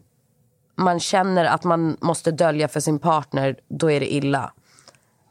man 0.81 1.01
känner 1.01 1.45
att 1.45 1.65
man 1.65 1.97
måste 2.01 2.31
dölja 2.31 2.69
för 2.69 2.81
sin 2.81 2.99
partner, 2.99 3.57
då 3.69 3.91
är 3.91 4.01
det 4.01 4.13
illa. 4.15 4.53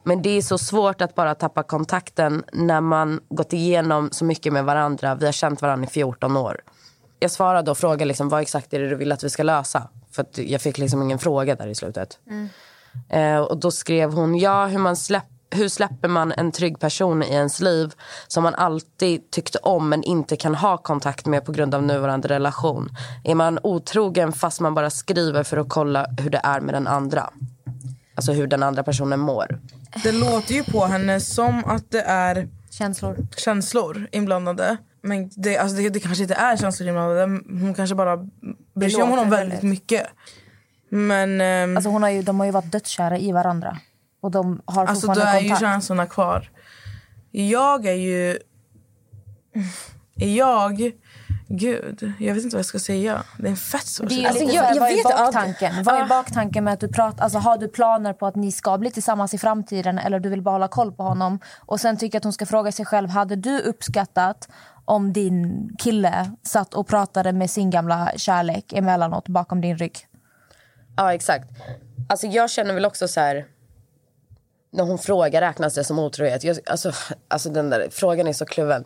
Men 0.04 0.22
det 0.22 0.30
är 0.30 0.42
så 0.42 0.58
svårt 0.58 1.02
att 1.02 1.16
bara 1.16 1.36
tappa 1.36 1.64
kontakten 1.64 2.44
när 2.54 2.82
man 2.82 3.20
gått 3.30 3.54
igenom 3.54 4.10
så 4.12 4.26
mycket 4.26 4.54
med 4.54 4.66
varandra. 4.66 5.16
Vi 5.16 5.26
har 5.26 5.32
känt 5.32 5.62
varandra 5.62 5.88
i 5.88 5.90
14 5.90 6.38
år. 6.38 6.62
Jag 7.20 7.32
svarade 7.32 7.72
och 7.72 7.78
frågade 7.78 8.06
liksom, 8.06 8.30
vad 8.30 8.42
exakt 8.42 8.74
är 8.74 8.80
det 8.80 8.90
du 8.90 8.96
vill 8.96 9.12
att 9.12 9.24
vi 9.24 9.30
ska 9.30 9.44
lösa? 9.44 9.90
För 10.12 10.26
jag 10.36 10.62
fick 10.62 10.78
liksom 10.78 11.02
ingen 11.02 11.20
fråga 11.20 11.56
där 11.56 11.68
i 11.68 11.76
slutet. 11.76 12.20
Eh, 13.10 13.40
och 13.40 13.58
då 13.58 13.72
skrev 13.72 14.14
hon, 14.14 14.38
ja 14.38 14.66
hur, 14.66 14.80
man 14.80 14.96
släpp, 14.96 15.24
hur 15.52 15.70
släpper 15.70 16.08
man 16.08 16.32
en 16.32 16.52
trygg 16.52 16.80
person 16.80 17.24
i 17.24 17.34
ens 17.34 17.60
liv 17.60 17.94
som 18.28 18.44
man 18.44 18.56
alltid 18.56 19.32
tyckte 19.32 19.58
om 19.58 19.90
men 19.90 20.04
inte 20.04 20.36
kan 20.36 20.56
ha 20.56 20.78
kontakt 20.78 21.26
med 21.26 21.46
på 21.46 21.52
grund 21.52 21.76
av 21.76 21.84
nuvarande 21.84 22.28
relation? 22.28 22.90
Är 23.24 23.36
man 23.36 23.60
otrogen 23.64 24.34
fast 24.34 24.60
man 24.60 24.76
bara 24.76 24.90
skriver 24.90 25.44
för 25.44 25.58
att 25.58 25.70
kolla 25.70 26.06
hur 26.20 26.30
det 26.30 26.42
är 26.44 26.60
med 26.62 26.74
den 26.74 26.88
andra? 26.88 27.30
Alltså 28.16 28.32
hur 28.32 28.48
den 28.48 28.64
andra 28.64 28.84
personen 28.84 29.20
mår. 29.20 29.60
Det 30.04 30.12
låter 30.12 30.54
ju 30.54 30.64
på 30.64 30.86
henne 30.86 31.20
som 31.20 31.66
att 31.66 31.92
det 31.92 32.02
är 32.02 32.48
Känslor. 32.72 33.28
känslor 33.38 34.08
inblandade. 34.12 34.78
Men 35.02 35.30
det, 35.36 35.58
alltså 35.58 35.78
det, 35.78 35.90
det 35.90 36.00
kanske 36.00 36.24
inte 36.24 36.36
är 36.36 36.58
känslor 36.58 36.88
inblandade. 36.90 37.22
Hon 37.62 37.74
kanske 37.74 37.96
bara 37.96 38.18
bryr 38.76 38.90
sig 38.90 39.04
om 39.04 39.10
honom 39.10 39.30
väldigt 39.30 39.54
väldigt. 39.54 39.70
mycket. 39.70 40.08
Men 40.90 41.42
ehm, 41.42 41.78
Alltså 41.78 41.90
hon 41.90 42.04
har 42.04 42.10
ju, 42.10 42.22
de 42.22 42.40
har 42.40 42.46
ju 42.46 42.52
varit 42.52 42.72
dödskära 42.72 43.18
i 43.18 43.32
varandra. 43.32 43.78
Och 44.22 44.32
de 44.32 44.62
har 44.66 44.86
alltså 44.86 45.08
då 45.08 45.22
är 45.22 45.40
ju 45.40 45.56
känslorna 45.56 46.06
kvar. 46.06 46.50
Jag 47.32 47.86
är 47.86 47.94
ju... 47.94 48.38
Är 50.16 50.36
jag... 50.38 50.92
Gud, 51.52 52.14
jag 52.20 52.34
vet 52.36 52.44
inte 52.44 52.56
vad 52.56 52.60
jag 52.60 52.66
ska 52.66 52.80
säga. 52.80 53.24
Det 53.38 53.46
är 53.48 53.50
en 53.50 53.58
fett 53.58 53.86
svår 53.88 54.08
Det 54.08 54.24
är 54.24 54.28
Alltså, 54.28 54.44
lite 54.44 54.56
jag- 54.56 54.64
såhär, 54.64 54.76
jag 54.76 54.82
vad 54.82 54.92
är 54.92 55.28
att- 55.28 55.34
baktanken? 55.34 55.84
Vad 55.84 55.96
Ah. 55.96 56.04
är 56.04 56.08
baktanken 56.08 56.64
med 56.64 56.74
att 56.74 56.80
du 56.80 56.88
pratar? 56.88 57.24
Alltså, 57.24 57.40
har 57.40 57.58
du 57.58 57.68
planer 57.68 58.14
på 58.14 58.28
att 58.28 58.36
ni 58.36 58.52
ska 58.52 58.78
bli 58.78 58.92
tillsammans 58.92 59.34
i 59.34 59.38
framtiden 59.38 60.00
eller 60.00 60.20
du 60.20 60.30
vill 60.30 60.42
bara 60.42 60.52
hålla 60.52 60.68
koll 60.68 60.92
på 60.92 61.04
honom? 61.04 61.40
Och 61.60 61.80
sen 61.80 61.98
tycker 61.98 62.16
jag 62.16 62.20
att 62.20 62.24
hon 62.24 62.34
ska 62.34 62.46
fråga 62.46 62.72
sig 62.72 62.86
själv, 62.86 63.10
hade 63.10 63.36
du 63.36 63.60
uppskattat 63.60 64.50
om 64.86 65.14
din 65.14 65.70
kille 65.80 66.32
satt 66.44 66.74
och 66.74 66.88
pratade 66.88 67.34
med 67.34 67.50
sin 67.50 67.70
gamla 67.70 68.12
kärlek 68.16 68.74
emellanåt 68.74 69.28
bakom 69.28 69.62
din 69.62 69.78
rygg? 69.78 69.98
Ja, 70.98 71.14
exakt. 71.14 71.50
Alltså 72.10 72.28
jag 72.28 72.50
känner 72.50 72.74
väl 72.74 72.86
också 72.86 73.08
så 73.08 73.20
här... 73.20 73.46
När 74.72 74.84
hon 74.84 74.98
frågar 75.00 75.42
räknas 75.42 75.74
det 75.74 75.84
som 75.84 76.00
otrohet. 76.00 76.44
Jag, 76.44 76.58
alltså, 76.66 76.92
alltså 77.28 77.50
den 77.50 77.70
där 77.70 77.88
frågan 77.92 78.28
är 78.28 78.34
så 78.34 78.46
kluven. 78.46 78.84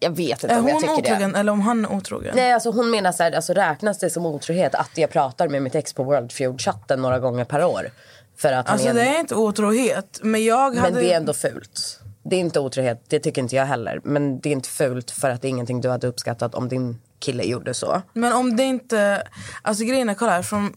Jag 0.00 0.10
vet 0.16 0.42
inte 0.42 0.54
Är 0.54 0.58
om 0.58 0.68
jag 0.68 0.80
tycker 0.80 0.92
otrogen 0.94 1.32
det. 1.32 1.38
eller 1.38 1.52
om 1.52 1.60
han 1.60 1.84
är 1.84 1.92
otrogen? 1.92 2.32
Nej, 2.36 2.52
alltså 2.52 2.70
hon 2.70 2.90
menar 2.90 3.12
så 3.12 3.22
här, 3.22 3.32
alltså 3.32 3.52
räknas 3.52 3.98
det 3.98 4.10
som 4.10 4.26
otrohet 4.26 4.74
att 4.74 4.90
jag 4.94 5.10
pratar 5.10 5.48
med 5.48 5.62
mitt 5.62 5.74
ex 5.74 5.92
på 5.92 6.02
World 6.04 6.30
Feud-chatten 6.32 6.96
några 7.02 7.18
gånger 7.18 7.44
per 7.44 7.64
år? 7.64 7.90
För 8.36 8.52
att 8.52 8.68
Alltså 8.70 8.86
är 8.86 8.90
en... 8.90 8.96
det 8.96 9.02
är 9.02 9.20
inte 9.20 9.34
otrohet. 9.34 10.20
Men 10.22 10.44
jag 10.44 10.74
Men 10.74 10.82
hade... 10.82 11.00
det 11.00 11.12
är 11.12 11.16
ändå 11.16 11.32
fult. 11.32 12.00
Det 12.22 12.36
är 12.36 12.40
inte 12.40 12.60
otrohet, 12.60 13.02
det 13.08 13.18
tycker 13.20 13.42
inte 13.42 13.56
jag 13.56 13.66
heller. 13.66 14.00
Men 14.04 14.40
det 14.40 14.48
är 14.48 14.52
inte 14.52 14.68
fult 14.68 15.10
för 15.10 15.30
att 15.30 15.42
det 15.42 15.48
är 15.48 15.50
ingenting 15.50 15.80
du 15.80 15.88
hade 15.88 16.06
uppskattat 16.06 16.54
om 16.54 16.68
din 16.68 17.00
kille 17.24 17.42
gjorde 17.44 17.74
så. 17.74 18.02
Men 18.12 18.32
om 18.32 18.56
det 18.56 18.62
inte... 18.62 19.22
Alltså 19.62 19.84
grejen 19.84 20.08
är, 20.08 20.14
kolla 20.14 20.32
här. 20.32 20.42
Från 20.42 20.74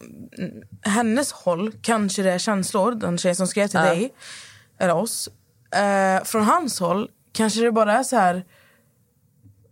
hennes 0.82 1.32
håll 1.32 1.72
kanske 1.82 2.22
det 2.22 2.32
är 2.32 2.38
känslor, 2.38 2.92
den 2.92 3.18
tjejen 3.18 3.36
som 3.36 3.46
skrev 3.46 3.66
till 3.68 3.80
Ja. 3.80 3.84
dig, 3.86 4.14
eller 4.80 4.94
oss. 4.94 5.28
Eh, 5.74 6.24
från 6.24 6.44
hans 6.44 6.80
håll 6.80 7.10
kanske 7.32 7.60
det 7.60 7.72
bara 7.72 7.92
är 7.98 8.02
så 8.02 8.16
här... 8.16 8.44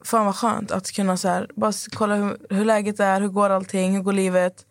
Fan 0.04 0.26
vad 0.26 0.36
skönt 0.36 0.70
att 0.70 0.92
kunna 0.92 1.16
så 1.16 1.28
här, 1.28 1.48
bara 1.56 1.72
kolla 1.92 2.14
hur, 2.14 2.36
hur 2.50 2.64
läget 2.64 3.00
är, 3.00 3.20
hur 3.20 3.28
går 3.28 3.50
allting, 3.50 3.94
hur 3.96 4.02
går 4.02 4.12
livet. 4.12 4.66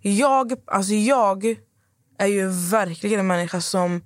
Jag, 0.00 0.52
alltså 0.66 0.92
jag 0.92 1.44
är 2.18 2.26
ju 2.26 2.48
verkligen 2.48 3.20
en 3.20 3.26
människa 3.26 3.60
som 3.60 4.00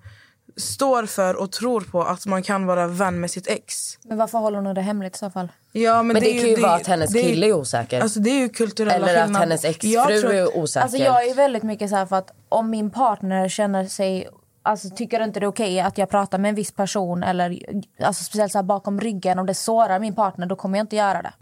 står 0.57 1.07
för 1.07 1.35
och 1.37 1.53
tror 1.53 1.81
på 1.81 2.03
att 2.03 2.27
man 2.27 2.43
kan 2.43 2.67
vara 2.67 2.87
vän 2.87 3.21
med 3.21 3.31
sitt 3.31 3.47
ex. 3.47 3.99
Men 4.03 4.19
varför 4.19 4.39
håller 4.39 4.59
hon 4.61 4.75
det 4.75 4.81
hemligt 4.81 5.15
i 5.15 5.19
så 5.19 5.31
fall? 5.31 5.49
Ja, 5.73 6.03
men, 6.03 6.07
Men 6.07 6.23
det, 6.23 6.37
är 6.37 6.41
kan 6.41 6.49
ju 6.51 6.55
det- 6.57 6.63
vara 6.63 6.73
att 6.75 6.87
hennes 6.87 7.11
det 7.13 7.19
är- 7.19 7.23
kille 7.29 7.47
är 7.47 7.53
osäker. 7.53 8.01
Alltså 8.01 8.21
det 8.21 8.31
är 8.31 8.39
ju 8.41 8.49
kulturella 8.49 9.09
Eller 9.09 9.23
att 9.23 9.37
hennes 9.37 9.65
Jag 9.65 9.71
exfru 9.71 10.21
tror- 10.21 10.35
är 10.35 10.57
osäker. 10.57 10.83
Alltså 10.85 10.99
jag 10.99 11.27
är 11.27 11.35
väldigt 11.35 11.63
mycket 11.63 11.91
så 11.91 11.97
här 11.97 12.07
för 12.07 12.17
att 12.17 12.31
om 12.49 12.71
min 12.71 12.91
partner 12.91 13.49
känner 13.49 13.85
sig 13.87 14.29
Alltså 14.65 14.91
tycker 14.91 15.25
inte 15.25 15.41
det 15.41 15.47
är 15.47 15.49
okej 15.49 15.81
att 15.81 15.99
jag 15.99 16.09
pratar 16.11 16.39
med 16.39 16.49
en 16.49 16.55
viss 16.55 16.73
person 16.73 17.23
eller 17.23 17.59
alltså 18.03 18.25
speciellt 18.25 18.53
så 18.53 18.59
här 18.59 18.63
bakom 18.63 19.01
ryggen 19.01 19.39
om 19.39 19.47
det 19.47 19.55
sårar 19.55 19.99
min 19.99 20.15
partner 20.15 20.47
då 20.47 20.57
kommer 20.57 20.79
jag 20.79 20.85
inte 20.85 20.97
göra 20.97 21.23
det. 21.23 21.33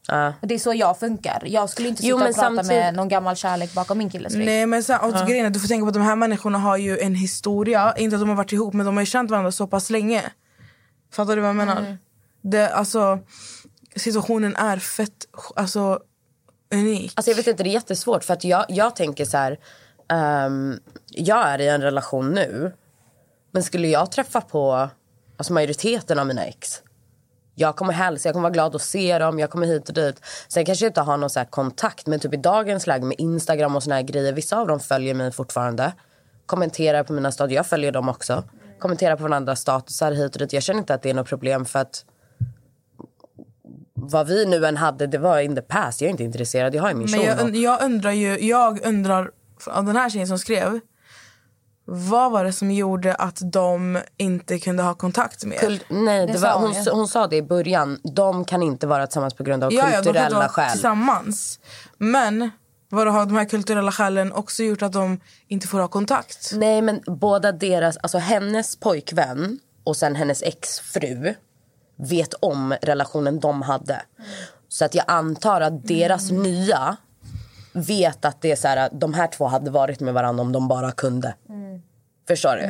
Och 0.43 0.49
Det 0.49 0.55
är 0.55 0.59
så 0.59 0.75
jag 0.75 0.99
funkar. 0.99 1.43
Jag 1.47 1.71
skulle 1.71 1.89
inte 1.89 2.03
sitta 2.03 2.11
Jo, 2.11 2.29
och 2.29 2.35
prata 2.35 2.63
med 2.63 2.95
någon 2.95 3.09
gammal 3.09 3.37
kärlek 3.37 3.75
bakom 3.75 3.99
min 3.99 4.11
killes 4.11 4.35
rygg. 4.35 4.47
Nej 4.47 4.67
men 4.67 4.83
sen, 4.83 5.01
och 5.01 5.29
grejen 5.29 5.53
du 5.53 5.61
får 5.61 5.69
tänka 5.69 5.85
på 5.85 5.89
att 5.89 5.95
de 5.95 6.03
här 6.03 6.17
människorna 6.17 6.59
har 6.59 6.77
ju 6.77 6.99
en 6.99 7.15
historia. 7.15 7.95
Inte 7.97 8.17
att 8.17 8.23
de 8.23 8.29
har 8.29 8.37
varit 8.37 8.53
ihop 8.53 8.75
men 8.75 8.87
de 8.87 8.97
har 8.97 9.03
ju 9.03 9.07
känt 9.07 9.31
varandra 9.31 9.53
så 9.53 9.67
pass 9.67 9.91
länge. 9.91 10.23
Fattar 11.13 11.37
du 11.37 11.43
vad 11.43 11.49
jag 11.49 11.57
menar? 11.57 11.77
Mm. 11.77 11.99
Det, 12.43 12.69
alltså, 12.69 13.19
situationen 13.97 14.57
är 14.57 14.77
fett 14.77 15.27
alltså, 15.57 15.99
unik. 16.75 17.13
Alltså 17.17 17.31
jag 17.31 17.37
vet 17.37 17.47
inte, 17.47 17.63
det 17.63 17.71
är 17.71 17.73
jättesvårt 17.73 18.25
för 18.25 18.35
att 18.35 18.45
jag, 18.45 18.65
jag 18.69 18.97
tänker 18.97 19.25
så 19.25 19.37
här. 19.37 19.59
ehm, 20.09 20.79
jag 21.07 21.49
är 21.49 21.59
i 21.61 21.69
en 21.69 21.83
relation 21.83 22.31
nu. 22.31 22.73
Men 23.51 23.63
skulle 23.63 23.89
jag 23.89 24.13
träffa 24.13 24.41
på 24.41 24.89
alltså 25.37 25.53
majoriteten 25.53 26.19
av 26.19 26.27
mina 26.27 26.47
ex. 26.47 26.83
Jag 27.55 27.77
kommer 27.77 27.93
hälsa, 27.93 28.29
jag 28.29 28.35
kommer 28.35 28.43
vara 28.43 28.53
glad 28.53 28.75
att 28.75 28.83
se 28.83 29.19
dem, 29.19 29.39
jag 29.39 29.51
kommer 29.51 29.67
hit 29.67 29.89
och 29.89 29.95
dit. 29.95 30.21
Sen 30.49 30.65
kanske 30.65 30.85
jag 30.85 30.91
inte 30.91 31.01
har 31.01 31.17
någon 31.17 31.31
så 31.31 31.45
kontakt 31.51 32.07
men 32.07 32.21
typ 32.21 32.35
i 32.35 32.37
dagens 32.37 32.87
läge 32.87 33.05
med 33.05 33.21
Instagram 33.21 33.77
och 33.77 33.83
såna 33.83 33.95
här 33.95 34.03
grejer. 34.03 34.33
Vissa 34.33 34.57
av 34.59 34.67
dem 34.67 34.81
följer 34.81 35.15
mig 35.15 35.33
fortfarande. 35.33 35.93
Kommenterar 36.47 37.03
på 37.05 37.13
mina 37.13 37.33
stadier, 37.33 37.57
jag 37.57 37.67
följer 37.67 37.93
dem 37.93 38.09
också. 38.09 38.45
Kommenterar 38.79 39.17
på 39.17 39.23
varandras 39.23 39.61
statusar 39.61 40.13
hit 40.13 40.33
och 40.35 40.39
dit. 40.39 40.53
Jag 40.53 40.63
känner 40.63 40.81
inte 40.81 40.95
att 40.95 41.03
det 41.03 41.11
är 41.11 41.15
något 41.15 41.29
problem 41.29 41.65
för 41.65 41.79
att 41.79 42.05
vad 43.95 44.27
vi 44.27 44.47
nu 44.47 44.67
än 44.67 44.77
hade, 44.77 45.07
det 45.07 45.19
var 45.19 45.39
in 45.41 45.55
the 45.55 45.63
past. 45.63 46.01
Jag 46.01 46.07
är 46.07 46.11
inte 46.11 46.25
intresserad, 46.25 46.75
jag 46.75 46.83
har 46.83 46.89
ju 46.91 46.95
min 46.97 47.11
Men 47.11 47.21
jag, 47.23 47.41
und- 47.41 47.57
jag 47.57 47.83
undrar 47.83 48.11
ju, 48.11 48.49
jag 48.49 48.87
undrar 48.87 49.31
av 49.67 49.85
den 49.85 49.97
här 49.97 50.11
tjejen 50.11 50.29
som 50.29 50.39
skrev. 50.39 50.81
Vad 51.93 52.33
var 52.33 52.45
det 52.45 52.53
som 52.53 52.71
gjorde 52.71 53.15
att 53.15 53.39
de 53.53 53.99
inte 54.17 54.59
kunde 54.59 54.83
ha 54.83 54.95
kontakt 54.95 55.45
med? 55.45 55.59
Kul- 55.61 55.83
nej, 55.89 56.27
det 56.27 56.33
Det 56.33 56.39
var, 56.39 56.51
sa 56.53 56.59
hon, 56.61 56.75
hon 56.75 56.87
hon 56.99 57.09
sa 57.09 57.27
det 57.27 57.37
i 57.37 57.43
början. 57.43 57.99
De 58.15 58.45
kan 58.45 58.63
inte 58.63 58.87
vara 58.87 59.07
tillsammans 59.07 59.35
på 59.35 59.43
grund 59.43 59.65
av 59.65 59.73
Ja, 59.73 59.79
ja, 59.79 59.85
de 59.85 59.91
kan 59.93 59.99
inte 59.99 60.09
kulturella 60.13 60.37
vara 60.39 60.49
skäl. 60.49 60.71
tillsammans. 60.73 61.61
Men 61.99 62.51
vad 62.89 63.09
har 63.13 63.27
de 63.27 63.37
här 63.37 63.45
kulturella 63.45 63.93
skälen 63.93 64.33
också 64.33 64.63
gjort 64.63 64.83
att 64.83 64.93
de 64.93 65.21
inte 65.49 65.67
får 65.67 65.79
ha 65.81 65.89
kontakt? 65.89 66.51
Nej, 66.55 66.83
men 66.83 67.01
båda 67.07 67.53
deras, 67.53 67.97
alltså 67.97 68.19
hennes 68.19 68.77
pojkvän 68.77 69.59
och 69.85 69.97
sen 69.97 70.17
hennes 70.17 70.43
exfru 70.43 71.35
vet 71.99 72.35
om 72.35 72.75
relationen 72.83 73.41
de 73.41 73.63
hade. 73.63 74.03
Så 74.69 74.85
att 74.85 74.95
jag 74.95 75.05
antar 75.09 75.61
att 75.61 75.87
deras 75.87 76.31
Mm. 76.31 76.43
nya 76.43 76.97
vet 77.73 78.25
att 78.25 78.43
det 78.43 78.53
är 78.53 78.57
så 78.57 78.69
här, 78.69 78.77
att 78.77 79.01
de 79.01 79.15
här 79.15 79.27
två 79.27 79.47
hade 79.47 79.71
varit 79.71 80.01
med 80.01 80.15
varandra 80.15 80.43
om 80.43 80.53
de 80.53 80.69
bara 80.69 80.93
kunde. 80.93 81.35
Förstår 82.29 82.57
du? 82.57 82.69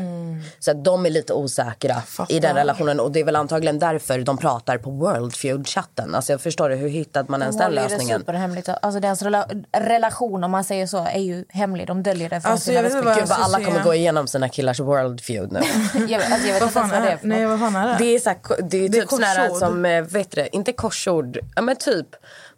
Så 0.59 0.71
att 0.71 0.85
de 0.85 1.07
är 1.07 1.11
lite 1.11 1.33
osäkra 1.33 2.03
i 2.29 2.41
den 2.41 2.57
relationen. 2.57 3.01
Och 3.01 3.13
det 3.13 3.21
är 3.21 3.25
väl 3.25 3.37
antagligen 3.37 3.79
därför 3.79 4.19
de 4.19 4.39
pratar 4.39 4.79
på 4.79 4.91
World 4.91 5.33
Feud-chatten. 5.33 6.15
Alltså 6.15 6.33
jag 6.33 6.41
förstår 6.41 6.69
du, 6.69 6.75
hur 6.77 6.89
hittade 6.89 7.31
man 7.31 7.43
ens 7.43 7.57
De 7.57 7.63
den 7.63 7.71
ju 7.71 7.77
det 7.77 7.83
lösningen? 7.83 8.19
superhemligt. 8.21 8.69
Alltså 8.83 9.01
deras 9.01 9.23
rela- 9.23 9.47
relation, 9.73 10.45
om 10.45 10.51
man 10.51 10.65
säger 10.65 10.87
så, 10.87 10.99
är 11.07 11.19
ju 11.21 11.45
hemlig. 11.49 11.87
De 11.87 12.03
döljer 12.03 12.31
det 12.31 12.41
från 12.41 12.53
Alltså, 12.53 12.65
sina 12.67 12.77
jag 12.77 12.83
vet 12.83 12.93
inte 12.93 13.05
vad 13.07 13.17
respektive. 13.17 13.35
Gud 13.43 13.49
vad 13.51 13.55
alla 13.57 13.65
kommer 13.67 13.85
gå 13.85 13.95
igenom 13.95 14.27
sina 14.27 14.49
killars 14.49 14.81
World 14.81 15.21
Feud 15.21 15.53
nu. 15.53 15.61
Jag, 16.09 16.19
vet- 16.19 16.33
alltså, 16.33 16.47
jag 16.47 16.55
vet 16.55 16.63
Vad 16.63 16.71
fan 16.73 16.89
vad 16.91 17.03
det 17.03 17.09
är 17.09 17.13
är 17.13 17.17
för 17.17 17.27
Nej, 17.29 17.43
något. 17.47 17.61
vad 17.61 17.73
fan 17.73 17.83
är 17.83 17.89
det? 17.89 17.97
Det 17.99 18.15
är, 18.15 18.19
så 18.19 18.29
här, 18.29 18.39
det 18.63 18.85
är 18.85 18.89
Det 18.89 18.99
är 18.99 19.01
typ 19.03 19.11
sån 19.51 19.59
som, 19.59 19.85
eh, 19.85 20.03
vet 20.03 20.31
du, 20.31 20.49
inte 20.53 20.73
korsord, 20.73 21.39
ja 21.57 21.63
men 21.63 21.77
typ, 21.77 22.07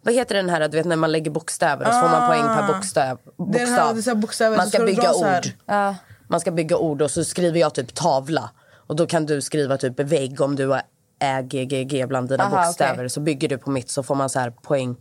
vad 0.03 0.13
heter 0.13 0.35
den 0.35 0.49
här, 0.49 0.67
du 0.67 0.77
vet 0.77 0.85
när 0.85 0.95
man 0.95 1.11
lägger 1.11 1.31
bokstäver 1.31 1.87
och 1.87 1.93
så 1.93 1.99
får 1.99 2.09
man 2.09 2.27
poäng 2.29 2.43
per 2.43 2.73
bokstäv. 2.73 3.17
Det 3.51 3.59
är 3.61 3.65
den 3.65 3.73
här- 3.73 4.05
här 4.05 4.15
bokstäver, 4.15 4.57
Man 4.57 4.67
ska 4.67 4.85
bygga 4.85 5.13
ord. 5.13 5.47
Ja. 5.65 5.95
Man 6.27 6.39
ska 6.39 6.51
bygga 6.51 6.77
ord 6.77 7.01
och 7.01 7.11
så 7.11 7.23
skriver 7.23 7.59
jag 7.59 7.73
typ 7.73 7.93
tavla. 7.93 8.49
Och 8.87 8.95
då 8.95 9.07
kan 9.07 9.25
du 9.25 9.41
skriva 9.41 9.77
typ 9.77 9.99
vägg 9.99 10.41
om 10.41 10.55
du 10.55 10.67
har 10.67 10.81
ä, 11.19 11.41
g, 11.41 11.65
g, 11.65 11.83
g 11.83 12.05
bland 12.07 12.29
dina 12.29 12.43
Aha, 12.43 12.65
bokstäver. 12.65 12.93
okej. 12.93 13.09
Så 13.09 13.19
bygger 13.19 13.49
du 13.49 13.57
på 13.57 13.69
mitt 13.71 13.89
så 13.89 14.03
får 14.03 14.15
man 14.15 14.29
så 14.29 14.39
här 14.39 14.49
poäng. 14.49 14.95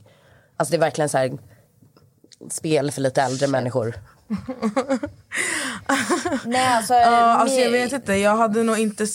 Alltså 0.57 0.71
det 0.73 0.77
är 0.77 0.81
verkligen 0.81 1.09
så 1.09 1.19
här 1.19 1.33
spel 2.51 2.91
för 2.91 3.01
lite 3.01 3.23
äldre 3.23 3.47
människor. 3.47 3.95
Nej, 6.45 6.67
alltså, 6.67 6.95
Ja, 6.95 7.17
alltså 7.17 7.59
jag 7.61 7.71
vet 7.71 7.93
inte, 7.93 8.15
jag 8.15 8.37
hade 8.37 8.63
nog 8.63 8.79
inte... 8.79 9.07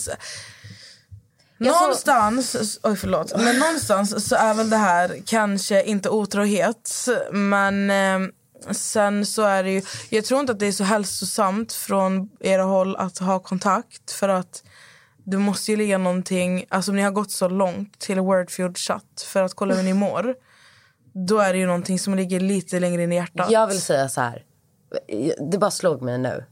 Någonstans, 1.58 2.80
oj 2.84 2.96
förlåt, 2.96 3.34
men 3.38 3.60
någonstans 3.60 4.28
så 4.30 4.36
är 4.36 4.54
väl 4.54 4.70
det 4.70 4.78
här 4.78 5.22
kanske 5.26 5.84
inte 5.84 6.10
otrohet 6.10 7.08
men 7.32 7.90
eh, 7.90 8.30
sen 8.72 9.26
så 9.26 9.42
är 9.42 9.64
det 9.64 9.72
ju, 9.72 9.82
jag 10.10 10.26
tror 10.26 10.40
inte 10.40 10.52
att 10.52 10.60
det 10.60 10.68
är 10.68 10.72
så 10.72 10.84
hälsosamt 10.84 11.74
från 11.74 12.30
era 12.40 12.64
håll 12.64 12.96
att 12.96 13.18
ha 13.18 13.40
kontakt 13.40 14.12
för 14.12 14.30
att 14.30 14.64
det 15.24 15.38
måste 15.38 15.72
ju 15.72 15.78
ligga 15.78 15.98
någonting, 15.98 16.66
alltså 16.70 16.92
om 16.92 16.96
ni 16.96 17.04
har 17.04 17.12
gått 17.12 17.32
så 17.32 17.48
långt 17.48 18.00
till 18.00 18.20
Wordfeud 18.20 18.78
chatt 18.78 19.22
för 19.26 19.44
att 19.44 19.54
kolla 19.54 19.76
hur 19.76 19.84
ni 19.84 19.94
mår 19.94 20.36
då 21.26 21.40
är 21.40 21.54
det 21.54 21.60
ju 21.60 21.66
någonting 21.66 22.00
som 22.00 22.16
ligger 22.16 22.40
lite 22.40 22.80
längre 22.80 23.04
in 23.04 23.12
i 23.12 23.16
hjärtat. 23.16 23.52
Jag 23.52 23.68
vill 23.68 23.82
säga 23.82 24.10
så 24.10 24.22
här. 24.22 24.44
Det 25.52 25.58
bara 25.58 25.72
slog 25.72 26.02
mig 26.02 26.18
nu. 26.18 26.46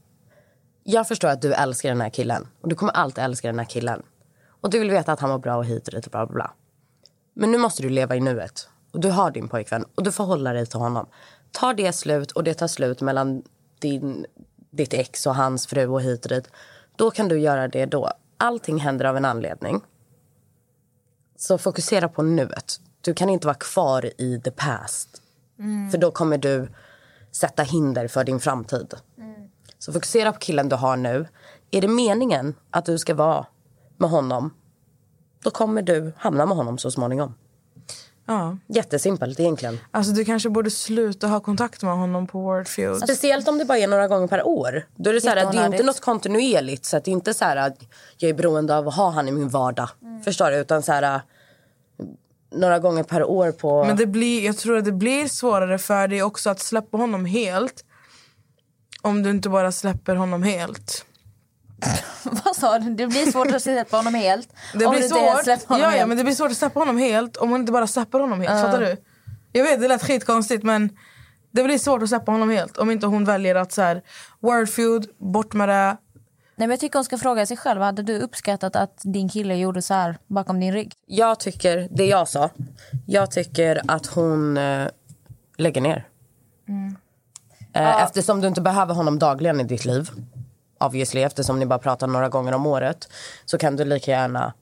Jag 0.84 1.08
förstår 1.08 1.28
att 1.28 1.42
du 1.42 1.54
älskar 1.54 1.88
den 1.88 2.00
här 2.00 2.10
killen. 2.10 2.48
Och 2.60 2.68
du 2.68 2.74
kommer 2.74 2.92
alltid 2.92 3.24
älska 3.24 3.48
den 3.48 3.58
här 3.58 3.66
killen. 3.66 4.02
Och 4.66 4.72
du 4.72 4.78
vill 4.78 4.90
veta 4.90 5.12
att 5.12 5.20
han 5.20 5.30
var 5.30 5.38
bra 5.38 5.56
och 5.56 5.64
hit 5.64 5.88
och 5.88 5.94
dit 5.94 6.06
och 6.06 6.10
bla 6.10 6.26
bla 6.26 6.34
bla. 6.34 6.52
Men 7.34 7.52
nu 7.52 7.58
måste 7.58 7.82
du 7.82 7.88
leva 7.88 8.16
i 8.16 8.20
nuet. 8.20 8.68
Och 8.92 9.00
du 9.00 9.10
har 9.10 9.30
din 9.30 9.48
pojkvän. 9.48 9.84
Och 9.94 10.02
du 10.02 10.12
får 10.12 10.24
hålla 10.24 10.52
dig 10.52 10.66
till 10.66 10.78
honom. 10.78 11.06
Tar 11.52 11.74
det 11.74 11.92
slut 11.92 12.32
och 12.32 12.44
det 12.44 12.54
tar 12.54 12.66
slut 12.66 13.00
mellan 13.00 13.42
din, 13.78 14.26
ditt 14.70 14.94
ex 14.94 15.26
och 15.26 15.34
hans 15.34 15.66
fru 15.66 15.86
och 15.86 16.02
hit 16.02 16.24
och 16.24 16.28
dit. 16.28 16.48
Då 16.96 17.10
kan 17.10 17.28
du 17.28 17.38
göra 17.38 17.68
det 17.68 17.86
då. 17.86 18.10
Allting 18.36 18.78
händer 18.78 19.04
av 19.04 19.16
en 19.16 19.24
anledning. 19.24 19.80
Så 21.36 21.58
fokusera 21.58 22.08
på 22.08 22.22
nuet. 22.22 22.80
Du 23.00 23.14
kan 23.14 23.30
inte 23.30 23.46
vara 23.46 23.56
kvar 23.56 24.10
i 24.18 24.40
the 24.40 24.50
past. 24.50 25.22
För 25.90 25.98
då 25.98 26.10
kommer 26.10 26.38
du 26.38 26.68
sätta 27.32 27.62
hinder 27.62 28.08
för 28.08 28.24
din 28.24 28.40
framtid. 28.40 28.94
Så 29.78 29.92
fokusera 29.92 30.32
på 30.32 30.38
killen 30.38 30.68
du 30.68 30.76
har 30.76 30.96
nu. 30.96 31.26
Är 31.70 31.80
det 31.80 31.88
meningen 31.88 32.54
att 32.70 32.84
du 32.84 32.98
ska 32.98 33.14
vara 33.14 33.46
med 33.98 34.10
honom 34.10 34.50
då 35.46 35.50
kommer 35.50 35.82
du 35.82 36.12
hamna 36.16 36.46
med 36.46 36.56
honom 36.56 36.78
så 36.78 36.90
småningom. 36.90 37.34
Ja. 38.26 38.56
Jättesimpelt 38.66 39.40
egentligen. 39.40 39.78
Alltså 39.90 40.12
du 40.12 40.24
kanske 40.24 40.48
borde 40.48 40.70
sluta 40.70 41.26
ha 41.26 41.40
kontakt 41.40 41.82
med 41.82 41.96
honom 41.96 42.26
på 42.26 42.40
Wordfeud. 42.40 42.96
Speciellt 42.96 43.48
om 43.48 43.58
det 43.58 43.64
bara 43.64 43.78
är 43.78 43.88
några 43.88 44.08
gånger 44.08 44.26
per 44.26 44.46
år. 44.46 44.86
Då 44.96 45.10
är 45.10 45.14
det, 45.14 45.20
så 45.20 45.28
här, 45.28 45.36
att 45.36 45.52
det 45.52 45.58
är 45.58 45.66
inte 45.66 45.82
något 45.82 46.00
kontinuerligt. 46.00 46.84
Så 46.84 46.96
att 46.96 47.04
det 47.04 47.10
är 47.10 47.12
inte 47.12 47.34
så 47.34 47.44
här 47.44 47.56
att 47.56 47.76
jag 48.18 48.28
är 48.28 48.34
beroende 48.34 48.76
av 48.76 48.88
att 48.88 48.94
ha 48.94 49.10
han 49.10 49.28
i 49.28 49.32
min 49.32 49.48
vardag. 49.48 49.88
Förstår 50.24 50.50
du? 50.50 50.56
Utan 50.56 50.82
så 50.82 50.92
här, 50.92 51.20
några 52.52 52.78
gånger 52.78 53.02
per 53.02 53.24
år 53.24 53.52
på... 53.52 53.84
Men 53.84 53.96
det 53.96 54.06
blir, 54.06 54.44
jag 54.44 54.56
tror 54.56 54.76
att 54.76 54.84
det 54.84 54.92
blir 54.92 55.28
svårare 55.28 55.78
för 55.78 56.08
dig 56.08 56.22
också 56.22 56.50
att 56.50 56.60
släppa 56.60 56.96
honom 56.96 57.24
helt. 57.24 57.84
Om 59.02 59.22
du 59.22 59.30
inte 59.30 59.48
bara 59.48 59.72
släpper 59.72 60.14
honom 60.14 60.42
helt. 60.42 61.06
Vad 62.44 62.56
sa 62.56 62.78
du? 62.78 62.94
Det 62.94 63.06
blir 63.06 63.32
svårt 63.32 63.52
att 63.52 63.62
släppa 63.62 63.96
honom 63.96 64.14
helt. 64.14 64.48
Det 64.74 64.86
om 64.86 64.90
blir 64.90 65.00
du 65.00 65.06
inte 65.06 65.18
ens 65.18 65.42
släpper 65.44 65.60
svårt. 65.60 65.68
honom 65.68 65.82
Ja, 65.82 65.90
ja, 65.90 65.96
helt. 65.96 66.08
men 66.08 66.16
det 66.16 66.24
blir 66.24 66.34
svårt 66.34 66.50
att 66.50 66.56
släppa 66.56 66.80
honom 66.80 66.98
helt 66.98 67.36
om 67.36 67.50
man 67.50 67.60
inte 67.60 67.72
bara 67.72 67.86
släpper 67.86 68.20
honom 68.20 68.40
helt. 68.40 68.64
Fattar 68.66 68.80
du? 68.80 68.96
Jag 69.52 69.64
vet, 69.64 69.80
det 69.80 69.88
lät 69.88 70.02
skitkonstigt 70.06 70.64
men 70.64 70.90
det 71.50 71.64
blir 71.64 71.78
svårt 71.78 72.02
att 72.02 72.08
släppa 72.08 72.32
honom 72.32 72.50
helt 72.50 72.78
om 72.78 72.90
inte 72.90 73.06
hon 73.06 73.24
väljer 73.24 73.54
att 73.54 73.72
så 73.72 73.82
här, 73.82 74.02
wordfeud, 74.40 75.06
bort 75.18 75.52
med 75.52 75.68
det. 75.68 75.74
Nej, 76.58 76.66
men 76.68 76.70
jag 76.70 76.80
tycker 76.80 76.98
hon 76.98 77.04
ska 77.04 77.18
fråga 77.18 77.46
sig 77.46 77.56
själv. 77.56 77.80
Hade 77.80 78.02
du 78.02 78.18
uppskattat 78.18 78.76
att 78.76 79.00
din 79.02 79.28
kille 79.28 79.54
gjorde 79.54 79.82
så 79.82 79.94
här 79.94 80.18
bakom 80.26 80.60
din 80.60 80.72
rygg? 80.72 80.92
Jag 81.06 81.40
tycker, 81.40 81.88
det 81.90 82.06
jag 82.06 82.28
sa, 82.28 82.50
jag 83.06 83.30
tycker 83.30 83.80
att 83.88 84.06
hon 84.06 84.56
eh, 84.56 84.86
lägger 85.56 85.80
ner. 85.80 86.06
Eh, 87.72 88.02
Eftersom 88.02 88.40
du 88.40 88.48
inte 88.48 88.60
behöver 88.60 88.94
honom 88.94 89.18
dagligen 89.18 89.60
i 89.60 89.64
ditt 89.64 89.84
liv, 89.84 90.10
obviously, 90.78 91.22
eftersom 91.22 91.58
ni 91.58 91.66
bara 91.66 91.78
pratar 91.78 92.06
några 92.06 92.28
gånger 92.28 92.54
om 92.54 92.66
året, 92.66 93.08
så 93.44 93.58
kan 93.58 93.76
du 93.76 93.84
lika 93.84 94.10
gärna 94.10 94.52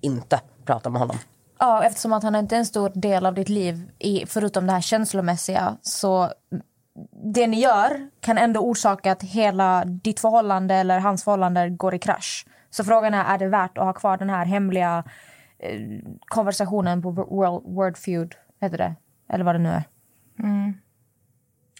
inte 0.00 0.40
prata 0.64 0.90
med 0.90 1.00
honom. 1.00 1.16
Ja, 1.58 1.84
eftersom 1.84 2.12
att 2.12 2.22
han 2.22 2.34
inte 2.34 2.56
är 2.56 2.58
en 2.58 2.66
stor 2.66 2.92
del 2.94 3.26
av 3.26 3.34
ditt 3.34 3.48
liv, 3.48 3.90
i, 3.98 4.26
förutom 4.26 4.66
det 4.66 4.72
här 4.72 4.80
känslomässiga, 4.80 5.76
så 5.82 6.32
det 7.34 7.46
ni 7.46 7.60
gör 7.60 8.08
kan 8.20 8.38
ändå 8.38 8.60
orsaka 8.60 9.12
att 9.12 9.22
hela 9.22 9.84
ditt 9.84 10.20
förhållande 10.20 10.74
eller 10.74 10.98
hans 10.98 11.24
förhållande 11.24 11.70
går 11.70 11.94
i 11.94 11.98
krasch. 11.98 12.46
Så 12.70 12.84
frågan 12.84 13.14
är, 13.14 13.24
är 13.24 13.38
det 13.38 13.48
värt 13.48 13.78
att 13.78 13.84
ha 13.84 13.92
kvar 13.92 14.16
den 14.16 14.30
här 14.30 14.44
hemliga 14.44 15.04
eh, 15.58 15.80
konversationen 16.26 17.02
på 17.02 17.10
World, 17.10 17.76
Word 17.76 17.96
Feud, 17.96 18.34
heter 18.60 18.78
det? 18.78 18.94
Eller 19.28 19.44
vad 19.44 19.54
det 19.54 19.58
nu 19.58 19.68
är. 19.68 19.84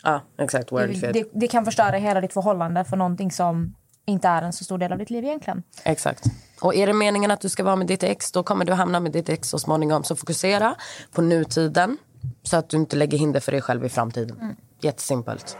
Ja, 0.05 0.23
exakt. 0.39 0.73
Word 0.73 0.89
Det, 0.89 1.13
det, 1.13 1.25
det 1.33 1.49
kan 1.49 1.65
förstöra 1.65 1.97
hela 1.97 2.21
ditt 2.21 2.33
förhållande 2.33 2.85
för 2.85 2.97
någonting 2.97 3.31
som 3.31 3.75
inte 4.07 4.29
är 4.29 4.43
en 4.43 4.53
så 4.53 4.65
stor 4.65 4.79
del 4.79 4.93
av 4.93 4.99
ditt 4.99 5.11
liv 5.11 5.25
egentligen. 5.25 5.63
Exakt. 5.83 6.25
Och 6.61 6.75
är 6.75 6.87
det 6.87 6.93
meningen 6.93 7.31
att 7.31 7.41
du 7.41 7.49
ska 7.49 7.65
vara 7.65 7.77
med 7.77 7.87
ditt 7.87 8.03
ex, 8.03 8.33
då 8.33 8.43
kommer 8.43 8.65
du 8.65 8.73
hamna 8.73 9.01
med 9.01 9.13
ditt 9.13 9.29
ex 9.29 9.49
så 9.49 9.59
småningom. 9.59 10.05
Så 10.05 10.17
fokusera 10.17 10.75
på 11.13 11.23
nutiden, 11.23 11.99
så 12.43 12.57
att 12.57 12.69
du 12.69 12.77
inte 12.77 12.97
lägger 12.97 13.19
hinder 13.19 13.41
för 13.41 13.53
dig 13.53 13.61
själv 13.61 13.85
i 13.85 13.89
framtiden. 13.89 14.57
Jättesimpelt. 14.81 15.57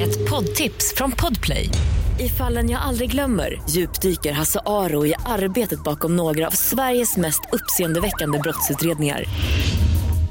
Ett 0.00 0.30
poddtips 0.30 0.94
från 0.96 1.12
Podplay. 1.12 1.70
I 2.18 2.28
fallen 2.28 2.70
jag 2.70 2.82
aldrig 2.82 3.10
glömmer 3.10 3.62
djupdyker 3.68 4.32
Hasse 4.32 4.60
Aro 4.66 5.06
i 5.06 5.14
arbetet 5.26 5.84
bakom 5.84 6.16
några 6.16 6.46
av 6.46 6.50
Sveriges 6.50 7.16
mest 7.16 7.40
uppseendeväckande 7.52 8.38
brottsutredningar. 8.38 9.24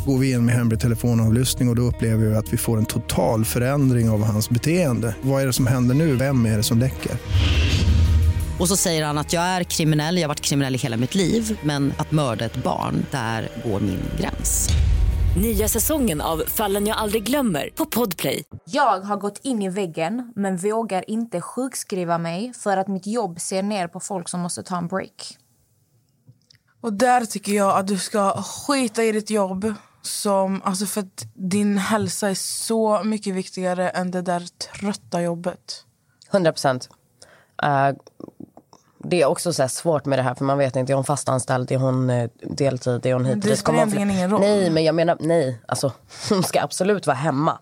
Går 0.09 0.17
vi 0.17 0.31
in 0.31 0.45
med 0.45 0.55
hemlig 0.55 0.79
telefonavlyssning 0.79 1.67
och, 1.67 1.71
och 1.71 1.75
då 1.75 1.81
upplever 1.81 2.25
vi 2.25 2.35
att 2.35 2.53
vi 2.53 2.57
får 2.57 2.77
en 2.77 2.85
total 2.85 3.45
förändring 3.45 4.09
av 4.09 4.23
hans 4.23 4.49
beteende. 4.49 5.15
Vad 5.21 5.41
är 5.41 5.47
det 5.47 5.53
som 5.53 5.67
händer 5.67 5.95
nu? 5.95 6.15
Vem 6.15 6.45
är 6.45 6.57
det 6.57 6.63
som 6.63 6.79
läcker? 6.79 7.11
Och 8.59 8.67
så 8.67 8.77
säger 8.77 9.05
han 9.05 9.17
att 9.17 9.33
jag 9.33 9.43
är 9.43 9.63
kriminell, 9.63 10.15
jag 10.15 10.23
har 10.23 10.27
varit 10.27 10.41
kriminell 10.41 10.75
i 10.75 10.77
hela 10.77 10.97
mitt 10.97 11.15
liv 11.15 11.59
men 11.63 11.93
att 11.97 12.11
mörda 12.11 12.45
ett 12.45 12.63
barn, 12.63 13.05
där 13.11 13.49
går 13.65 13.79
min 13.79 13.99
gräns. 14.19 14.69
Nya 15.41 15.67
säsongen 15.67 16.21
av 16.21 16.43
Fallen 16.47 16.87
jag 16.87 16.97
aldrig 16.97 17.23
glömmer 17.23 17.69
på 17.75 17.85
Podplay. 17.85 18.43
Jag 18.65 19.01
har 19.01 19.17
gått 19.17 19.39
in 19.43 19.61
i 19.61 19.69
väggen 19.69 20.33
men 20.35 20.57
vågar 20.57 21.09
inte 21.09 21.41
sjukskriva 21.41 22.17
mig 22.17 22.53
för 22.53 22.77
att 22.77 22.87
mitt 22.87 23.07
jobb 23.07 23.39
ser 23.39 23.63
ner 23.63 23.87
på 23.87 23.99
folk 23.99 24.29
som 24.29 24.39
måste 24.39 24.63
ta 24.63 24.77
en 24.77 24.87
break. 24.87 25.37
Och 26.81 26.93
där 26.93 27.25
tycker 27.25 27.51
jag 27.51 27.77
att 27.77 27.87
du 27.87 27.97
ska 27.97 28.41
skita 28.41 29.03
i 29.03 29.11
ditt 29.11 29.29
jobb. 29.29 29.73
Som, 30.01 30.61
alltså 30.65 30.85
för 30.85 31.01
att 31.01 31.27
din 31.33 31.77
hälsa 31.77 32.29
är 32.29 32.35
så 32.35 33.03
mycket 33.03 33.35
viktigare 33.35 33.89
än 33.89 34.11
det 34.11 34.21
där 34.21 34.43
trötta 34.57 35.21
jobbet. 35.21 35.85
100 36.31 36.51
procent. 36.51 36.89
Eh, 37.63 37.89
det 39.03 39.21
är 39.21 39.25
också 39.25 39.53
så 39.53 39.67
svårt 39.67 40.05
med 40.05 40.19
det 40.19 40.23
här 40.23 40.35
för 40.35 40.45
man 40.45 40.57
vet 40.57 40.75
inte, 40.75 40.93
är 40.93 40.95
hon 40.95 41.05
fastanställd, 41.05 41.71
är 41.71 41.77
hon 41.77 42.09
eh, 42.09 42.29
deltid, 42.41 43.05
är 43.05 43.13
hon 43.13 43.25
hit 43.25 43.41
det 43.41 43.55
spelar 43.55 43.77
egentligen 43.77 44.11
ingen 44.11 44.29
roll. 44.29 44.41
Nej, 44.41 44.69
men 44.69 44.83
jag 44.83 44.95
menar, 44.95 45.17
nej. 45.19 45.61
Alltså, 45.65 45.91
hon 46.29 46.43
ska 46.43 46.61
absolut 46.61 47.07
vara 47.07 47.17
hemma. 47.17 47.59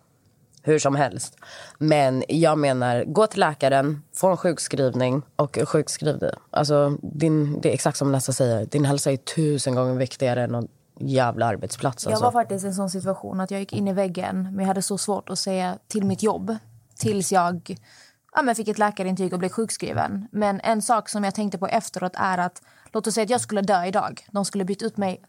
Hur 0.62 0.80
som 0.80 0.96
helst. 0.96 1.38
Men 1.78 2.24
jag 2.28 2.58
menar, 2.58 3.04
gå 3.04 3.28
till 3.28 3.40
läkaren, 3.40 4.04
få 4.16 4.28
en 4.28 4.38
sjukskrivning 4.38 5.22
och 5.36 5.58
sjukskriv 5.66 6.20
dig. 6.20 6.34
Alltså, 6.52 6.98
din, 7.02 7.62
det 7.62 7.70
är 7.70 7.74
exakt 7.74 7.98
som 7.98 8.12
Nessa 8.12 8.34
säger, 8.34 8.66
din 8.66 8.86
hälsa 8.86 9.12
är 9.12 9.18
tusen 9.18 9.76
gånger 9.76 9.94
viktigare 9.94 10.44
än 10.44 10.50
någon 10.50 10.68
jävla 11.00 11.46
arbetsplats. 11.46 12.04
Jag 12.04 12.12
Alltså. 12.12 12.26
var 12.26 12.32
faktiskt 12.32 12.66
i 12.66 12.68
en 12.68 12.74
sån 12.74 12.90
situation 12.90 13.40
att 13.40 13.52
jag 13.52 13.60
gick 13.60 13.74
in 13.74 13.88
i 13.88 13.94
väggen 13.94 14.44
men 14.44 14.60
jag 14.60 14.68
hade 14.68 14.82
så 14.82 14.98
svårt 14.98 15.30
att 15.30 15.40
säga 15.40 15.78
till 15.88 16.06
mitt 16.06 16.24
jobb 16.24 16.58
tills 16.96 17.32
jag 17.32 17.78
ja, 18.36 18.42
men 18.42 18.56
fick 18.56 18.68
ett 18.68 18.78
läkarintyg 18.78 19.34
och 19.34 19.40
blev 19.40 19.50
sjukskriven. 19.50 20.28
Men 20.32 20.60
en 20.60 20.82
sak 20.82 21.10
som 21.10 21.24
jag 21.24 21.36
tänkte 21.36 21.58
på 21.58 21.68
efteråt 21.68 22.14
är 22.16 22.38
att 22.38 22.62
låt 22.92 23.08
oss 23.08 23.14
säga 23.14 23.24
att 23.24 23.30
jag 23.30 23.42
skulle 23.42 23.62
dö 23.62 23.86
idag. 23.86 24.28
De 24.32 24.46
skulle 24.46 24.66
byta 24.66 24.86
ut 24.86 24.98
mig 24.98 25.22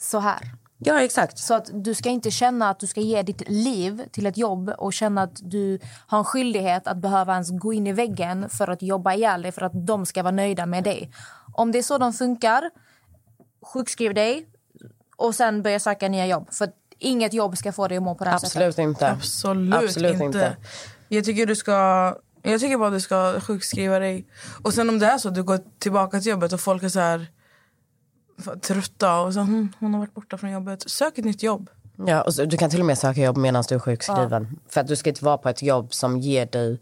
så 0.00 0.18
här. 0.18 0.52
Ja, 0.78 1.00
exakt. 1.00 1.38
Så 1.38 1.54
att 1.54 1.70
du 1.72 1.94
ska 1.94 2.08
inte 2.08 2.30
känna 2.30 2.70
att 2.70 2.80
du 2.80 2.86
ska 2.86 3.00
ge 3.00 3.22
ditt 3.22 3.48
liv 3.48 4.02
till 4.12 4.26
ett 4.26 4.36
jobb 4.36 4.72
och 4.78 4.92
känna 4.92 5.22
att 5.22 5.40
du 5.42 5.78
har 6.06 6.18
en 6.18 6.24
skyldighet 6.24 6.86
att 6.86 6.96
behöva 6.96 7.32
ens 7.32 7.50
gå 7.50 7.72
in 7.72 7.86
i 7.86 7.92
väggen 7.92 8.48
för 8.48 8.68
att 8.68 8.82
jobba 8.82 9.14
ihjäl 9.14 9.42
dig 9.42 9.52
för 9.52 9.62
att 9.62 9.86
de 9.86 10.06
ska 10.06 10.22
vara 10.22 10.34
nöjda 10.34 10.66
med 10.66 10.84
dig. 10.84 11.12
Om 11.52 11.72
det 11.72 11.78
är 11.78 11.82
så 11.82 11.98
de 11.98 12.12
funkar, 12.12 12.70
sjukskriv 13.62 14.14
dig 14.14 14.46
och 15.20 15.34
sen 15.34 15.62
börja 15.62 15.80
söka 15.80 16.08
nya 16.08 16.26
jobb. 16.26 16.48
För 16.52 16.68
inget 16.98 17.32
jobb 17.34 17.58
ska 17.58 17.72
få 17.72 17.88
dig 17.88 17.96
att 17.96 18.02
må 18.02 18.14
på 18.14 18.24
det 18.24 18.30
här 18.30 18.36
Absolut 18.36 18.74
sättet. 18.74 18.88
inte. 18.88 19.10
Absolut, 19.10 19.74
Absolut 19.74 20.12
inte. 20.12 20.24
inte. 20.24 20.56
Jag 21.08 21.24
tycker 21.24 21.46
du 21.46 21.56
ska... 21.56 21.72
Jag 22.42 22.60
tycker 22.60 22.78
bara 22.78 22.90
du 22.90 23.00
ska 23.00 23.40
sjukskriva 23.40 23.98
dig. 23.98 24.26
Och 24.62 24.74
sen 24.74 24.88
om 24.88 24.98
det 24.98 25.06
är 25.06 25.18
så 25.18 25.28
att 25.28 25.34
du 25.34 25.42
går 25.42 25.60
tillbaka 25.78 26.20
till 26.20 26.30
jobbet 26.30 26.52
och 26.52 26.60
folk 26.60 26.82
är 26.82 26.88
så 26.88 27.00
här 27.00 27.26
trötta 28.62 29.20
och 29.20 29.34
så 29.34 29.40
hm, 29.40 29.72
hon 29.78 29.94
har 29.94 30.00
varit 30.00 30.14
borta 30.14 30.38
från 30.38 30.50
jobbet. 30.50 30.90
Sök 30.90 31.18
ett 31.18 31.24
nytt 31.24 31.42
jobb. 31.42 31.70
Ja, 32.06 32.22
och 32.22 32.34
så, 32.34 32.44
du 32.44 32.56
kan 32.56 32.70
till 32.70 32.80
och 32.80 32.86
med 32.86 32.98
söka 32.98 33.20
jobb 33.20 33.36
medan 33.36 33.64
du 33.68 33.74
är 33.74 33.78
sjukskriven. 33.78 34.58
För 34.68 34.80
att 34.80 34.86
du 34.86 34.96
ska 34.96 35.10
inte 35.10 35.24
vara 35.24 35.38
på 35.38 35.48
ett 35.48 35.62
jobb 35.62 35.94
som 35.94 36.18
ger 36.18 36.46
dig 36.46 36.80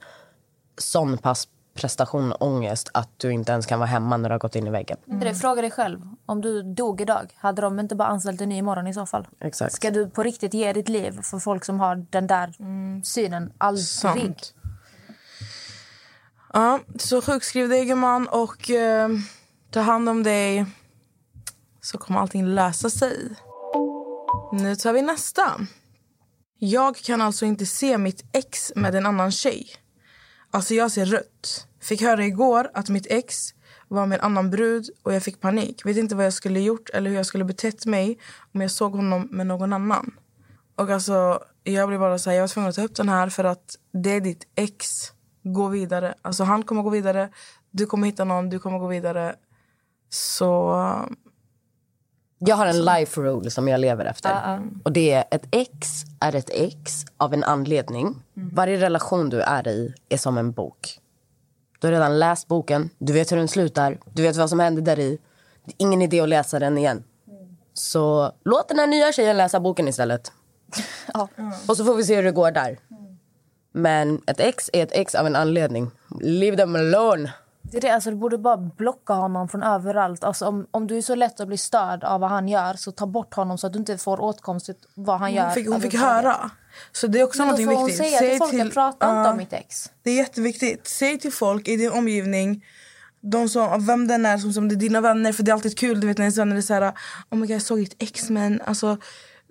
sån 0.78 1.18
pass 1.18 1.48
prestation 1.80 2.32
och 2.32 2.46
ångest 2.46 2.88
att 2.94 3.10
du 3.16 3.32
inte 3.32 3.52
ens 3.52 3.66
kan 3.66 3.78
vara 3.78 3.86
hemma 3.86 4.16
när 4.16 4.28
du 4.28 4.32
har 4.32 4.38
gått 4.38 4.56
in 4.56 4.66
i 4.66 4.70
väggen. 4.70 4.98
Mm. 5.10 5.34
Fråga 5.34 5.62
dig 5.62 5.70
själv. 5.70 6.00
Om 6.26 6.40
du 6.40 6.62
dog 6.62 7.00
idag, 7.00 7.32
hade 7.36 7.62
de 7.62 7.80
inte 7.80 7.94
bara 7.94 8.08
anställt 8.08 8.40
en 8.40 8.48
ny 8.48 8.58
imorgon 8.58 8.86
i 8.86 8.94
så 8.94 9.06
fall? 9.06 9.28
Exakt. 9.40 9.74
Ska 9.74 9.90
du 9.90 10.10
på 10.10 10.22
riktigt 10.22 10.54
ge 10.54 10.72
ditt 10.72 10.88
liv 10.88 11.20
för 11.22 11.38
folk 11.38 11.64
som 11.64 11.80
har 11.80 12.06
den 12.10 12.26
där 12.26 12.54
synen? 13.04 13.52
Aldrig. 13.58 13.86
Sant. 13.86 14.54
Ja, 16.52 16.80
så 16.98 17.22
sjukskriv 17.22 17.68
dig 17.68 17.84
gumman 17.84 18.28
och 18.28 18.70
eh, 18.70 19.08
ta 19.70 19.80
hand 19.80 20.08
om 20.08 20.22
dig. 20.22 20.66
Så 21.80 21.98
kommer 21.98 22.20
allting 22.20 22.46
lösa 22.46 22.90
sig. 22.90 23.28
Nu 24.52 24.76
tar 24.76 24.92
vi 24.92 25.02
nästa. 25.02 25.60
Jag 26.58 26.96
kan 26.96 27.20
alltså 27.20 27.44
inte 27.46 27.66
se 27.66 27.98
mitt 27.98 28.24
ex 28.32 28.72
med 28.76 28.94
en 28.94 29.06
annan 29.06 29.30
tjej. 29.32 29.66
Alltså 30.50 30.74
jag 30.74 30.90
ser 30.90 31.06
rött. 31.06 31.67
Fick 31.80 32.02
höra 32.02 32.24
igår 32.24 32.70
att 32.74 32.88
mitt 32.88 33.06
ex 33.10 33.54
var 33.88 34.06
med 34.06 34.18
en 34.18 34.24
annan 34.24 34.50
brud 34.50 34.90
och 35.02 35.14
jag 35.14 35.22
fick 35.22 35.40
panik. 35.40 35.86
Vet 35.86 35.96
inte 35.96 36.14
vad 36.14 36.26
jag 36.26 36.32
skulle 36.32 36.60
gjort 36.60 36.90
eller 36.90 37.10
hur 37.10 37.16
jag 37.16 37.26
skulle 37.26 37.44
betett 37.44 37.86
mig 37.86 38.18
om 38.54 38.60
jag 38.60 38.70
såg 38.70 38.92
honom 38.92 39.28
med 39.30 39.46
någon 39.46 39.72
annan. 39.72 40.14
Och 40.76 40.90
alltså, 40.90 41.42
jag 41.62 41.88
blir 41.88 41.98
bara 41.98 42.18
så 42.18 42.30
här, 42.30 42.36
jag 42.36 42.42
var 42.42 42.48
tvungen 42.48 42.68
att 42.68 42.76
ta 42.76 42.82
upp 42.82 42.94
den 42.94 43.08
här 43.08 43.28
för 43.28 43.44
att 43.44 43.76
det 43.92 44.10
är 44.10 44.20
ditt 44.20 44.46
ex. 44.54 44.86
Gå 45.42 45.68
vidare. 45.68 46.14
Alltså 46.22 46.44
han 46.44 46.62
kommer 46.62 46.82
gå 46.82 46.90
vidare. 46.90 47.28
Du 47.70 47.86
kommer 47.86 48.06
hitta 48.06 48.24
någon, 48.24 48.50
du 48.50 48.58
kommer 48.58 48.78
gå 48.78 48.86
vidare. 48.86 49.34
Så... 50.10 50.74
Jag 52.38 52.56
har 52.56 52.66
en 52.66 52.84
life 52.84 53.20
rule 53.20 53.50
som 53.50 53.68
jag 53.68 53.80
lever 53.80 54.04
efter. 54.04 54.60
Och 54.84 54.92
det 54.92 55.12
är 55.12 55.24
ett 55.30 55.46
ex 55.50 55.88
är 56.20 56.34
ett 56.34 56.50
ex 56.50 57.04
av 57.16 57.34
en 57.34 57.44
anledning. 57.44 58.22
Varje 58.34 58.80
relation 58.80 59.28
du 59.28 59.40
är 59.40 59.68
i 59.68 59.94
är 60.08 60.16
som 60.16 60.38
en 60.38 60.52
bok. 60.52 61.00
Du 61.78 61.86
har 61.86 61.92
redan 61.92 62.18
läst 62.18 62.48
boken, 62.48 62.90
du 62.98 63.12
vet 63.12 63.32
hur 63.32 63.36
den 63.36 63.48
slutar, 63.48 63.98
du 64.12 64.22
vet 64.22 64.36
vad 64.36 64.50
som 64.50 64.60
händer 64.60 64.82
där 64.82 64.98
i. 64.98 65.18
Det 65.64 65.70
är 65.70 65.86
ingen 65.86 66.02
idé 66.02 66.20
att 66.20 66.28
läsa 66.28 66.58
den 66.58 66.78
igen. 66.78 67.04
Så 67.74 68.32
låt 68.44 68.68
den 68.68 68.78
här 68.78 68.86
nya 68.86 69.12
tjejen 69.12 69.36
läsa 69.36 69.60
boken 69.60 69.88
istället. 69.88 70.32
Och 71.68 71.76
så 71.76 71.84
får 71.84 71.94
vi 71.94 72.04
se 72.04 72.16
hur 72.16 72.22
det 72.22 72.32
går 72.32 72.50
där. 72.50 72.78
Men 73.72 74.22
ett 74.26 74.40
ex 74.40 74.70
är 74.72 74.82
ett 74.82 74.92
ex 74.92 75.14
av 75.14 75.26
en 75.26 75.36
anledning. 75.36 75.90
Leave 76.20 76.56
them 76.56 76.76
alone. 76.76 77.32
Det 77.70 77.76
är 77.76 77.80
det, 77.80 77.90
alltså, 77.90 78.10
du 78.10 78.16
borde 78.16 78.38
bara 78.38 78.56
blocka 78.56 79.12
honom 79.12 79.48
från 79.48 79.62
överallt. 79.62 80.24
Alltså, 80.24 80.46
om, 80.46 80.66
om 80.70 80.86
du 80.86 80.96
är 80.96 81.02
så 81.02 81.14
lätt 81.14 81.40
att 81.40 81.48
bli 81.48 81.56
störd 81.56 82.04
av 82.04 82.20
vad 82.20 82.30
han 82.30 82.48
gör 82.48 82.74
så 82.74 82.92
ta 82.92 83.06
bort 83.06 83.34
honom 83.34 83.58
så 83.58 83.66
att 83.66 83.72
du 83.72 83.78
inte 83.78 83.98
får 83.98 84.20
åtkomst 84.20 84.66
till 84.66 84.74
vad 84.94 85.18
han 85.18 85.32
gör. 85.32 85.44
Hon 85.44 85.54
fick, 85.54 85.68
hon 85.68 85.80
fick 85.80 85.94
höra. 85.94 86.50
Så 86.92 87.06
det 87.06 87.20
är 87.20 87.24
också 87.24 87.42
hon 87.42 87.56
viktigt. 87.56 87.96
säga 87.96 88.18
till 88.18 88.38
folk, 88.38 88.54
jag 88.54 88.72
pratar 88.72 89.08
inte 89.08 89.28
Ja. 89.28 89.30
om 89.30 89.36
mitt 89.36 89.52
ex. 89.52 89.90
Det 90.02 90.10
är 90.10 90.14
jätteviktigt. 90.14 90.88
Säg 90.88 91.18
till 91.18 91.32
folk 91.32 91.68
i 91.68 91.76
din 91.76 91.92
omgivning, 91.92 92.64
de 93.20 93.48
som, 93.48 93.86
vem 93.86 94.08
den 94.08 94.26
är, 94.26 94.38
som, 94.38 94.52
som 94.52 94.68
det 94.68 94.74
är 94.74 94.76
dina 94.76 95.00
vänner, 95.00 95.32
för 95.32 95.42
det 95.42 95.50
är 95.50 95.52
alltid 95.52 95.78
kul 95.78 96.00
du 96.00 96.06
vet, 96.06 96.18
när 96.18 96.24
ens 96.24 96.38
vänner 96.38 96.56
är 96.56 96.60
så 96.60 96.74
här, 96.74 96.92
oh 97.30 97.38
my 97.38 97.46
God, 97.46 97.50
jag 97.50 97.62
såg 97.62 97.78
ditt 97.78 97.96
ex 97.98 98.30
men 98.30 98.60
alltså 98.64 98.98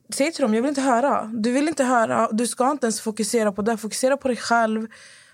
Säg 0.10 0.32
till 0.32 0.42
dem, 0.42 0.54
jag 0.54 0.62
vill 0.62 0.70
inte 0.70 0.82
höra. 0.82 1.24
Du 1.34 1.52
vill 1.52 1.68
inte 1.68 1.84
höra, 1.84 2.30
du 2.32 2.48
ska 2.48 2.72
inte 2.72 2.86
ens 2.86 3.02
fokusera 3.02 3.52
på 3.52 3.62
det. 3.62 3.78
Fokusera 3.78 4.18
på 4.18 4.28
dig 4.28 4.38
själv. 4.38 4.88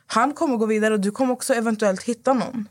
Han 0.08 0.34
kommer 0.34 0.58
gå 0.58 0.66
vidare 0.66 0.94
och 0.94 1.00
du 1.00 1.12
kommer 1.12 1.34
också 1.34 1.54
eventuellt 1.54 2.04
hitta 2.04 2.34
någon. 2.34 2.68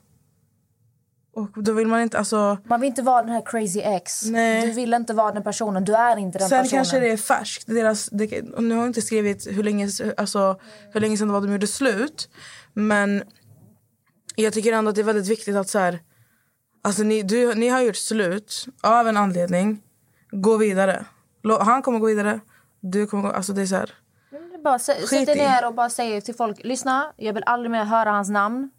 Och 1.34 1.62
då 1.62 1.72
vill 1.72 1.86
man 1.86 2.00
inte, 2.00 2.18
alltså... 2.18 2.58
Man 2.64 2.80
vill 2.80 2.88
inte 2.88 3.02
vara 3.02 3.22
den 3.22 3.32
här 3.32 3.42
crazy 3.46 3.80
ex. 3.80 4.24
Nej. 4.24 4.66
Du 4.66 4.72
vill 4.72 4.94
inte 4.94 5.14
vara 5.14 5.32
den 5.32 5.42
personen. 5.42 5.84
Du 5.84 5.94
är 5.94 6.16
inte 6.16 6.38
den 6.38 6.48
Sen 6.48 6.62
personen. 6.62 6.78
kanske 6.78 7.00
det 7.00 7.10
är 7.10 7.16
färskt. 7.16 7.66
Deras, 7.66 8.08
det, 8.10 8.42
nu 8.58 8.74
har 8.74 8.82
jag 8.82 8.88
inte 8.88 9.02
skrivit 9.02 9.46
hur 9.50 9.62
länge, 9.62 9.90
alltså, 10.16 10.60
hur 10.92 11.00
länge 11.00 11.16
sedan 11.16 11.28
det 11.28 11.32
var 11.34 11.40
de 11.40 11.52
gjorde 11.52 11.66
slut. 11.66 12.28
Men 12.72 13.22
jag 14.36 14.52
tycker 14.52 14.72
ändå 14.72 14.88
att 14.88 14.94
det 14.94 15.00
är 15.00 15.04
väldigt 15.04 15.28
viktigt 15.28 15.56
att 15.56 15.68
så 15.68 15.78
här, 15.78 16.00
alltså, 16.82 17.02
ni, 17.02 17.22
du, 17.22 17.54
ni 17.54 17.68
har 17.68 17.80
gjort 17.80 17.96
slut 17.96 18.66
av 18.80 19.08
en 19.08 19.16
anledning. 19.16 19.82
Gå 20.30 20.56
vidare. 20.56 21.04
Han 21.60 21.82
kommer 21.82 21.98
gå 21.98 22.06
vidare. 22.06 22.40
Du 22.80 23.06
kommer 23.06 23.22
gå... 23.22 23.34
Alltså 23.34 23.52
det 23.52 23.62
är 23.62 23.66
så 23.66 23.76
här. 23.76 23.90
Bara 24.64 24.78
sätt 24.78 25.26
dig 25.26 25.36
ner 25.36 25.66
och 25.66 25.74
bara 25.74 25.90
säg 25.90 26.20
till 26.20 26.34
folk. 26.34 26.64
Lyssna, 26.64 27.12
jag 27.16 27.32
vill 27.32 27.42
aldrig 27.46 27.70
mer 27.70 27.84
höra 27.84 28.10
hans 28.10 28.30
namn. 28.30 28.70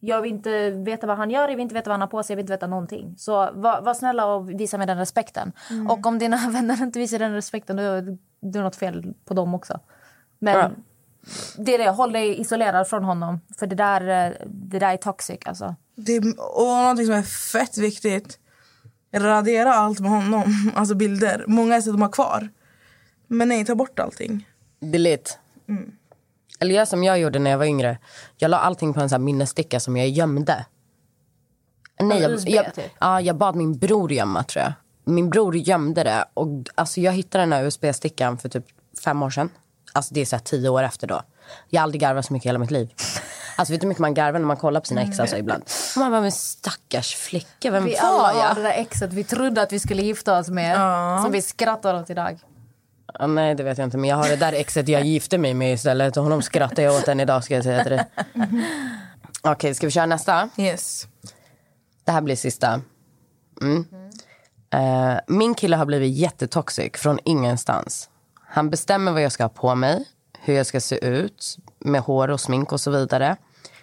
Jag 0.00 0.22
vill 0.22 0.32
inte 0.32 0.70
veta 0.70 1.06
vad 1.06 1.16
han 1.16 1.30
gör, 1.30 1.48
jag 1.48 1.56
vill 1.56 1.60
inte 1.60 1.74
veta 1.74 1.90
vad 1.90 1.94
han 1.94 2.00
har 2.00 2.08
på 2.08 2.22
sig, 2.22 2.34
jag 2.34 2.36
vill 2.36 2.42
inte 2.42 2.52
veta 2.52 2.66
någonting. 2.66 3.14
Så 3.18 3.32
var, 3.52 3.80
var 3.82 3.94
snälla 3.94 4.26
och 4.26 4.50
visa 4.60 4.78
mig 4.78 4.86
den 4.86 4.98
respekten. 4.98 5.52
Mm. 5.70 5.90
Och 5.90 6.06
om 6.06 6.18
dina 6.18 6.36
vänner 6.50 6.82
inte 6.82 6.98
visar 6.98 7.18
den 7.18 7.32
respekten, 7.32 7.76
då 7.76 7.82
är 7.82 8.18
det 8.40 8.60
något 8.60 8.76
fel 8.76 9.14
på 9.24 9.34
dem 9.34 9.54
också. 9.54 9.80
Men 10.38 10.56
Ja. 10.56 10.70
det 11.58 11.74
är 11.74 11.78
det, 11.78 11.90
håll 11.90 12.12
dig 12.12 12.40
isolerad 12.40 12.88
från 12.88 13.04
honom. 13.04 13.40
För 13.58 13.66
det 13.66 13.76
där, 13.76 14.00
eh, 14.26 14.32
det 14.46 14.78
där 14.78 14.92
är 14.92 14.96
toxic 14.96 15.38
alltså. 15.44 15.74
Det 15.94 16.12
är, 16.12 16.20
och 16.38 16.66
någonting 16.66 17.06
som 17.06 17.14
är 17.14 17.22
fett 17.22 17.78
viktigt. 17.78 18.38
Radera 19.14 19.74
allt 19.74 20.00
med 20.00 20.10
honom. 20.10 20.72
Alltså 20.74 20.94
bilder. 20.94 21.44
Många 21.46 21.76
är 21.76 21.80
så 21.80 21.90
att 21.90 21.96
de 21.96 22.02
har 22.02 22.12
kvar. 22.12 22.48
Men 23.26 23.48
nej, 23.48 23.64
ta 23.64 23.74
bort 23.74 23.98
allting. 23.98 24.48
Delete. 24.80 25.30
Eller 26.58 26.74
gör 26.74 26.84
som 26.84 27.04
jag 27.04 27.18
gjorde 27.18 27.38
när 27.38 27.50
jag 27.50 27.58
var 27.58 27.64
yngre. 27.64 27.98
Jag 28.36 28.50
la 28.50 28.58
allting 28.58 28.94
på 28.94 29.00
en 29.00 29.08
sån 29.08 29.20
här 29.20 29.24
minnessticka 29.24 29.80
som 29.80 29.96
jag 29.96 30.08
gömde. 30.08 30.66
Nej, 32.00 32.20
jag, 32.22 32.30
USB 32.30 32.48
jag, 32.48 32.74
typ? 32.74 32.92
ja, 32.98 33.20
jag 33.20 33.36
bad 33.36 33.56
min 33.56 33.78
bror 33.78 34.12
gömma 34.12 34.42
tror 34.42 34.62
jag. 34.64 34.72
Min 35.04 35.30
bror 35.30 35.56
gömde 35.56 36.04
det. 36.04 36.24
Och, 36.34 36.48
alltså, 36.74 37.00
jag 37.00 37.12
hittade 37.12 37.42
den 37.42 37.52
här 37.52 37.64
USB-stickan 37.64 38.38
för 38.38 38.48
typ 38.48 38.64
fem 39.04 39.22
år 39.22 39.30
sedan. 39.30 39.50
Alltså 39.92 40.14
det 40.14 40.20
är 40.20 40.24
så 40.24 40.38
tio 40.38 40.68
år 40.68 40.82
efter 40.82 41.06
då. 41.06 41.22
Jag 41.68 41.80
har 41.80 41.82
aldrig 41.82 42.00
garvat 42.00 42.26
så 42.26 42.32
mycket 42.32 42.46
i 42.46 42.48
hela 42.48 42.58
mitt 42.58 42.70
liv. 42.70 42.88
Alltså 43.56 43.72
vet 43.72 43.80
du 43.80 43.84
hur 43.84 43.88
mycket 43.88 44.00
man 44.00 44.14
garvar 44.14 44.38
när 44.38 44.46
man 44.46 44.56
kollar 44.56 44.80
på 44.80 44.86
sina 44.86 45.02
ex 45.02 45.20
alltså, 45.20 45.36
ibland? 45.36 45.62
Och 45.94 46.00
man 46.00 46.10
bara, 46.10 46.20
men 46.20 46.32
stackars 46.32 47.14
flicka, 47.14 47.70
vem 47.70 47.84
Vi 47.84 47.94
var 47.94 48.08
alla 48.08 48.32
har 48.32 48.42
jag? 48.42 48.56
det 48.56 48.62
där 48.62 48.70
exet 48.70 49.12
vi 49.12 49.24
trodde 49.24 49.62
att 49.62 49.72
vi 49.72 49.80
skulle 49.80 50.02
gifta 50.02 50.38
oss 50.38 50.48
med. 50.48 50.76
Som 51.22 51.32
vi 51.32 51.42
skrattar 51.42 51.94
åt 51.94 52.10
idag. 52.10 52.38
Nej, 53.20 53.54
det 53.54 53.62
vet 53.62 53.78
jag 53.78 53.86
inte. 53.86 53.98
Men 53.98 54.10
jag 54.10 54.16
har 54.16 54.28
det 54.28 54.36
där 54.36 54.52
exet 54.52 54.88
jag 54.88 55.04
gifte 55.04 55.38
mig 55.38 55.54
med 55.54 55.72
istället. 55.72 56.16
Och 56.16 56.22
honom 56.22 56.42
skrattar 56.42 56.82
jag 56.82 56.94
åt 56.94 57.08
än 57.08 57.20
idag 57.20 57.44
ska 57.44 57.54
jag 57.54 57.64
säga 57.64 57.82
till 57.82 57.92
dig. 57.92 58.04
Okej, 59.42 59.74
ska 59.74 59.86
vi 59.86 59.90
köra 59.90 60.06
nästa? 60.06 60.48
Yes. 60.56 61.06
Det 62.04 62.12
här 62.12 62.20
blir 62.20 62.36
sista. 62.36 62.80
Mm. 63.62 63.84
Eh, 64.70 65.20
min 65.26 65.54
kille 65.54 65.76
har 65.76 65.86
blivit 65.86 66.16
jättetoxic 66.16 66.92
från 66.96 67.18
ingenstans. 67.24 68.10
Han 68.48 68.70
bestämmer 68.70 69.12
vad 69.12 69.22
jag 69.22 69.32
ska 69.32 69.44
ha 69.44 69.48
på 69.48 69.74
mig, 69.74 70.04
hur 70.40 70.54
jag 70.54 70.66
ska 70.66 70.80
se 70.80 71.04
ut 71.06 71.56
med 71.78 72.00
hår 72.00 72.28
och 72.28 72.40
smink 72.40 72.72
och 72.72 72.80
så 72.80 72.90
vidare. 72.90 73.36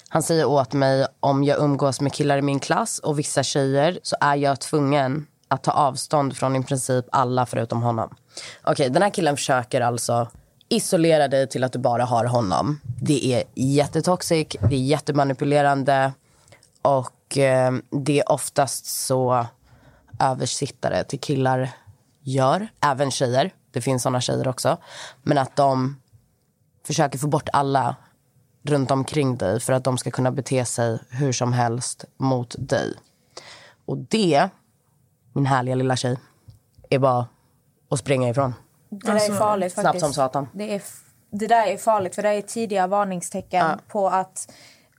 Han 0.10 0.23
säger 0.23 0.45
åt 0.45 0.73
mig 0.73 1.07
om 1.19 1.43
jag 1.43 1.60
umgås 1.60 2.01
med 2.01 2.14
killar 2.14 2.38
i 2.38 2.41
min 2.41 2.60
klass 2.60 2.99
och 2.99 3.19
vissa 3.19 3.43
tjejer 3.43 3.99
så 4.03 4.15
är 4.19 4.35
jag 4.35 4.60
tvungen 4.60 5.27
att 5.54 5.64
ta 5.64 5.72
avstånd 5.72 6.38
från 6.38 6.56
i 6.56 6.64
princip 6.64 7.06
alla 7.12 7.46
förutom 7.46 7.84
honom. 7.84 8.16
Okej, 8.64 8.90
den 8.90 9.02
här 9.02 9.10
killen 9.10 9.38
försöker 9.38 9.82
alltså 9.82 10.28
isolera 10.70 11.28
dig 11.28 11.50
till 11.50 11.64
att 11.64 11.74
du 11.74 11.80
bara 11.80 12.06
har 12.06 12.26
honom. 12.26 12.80
Det 13.02 13.26
är 13.26 13.44
jättetoxic, 13.54 14.48
det 14.70 14.76
är 14.76 14.80
jättemanipulerande 14.80 16.14
och 16.82 17.38
eh, 17.38 17.74
det 17.90 18.20
är 18.20 18.32
oftast 18.32 18.86
så 18.86 19.46
översittare 20.20 21.04
till 21.04 21.20
killar 21.20 21.70
gör. 22.22 22.68
Även 22.80 23.12
tjejer. 23.12 23.54
Det 23.72 23.82
finns 23.82 24.04
såna 24.04 24.22
tjejer 24.22 24.48
också. 24.48 24.78
Men 25.24 25.38
att 25.38 25.56
de 25.56 26.02
försöker 26.88 27.18
få 27.18 27.28
bort 27.28 27.50
alla 27.54 27.96
runt 28.64 28.92
omkring 28.92 29.38
dig 29.38 29.60
för 29.60 29.74
att 29.74 29.84
de 29.84 29.98
ska 29.98 30.12
kunna 30.12 30.32
bete 30.32 30.66
sig 30.66 31.00
hur 31.10 31.32
som 31.32 31.54
helst 31.54 32.06
mot 32.18 32.56
dig. 32.60 32.94
Och 33.86 33.98
det, 33.98 34.50
min 35.34 35.45
härliga 35.45 35.76
lilla 35.76 35.95
tjej, 35.95 36.18
är 36.89 36.99
bara 36.99 37.27
att 37.89 37.99
springa 37.99 38.30
ifrån. 38.30 38.53
Det 38.89 39.07
där 39.07 39.15
är 39.15 39.34
farligt 39.34 39.73
faktiskt. 39.73 39.81
Snabbt 39.81 39.99
som 39.99 40.14
satan. 40.14 40.47
Det, 40.53 40.76
är, 40.76 40.81
det 41.31 41.47
där 41.47 41.68
är 41.68 41.77
farligt 41.77 42.15
för 42.15 42.23
det 42.23 42.30
är 42.30 42.41
tidiga 42.41 42.88
varningstecken 42.88 43.65
på 43.88 44.10
att 44.10 44.47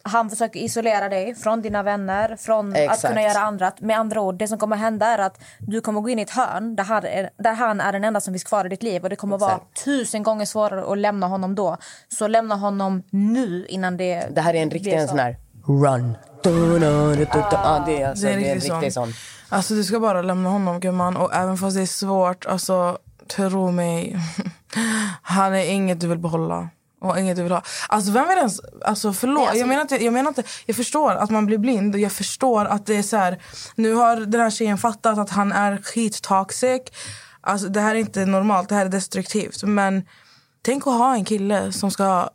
han 0.07 0.31
försöker 0.31 0.61
isolera 0.61 1.09
dig 1.09 1.35
från 1.35 1.63
dina 1.63 1.83
vänner, 1.83 2.37
från 2.37 2.75
Exakt. 2.75 3.05
att 3.05 3.11
kunna 3.11 3.23
göra 3.23 3.39
annat. 3.39 3.81
Med 3.81 3.99
andra 3.99 4.21
ord, 4.21 4.35
det 4.35 4.49
som 4.49 4.59
kommer 4.59 4.77
hända 4.77 5.07
är 5.07 5.19
att 5.19 5.41
du 5.59 5.81
kommer 5.81 6.01
gå 6.01 6.09
in 6.09 6.19
i 6.19 6.23
ett 6.23 6.31
hörn 6.31 6.77
där 6.77 6.85
han 6.85 7.05
är, 7.05 7.31
där 7.37 7.55
han 7.55 7.81
är 7.81 7.93
den 7.93 8.05
enda 8.05 8.21
som 8.21 8.35
finns 8.35 8.45
kvar 8.45 8.67
i 8.67 8.69
ditt 8.69 8.83
liv. 8.83 9.03
Och 9.03 9.11
det 9.11 9.17
kommer 9.17 9.39
vara 9.39 9.61
tusen 9.85 10.23
gånger 10.23 10.45
svårare 10.45 10.93
att 10.93 10.99
lämna 10.99 11.27
honom 11.27 11.55
då. 11.55 11.77
Så 12.09 12.29
lämna 12.29 12.55
honom 12.55 13.03
nu 13.11 13.67
innan 13.69 13.97
det 13.97 14.27
Det 14.31 14.41
här 14.41 14.55
är 14.55 14.63
en 14.63 14.71
riktig 14.71 14.93
en 14.93 15.03
så. 15.03 15.09
sån 15.09 15.19
här 15.19 15.37
run. 15.67 16.17
Ja, 17.53 17.83
det 17.87 18.03
är, 18.03 18.09
alltså, 18.09 18.27
det 18.27 18.33
är 18.33 18.37
en 18.37 18.55
riktigt 18.55 18.73
riktig 18.73 18.93
sån. 18.93 19.13
Alltså 19.49 19.75
du 19.75 19.85
ska 19.85 20.01
bara 20.01 20.23
lämna 20.23 20.49
honom 20.49 20.81
gumman. 20.81 21.17
Och 21.17 21.35
även 21.35 21.59
fast 21.59 21.77
det 21.77 21.83
är 21.83 21.87
svårt, 21.87 22.47
alltså 22.47 22.99
tro 23.37 23.71
mig. 23.71 24.17
Han 25.23 25.55
är 25.55 25.65
inget 25.65 26.01
du 26.01 26.07
vill 26.09 26.19
behålla. 26.19 26.69
Och 27.01 27.19
inget 27.19 27.37
du 27.37 27.43
vill 27.43 27.53
ha. 27.53 27.63
Alltså 27.89 28.13
vem 28.13 28.29
vill 28.29 28.39
ens... 28.39 28.61
Alltså 28.85 29.13
förlåt. 29.13 29.39
Nej, 29.39 29.47
alltså- 29.49 29.59
jag, 29.59 29.69
menar 29.69 29.83
inte, 29.83 30.05
jag 30.05 30.13
menar 30.13 30.29
inte... 30.29 30.43
Jag 30.67 30.77
förstår 30.77 31.13
att 31.13 31.31
man 31.31 31.47
blir 31.47 31.59
blind. 31.59 31.95
och 31.95 32.01
Jag 32.01 32.13
förstår 32.13 32.65
att 32.65 32.87
det 32.87 32.97
är 32.97 33.03
så 33.03 33.17
här... 33.17 33.43
Nu 33.75 33.95
har 33.95 34.17
den 34.17 34.41
här 34.41 34.51
tjejen 34.51 34.79
fattat 34.79 35.19
att 35.19 35.31
han 35.31 35.53
är 35.53 35.83
skittoxic. 35.83 36.83
Alltså 37.41 37.69
det 37.69 37.81
här 37.81 37.95
är 37.95 37.99
inte 37.99 38.27
normalt. 38.27 38.69
Det 38.69 38.75
här 38.75 38.87
är 38.87 38.91
destruktivt. 38.91 39.63
Men 39.63 40.03
tänk 40.63 40.87
att 40.87 40.93
ha 40.93 41.15
en 41.15 41.25
kille 41.25 41.73
som 41.73 41.91
ska... 41.91 42.29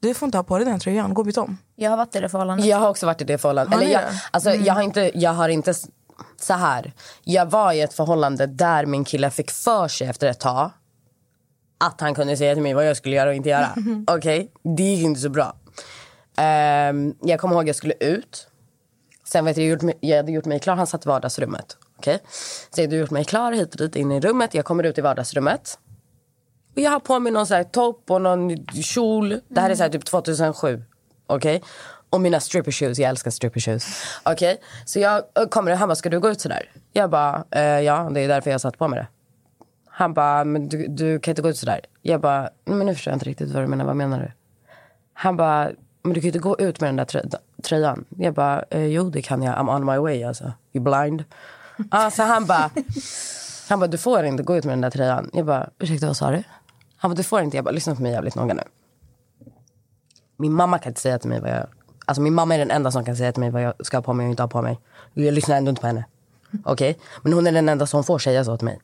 Du 0.00 0.14
får 0.14 0.26
inte 0.26 0.38
ha 0.38 0.42
på 0.42 0.58
dig 0.58 0.66
den 0.66 0.80
tröjan. 0.80 1.14
Gå 1.14 1.20
och 1.22 1.26
byt 1.26 1.38
om. 1.38 1.58
Jag 1.76 1.90
har 1.90 1.96
varit 1.96 2.16
i 2.16 2.20
det 2.20 2.28
förhållandet. 2.28 2.66
Jag 2.66 2.76
har 2.76 2.88
också 2.88 3.06
varit 3.06 3.20
i 3.20 3.24
det 3.24 3.38
förhållandet. 3.38 3.74
Har 3.74 3.82
Eller 3.82 3.92
jag, 3.92 4.02
alltså, 4.30 4.50
Mm. 4.50 4.64
jag, 4.64 4.74
har 4.74 4.82
inte, 4.82 5.10
jag 5.14 5.30
har 5.32 5.48
inte... 5.48 5.74
Så 6.40 6.54
här. 6.54 6.92
Jag 7.24 7.46
var 7.50 7.72
i 7.72 7.80
ett 7.80 7.92
förhållande 7.94 8.46
där 8.46 8.86
min 8.86 9.04
kille 9.04 9.30
fick 9.30 9.50
för 9.50 9.88
sig 9.88 10.06
efter 10.06 10.26
ett 10.28 10.40
tag 10.40 10.70
att 11.78 12.00
han 12.00 12.14
kunde 12.14 12.36
säga 12.36 12.54
till 12.54 12.62
mig 12.62 12.74
vad 12.74 12.86
jag 12.88 12.96
skulle 12.96 13.16
göra 13.16 13.28
och 13.28 13.34
inte 13.34 13.48
göra. 13.48 13.68
Okej? 14.06 14.52
Det 14.76 14.82
gick 14.82 15.04
inte 15.04 15.20
så 15.20 15.28
bra. 15.28 15.56
Ehm, 16.36 17.14
jag 17.22 17.40
kommer 17.40 17.54
ihåg 17.54 17.62
att 17.62 17.66
jag 17.66 17.76
skulle 17.76 17.94
ut. 18.00 18.46
Sen 19.24 19.44
vet 19.44 19.56
jag, 19.56 19.64
jag, 19.66 19.70
gjort 19.70 19.82
mig, 19.82 19.94
jag 20.00 20.16
hade 20.16 20.32
gjort 20.32 20.44
mig 20.44 20.58
klar. 20.60 20.76
Han 20.76 20.86
satt 20.86 21.06
i 21.06 21.08
vardagsrummet. 21.08 21.76
Okej? 21.98 22.18
Så 22.74 22.80
jag 22.80 22.86
hade 22.86 22.96
gjort 22.96 23.10
mig 23.10 23.24
klar 23.24 23.52
hit 23.52 23.70
och 23.74 23.80
dit 23.80 23.96
in 23.96 24.12
i 24.12 24.20
rummet. 24.20 24.54
Jag 24.54 24.64
kommer 24.64 24.84
ut 24.84 24.98
i 24.98 25.00
vardagsrummet. 25.00 25.78
Och 26.74 26.78
jag 26.82 26.90
har 26.90 27.00
på 27.00 27.18
mig 27.18 27.32
någon 27.32 27.46
så 27.46 27.54
här 27.54 27.64
topp 27.64 28.10
och 28.10 28.22
någon 28.22 28.66
kjol. 28.66 29.40
Det 29.48 29.60
här 29.60 29.70
är 29.70 29.74
så 29.74 29.82
här 29.82 29.90
typ 29.90 30.04
2007. 30.04 30.82
Okej? 31.26 31.62
Och 32.10 32.20
mina 32.20 32.40
stripper 32.40 32.70
shoes. 32.72 32.98
Jag 32.98 33.08
älskar 33.10 33.30
stripper 33.30 33.60
shoes. 33.60 34.04
Okej? 34.22 34.60
Så 34.84 34.98
jag 35.00 35.22
eh, 35.38 35.44
kommer 35.48 35.72
och 35.72 35.78
han 35.78 35.88
bara, 35.88 35.94
ska 35.94 36.08
du 36.08 36.20
gå 36.20 36.30
ut 36.30 36.40
så 36.40 36.48
där? 36.48 36.70
Jag 36.92 37.10
bara, 37.10 37.44
eh, 37.50 37.62
ja 37.62 38.10
det 38.14 38.20
är 38.20 38.28
därför 38.28 38.50
jag 38.50 38.60
satt 38.60 38.78
på 38.78 38.88
mig 38.88 38.98
det. 38.98 39.06
Han 39.88 40.14
bara, 40.14 40.44
men 40.44 40.68
du, 40.68 40.86
du 40.88 41.18
kan 41.20 41.32
inte 41.32 41.42
gå 41.42 41.48
ut 41.48 41.56
så 41.58 41.66
där. 41.66 41.80
Jag 42.02 42.20
bara, 42.20 42.50
men 42.64 42.86
nu 42.86 42.94
förstår 42.94 43.10
jag 43.10 43.16
inte 43.16 43.26
riktigt 43.26 43.50
vad 43.50 43.62
du 43.62 43.66
menar. 43.66 43.84
Vad 43.84 43.96
menar 43.96 44.20
du? 44.20 44.32
Han 45.14 45.36
bara, 45.36 45.70
men 46.02 46.12
du 46.12 46.20
kan 46.20 46.22
ju 46.22 46.28
inte 46.28 46.38
gå 46.38 46.58
ut 46.58 46.80
med 46.80 46.88
den 46.88 46.96
där 46.96 47.04
trö- 47.04 47.34
tröjan. 47.62 48.04
Jag 48.08 48.34
bara, 48.34 48.64
eh, 48.70 48.84
jo 48.86 49.10
det 49.10 49.22
kan 49.22 49.42
jag. 49.42 49.54
I'm 49.54 49.76
on 49.76 49.86
my 49.86 49.96
way 49.98 50.22
alltså. 50.24 50.52
You 50.72 50.84
blind? 50.84 51.24
Alltså 51.90 52.22
han 52.22 52.46
bara, 52.46 52.70
han 53.68 53.80
bara, 53.80 53.86
du 53.86 53.98
får 53.98 54.24
inte 54.24 54.42
gå 54.42 54.56
ut 54.56 54.64
med 54.64 54.72
den 54.72 54.80
där 54.80 54.90
tröjan. 54.90 55.30
Jag 55.32 55.46
bara, 55.46 55.70
ursäkta 55.78 56.06
vad 56.06 56.16
sa 56.16 56.30
du? 56.30 56.42
Han 57.02 57.10
bara, 57.10 57.14
du 57.14 57.22
får 57.22 57.40
inte. 57.40 57.56
Jag 57.56 57.64
bara, 57.64 57.70
lyssna 57.70 57.94
på 57.94 58.02
mig 58.02 58.12
jävligt 58.12 58.34
noga 58.34 58.54
nu. 58.54 58.62
Min 60.36 60.52
mamma 60.52 60.78
kan 60.78 60.90
inte 60.90 61.00
säga 61.00 61.18
till 61.18 61.28
mig 61.28 61.40
vad 61.40 61.50
jag... 61.50 61.66
Alltså 62.06 62.22
min 62.22 62.34
mamma 62.34 62.54
är 62.54 62.58
den 62.58 62.70
enda 62.70 62.90
som 62.90 63.04
kan 63.04 63.16
säga 63.16 63.32
till 63.32 63.40
mig 63.40 63.50
vad 63.50 63.62
jag 63.62 63.86
ska 63.86 63.96
ha 63.96 64.02
på 64.02 64.12
mig 64.12 64.26
och 64.26 64.30
inte 64.30 64.42
ha 64.42 64.48
på 64.48 64.62
mig. 64.62 64.80
Jag 65.14 65.34
lyssnar 65.34 65.56
ändå 65.56 65.70
inte 65.70 65.80
på 65.80 65.86
henne. 65.86 66.04
Okej? 66.64 66.98
Men 67.22 67.32
hon 67.32 67.46
är 67.46 67.52
den 67.52 67.68
enda 67.68 67.86
som 67.86 68.04
får 68.04 68.18
säga 68.18 68.44
så 68.44 68.56
till 68.56 68.64
mig. 68.64 68.80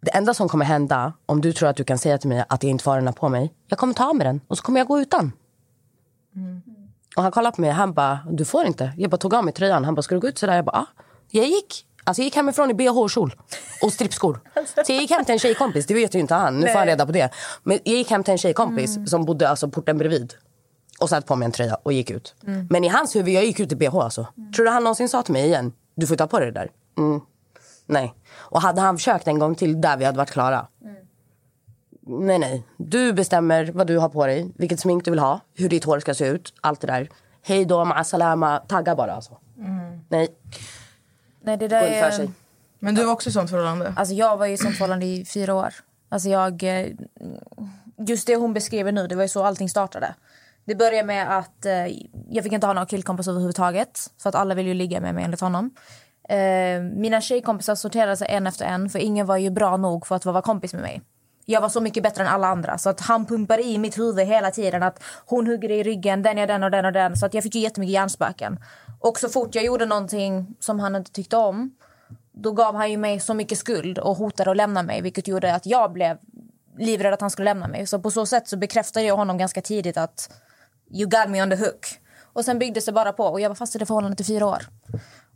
Det 0.00 0.10
enda 0.10 0.34
som 0.34 0.48
kommer 0.48 0.64
hända 0.64 1.12
om 1.26 1.40
du 1.40 1.52
tror 1.52 1.68
att 1.68 1.76
du 1.76 1.84
kan 1.84 1.98
säga 1.98 2.18
till 2.18 2.28
mig 2.28 2.44
att 2.48 2.62
jag 2.62 2.70
inte 2.70 2.84
får 2.84 2.96
den 2.96 3.06
här 3.06 3.14
på 3.14 3.28
mig. 3.28 3.54
Jag 3.66 3.78
kommer 3.78 3.94
ta 3.94 4.08
av 4.08 4.16
mig 4.16 4.26
den 4.26 4.40
och 4.48 4.56
så 4.56 4.62
kommer 4.62 4.80
jag 4.80 4.86
gå 4.86 5.00
utan. 5.00 5.32
Och 7.16 7.22
han 7.22 7.32
kollade 7.32 7.54
på 7.56 7.60
mig 7.60 7.70
han 7.70 7.92
bara, 7.92 8.18
du 8.30 8.44
får 8.44 8.66
inte. 8.66 8.92
Jag 8.96 9.10
bara 9.10 9.16
tog 9.16 9.34
av 9.34 9.44
mig 9.44 9.54
tröjan. 9.54 9.84
Han 9.84 9.94
bara, 9.94 10.02
ska 10.02 10.14
du 10.14 10.20
gå 10.20 10.28
ut 10.28 10.38
sådär? 10.38 10.56
Jag 10.56 10.64
bara, 10.64 10.76
ah. 10.76 10.86
Jag 11.30 11.46
gick. 11.46 11.86
Alltså 12.04 12.22
jag 12.22 12.24
gick 12.24 12.36
hemifrån 12.36 12.70
i 12.70 12.74
bh 12.74 12.98
och 13.82 13.92
strippskor. 13.92 14.40
Så 14.86 14.92
jag 14.92 15.00
gick 15.00 15.10
hem 15.10 15.24
till 15.24 15.32
en 15.32 15.38
tjejkompis, 15.38 15.86
det 15.86 15.94
vet 15.94 16.14
ju 16.14 16.18
inte 16.18 16.34
han. 16.34 16.60
Nu 16.60 16.66
får 16.66 16.78
han 16.78 16.86
reda 16.86 17.06
på 17.06 17.12
det. 17.12 17.30
Men 17.62 17.78
jag 17.84 17.96
gick 17.96 18.10
hem 18.10 18.24
till 18.24 18.32
en 18.32 18.38
tjejkompis 18.38 19.10
som 19.10 19.24
bodde 19.24 19.48
alltså 19.48 19.68
porten 19.68 19.98
bredvid. 19.98 20.34
Och 21.00 21.08
satte 21.08 21.26
på 21.26 21.36
mig 21.36 21.46
en 21.46 21.52
tröja 21.52 21.74
och 21.82 21.92
gick 21.92 22.10
ut. 22.10 22.34
Mm. 22.46 22.66
Men 22.70 22.84
i 22.84 22.88
hans 22.88 23.16
huvud, 23.16 23.34
jag 23.34 23.44
gick 23.44 23.60
ut 23.60 23.72
i 23.72 23.76
bh 23.76 23.96
alltså. 23.96 24.26
Tror 24.56 24.64
du 24.64 24.70
han 24.70 24.84
någonsin 24.84 25.08
sa 25.08 25.22
till 25.22 25.32
mig 25.32 25.44
igen, 25.44 25.72
du 25.94 26.06
får 26.06 26.16
ta 26.16 26.26
på 26.26 26.38
dig 26.38 26.52
det 26.52 26.60
där? 26.60 26.70
Mm. 26.98 27.20
Nej. 27.86 28.14
Och 28.34 28.62
hade 28.62 28.80
han 28.80 28.96
försökt 28.96 29.28
en 29.28 29.38
gång 29.38 29.54
till 29.54 29.80
där 29.80 29.96
vi 29.96 30.04
hade 30.04 30.18
varit 30.18 30.30
klara. 30.30 30.66
Nej, 32.06 32.38
nej. 32.38 32.66
Du 32.76 33.12
bestämmer 33.12 33.72
vad 33.74 33.86
du 33.86 33.98
har 33.98 34.08
på 34.08 34.26
dig, 34.26 34.52
vilket 34.56 34.80
smink 34.80 35.04
du 35.04 35.10
vill 35.10 35.20
ha, 35.20 35.40
hur 35.54 35.68
ditt 35.68 35.84
hår 35.84 36.00
ska 36.00 36.14
se 36.14 36.26
ut, 36.26 36.54
allt 36.60 36.80
det 36.80 36.86
där. 36.86 37.08
Hej 37.42 37.64
då, 37.64 37.84
ma 37.84 38.04
salama, 38.04 38.58
tagga 38.58 38.96
bara 38.96 39.12
alltså. 39.12 39.38
Nej, 40.08 40.28
Nej, 41.44 41.56
det 41.56 41.68
där 41.68 41.82
är... 41.82 42.10
sig. 42.10 42.30
Men 42.78 42.94
du 42.94 43.04
var 43.04 43.12
också 43.12 43.28
i 43.28 43.32
sånt 43.32 43.50
förhållande? 43.50 43.94
Alltså 43.96 44.14
jag 44.14 44.36
var 44.36 44.46
ju 44.46 44.52
i 44.52 44.56
sånt 44.56 44.76
förhållande 44.76 45.06
i 45.06 45.24
fyra 45.24 45.54
år. 45.54 45.74
Alltså 46.08 46.28
jag... 46.28 46.62
eh, 46.62 46.86
Just 48.06 48.26
det 48.26 48.36
hon 48.36 48.52
beskriver 48.54 48.92
nu, 48.92 49.06
det 49.06 49.14
var 49.14 49.22
ju 49.22 49.28
så 49.28 49.44
allting 49.44 49.68
startade. 49.68 50.14
Det 50.64 50.74
började 50.74 51.06
med 51.06 51.38
att 51.38 51.66
eh, 51.66 51.86
jag 52.28 52.44
fick 52.44 52.52
inte 52.52 52.66
ha 52.66 52.74
några 52.74 52.86
killkompisar 52.86 53.32
överhuvudtaget. 53.32 54.00
För 54.22 54.28
att 54.28 54.34
alla 54.34 54.54
ville 54.54 54.68
ju 54.68 54.74
ligga 54.74 55.00
med 55.00 55.14
mig 55.14 55.24
enligt 55.24 55.40
honom. 55.40 55.70
Eh, 56.28 56.80
mina 56.82 57.20
tjejkompisar 57.20 57.74
sorterade 57.74 58.16
sig 58.16 58.28
en 58.30 58.46
efter 58.46 58.64
en 58.64 58.88
för 58.90 58.98
ingen 58.98 59.26
var 59.26 59.36
ju 59.36 59.50
bra 59.50 59.76
nog 59.76 60.06
för 60.06 60.16
att 60.16 60.24
vara 60.24 60.42
kompis 60.42 60.72
med 60.72 60.82
mig. 60.82 61.02
Jag 61.46 61.60
var 61.60 61.68
så 61.68 61.80
mycket 61.80 62.02
bättre 62.02 62.22
än 62.22 62.28
alla 62.28 62.48
andra. 62.48 62.78
Så 62.78 62.90
att 62.90 63.00
han 63.00 63.26
pumpade 63.26 63.62
i 63.62 63.78
mitt 63.78 63.98
huvud 63.98 64.26
hela 64.26 64.50
tiden 64.50 64.82
att 64.82 65.02
hon 65.26 65.46
hugger 65.46 65.70
i 65.70 65.82
ryggen, 65.82 66.22
den 66.22 66.38
är 66.38 66.46
den 66.46 66.62
och 66.62 66.70
den 66.70 66.84
och 66.84 66.92
den. 66.92 67.16
Så 67.16 67.26
att 67.26 67.34
jag 67.34 67.42
fick 67.42 67.54
ju 67.54 67.60
jättemycket 67.60 67.92
hjärnspöken. 67.92 68.58
Och 69.04 69.18
så 69.18 69.28
fort 69.28 69.54
jag 69.54 69.64
gjorde 69.64 69.86
någonting 69.86 70.54
som 70.60 70.80
han 70.80 70.96
inte 70.96 71.12
tyckte 71.12 71.36
om 71.36 71.74
då 72.32 72.52
gav 72.52 72.74
han 72.74 72.90
ju 72.90 72.96
mig 72.96 73.20
så 73.20 73.34
mycket 73.34 73.58
skuld 73.58 73.98
och 73.98 74.16
hotade 74.16 74.50
att 74.50 74.56
lämna 74.56 74.82
mig 74.82 75.02
vilket 75.02 75.28
gjorde 75.28 75.54
att 75.54 75.66
jag 75.66 75.92
blev 75.92 76.18
livrädd 76.78 77.14
att 77.14 77.20
han 77.20 77.30
skulle 77.30 77.50
lämna 77.50 77.68
mig. 77.68 77.86
Så 77.86 77.98
på 77.98 78.10
så 78.10 78.26
sätt 78.26 78.48
så 78.48 78.56
bekräftade 78.56 79.06
jag 79.06 79.16
honom 79.16 79.38
ganska 79.38 79.62
tidigt 79.62 79.96
att 79.96 80.32
you 80.90 81.10
got 81.10 81.28
me 81.28 81.42
on 81.42 81.50
the 81.50 81.56
hook. 81.56 82.00
Och 82.22 82.44
sen 82.44 82.58
byggdes 82.58 82.84
det 82.84 82.92
bara 82.92 83.12
på 83.12 83.24
och 83.24 83.40
jag 83.40 83.48
var 83.50 83.54
fast 83.56 83.76
i 83.76 83.78
det 83.78 83.86
förhållandet 83.86 84.20
i 84.20 84.24
fyra 84.24 84.46
år. 84.46 84.62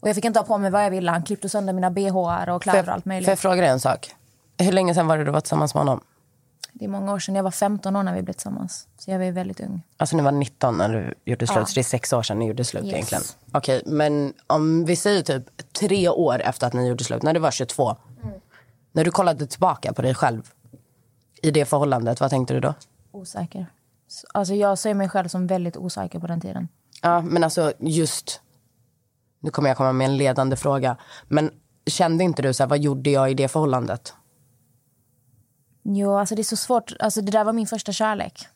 Och 0.01 0.09
jag 0.09 0.15
fick 0.15 0.25
inte 0.25 0.39
ha 0.39 0.47
på 0.47 0.59
mig 0.59 0.71
vad 0.71 0.85
jag 0.85 0.91
ville. 0.91 1.11
Han 1.11 1.23
klippte 1.23 1.49
sönder 1.49 1.73
mina 1.73 1.91
bh 1.91 2.17
och 2.17 2.63
kläder 2.63 2.89
och 2.89 2.89
allt 2.89 2.89
Får 2.89 2.93
jag 2.93 3.07
möjligt. 3.07 3.39
fråga 3.39 3.61
dig 3.61 3.71
en 3.71 3.81
sak? 3.81 4.11
Hur 4.59 4.73
länge 4.73 4.95
sedan 4.95 5.07
var 5.07 5.19
det 5.19 5.25
du 5.25 5.31
var 5.31 5.41
tillsammans 5.41 5.75
med 5.75 5.81
honom? 5.81 6.01
Det 6.73 6.85
är 6.85 6.89
många 6.89 7.13
år 7.13 7.19
sedan. 7.19 7.35
Jag 7.35 7.43
var 7.43 7.51
15 7.51 7.97
år 7.97 8.03
när 8.03 8.15
vi 8.15 8.23
blev 8.23 8.33
tillsammans. 8.35 8.89
Så 8.99 9.11
jag 9.11 9.19
var 9.19 9.31
väldigt 9.31 9.61
ung. 9.61 9.83
Alltså 9.97 10.17
ni 10.17 10.23
var 10.23 10.33
19 10.33 10.79
när 10.79 10.89
du 10.89 11.15
gjorde 11.25 11.47
slut, 11.47 11.57
Ja. 11.59 11.67
så 11.67 11.75
det 11.75 11.81
är 11.81 11.83
sex 11.83 12.13
år 12.13 12.23
sedan 12.23 12.39
ni 12.39 12.47
gjorde 12.47 12.65
slut 12.65 12.85
Yes. 12.85 12.93
egentligen. 12.95 13.23
Okej, 13.53 13.83
men 13.87 14.33
om 14.47 14.85
vi 14.85 14.97
säger 14.97 15.23
typ 15.23 15.73
tre 15.73 16.09
år 16.09 16.41
efter 16.43 16.67
att 16.67 16.73
ni 16.73 16.89
gjorde 16.89 17.05
slut, 17.05 17.23
när 17.23 17.35
du 17.35 17.41
var 17.41 17.51
22. 17.51 17.97
När 18.93 19.05
du 19.05 19.11
kollade 19.11 19.47
tillbaka 19.47 19.93
på 19.93 20.03
dig 20.03 20.15
själv 20.15 20.51
i 21.43 21.51
det 21.51 21.65
förhållandet, 21.65 22.21
vad 22.21 22.31
tänkte 22.31 22.55
du 22.55 22.61
då? 22.61 22.75
Osäker. 23.13 23.67
Så- 24.09 24.27
Alltså 24.35 24.55
jag 24.55 24.79
ser 24.79 24.95
mig 24.95 25.09
själv 25.09 25.29
som 25.29 25.47
väldigt 25.47 25.77
osäker 25.77 26.19
på 26.19 26.27
den 26.27 26.41
tiden. 26.41 26.69
Ja, 27.03 27.21
men 27.21 27.45
alltså 27.45 27.73
just... 27.79 28.41
Nu 29.41 29.51
kommer 29.51 29.69
jag 29.69 29.77
komma 29.77 29.93
med 29.93 30.05
en 30.05 30.17
ledande 30.17 30.57
fråga. 30.57 30.97
Men 31.29 31.51
kände 31.87 32.25
inte 32.25 32.43
du 32.43 32.55
så 32.55 32.63
här, 32.63 32.69
vad 32.69 32.79
gjorde 32.79 33.11
jag 33.11 33.31
i 33.31 33.35
det 33.35 33.49
förhållandet? 33.49 34.15
Jo, 35.91 36.19
alltså 36.19 36.35
det 36.35 36.43
är 36.43 36.45
så 36.45 36.57
svårt. 36.57 36.93
Alltså 37.01 37.21
det 37.21 37.33
där 37.33 37.45
var 37.45 37.53
min 37.53 37.67
första 37.67 37.93
kärlek. 37.93 38.49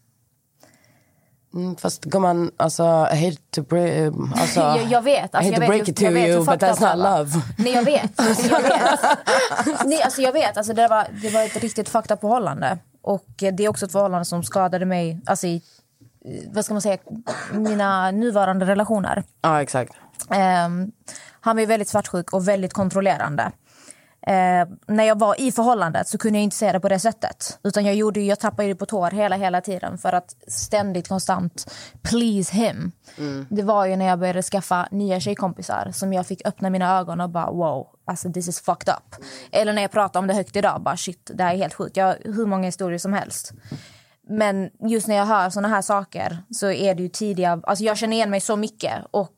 Mm, 1.55 1.77
fast 1.77 2.05
gumman, 2.05 2.51
alltså, 2.57 2.83
I 3.13 3.25
hate 3.25 3.43
to 3.51 3.63
break... 3.63 4.15
Alltså, 4.37 4.61
jag, 4.61 4.85
jag 4.85 5.03
vet. 5.03 5.35
I 5.35 5.37
Alltså, 5.37 5.37
hate 5.37 5.47
jag 5.49 5.55
to 5.55 5.61
vet 5.61 5.69
break 5.69 5.89
it 5.89 5.97
to 5.97 6.11
vet 6.11 6.29
you, 6.29 6.45
but 6.45 6.61
that's 6.63 6.81
not 6.81 6.99
love. 6.99 7.43
Nej, 7.59 7.73
jag 7.73 7.85
vet. 7.85 8.13
Jag 8.51 8.63
vet. 8.63 9.85
Nej, 9.85 10.03
alltså 10.03 10.23
jag 10.23 10.33
vet. 10.33 10.57
Alltså 10.57 10.73
det, 10.73 10.89
var, 10.89 11.07
det 11.23 11.31
var 11.31 11.43
ett 11.43 11.57
riktigt 11.57 11.89
fucked 11.89 12.13
up 12.15 12.21
förhållande. 12.21 12.79
Och 13.03 13.43
eh, 13.43 13.55
det 13.55 13.65
är 13.65 13.69
också 13.69 13.87
ett 13.87 13.93
förhållande 13.93 14.25
som 14.25 14.43
skadade 14.45 14.87
mig 14.87 15.21
alltså 15.27 15.47
i, 15.47 15.63
eh, 16.25 16.53
vad 16.53 16.65
ska 16.65 16.75
man 16.75 16.83
säga, 16.83 16.99
mina 17.53 18.11
nuvarande 18.11 18.67
relationer. 18.67 19.25
Ja, 19.43 19.63
exakt. 19.63 19.93
Ehm, 20.31 20.93
han 21.41 21.57
var 21.57 21.67
väldigt 21.67 21.89
svartsjuk 21.89 22.33
och 22.33 22.49
väldigt 22.49 22.73
kontrollerande. 22.73 23.53
Eh, 24.27 24.69
när 24.86 25.05
jag 25.05 25.19
var 25.19 25.40
i 25.40 25.53
förhållandet 25.53 26.09
så 26.09 26.19
kunde 26.19 26.39
jag 26.39 26.44
inte 26.44 26.57
se 26.57 26.73
det 26.73 26.81
på 26.81 26.89
det 26.89 26.99
sättet. 26.99 27.59
Utan 27.62 27.85
jag, 27.85 27.94
gjorde, 27.94 28.20
jag 28.20 28.40
tappade 28.40 28.69
ju 28.69 28.74
på 28.74 28.86
tår 28.86 29.11
hela, 29.11 29.36
hela 29.36 29.61
tiden 29.61 29.99
för 29.99 30.12
att 30.12 30.36
ständigt, 30.49 31.09
konstant 31.09 31.73
please 32.03 32.57
him. 32.57 32.93
Det 33.49 33.62
var 33.62 33.86
ju 33.86 33.97
när 33.97 34.07
jag 34.07 34.19
började 34.19 34.43
skaffa 34.43 34.89
nya 34.90 35.20
tjejkompisar 35.20 35.90
som 35.93 36.12
jag 36.12 36.27
fick 36.27 36.47
öppna 36.47 36.70
mina 36.70 36.99
ögon 36.99 37.20
och 37.20 37.31
bara 37.31 37.51
wow, 37.51 37.86
alltså 38.05 38.32
this 38.32 38.49
is 38.49 38.61
fucked 38.61 38.94
up. 38.94 39.24
Eller 39.53 39.73
när 39.73 39.82
jag 39.82 39.90
pratar 39.90 40.20
om 40.20 40.27
det 40.27 40.35
högt 40.35 40.57
idag, 40.57 40.82
bara 40.82 40.97
shit, 40.97 41.31
det 41.35 41.43
här 41.43 41.55
är 41.55 41.59
helt 41.59 41.74
sjukt. 41.74 41.97
Jag 41.97 42.07
har 42.07 42.19
hur 42.24 42.47
många 42.47 42.66
historier 42.66 42.99
som 42.99 43.12
helst. 43.12 43.53
Men 44.28 44.70
just 44.81 45.09
när 45.09 45.16
jag 45.16 45.27
hör 45.27 45.51
såna 45.51 45.69
här 45.69 45.82
saker 45.82 46.39
så 46.51 46.70
är 46.70 46.94
det 46.94 47.03
ju 47.03 47.09
tidiga... 47.09 47.61
Alltså 47.62 47.85
jag 47.85 47.99
känner 47.99 48.16
igen 48.16 48.31
mig 48.31 48.40
så 48.40 48.57
mycket. 48.57 48.93
Och 49.11 49.36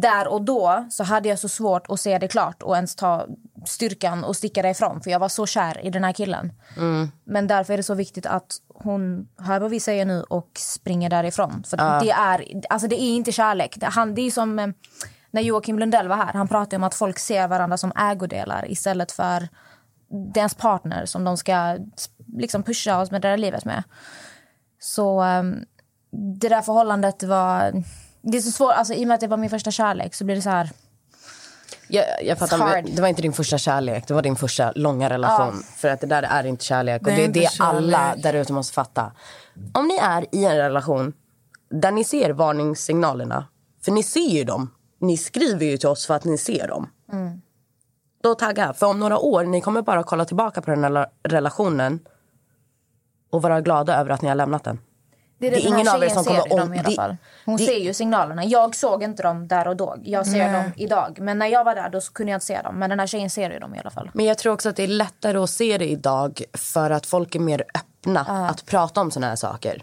där 0.00 0.28
och 0.28 0.42
då 0.42 0.86
så 0.90 1.04
hade 1.04 1.28
jag 1.28 1.38
så 1.38 1.48
svårt 1.48 1.90
att 1.90 2.00
se 2.00 2.18
det 2.18 2.28
klart 2.28 2.62
och 2.62 2.74
ens 2.74 2.96
ta 2.96 3.26
styrkan 3.66 4.24
och 4.24 4.36
sticka 4.36 4.62
därifrån. 4.62 5.00
För 5.00 5.10
jag 5.10 5.18
var 5.18 5.28
så 5.28 5.46
kär 5.46 5.86
i 5.86 5.90
den 5.90 6.04
här 6.04 6.12
killen. 6.12 6.52
Mm. 6.76 7.10
Men 7.24 7.46
därför 7.46 7.72
är 7.72 7.76
det 7.76 7.82
så 7.82 7.94
viktigt 7.94 8.26
att 8.26 8.56
hon 8.74 9.28
hör 9.38 9.60
vad 9.60 9.70
vi 9.70 9.80
säger 9.80 10.04
nu 10.04 10.22
och 10.22 10.50
springer 10.58 11.10
därifrån. 11.10 11.62
För 11.66 11.76
Ja. 11.76 12.00
det, 12.02 12.10
är, 12.10 12.44
alltså 12.70 12.88
det 12.88 13.02
är 13.02 13.16
inte 13.16 13.32
kärlek. 13.32 13.78
Han, 13.82 14.14
det 14.14 14.22
är 14.22 14.30
som 14.30 14.58
eh, 14.58 14.68
när 15.30 15.42
Joakim 15.42 15.78
Lundell 15.78 16.08
var 16.08 16.16
här. 16.16 16.32
Han 16.32 16.48
pratade 16.48 16.76
om 16.76 16.84
att 16.84 16.94
folk 16.94 17.18
ser 17.18 17.48
varandra 17.48 17.76
som 17.76 17.92
ägodelar 17.96 18.70
istället 18.70 19.12
för 19.12 19.48
deras 20.34 20.54
partner 20.54 21.06
som 21.06 21.24
de 21.24 21.36
ska 21.36 21.78
liksom 22.36 22.62
pusha 22.62 23.00
oss 23.00 23.10
med 23.10 23.22
det 23.22 23.28
där 23.28 23.36
livet 23.36 23.64
med. 23.64 23.82
Så 24.80 25.24
eh, 25.24 25.42
det 26.40 26.48
där 26.48 26.62
förhållandet 26.62 27.22
var... 27.22 27.82
Det 28.22 28.38
är 28.38 28.42
så 28.42 28.50
svårt, 28.50 28.72
alltså, 28.72 28.94
I 28.94 29.04
och 29.04 29.08
med 29.08 29.14
att 29.14 29.20
det 29.20 29.26
var 29.26 29.36
min 29.36 29.50
första 29.50 29.70
kärlek 29.70 30.14
så 30.14 30.24
blir 30.24 30.36
det 30.36 30.42
så 30.42 30.50
här... 30.50 30.70
Jag, 31.88 32.04
jag 32.24 32.38
fattar, 32.38 32.82
det 32.82 33.00
var 33.02 33.08
inte 33.08 33.22
din 33.22 33.32
första 33.32 33.58
kärlek, 33.58 34.08
det 34.08 34.14
var 34.14 34.22
din 34.22 34.36
första 34.36 34.72
långa 34.74 35.10
relation. 35.10 35.62
För 35.76 35.88
att 35.88 36.00
det 36.00 36.06
där 36.06 36.22
är 36.22 36.46
inte 36.46 36.64
kärlek. 36.64 37.02
Och 37.02 37.06
Det 37.06 37.12
är 37.12 37.16
det 37.16 37.24
är 37.24 37.28
det 37.28 37.50
kärlek. 37.50 37.94
alla 37.94 38.14
där 38.16 38.34
ute 38.34 38.52
måste 38.52 38.74
fatta. 38.74 39.12
Om 39.74 39.88
ni 39.88 39.96
är 39.96 40.26
i 40.34 40.44
en 40.44 40.56
relation 40.56 41.12
där 41.70 41.90
ni 41.90 42.04
ser 42.04 42.30
varningssignalerna, 42.30 43.46
för 43.84 43.92
ni 43.92 44.02
ser 44.02 44.28
ju 44.30 44.44
dem. 44.44 44.70
Ni 45.00 45.16
skriver 45.16 45.66
ju 45.66 45.76
till 45.78 45.88
oss 45.88 46.06
för 46.06 46.14
att 46.14 46.24
ni 46.24 46.38
ser 46.38 46.68
dem. 46.68 46.90
Då 48.22 48.34
tagga, 48.34 48.72
för 48.72 48.86
om 48.86 49.00
några 49.00 49.18
år, 49.18 49.44
ni 49.44 49.60
kommer 49.60 49.82
bara 49.82 50.02
kolla 50.02 50.24
tillbaka 50.24 50.62
på 50.62 50.70
den 50.70 50.84
här 50.84 50.90
rela- 50.90 51.08
relationen 51.22 52.00
och 53.30 53.42
vara 53.42 53.60
glada 53.60 53.96
över 53.96 54.10
att 54.10 54.22
ni 54.22 54.28
har 54.28 54.34
lämnat 54.34 54.64
den. 54.64 54.78
Det 55.42 55.46
är 55.46 55.50
det, 55.50 55.56
Det 55.56 55.62
är 55.62 55.68
ingen 55.74 55.88
av 55.88 56.04
er 56.04 56.08
som 56.08 56.24
kommer 56.24 56.48
dem 56.48 56.60
om- 56.62 56.74
i 56.74 56.78
alla 56.78 56.88
det- 56.88 56.94
fall. 56.96 57.16
Hon 57.44 57.58
ser 57.58 57.78
ju 57.78 57.94
signalerna. 57.94 58.44
Jag 58.44 58.74
såg 58.76 59.02
inte 59.02 59.22
dem 59.22 59.48
där 59.48 59.68
och 59.68 59.76
då. 59.76 59.96
Jag 60.02 60.26
ser 60.26 60.38
Nej. 60.38 60.52
dem 60.62 60.72
idag. 60.76 61.18
Men 61.20 61.38
när 61.38 61.46
jag 61.46 61.64
var 61.64 61.74
där 61.74 61.90
då 61.90 62.00
kunde 62.00 62.32
jag 62.32 62.36
inte 62.36 62.46
se 62.46 62.62
dem. 62.62 62.74
Men 62.78 62.90
den 62.90 62.98
här 63.00 63.06
tjejen 63.06 63.30
ser 63.30 63.50
ju 63.50 63.58
dem 63.58 63.74
i 63.74 63.78
alla 63.78 63.90
fall. 63.90 64.10
Men 64.14 64.26
jag 64.26 64.38
tror 64.38 64.52
också 64.52 64.68
att 64.68 64.76
det 64.76 64.82
är 64.82 64.88
lättare 64.88 65.38
att 65.38 65.50
se 65.50 65.78
det 65.78 65.90
idag 65.90 66.42
för 66.54 66.90
att 66.90 67.06
folk 67.06 67.34
är 67.34 67.40
mer 67.40 67.64
öppna 67.74 68.20
att 68.50 68.66
prata 68.66 69.00
om 69.00 69.10
såna 69.10 69.26
här 69.26 69.36
saker. 69.36 69.82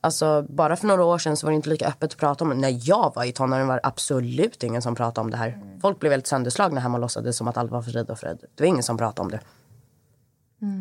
Alltså, 0.00 0.42
bara 0.48 0.76
för 0.76 0.86
några 0.86 1.04
år 1.04 1.18
sedan 1.18 1.36
så 1.36 1.46
var 1.46 1.50
det 1.50 1.56
inte 1.56 1.68
lika 1.68 1.86
öppet 1.88 2.12
att 2.12 2.16
prata 2.18 2.44
om 2.44 2.50
det. 2.50 2.56
När 2.56 2.78
jag 2.88 3.12
var 3.14 3.24
i 3.24 3.32
tonåren 3.32 3.66
var 3.66 3.74
det 3.74 3.80
absolut 3.82 4.62
ingen 4.62 4.82
som 4.82 4.94
pratade 4.94 5.20
om 5.24 5.30
det 5.30 5.36
här. 5.36 5.58
Folk 5.82 5.98
blev 6.00 6.12
helt 6.12 6.26
sönderslagna 6.26 6.80
hemma 6.80 6.94
och 6.96 7.00
låtsades 7.00 7.36
som 7.36 7.48
att 7.48 7.56
allt 7.56 7.70
var 7.70 7.82
frid 7.82 8.10
och 8.10 8.18
fröjd. 8.18 8.38
Det 8.54 8.62
var 8.62 8.68
ingen 8.68 8.82
som 8.82 8.96
pratade 8.98 9.20
om 9.20 9.30
det. 9.30 9.40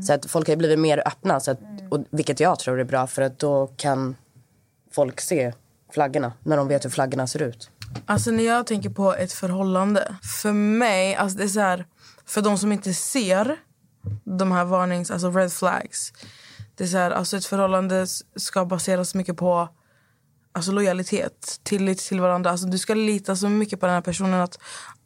Så 0.07 0.13
att 0.13 0.25
folk 0.25 0.47
har 0.47 0.55
blivit 0.55 0.79
mer 0.79 1.03
öppna, 1.07 1.39
så 1.39 1.51
att, 1.51 1.59
och, 1.89 2.05
vilket 2.09 2.39
jag 2.39 2.59
tror 2.59 2.79
är 2.79 2.83
bra 2.83 3.07
för 3.07 3.21
att 3.21 3.39
då 3.39 3.67
kan 3.77 4.15
folk 4.91 5.21
se 5.21 5.53
flaggorna 5.93 6.33
när 6.43 6.57
de 6.57 6.67
vet 6.67 6.85
hur 6.85 6.89
flaggorna 6.89 7.27
ser 7.27 7.41
ut. 7.41 7.69
Alltså 8.05 8.31
när 8.31 8.43
jag 8.43 8.67
tänker 8.67 8.89
på 8.89 9.13
ett 9.13 9.31
förhållande, 9.33 10.15
för 10.41 10.51
mig, 10.53 11.15
alltså 11.15 11.37
det 11.37 11.43
är 11.43 11.47
så 11.47 11.59
här, 11.59 11.85
för 12.25 12.41
de 12.41 12.57
som 12.57 12.71
inte 12.71 12.93
ser 12.93 13.57
de 14.23 14.51
här 14.51 14.65
varnings, 14.65 15.11
alltså 15.11 15.31
red 15.31 15.53
flags. 15.53 16.13
Det 16.75 16.83
är 16.83 16.87
så 16.87 16.97
här, 16.97 17.11
alltså 17.11 17.37
ett 17.37 17.45
förhållande 17.45 18.07
ska 18.35 18.65
baseras 18.65 19.15
mycket 19.15 19.37
på 19.37 19.69
alltså 20.51 20.71
lojalitet, 20.71 21.59
tillit 21.63 21.99
till 21.99 22.21
varandra. 22.21 22.51
Alltså 22.51 22.67
du 22.67 22.77
ska 22.77 22.93
lita 22.93 23.35
så 23.35 23.49
mycket 23.49 23.79
på 23.79 23.85
den 23.85 23.95
här 23.95 24.01
personen 24.01 24.41
att 24.41 24.59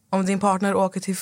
om 0.10 0.26
din 0.26 0.40
partner 0.40 0.76
åker 0.76 1.00
till 1.00 1.18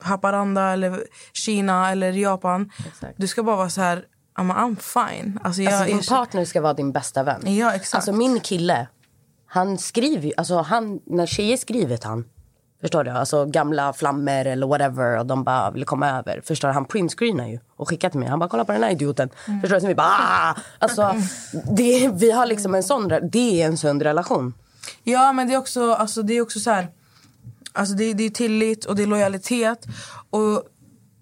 Haparanda 0.00 0.62
eller 0.72 1.04
Kina 1.32 1.90
eller 1.92 2.12
Japan, 2.12 2.70
du 3.16 3.26
ska 3.26 3.42
bara 3.42 3.56
vara 3.56 3.70
så 3.70 3.80
här, 3.80 4.04
"Ja, 4.36 4.42
men 4.42 4.56
I'm 4.56 4.76
fine. 4.80 5.38
Alltså, 5.44 5.62
jag, 5.62 5.72
Alltså, 5.72 5.86
din 5.86 5.96
jag- 5.96 6.06
partner 6.06 6.44
ska 6.44 6.60
vara 6.60 6.74
din 6.74 6.92
bästa 6.92 7.22
vän. 7.22 7.56
Ja, 7.56 7.72
exakt. 7.74 7.94
Alltså 7.94 8.12
min 8.12 8.40
kille, 8.40 8.86
han 9.46 9.78
skriver 9.78 10.26
ju, 10.26 10.32
alltså 10.36 10.58
han, 10.58 11.00
när 11.06 11.26
tjejer 11.26 11.56
skriver 11.56 11.96
till 11.96 12.08
han, 12.08 12.24
förstår 12.80 13.04
du? 13.04 13.10
Alltså 13.10 13.44
gamla 13.46 13.92
flammor 13.92 14.46
eller 14.46 14.66
whatever 14.66 15.18
och 15.18 15.26
de 15.26 15.44
bara 15.44 15.70
vill 15.70 15.84
komma 15.84 16.10
över. 16.10 16.40
Förstår 16.44 16.68
du? 16.68 16.74
Han 16.74 16.84
printscreenar 16.84 17.46
ju 17.48 17.58
och 17.76 17.88
skickar 17.88 18.10
till 18.10 18.20
mig. 18.20 18.28
Han 18.28 18.38
bara 18.38 18.48
kolla 18.48 18.64
på 18.64 18.72
den 18.72 18.82
här 18.82 18.90
idioten. 18.90 19.30
Mm. 19.48 19.60
Förstår 19.60 19.76
du? 19.76 19.80
Så 19.80 19.86
vi 19.86 19.94
bara 19.94 20.06
ah! 20.08 20.54
Alltså 20.78 21.14
det, 21.76 22.08
vi 22.14 22.30
har 22.30 22.46
liksom 22.46 22.74
en 22.74 22.82
sån, 22.82 23.08
det 23.32 23.62
är 23.62 23.66
en 23.66 23.76
sund 23.76 24.02
relation. 24.02 24.54
Ja, 25.04 25.32
men 25.32 25.48
det 25.48 25.54
är 25.54 25.58
också, 25.58 25.92
alltså, 25.92 26.22
det 26.22 26.34
är 26.34 26.40
också 26.42 26.60
så 26.60 26.70
här... 26.70 26.88
Alltså, 27.78 27.94
det, 27.94 28.04
är- 28.04 28.14
det 28.14 28.24
är 28.24 28.30
tillit 28.30 28.84
och 28.84 28.96
det 28.96 29.02
är 29.02 29.06
lojalitet. 29.06 29.86
Och, 30.30 30.62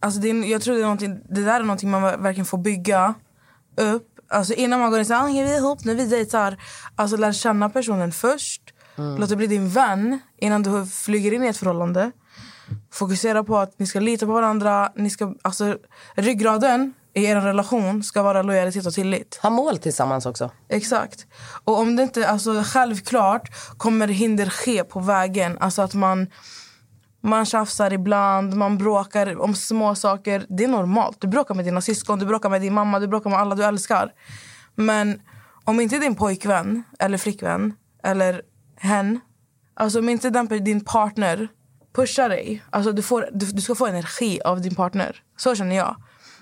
alltså, 0.01 0.21
det, 0.21 0.31
är, 0.31 0.45
jag 0.51 0.63
tror 0.63 0.75
det, 0.75 0.81
är 1.07 1.35
det 1.35 1.45
där 1.45 1.61
är 1.61 1.65
någonting 1.65 1.91
man 1.91 2.03
verkligen 2.03 2.47
får 2.47 2.59
bygga 2.59 3.15
upp. 3.77 4.09
Alltså, 4.29 4.55
innan 4.55 4.81
man 4.81 4.91
går 4.91 4.99
in 4.99 5.01
och 5.03 5.07
säger 5.07 5.21
ah, 5.21 5.27
vi 5.27 5.39
är 5.39 5.59
ihop 5.59 5.85
nu, 5.85 5.95
vi 5.95 6.07
dejtar. 6.07 6.57
Alltså, 6.97 7.17
lär 7.17 7.33
känna 7.33 7.69
personen 7.71 8.13
först. 8.13 8.63
Låt 9.19 9.29
det 9.29 9.37
bli 9.37 9.47
din 9.47 9.69
vän 9.69 10.19
innan 10.39 10.63
du 10.63 10.87
flyger 10.87 11.33
in 11.33 11.45
i 11.45 11.47
ett 11.47 11.57
förhållande. 11.57 12.11
Fokusera 12.93 13.45
på 13.45 13.59
att 13.59 13.79
ni 13.79 13.87
ska 13.87 14.01
lita 14.01 14.27
på 14.27 14.33
varandra. 14.33 14.93
Ni 14.97 15.11
ska, 15.11 15.35
alltså, 15.43 15.77
ryggraden 16.15 16.95
i 17.17 17.25
er 17.25 17.41
relation 17.41 18.03
ska 18.03 18.23
vara 18.23 18.43
lojalitet 18.43 18.87
och 18.87 18.93
tillit. 18.93 19.39
Ha 19.43 19.51
mål 19.51 19.79
tillsammans 19.79 20.27
också. 20.27 20.51
Exakt. 20.69 21.27
Och 21.65 21.79
om 21.79 21.97
det 21.97 22.03
inte, 22.03 22.29
alltså 22.29 22.63
självklart 22.65 23.51
kommer 23.77 24.09
hinder 24.09 24.47
ske 24.51 24.85
på 24.85 25.01
vägen. 25.01 25.59
Alltså 25.61 25.83
att 25.83 25.95
man, 25.95 26.27
man 27.21 27.47
tjafsar 27.47 27.93
ibland, 27.93 28.55
man 28.55 28.79
bråkar 28.79 29.41
om 29.41 29.55
små 29.55 29.95
saker. 29.95 30.47
Det 30.49 30.65
är 30.65 30.69
normalt. 30.69 31.21
Du 31.21 31.29
bråkar 31.29 31.55
med 31.55 31.65
dina 31.65 31.81
syskon, 31.81 32.19
du 32.19 32.27
bråkar 32.27 32.49
med 32.49 32.61
din 32.61 32.75
mamma, 32.75 32.99
du 32.99 33.09
bråkar 33.09 33.31
med 33.31 33.39
alla 33.39 33.55
du 33.55 33.65
älskar. 33.65 34.13
Men 34.75 35.21
om 35.65 35.81
inte 35.81 35.99
din 35.99 36.15
pojkvän 36.15 36.83
eller 36.99 37.19
flickvän 37.19 37.75
eller 38.03 38.43
hen, 38.77 39.21
alltså 39.75 39.99
om 39.99 40.09
inte 40.09 40.31
den, 40.31 40.65
din 40.65 40.85
partner 40.85 41.49
pushar 41.95 42.29
dig. 42.29 42.63
Alltså 42.71 42.93
du, 42.93 43.03
får, 43.03 43.29
du, 43.33 43.47
du 43.47 43.61
ska 43.61 43.75
få 43.75 43.87
energi 43.87 44.41
av 44.45 44.61
din 44.61 44.75
partner. 44.75 45.23
Så 45.37 45.55
känner 45.55 45.77
jag. 45.77 45.97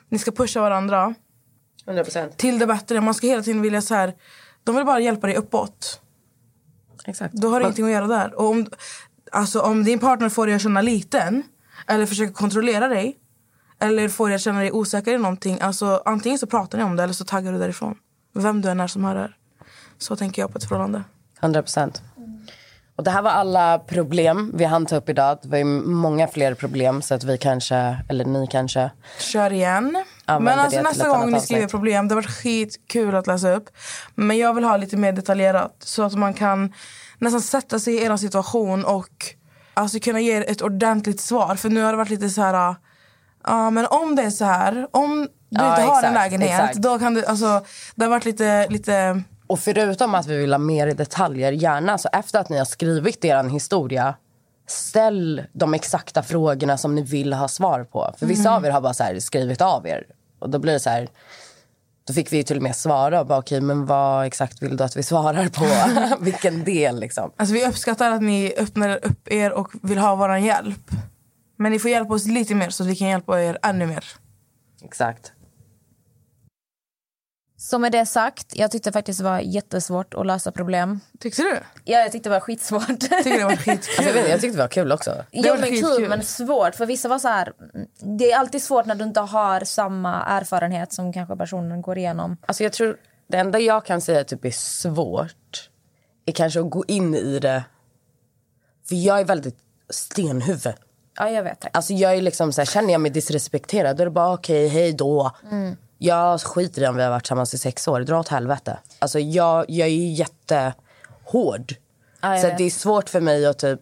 Ni 0.09 0.19
ska 0.19 0.31
pusha 0.31 0.61
varandra 0.61 1.15
100%. 1.87 2.37
till 2.37 2.59
det 2.59 2.67
bättre. 2.67 3.01
Man 3.01 3.15
ska 3.15 3.27
hela 3.27 3.43
tiden 3.43 3.63
vilja 3.63 3.83
så 3.83 3.95
här, 3.95 4.15
de 4.65 4.77
vill 4.77 4.85
bara 4.85 5.01
hjälpa 5.01 5.27
dig 5.27 5.37
uppåt. 5.37 6.01
Exakt. 7.05 7.35
Då 7.35 7.49
har 7.49 7.61
du 7.61 7.65
ingenting 7.65 7.85
att 7.85 7.91
göra 7.91 8.07
där. 8.07 8.35
Och 8.35 8.51
om, 8.51 8.67
alltså, 9.33 9.61
om 9.61 9.85
din 9.85 9.99
partner 9.99 10.29
får 10.29 10.47
dig 10.47 10.55
att 10.55 10.63
känna 10.63 10.83
liten 10.83 11.43
eller 11.87 12.07
försöker 12.07 12.35
kontrollera 12.35 12.89
dig 12.89 13.17
eller 13.79 14.09
får 14.09 14.29
dig 14.29 14.35
att 14.35 14.41
känna 14.43 14.61
dig 14.61 14.73
osäker 14.73 15.15
i 15.15 15.19
någonting. 15.19 15.61
Alltså, 15.61 16.03
antingen 16.05 16.39
så 16.39 16.47
pratar 16.47 16.79
ni 16.79 16.85
om 16.85 16.97
det 16.97 17.03
eller 17.03 17.15
så 17.15 17.25
taggar 17.25 17.53
du 17.53 17.59
därifrån. 17.59 17.99
Vem 18.35 18.61
du 18.61 18.69
än 18.69 18.81
är 18.81 18.87
som 18.87 19.05
hör 19.05 19.15
det 19.15 19.21
här. 19.21 19.37
Så 19.99 20.17
tänker 20.17 20.43
jag 20.43 20.53
på 20.53 20.59
ett 20.59 20.65
förhållande. 20.65 21.05
100 21.41 21.63
procent. 21.63 22.03
Och 22.97 23.05
det 23.05 23.11
här 23.11 23.23
var 23.23 23.31
alla 23.31 23.79
problem 23.79 24.51
vi 24.55 24.65
hann 24.65 24.87
ta 24.87 24.97
upp 24.97 25.09
idag. 25.09 25.39
Det 25.43 25.49
var 25.49 25.59
ju 25.59 25.65
många 25.65 26.29
fler 26.29 26.55
problem 26.55 27.03
så 27.03 27.15
att 27.15 27.25
vi 27.25 27.39
kanske, 27.39 27.97
eller 28.09 28.25
ni 28.25 28.47
kanske. 28.47 28.91
Kör 29.19 29.53
igen. 29.53 30.05
Men 30.27 30.49
alltså 30.49 30.81
nästa 30.83 31.09
gång 31.09 31.31
ni 31.31 31.41
skriver 31.41 31.69
problem, 31.69 32.09
det 32.09 32.15
har 32.15 32.23
varit 32.23 32.31
skitkul 32.31 33.15
att 33.15 33.27
läsa 33.27 33.51
upp. 33.55 33.69
Men 34.15 34.39
jag 34.39 34.55
vill 34.55 34.65
ha 34.65 34.77
lite 34.77 34.97
mer 34.97 35.13
detaljerat 35.13 35.77
så 35.79 36.03
att 36.03 36.15
man 36.15 36.35
kan 36.35 36.73
nästan 37.19 37.41
sätta 37.41 37.79
sig 37.79 37.95
i 37.95 38.05
er 38.05 38.17
situation 38.17 38.85
och 38.85 39.09
alltså 39.75 39.99
kunna 40.01 40.21
ge 40.21 40.33
ett 40.37 40.63
ordentligt 40.63 41.21
svar. 41.21 41.57
För 41.57 41.69
nu 41.69 41.83
har 41.83 41.93
det 41.93 41.99
varit 41.99 42.11
lite 42.11 42.29
så 42.31 42.43
här, 42.43 42.75
ja 43.47 43.71
men 43.71 43.87
om 43.87 44.17
det 44.17 44.23
är 44.23 44.31
så 44.31 44.45
här, 44.45 44.89
om 44.91 45.29
du 45.49 45.61
Ja, 45.61 45.71
inte 45.71 45.83
har 45.83 46.03
en 46.03 46.15
lägenhet, 46.15 46.51
exakt. 46.51 46.77
då 46.77 46.99
kan 46.99 47.15
du, 47.15 47.25
alltså 47.25 47.65
det 47.95 48.05
har 48.05 48.11
varit 48.11 48.25
lite, 48.25 48.69
lite 48.69 49.23
Och 49.47 49.59
förutom 49.61 50.15
att 50.15 50.27
vi 50.27 50.37
vill 50.37 50.53
ha 50.53 50.59
mer 50.59 50.95
detaljer, 50.95 51.53
gärna 51.53 51.99
så 51.99 52.09
efter 52.13 52.39
att 52.39 52.49
ni 52.49 52.59
har 52.59 52.65
skrivit 52.65 53.25
er 53.25 53.45
historia 53.49 54.15
ställ 54.67 55.43
de 55.53 55.75
exakta 55.75 56.23
frågorna 56.23 56.79
som 56.79 56.95
ni 56.95 57.03
vill 57.03 57.33
ha 57.33 57.49
svar 57.49 57.85
på. 57.85 58.15
För 58.19 58.27
vissa 58.27 58.49
Mm. 58.49 58.53
av 58.55 58.65
er 58.67 58.71
har 58.71 58.81
bara 58.81 58.95
så 58.95 59.21
skrivit 59.21 59.61
av 59.61 59.87
er. 59.87 60.05
Och 60.39 60.51
då 60.51 60.59
blir 60.59 60.73
det 60.73 60.81
så 60.81 60.91
här... 60.91 61.09
Då 62.07 62.13
fick 62.13 62.33
vi 62.33 62.37
ju 62.37 62.43
till 62.43 62.57
och 62.57 62.63
med 62.63 62.77
svara. 62.77 63.21
och 63.21 63.27
Bara, 63.27 63.39
Okej, 63.39 63.61
men 63.61 63.87
vad 63.87 64.27
exakt 64.27 64.63
vill 64.63 64.77
du 64.77 64.85
att 64.85 64.97
vi 64.97 65.03
svarar 65.03 65.49
på? 65.49 65.67
Vilken 66.25 66.65
del 66.65 67.01
liksom? 67.01 67.33
Alltså 67.37 67.55
vi 67.55 67.67
uppskattar 67.67 68.11
att 68.11 68.23
ni 68.23 68.55
öppnar 68.59 69.07
upp 69.07 69.29
er 69.33 69.53
och 69.53 69.69
vill 69.83 69.99
ha 69.99 70.15
vår 70.15 70.37
hjälp. 70.37 70.91
Men 71.57 71.73
ni 71.73 71.79
får 71.79 71.91
hjälpa 71.91 72.15
oss 72.15 72.27
lite 72.27 72.55
mer 72.55 72.71
så 72.71 72.83
att 72.83 72.89
vi 72.89 72.97
kan 72.97 73.09
hjälpa 73.09 73.43
er 73.43 73.59
ännu 73.63 73.87
mer. 73.87 74.05
Exakt. 74.85 75.33
Så 77.65 77.79
med 77.79 77.93
det 77.93 78.07
sagt, 78.07 78.57
jag 78.57 78.71
tyckte 78.71 78.93
faktiskt 78.93 79.19
det 79.19 79.25
var 79.25 79.41
jättesvårt 79.41 80.15
att 80.15 80.27
lösa 80.27 80.53
problem. 80.53 81.01
Tyckte 81.21 81.43
du? 81.43 81.61
Ja, 81.85 81.99
jag 81.99 82.13
tyckte 82.13 82.29
det 82.29 82.33
var 82.33 82.41
skitsvårt. 82.41 83.01
Tycker 83.01 83.39
det 83.39 83.45
var 83.45 83.57
skitkul. 83.57 84.07
Alltså, 84.07 84.19
jag, 84.19 84.41
tyckte 84.41 84.57
det 84.57 84.63
var 84.63 84.69
kul 84.69 84.93
också. 84.93 85.25
Ja, 85.31 85.57
men 85.61 85.69
kul 85.69 86.09
men 86.09 86.23
svårt. 86.23 86.75
För 86.75 86.87
vissa 86.87 87.09
var 87.09 87.19
så 87.19 87.29
här, 87.29 87.53
det 88.19 88.33
är 88.33 88.39
alltid 88.39 88.63
svårt 88.63 88.87
när 88.87 88.95
du 88.95 89.05
inte 89.05 89.21
har 89.21 89.61
samma 89.61 90.25
erfarenhet 90.25 90.93
som 90.93 91.13
kanske 91.13 91.37
personen 91.37 91.83
går 91.83 91.99
igenom. 91.99 92.37
Alltså 92.47 92.63
jag 92.63 92.73
tror 92.73 92.97
det 93.27 93.37
enda 93.37 93.59
jag 93.59 93.85
kan 93.87 94.01
säga 94.01 94.25
typ 94.25 94.45
är 94.45 94.51
svårt 94.51 95.71
är 96.27 96.33
kanske 96.33 96.61
att 96.61 96.71
gå 96.71 96.85
in 96.89 97.15
i 97.15 97.39
det. 97.39 97.65
För 98.89 98.95
jag 98.95 99.21
är 99.21 99.25
väldigt 99.25 99.59
stenhuvud. 99.91 100.75
Ja, 101.17 101.31
jag 101.31 101.43
vet. 101.43 101.77
Alltså 101.77 101.93
jag 101.93 102.15
är 102.15 102.23
liksom 102.23 102.53
så 102.53 102.61
här, 102.61 102.67
känner 102.67 102.93
jag 102.93 103.01
mig 103.01 103.11
disrespekterad 103.11 103.97
då 103.97 104.03
är 104.03 104.05
det 104.05 104.11
bara 104.11 104.33
okej, 104.33 104.69
hej 104.69 104.93
då. 104.93 105.31
Mm. 105.51 105.77
Jag 105.99 106.41
skiter 106.41 106.83
i 106.83 106.87
om 106.87 106.97
vi 106.97 107.03
har 107.03 107.11
varit 107.11 107.23
tillsammans 107.23 107.55
i 107.55 107.59
sex 107.59 107.89
år, 107.89 108.01
dra 108.01 108.21
åt 108.21 108.29
helvete. 108.29 108.79
Alltså 108.99 109.19
jag, 109.19 109.65
jag 109.69 109.89
är 109.89 109.93
ju 109.93 110.13
jättehård. 110.13 111.75
Jag 112.21 112.41
så 112.41 112.47
det 112.59 112.65
är 112.65 112.71
svårt 112.71 113.09
för 113.09 113.21
mig 113.21 113.47
att 113.47 113.59
typ 113.59 113.81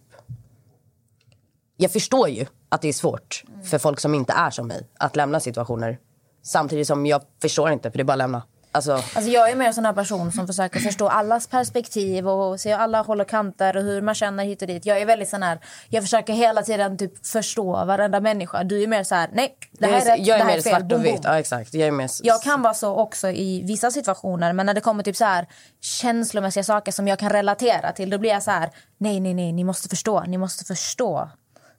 jag 1.77 1.93
förstår 1.93 2.29
ju 2.29 2.47
att 2.69 2.83
det 2.83 2.89
är 2.89 2.93
svårt 2.93 3.45
för 3.65 3.79
folk 3.79 4.01
som 4.01 4.15
inte 4.15 4.33
är 4.33 4.51
som 4.51 4.67
mig 4.67 4.89
att 4.99 5.17
lämna 5.17 5.41
situationer. 5.41 5.99
Samtidigt 6.43 6.87
som 6.87 7.07
jag 7.07 7.23
förstår 7.43 7.71
inte, 7.71 7.91
för 7.91 7.99
det 7.99 8.03
är 8.03 8.05
bara 8.05 8.13
att 8.13 8.19
lämna. 8.19 8.43
Alltså, 8.75 8.93
Alltså 8.93 9.21
jag 9.31 9.51
är 9.51 9.57
mer 9.57 9.67
en 9.67 9.75
sån 9.75 9.85
här 9.85 9.93
person 9.93 10.33
som 10.33 10.47
försöker 10.47 10.81
förstå 10.81 11.09
allas 11.09 11.47
perspektiv 11.47 12.29
och 12.29 12.61
se 12.61 12.73
alla 12.73 13.03
håll 13.03 13.21
och 13.21 13.29
kanter 13.29 13.77
och 13.77 13.83
hur 13.83 14.03
man 14.03 14.15
känner 14.15 14.45
hit 14.45 14.63
och 14.63 14.69
dit. 14.69 14.87
Jag 14.87 15.01
är 15.01 15.07
väldigt 15.07 15.29
sån 15.29 15.43
här, 15.43 15.59
jag 15.89 16.03
försöker 16.03 16.33
hela 16.33 16.63
tiden 16.63 16.99
typ 16.99 17.27
förstå 17.27 17.85
varenda 17.85 18.21
människa. 18.21 18.65
Du 18.65 18.83
är 18.83 18.87
mer 18.87 19.05
så 19.05 19.15
här, 19.15 19.31
nej, 19.33 19.57
det 19.73 19.87
här 19.87 19.93
är 20.01 20.17
rätt, 20.17 20.27
jag 20.27 20.35
är 20.35 20.39
det 20.39 20.45
här 20.45 20.51
mer 20.51 20.59
är 20.59 20.63
fel. 20.63 20.73
svart 20.73 20.83
Boom, 20.89 21.01
och 21.01 21.07
vitt. 21.07 21.21
Ja, 21.25 21.39
exakt. 21.39 21.75
Jag 21.75 21.89
är 21.89 21.93
mer... 21.93 22.11
Jag 22.23 22.43
kan 22.43 22.63
vara 22.63 22.75
så 22.75 22.95
också 22.97 23.29
i 23.31 23.63
vissa 23.67 23.91
situationer 23.91 24.53
men 24.53 24.67
när 24.67 24.75
det 24.75 24.81
kommer 24.81 25.03
typ 25.03 25.17
så 25.17 25.25
här 25.25 25.47
känslomässiga 25.81 26.65
saker 26.65 26.93
som 26.93 27.09
jag 27.09 27.19
kan 27.19 27.31
relatera 27.31 27.93
till 27.93 28.11
då 28.11 28.19
blir 28.19 28.31
jag 28.31 28.43
så 28.43 28.51
här 28.51 28.71
nej 28.99 29.21
nej 29.21 29.35
nej 29.35 29.53
ni 29.53 29.65
måste 29.65 29.89
förstå 29.89 30.21
ni 30.27 30.39
måste 30.39 30.65
förstå. 30.65 31.31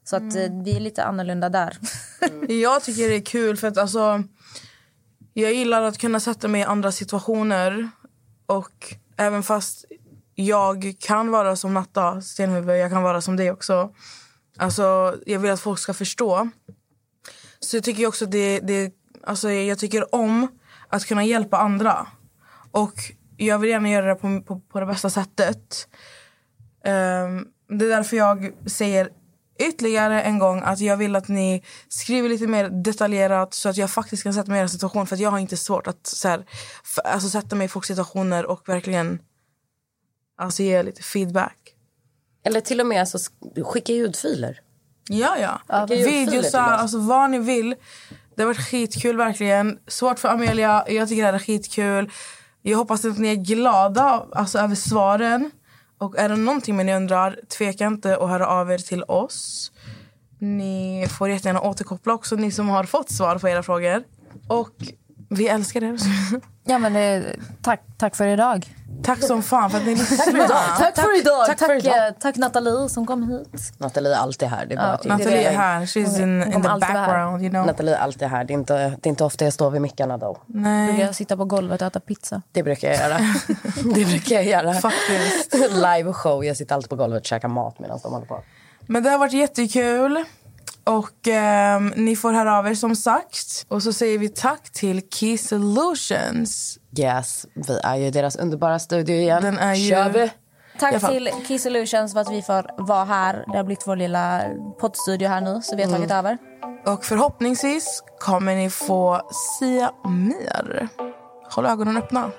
Så 0.04 0.16
att 0.16 0.22
Mm. 0.22 0.58
eh, 0.58 0.64
vi 0.64 0.76
är 0.76 0.80
lite 0.80 1.04
annorlunda 1.04 1.48
där. 1.48 1.76
Jag 2.48 2.82
tycker 2.82 3.08
det 3.08 3.16
är 3.16 3.24
kul 3.24 3.56
för 3.56 3.68
att 3.68 3.78
alltså 3.78 4.22
jag 5.34 5.54
gillar 5.54 5.82
att 5.82 5.98
kunna 5.98 6.20
sätta 6.20 6.48
mig 6.48 6.60
i 6.60 6.64
andra 6.64 6.92
situationer 6.92 7.90
och 8.46 8.94
även 9.16 9.42
fast 9.42 9.84
jag 10.34 10.94
kan 11.00 11.30
vara 11.30 11.56
som 11.56 11.74
Natta 11.74 12.20
Stenhuvud, 12.20 12.78
jag 12.78 12.90
kan 12.90 13.02
vara 13.02 13.20
som 13.20 13.36
dig 13.36 13.50
också. 13.50 13.94
Alltså, 14.56 15.16
jag 15.26 15.38
vill 15.38 15.50
att 15.50 15.60
folk 15.60 15.78
ska 15.78 15.94
förstå. 15.94 16.48
Så 17.60 17.76
jag 17.76 17.84
tycker 17.84 18.06
också 18.06 18.26
det, 18.26 18.60
det 18.60 18.94
alltså 19.22 19.50
jag 19.50 19.78
tycker 19.78 20.14
om 20.14 20.48
att 20.88 21.06
kunna 21.06 21.24
hjälpa 21.24 21.58
andra. 21.58 22.06
Och 22.70 22.94
jag 23.36 23.58
vill 23.58 23.70
gärna 23.70 23.90
göra 23.90 24.06
det 24.06 24.14
på, 24.14 24.42
på, 24.42 24.60
på 24.60 24.80
det 24.80 24.86
bästa 24.86 25.10
sättet. 25.10 25.88
Um, 26.84 27.48
det 27.78 27.84
är 27.84 27.88
därför 27.88 28.16
jag 28.16 28.52
säger 28.66 29.08
ytterligare 29.58 30.22
en 30.22 30.38
gång 30.38 30.62
att 30.64 30.80
jag 30.80 30.96
vill 30.96 31.16
att 31.16 31.28
ni 31.28 31.62
skriver 31.88 32.28
lite 32.28 32.46
mer 32.46 32.68
detaljerat 32.68 33.54
så 33.54 33.68
att 33.68 33.76
jag 33.76 33.90
faktiskt 33.90 34.22
kan 34.22 34.34
sätta 34.34 34.50
mig 34.50 34.60
i 34.60 34.62
er 34.62 34.66
situation. 34.66 35.06
För 35.06 35.16
att 35.16 35.20
jag 35.20 35.30
har 35.30 35.38
inte 35.38 35.56
svårt 35.56 35.86
att 35.86 36.06
så 36.06 36.28
här, 36.28 36.44
f- 36.84 36.98
alltså, 37.04 37.28
sätta 37.28 37.56
mig 37.56 37.64
i 37.64 37.68
folks 37.68 37.88
situationer 37.88 38.46
och 38.46 38.68
verkligen 38.68 39.18
alltså, 40.38 40.62
ge 40.62 40.82
lite 40.82 41.02
feedback. 41.02 41.56
Eller 42.44 42.60
till 42.60 42.80
och 42.80 42.86
med 42.86 43.00
alltså, 43.00 43.18
sk- 43.18 43.62
skicka 43.62 43.92
ljudfiler. 43.92 44.60
Ja, 45.08 45.36
ja. 45.38 45.86
Till 45.86 46.04
Videosar, 46.04 46.60
alltså 46.60 46.98
vad 46.98 47.30
ni 47.30 47.38
vill. 47.38 47.74
Det 48.36 48.42
har 48.42 48.46
varit 48.46 48.66
skitkul 48.68 49.16
verkligen. 49.16 49.78
Svårt 49.86 50.18
för 50.18 50.28
Amelia. 50.28 50.84
Jag 50.88 51.08
tycker 51.08 51.22
det 51.22 51.26
här 51.28 51.34
är 51.34 51.38
skitkul. 51.38 52.10
Jag 52.62 52.78
hoppas 52.78 53.04
att 53.04 53.18
ni 53.18 53.28
är 53.28 53.34
glada 53.34 54.26
alltså, 54.32 54.58
över 54.58 54.74
svaren. 54.74 55.50
Och 56.04 56.18
är 56.18 56.28
det 56.28 56.36
någonting 56.36 56.76
ni 56.76 56.94
undrar, 56.94 57.38
tveka 57.58 57.86
inte 57.86 58.16
att 58.16 58.28
höra 58.28 58.46
av 58.46 58.70
er 58.70 58.78
till 58.78 59.02
oss. 59.02 59.72
Ni 60.38 61.06
får 61.18 61.28
jättegärna 61.28 61.60
återkoppla 61.60 62.14
också, 62.14 62.36
ni 62.36 62.50
som 62.50 62.68
har 62.68 62.84
fått 62.84 63.10
svar 63.10 63.38
på 63.38 63.48
era 63.48 63.62
frågor. 63.62 64.04
Och 64.48 64.76
vi 65.28 65.48
älskar 65.48 65.84
er. 65.84 65.98
Ja 66.66 66.78
men 66.78 66.96
eh, 66.96 67.22
tack, 67.62 67.80
tack 67.98 68.16
för 68.16 68.26
idag. 68.26 68.66
Tack 69.02 69.22
som 69.22 69.42
fan 69.42 69.70
för 69.70 69.78
att 69.78 69.86
ni 69.86 69.96
Tack 69.96 70.10
lyssnade. 70.10 70.38
idag. 70.44 70.62
Tack 70.78 70.94
för 70.98 71.18
idag. 71.20 71.46
Tack 71.46 71.58
Tack, 71.58 71.68
för 71.68 71.76
idag. 71.76 72.06
eh, 72.08 72.12
tack 72.20 72.36
Nathalie 72.36 72.88
som 72.88 73.06
kom 73.06 73.28
hit. 73.30 73.72
Nathalie 73.78 74.12
är 74.14 74.18
alltid 74.18 74.48
här. 74.48 74.66
Det 74.66 74.74
är 74.74 74.76
bara 74.76 74.98
Ja, 75.04 75.08
Nathalie 75.16 75.48
är 75.50 75.56
här. 75.56 75.80
She's 75.80 76.22
in, 76.22 76.42
Hon 76.42 76.52
in 76.52 76.62
the 76.62 76.68
alltid 76.68 76.88
vara 76.88 76.98
här. 77.00 77.06
background, 77.06 77.42
you 77.42 77.50
know. 77.50 77.66
Nathalie 77.66 77.94
är 77.94 77.98
alltid 77.98 78.28
här. 78.28 78.44
Det 78.44 78.52
är, 78.52 78.54
inte, 78.54 78.74
det 78.74 79.06
är 79.06 79.10
inte 79.10 79.24
ofta 79.24 79.44
jag 79.44 79.52
står 79.54 79.70
vid 79.70 79.80
mickarna 79.82 80.16
då. 80.18 80.36
Nej. 80.46 80.86
Brukar 80.88 81.06
jag 81.06 81.14
sitta 81.14 81.36
på 81.36 81.44
golvet 81.44 81.80
och 81.82 81.86
äta 81.86 82.00
pizza. 82.00 82.42
Det 82.52 82.62
brukar 82.62 82.88
jag 82.88 82.96
göra. 82.98 83.18
det 83.94 84.04
brukar 84.04 84.34
jag 84.34 84.44
göra. 84.44 84.74
Faktiskt. 84.74 85.54
Live 85.70 86.12
show. 86.12 86.44
Jag 86.44 86.56
sitter 86.56 86.74
alltid 86.74 86.90
på 86.90 86.96
golvet 86.96 87.20
och 87.20 87.26
käkar 87.26 87.48
mat 87.48 87.78
medan 87.78 87.98
de 88.02 88.12
håller 88.12 88.26
på. 88.26 88.42
Men 88.86 89.02
det 89.02 89.10
har 89.10 89.18
varit 89.18 89.32
jättekul. 89.32 90.24
Och 90.86 91.28
ehm, 91.28 91.92
ni 91.96 92.16
får 92.16 92.32
höra 92.32 92.58
av 92.58 92.66
er 92.66 92.74
som 92.74 92.96
sagt. 92.96 93.66
Och 93.68 93.82
så 93.82 93.92
säger 93.92 94.18
vi 94.18 94.28
tack 94.28 94.70
till 94.72 95.02
Key 95.10 95.38
Solutions. 95.38 96.78
Yes, 96.98 97.46
vi 97.54 97.80
är 97.84 97.96
ju 97.96 98.06
i 98.06 98.10
deras 98.10 98.36
underbara 98.36 98.78
studio 98.78 99.16
igen. 99.16 99.42
Den 99.42 99.58
är 99.58 99.74
ju- 99.74 99.90
Kör 99.90 100.10
vi? 100.10 100.30
Tack 100.78 101.10
till 101.10 101.30
Key 101.48 101.58
Solutions 101.58 102.12
för 102.12 102.20
att 102.20 102.30
vi 102.32 102.42
får 102.42 102.84
vara 102.86 103.04
här. 103.04 103.44
Det 103.52 103.56
har 103.56 103.64
blivit 103.64 103.86
vår 103.86 103.96
lilla 103.96 104.42
poddstudio 104.80 105.28
här 105.28 105.40
nu 105.40 105.60
så 105.62 105.76
vi 105.76 105.82
har 105.82 105.90
tagit 105.92 106.10
över. 106.10 106.38
Och 106.86 107.04
förhoppningsvis 107.04 108.02
kommer 108.20 108.54
ni 108.56 108.70
få 108.70 109.30
se 109.60 109.88
mer. 110.08 110.88
Håll 111.50 111.66
ögonen 111.66 111.96
öppna. 111.96 112.30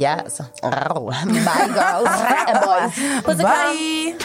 Yes. 0.00 0.40
Oh, 0.62 1.24
bye 1.26 1.66
girls 1.66 2.10
and 2.48 2.66
boys. 2.66 2.94
Puss 3.24 3.34
och 3.34 3.40
kram. 3.40 3.76
Bye! 3.76 4.16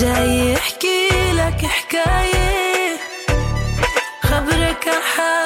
جاي 0.00 0.52
يحكي 0.52 1.08
لك 1.32 1.66
حكاية. 1.66 2.96
خبرك 4.22 4.88
عن 4.88 5.45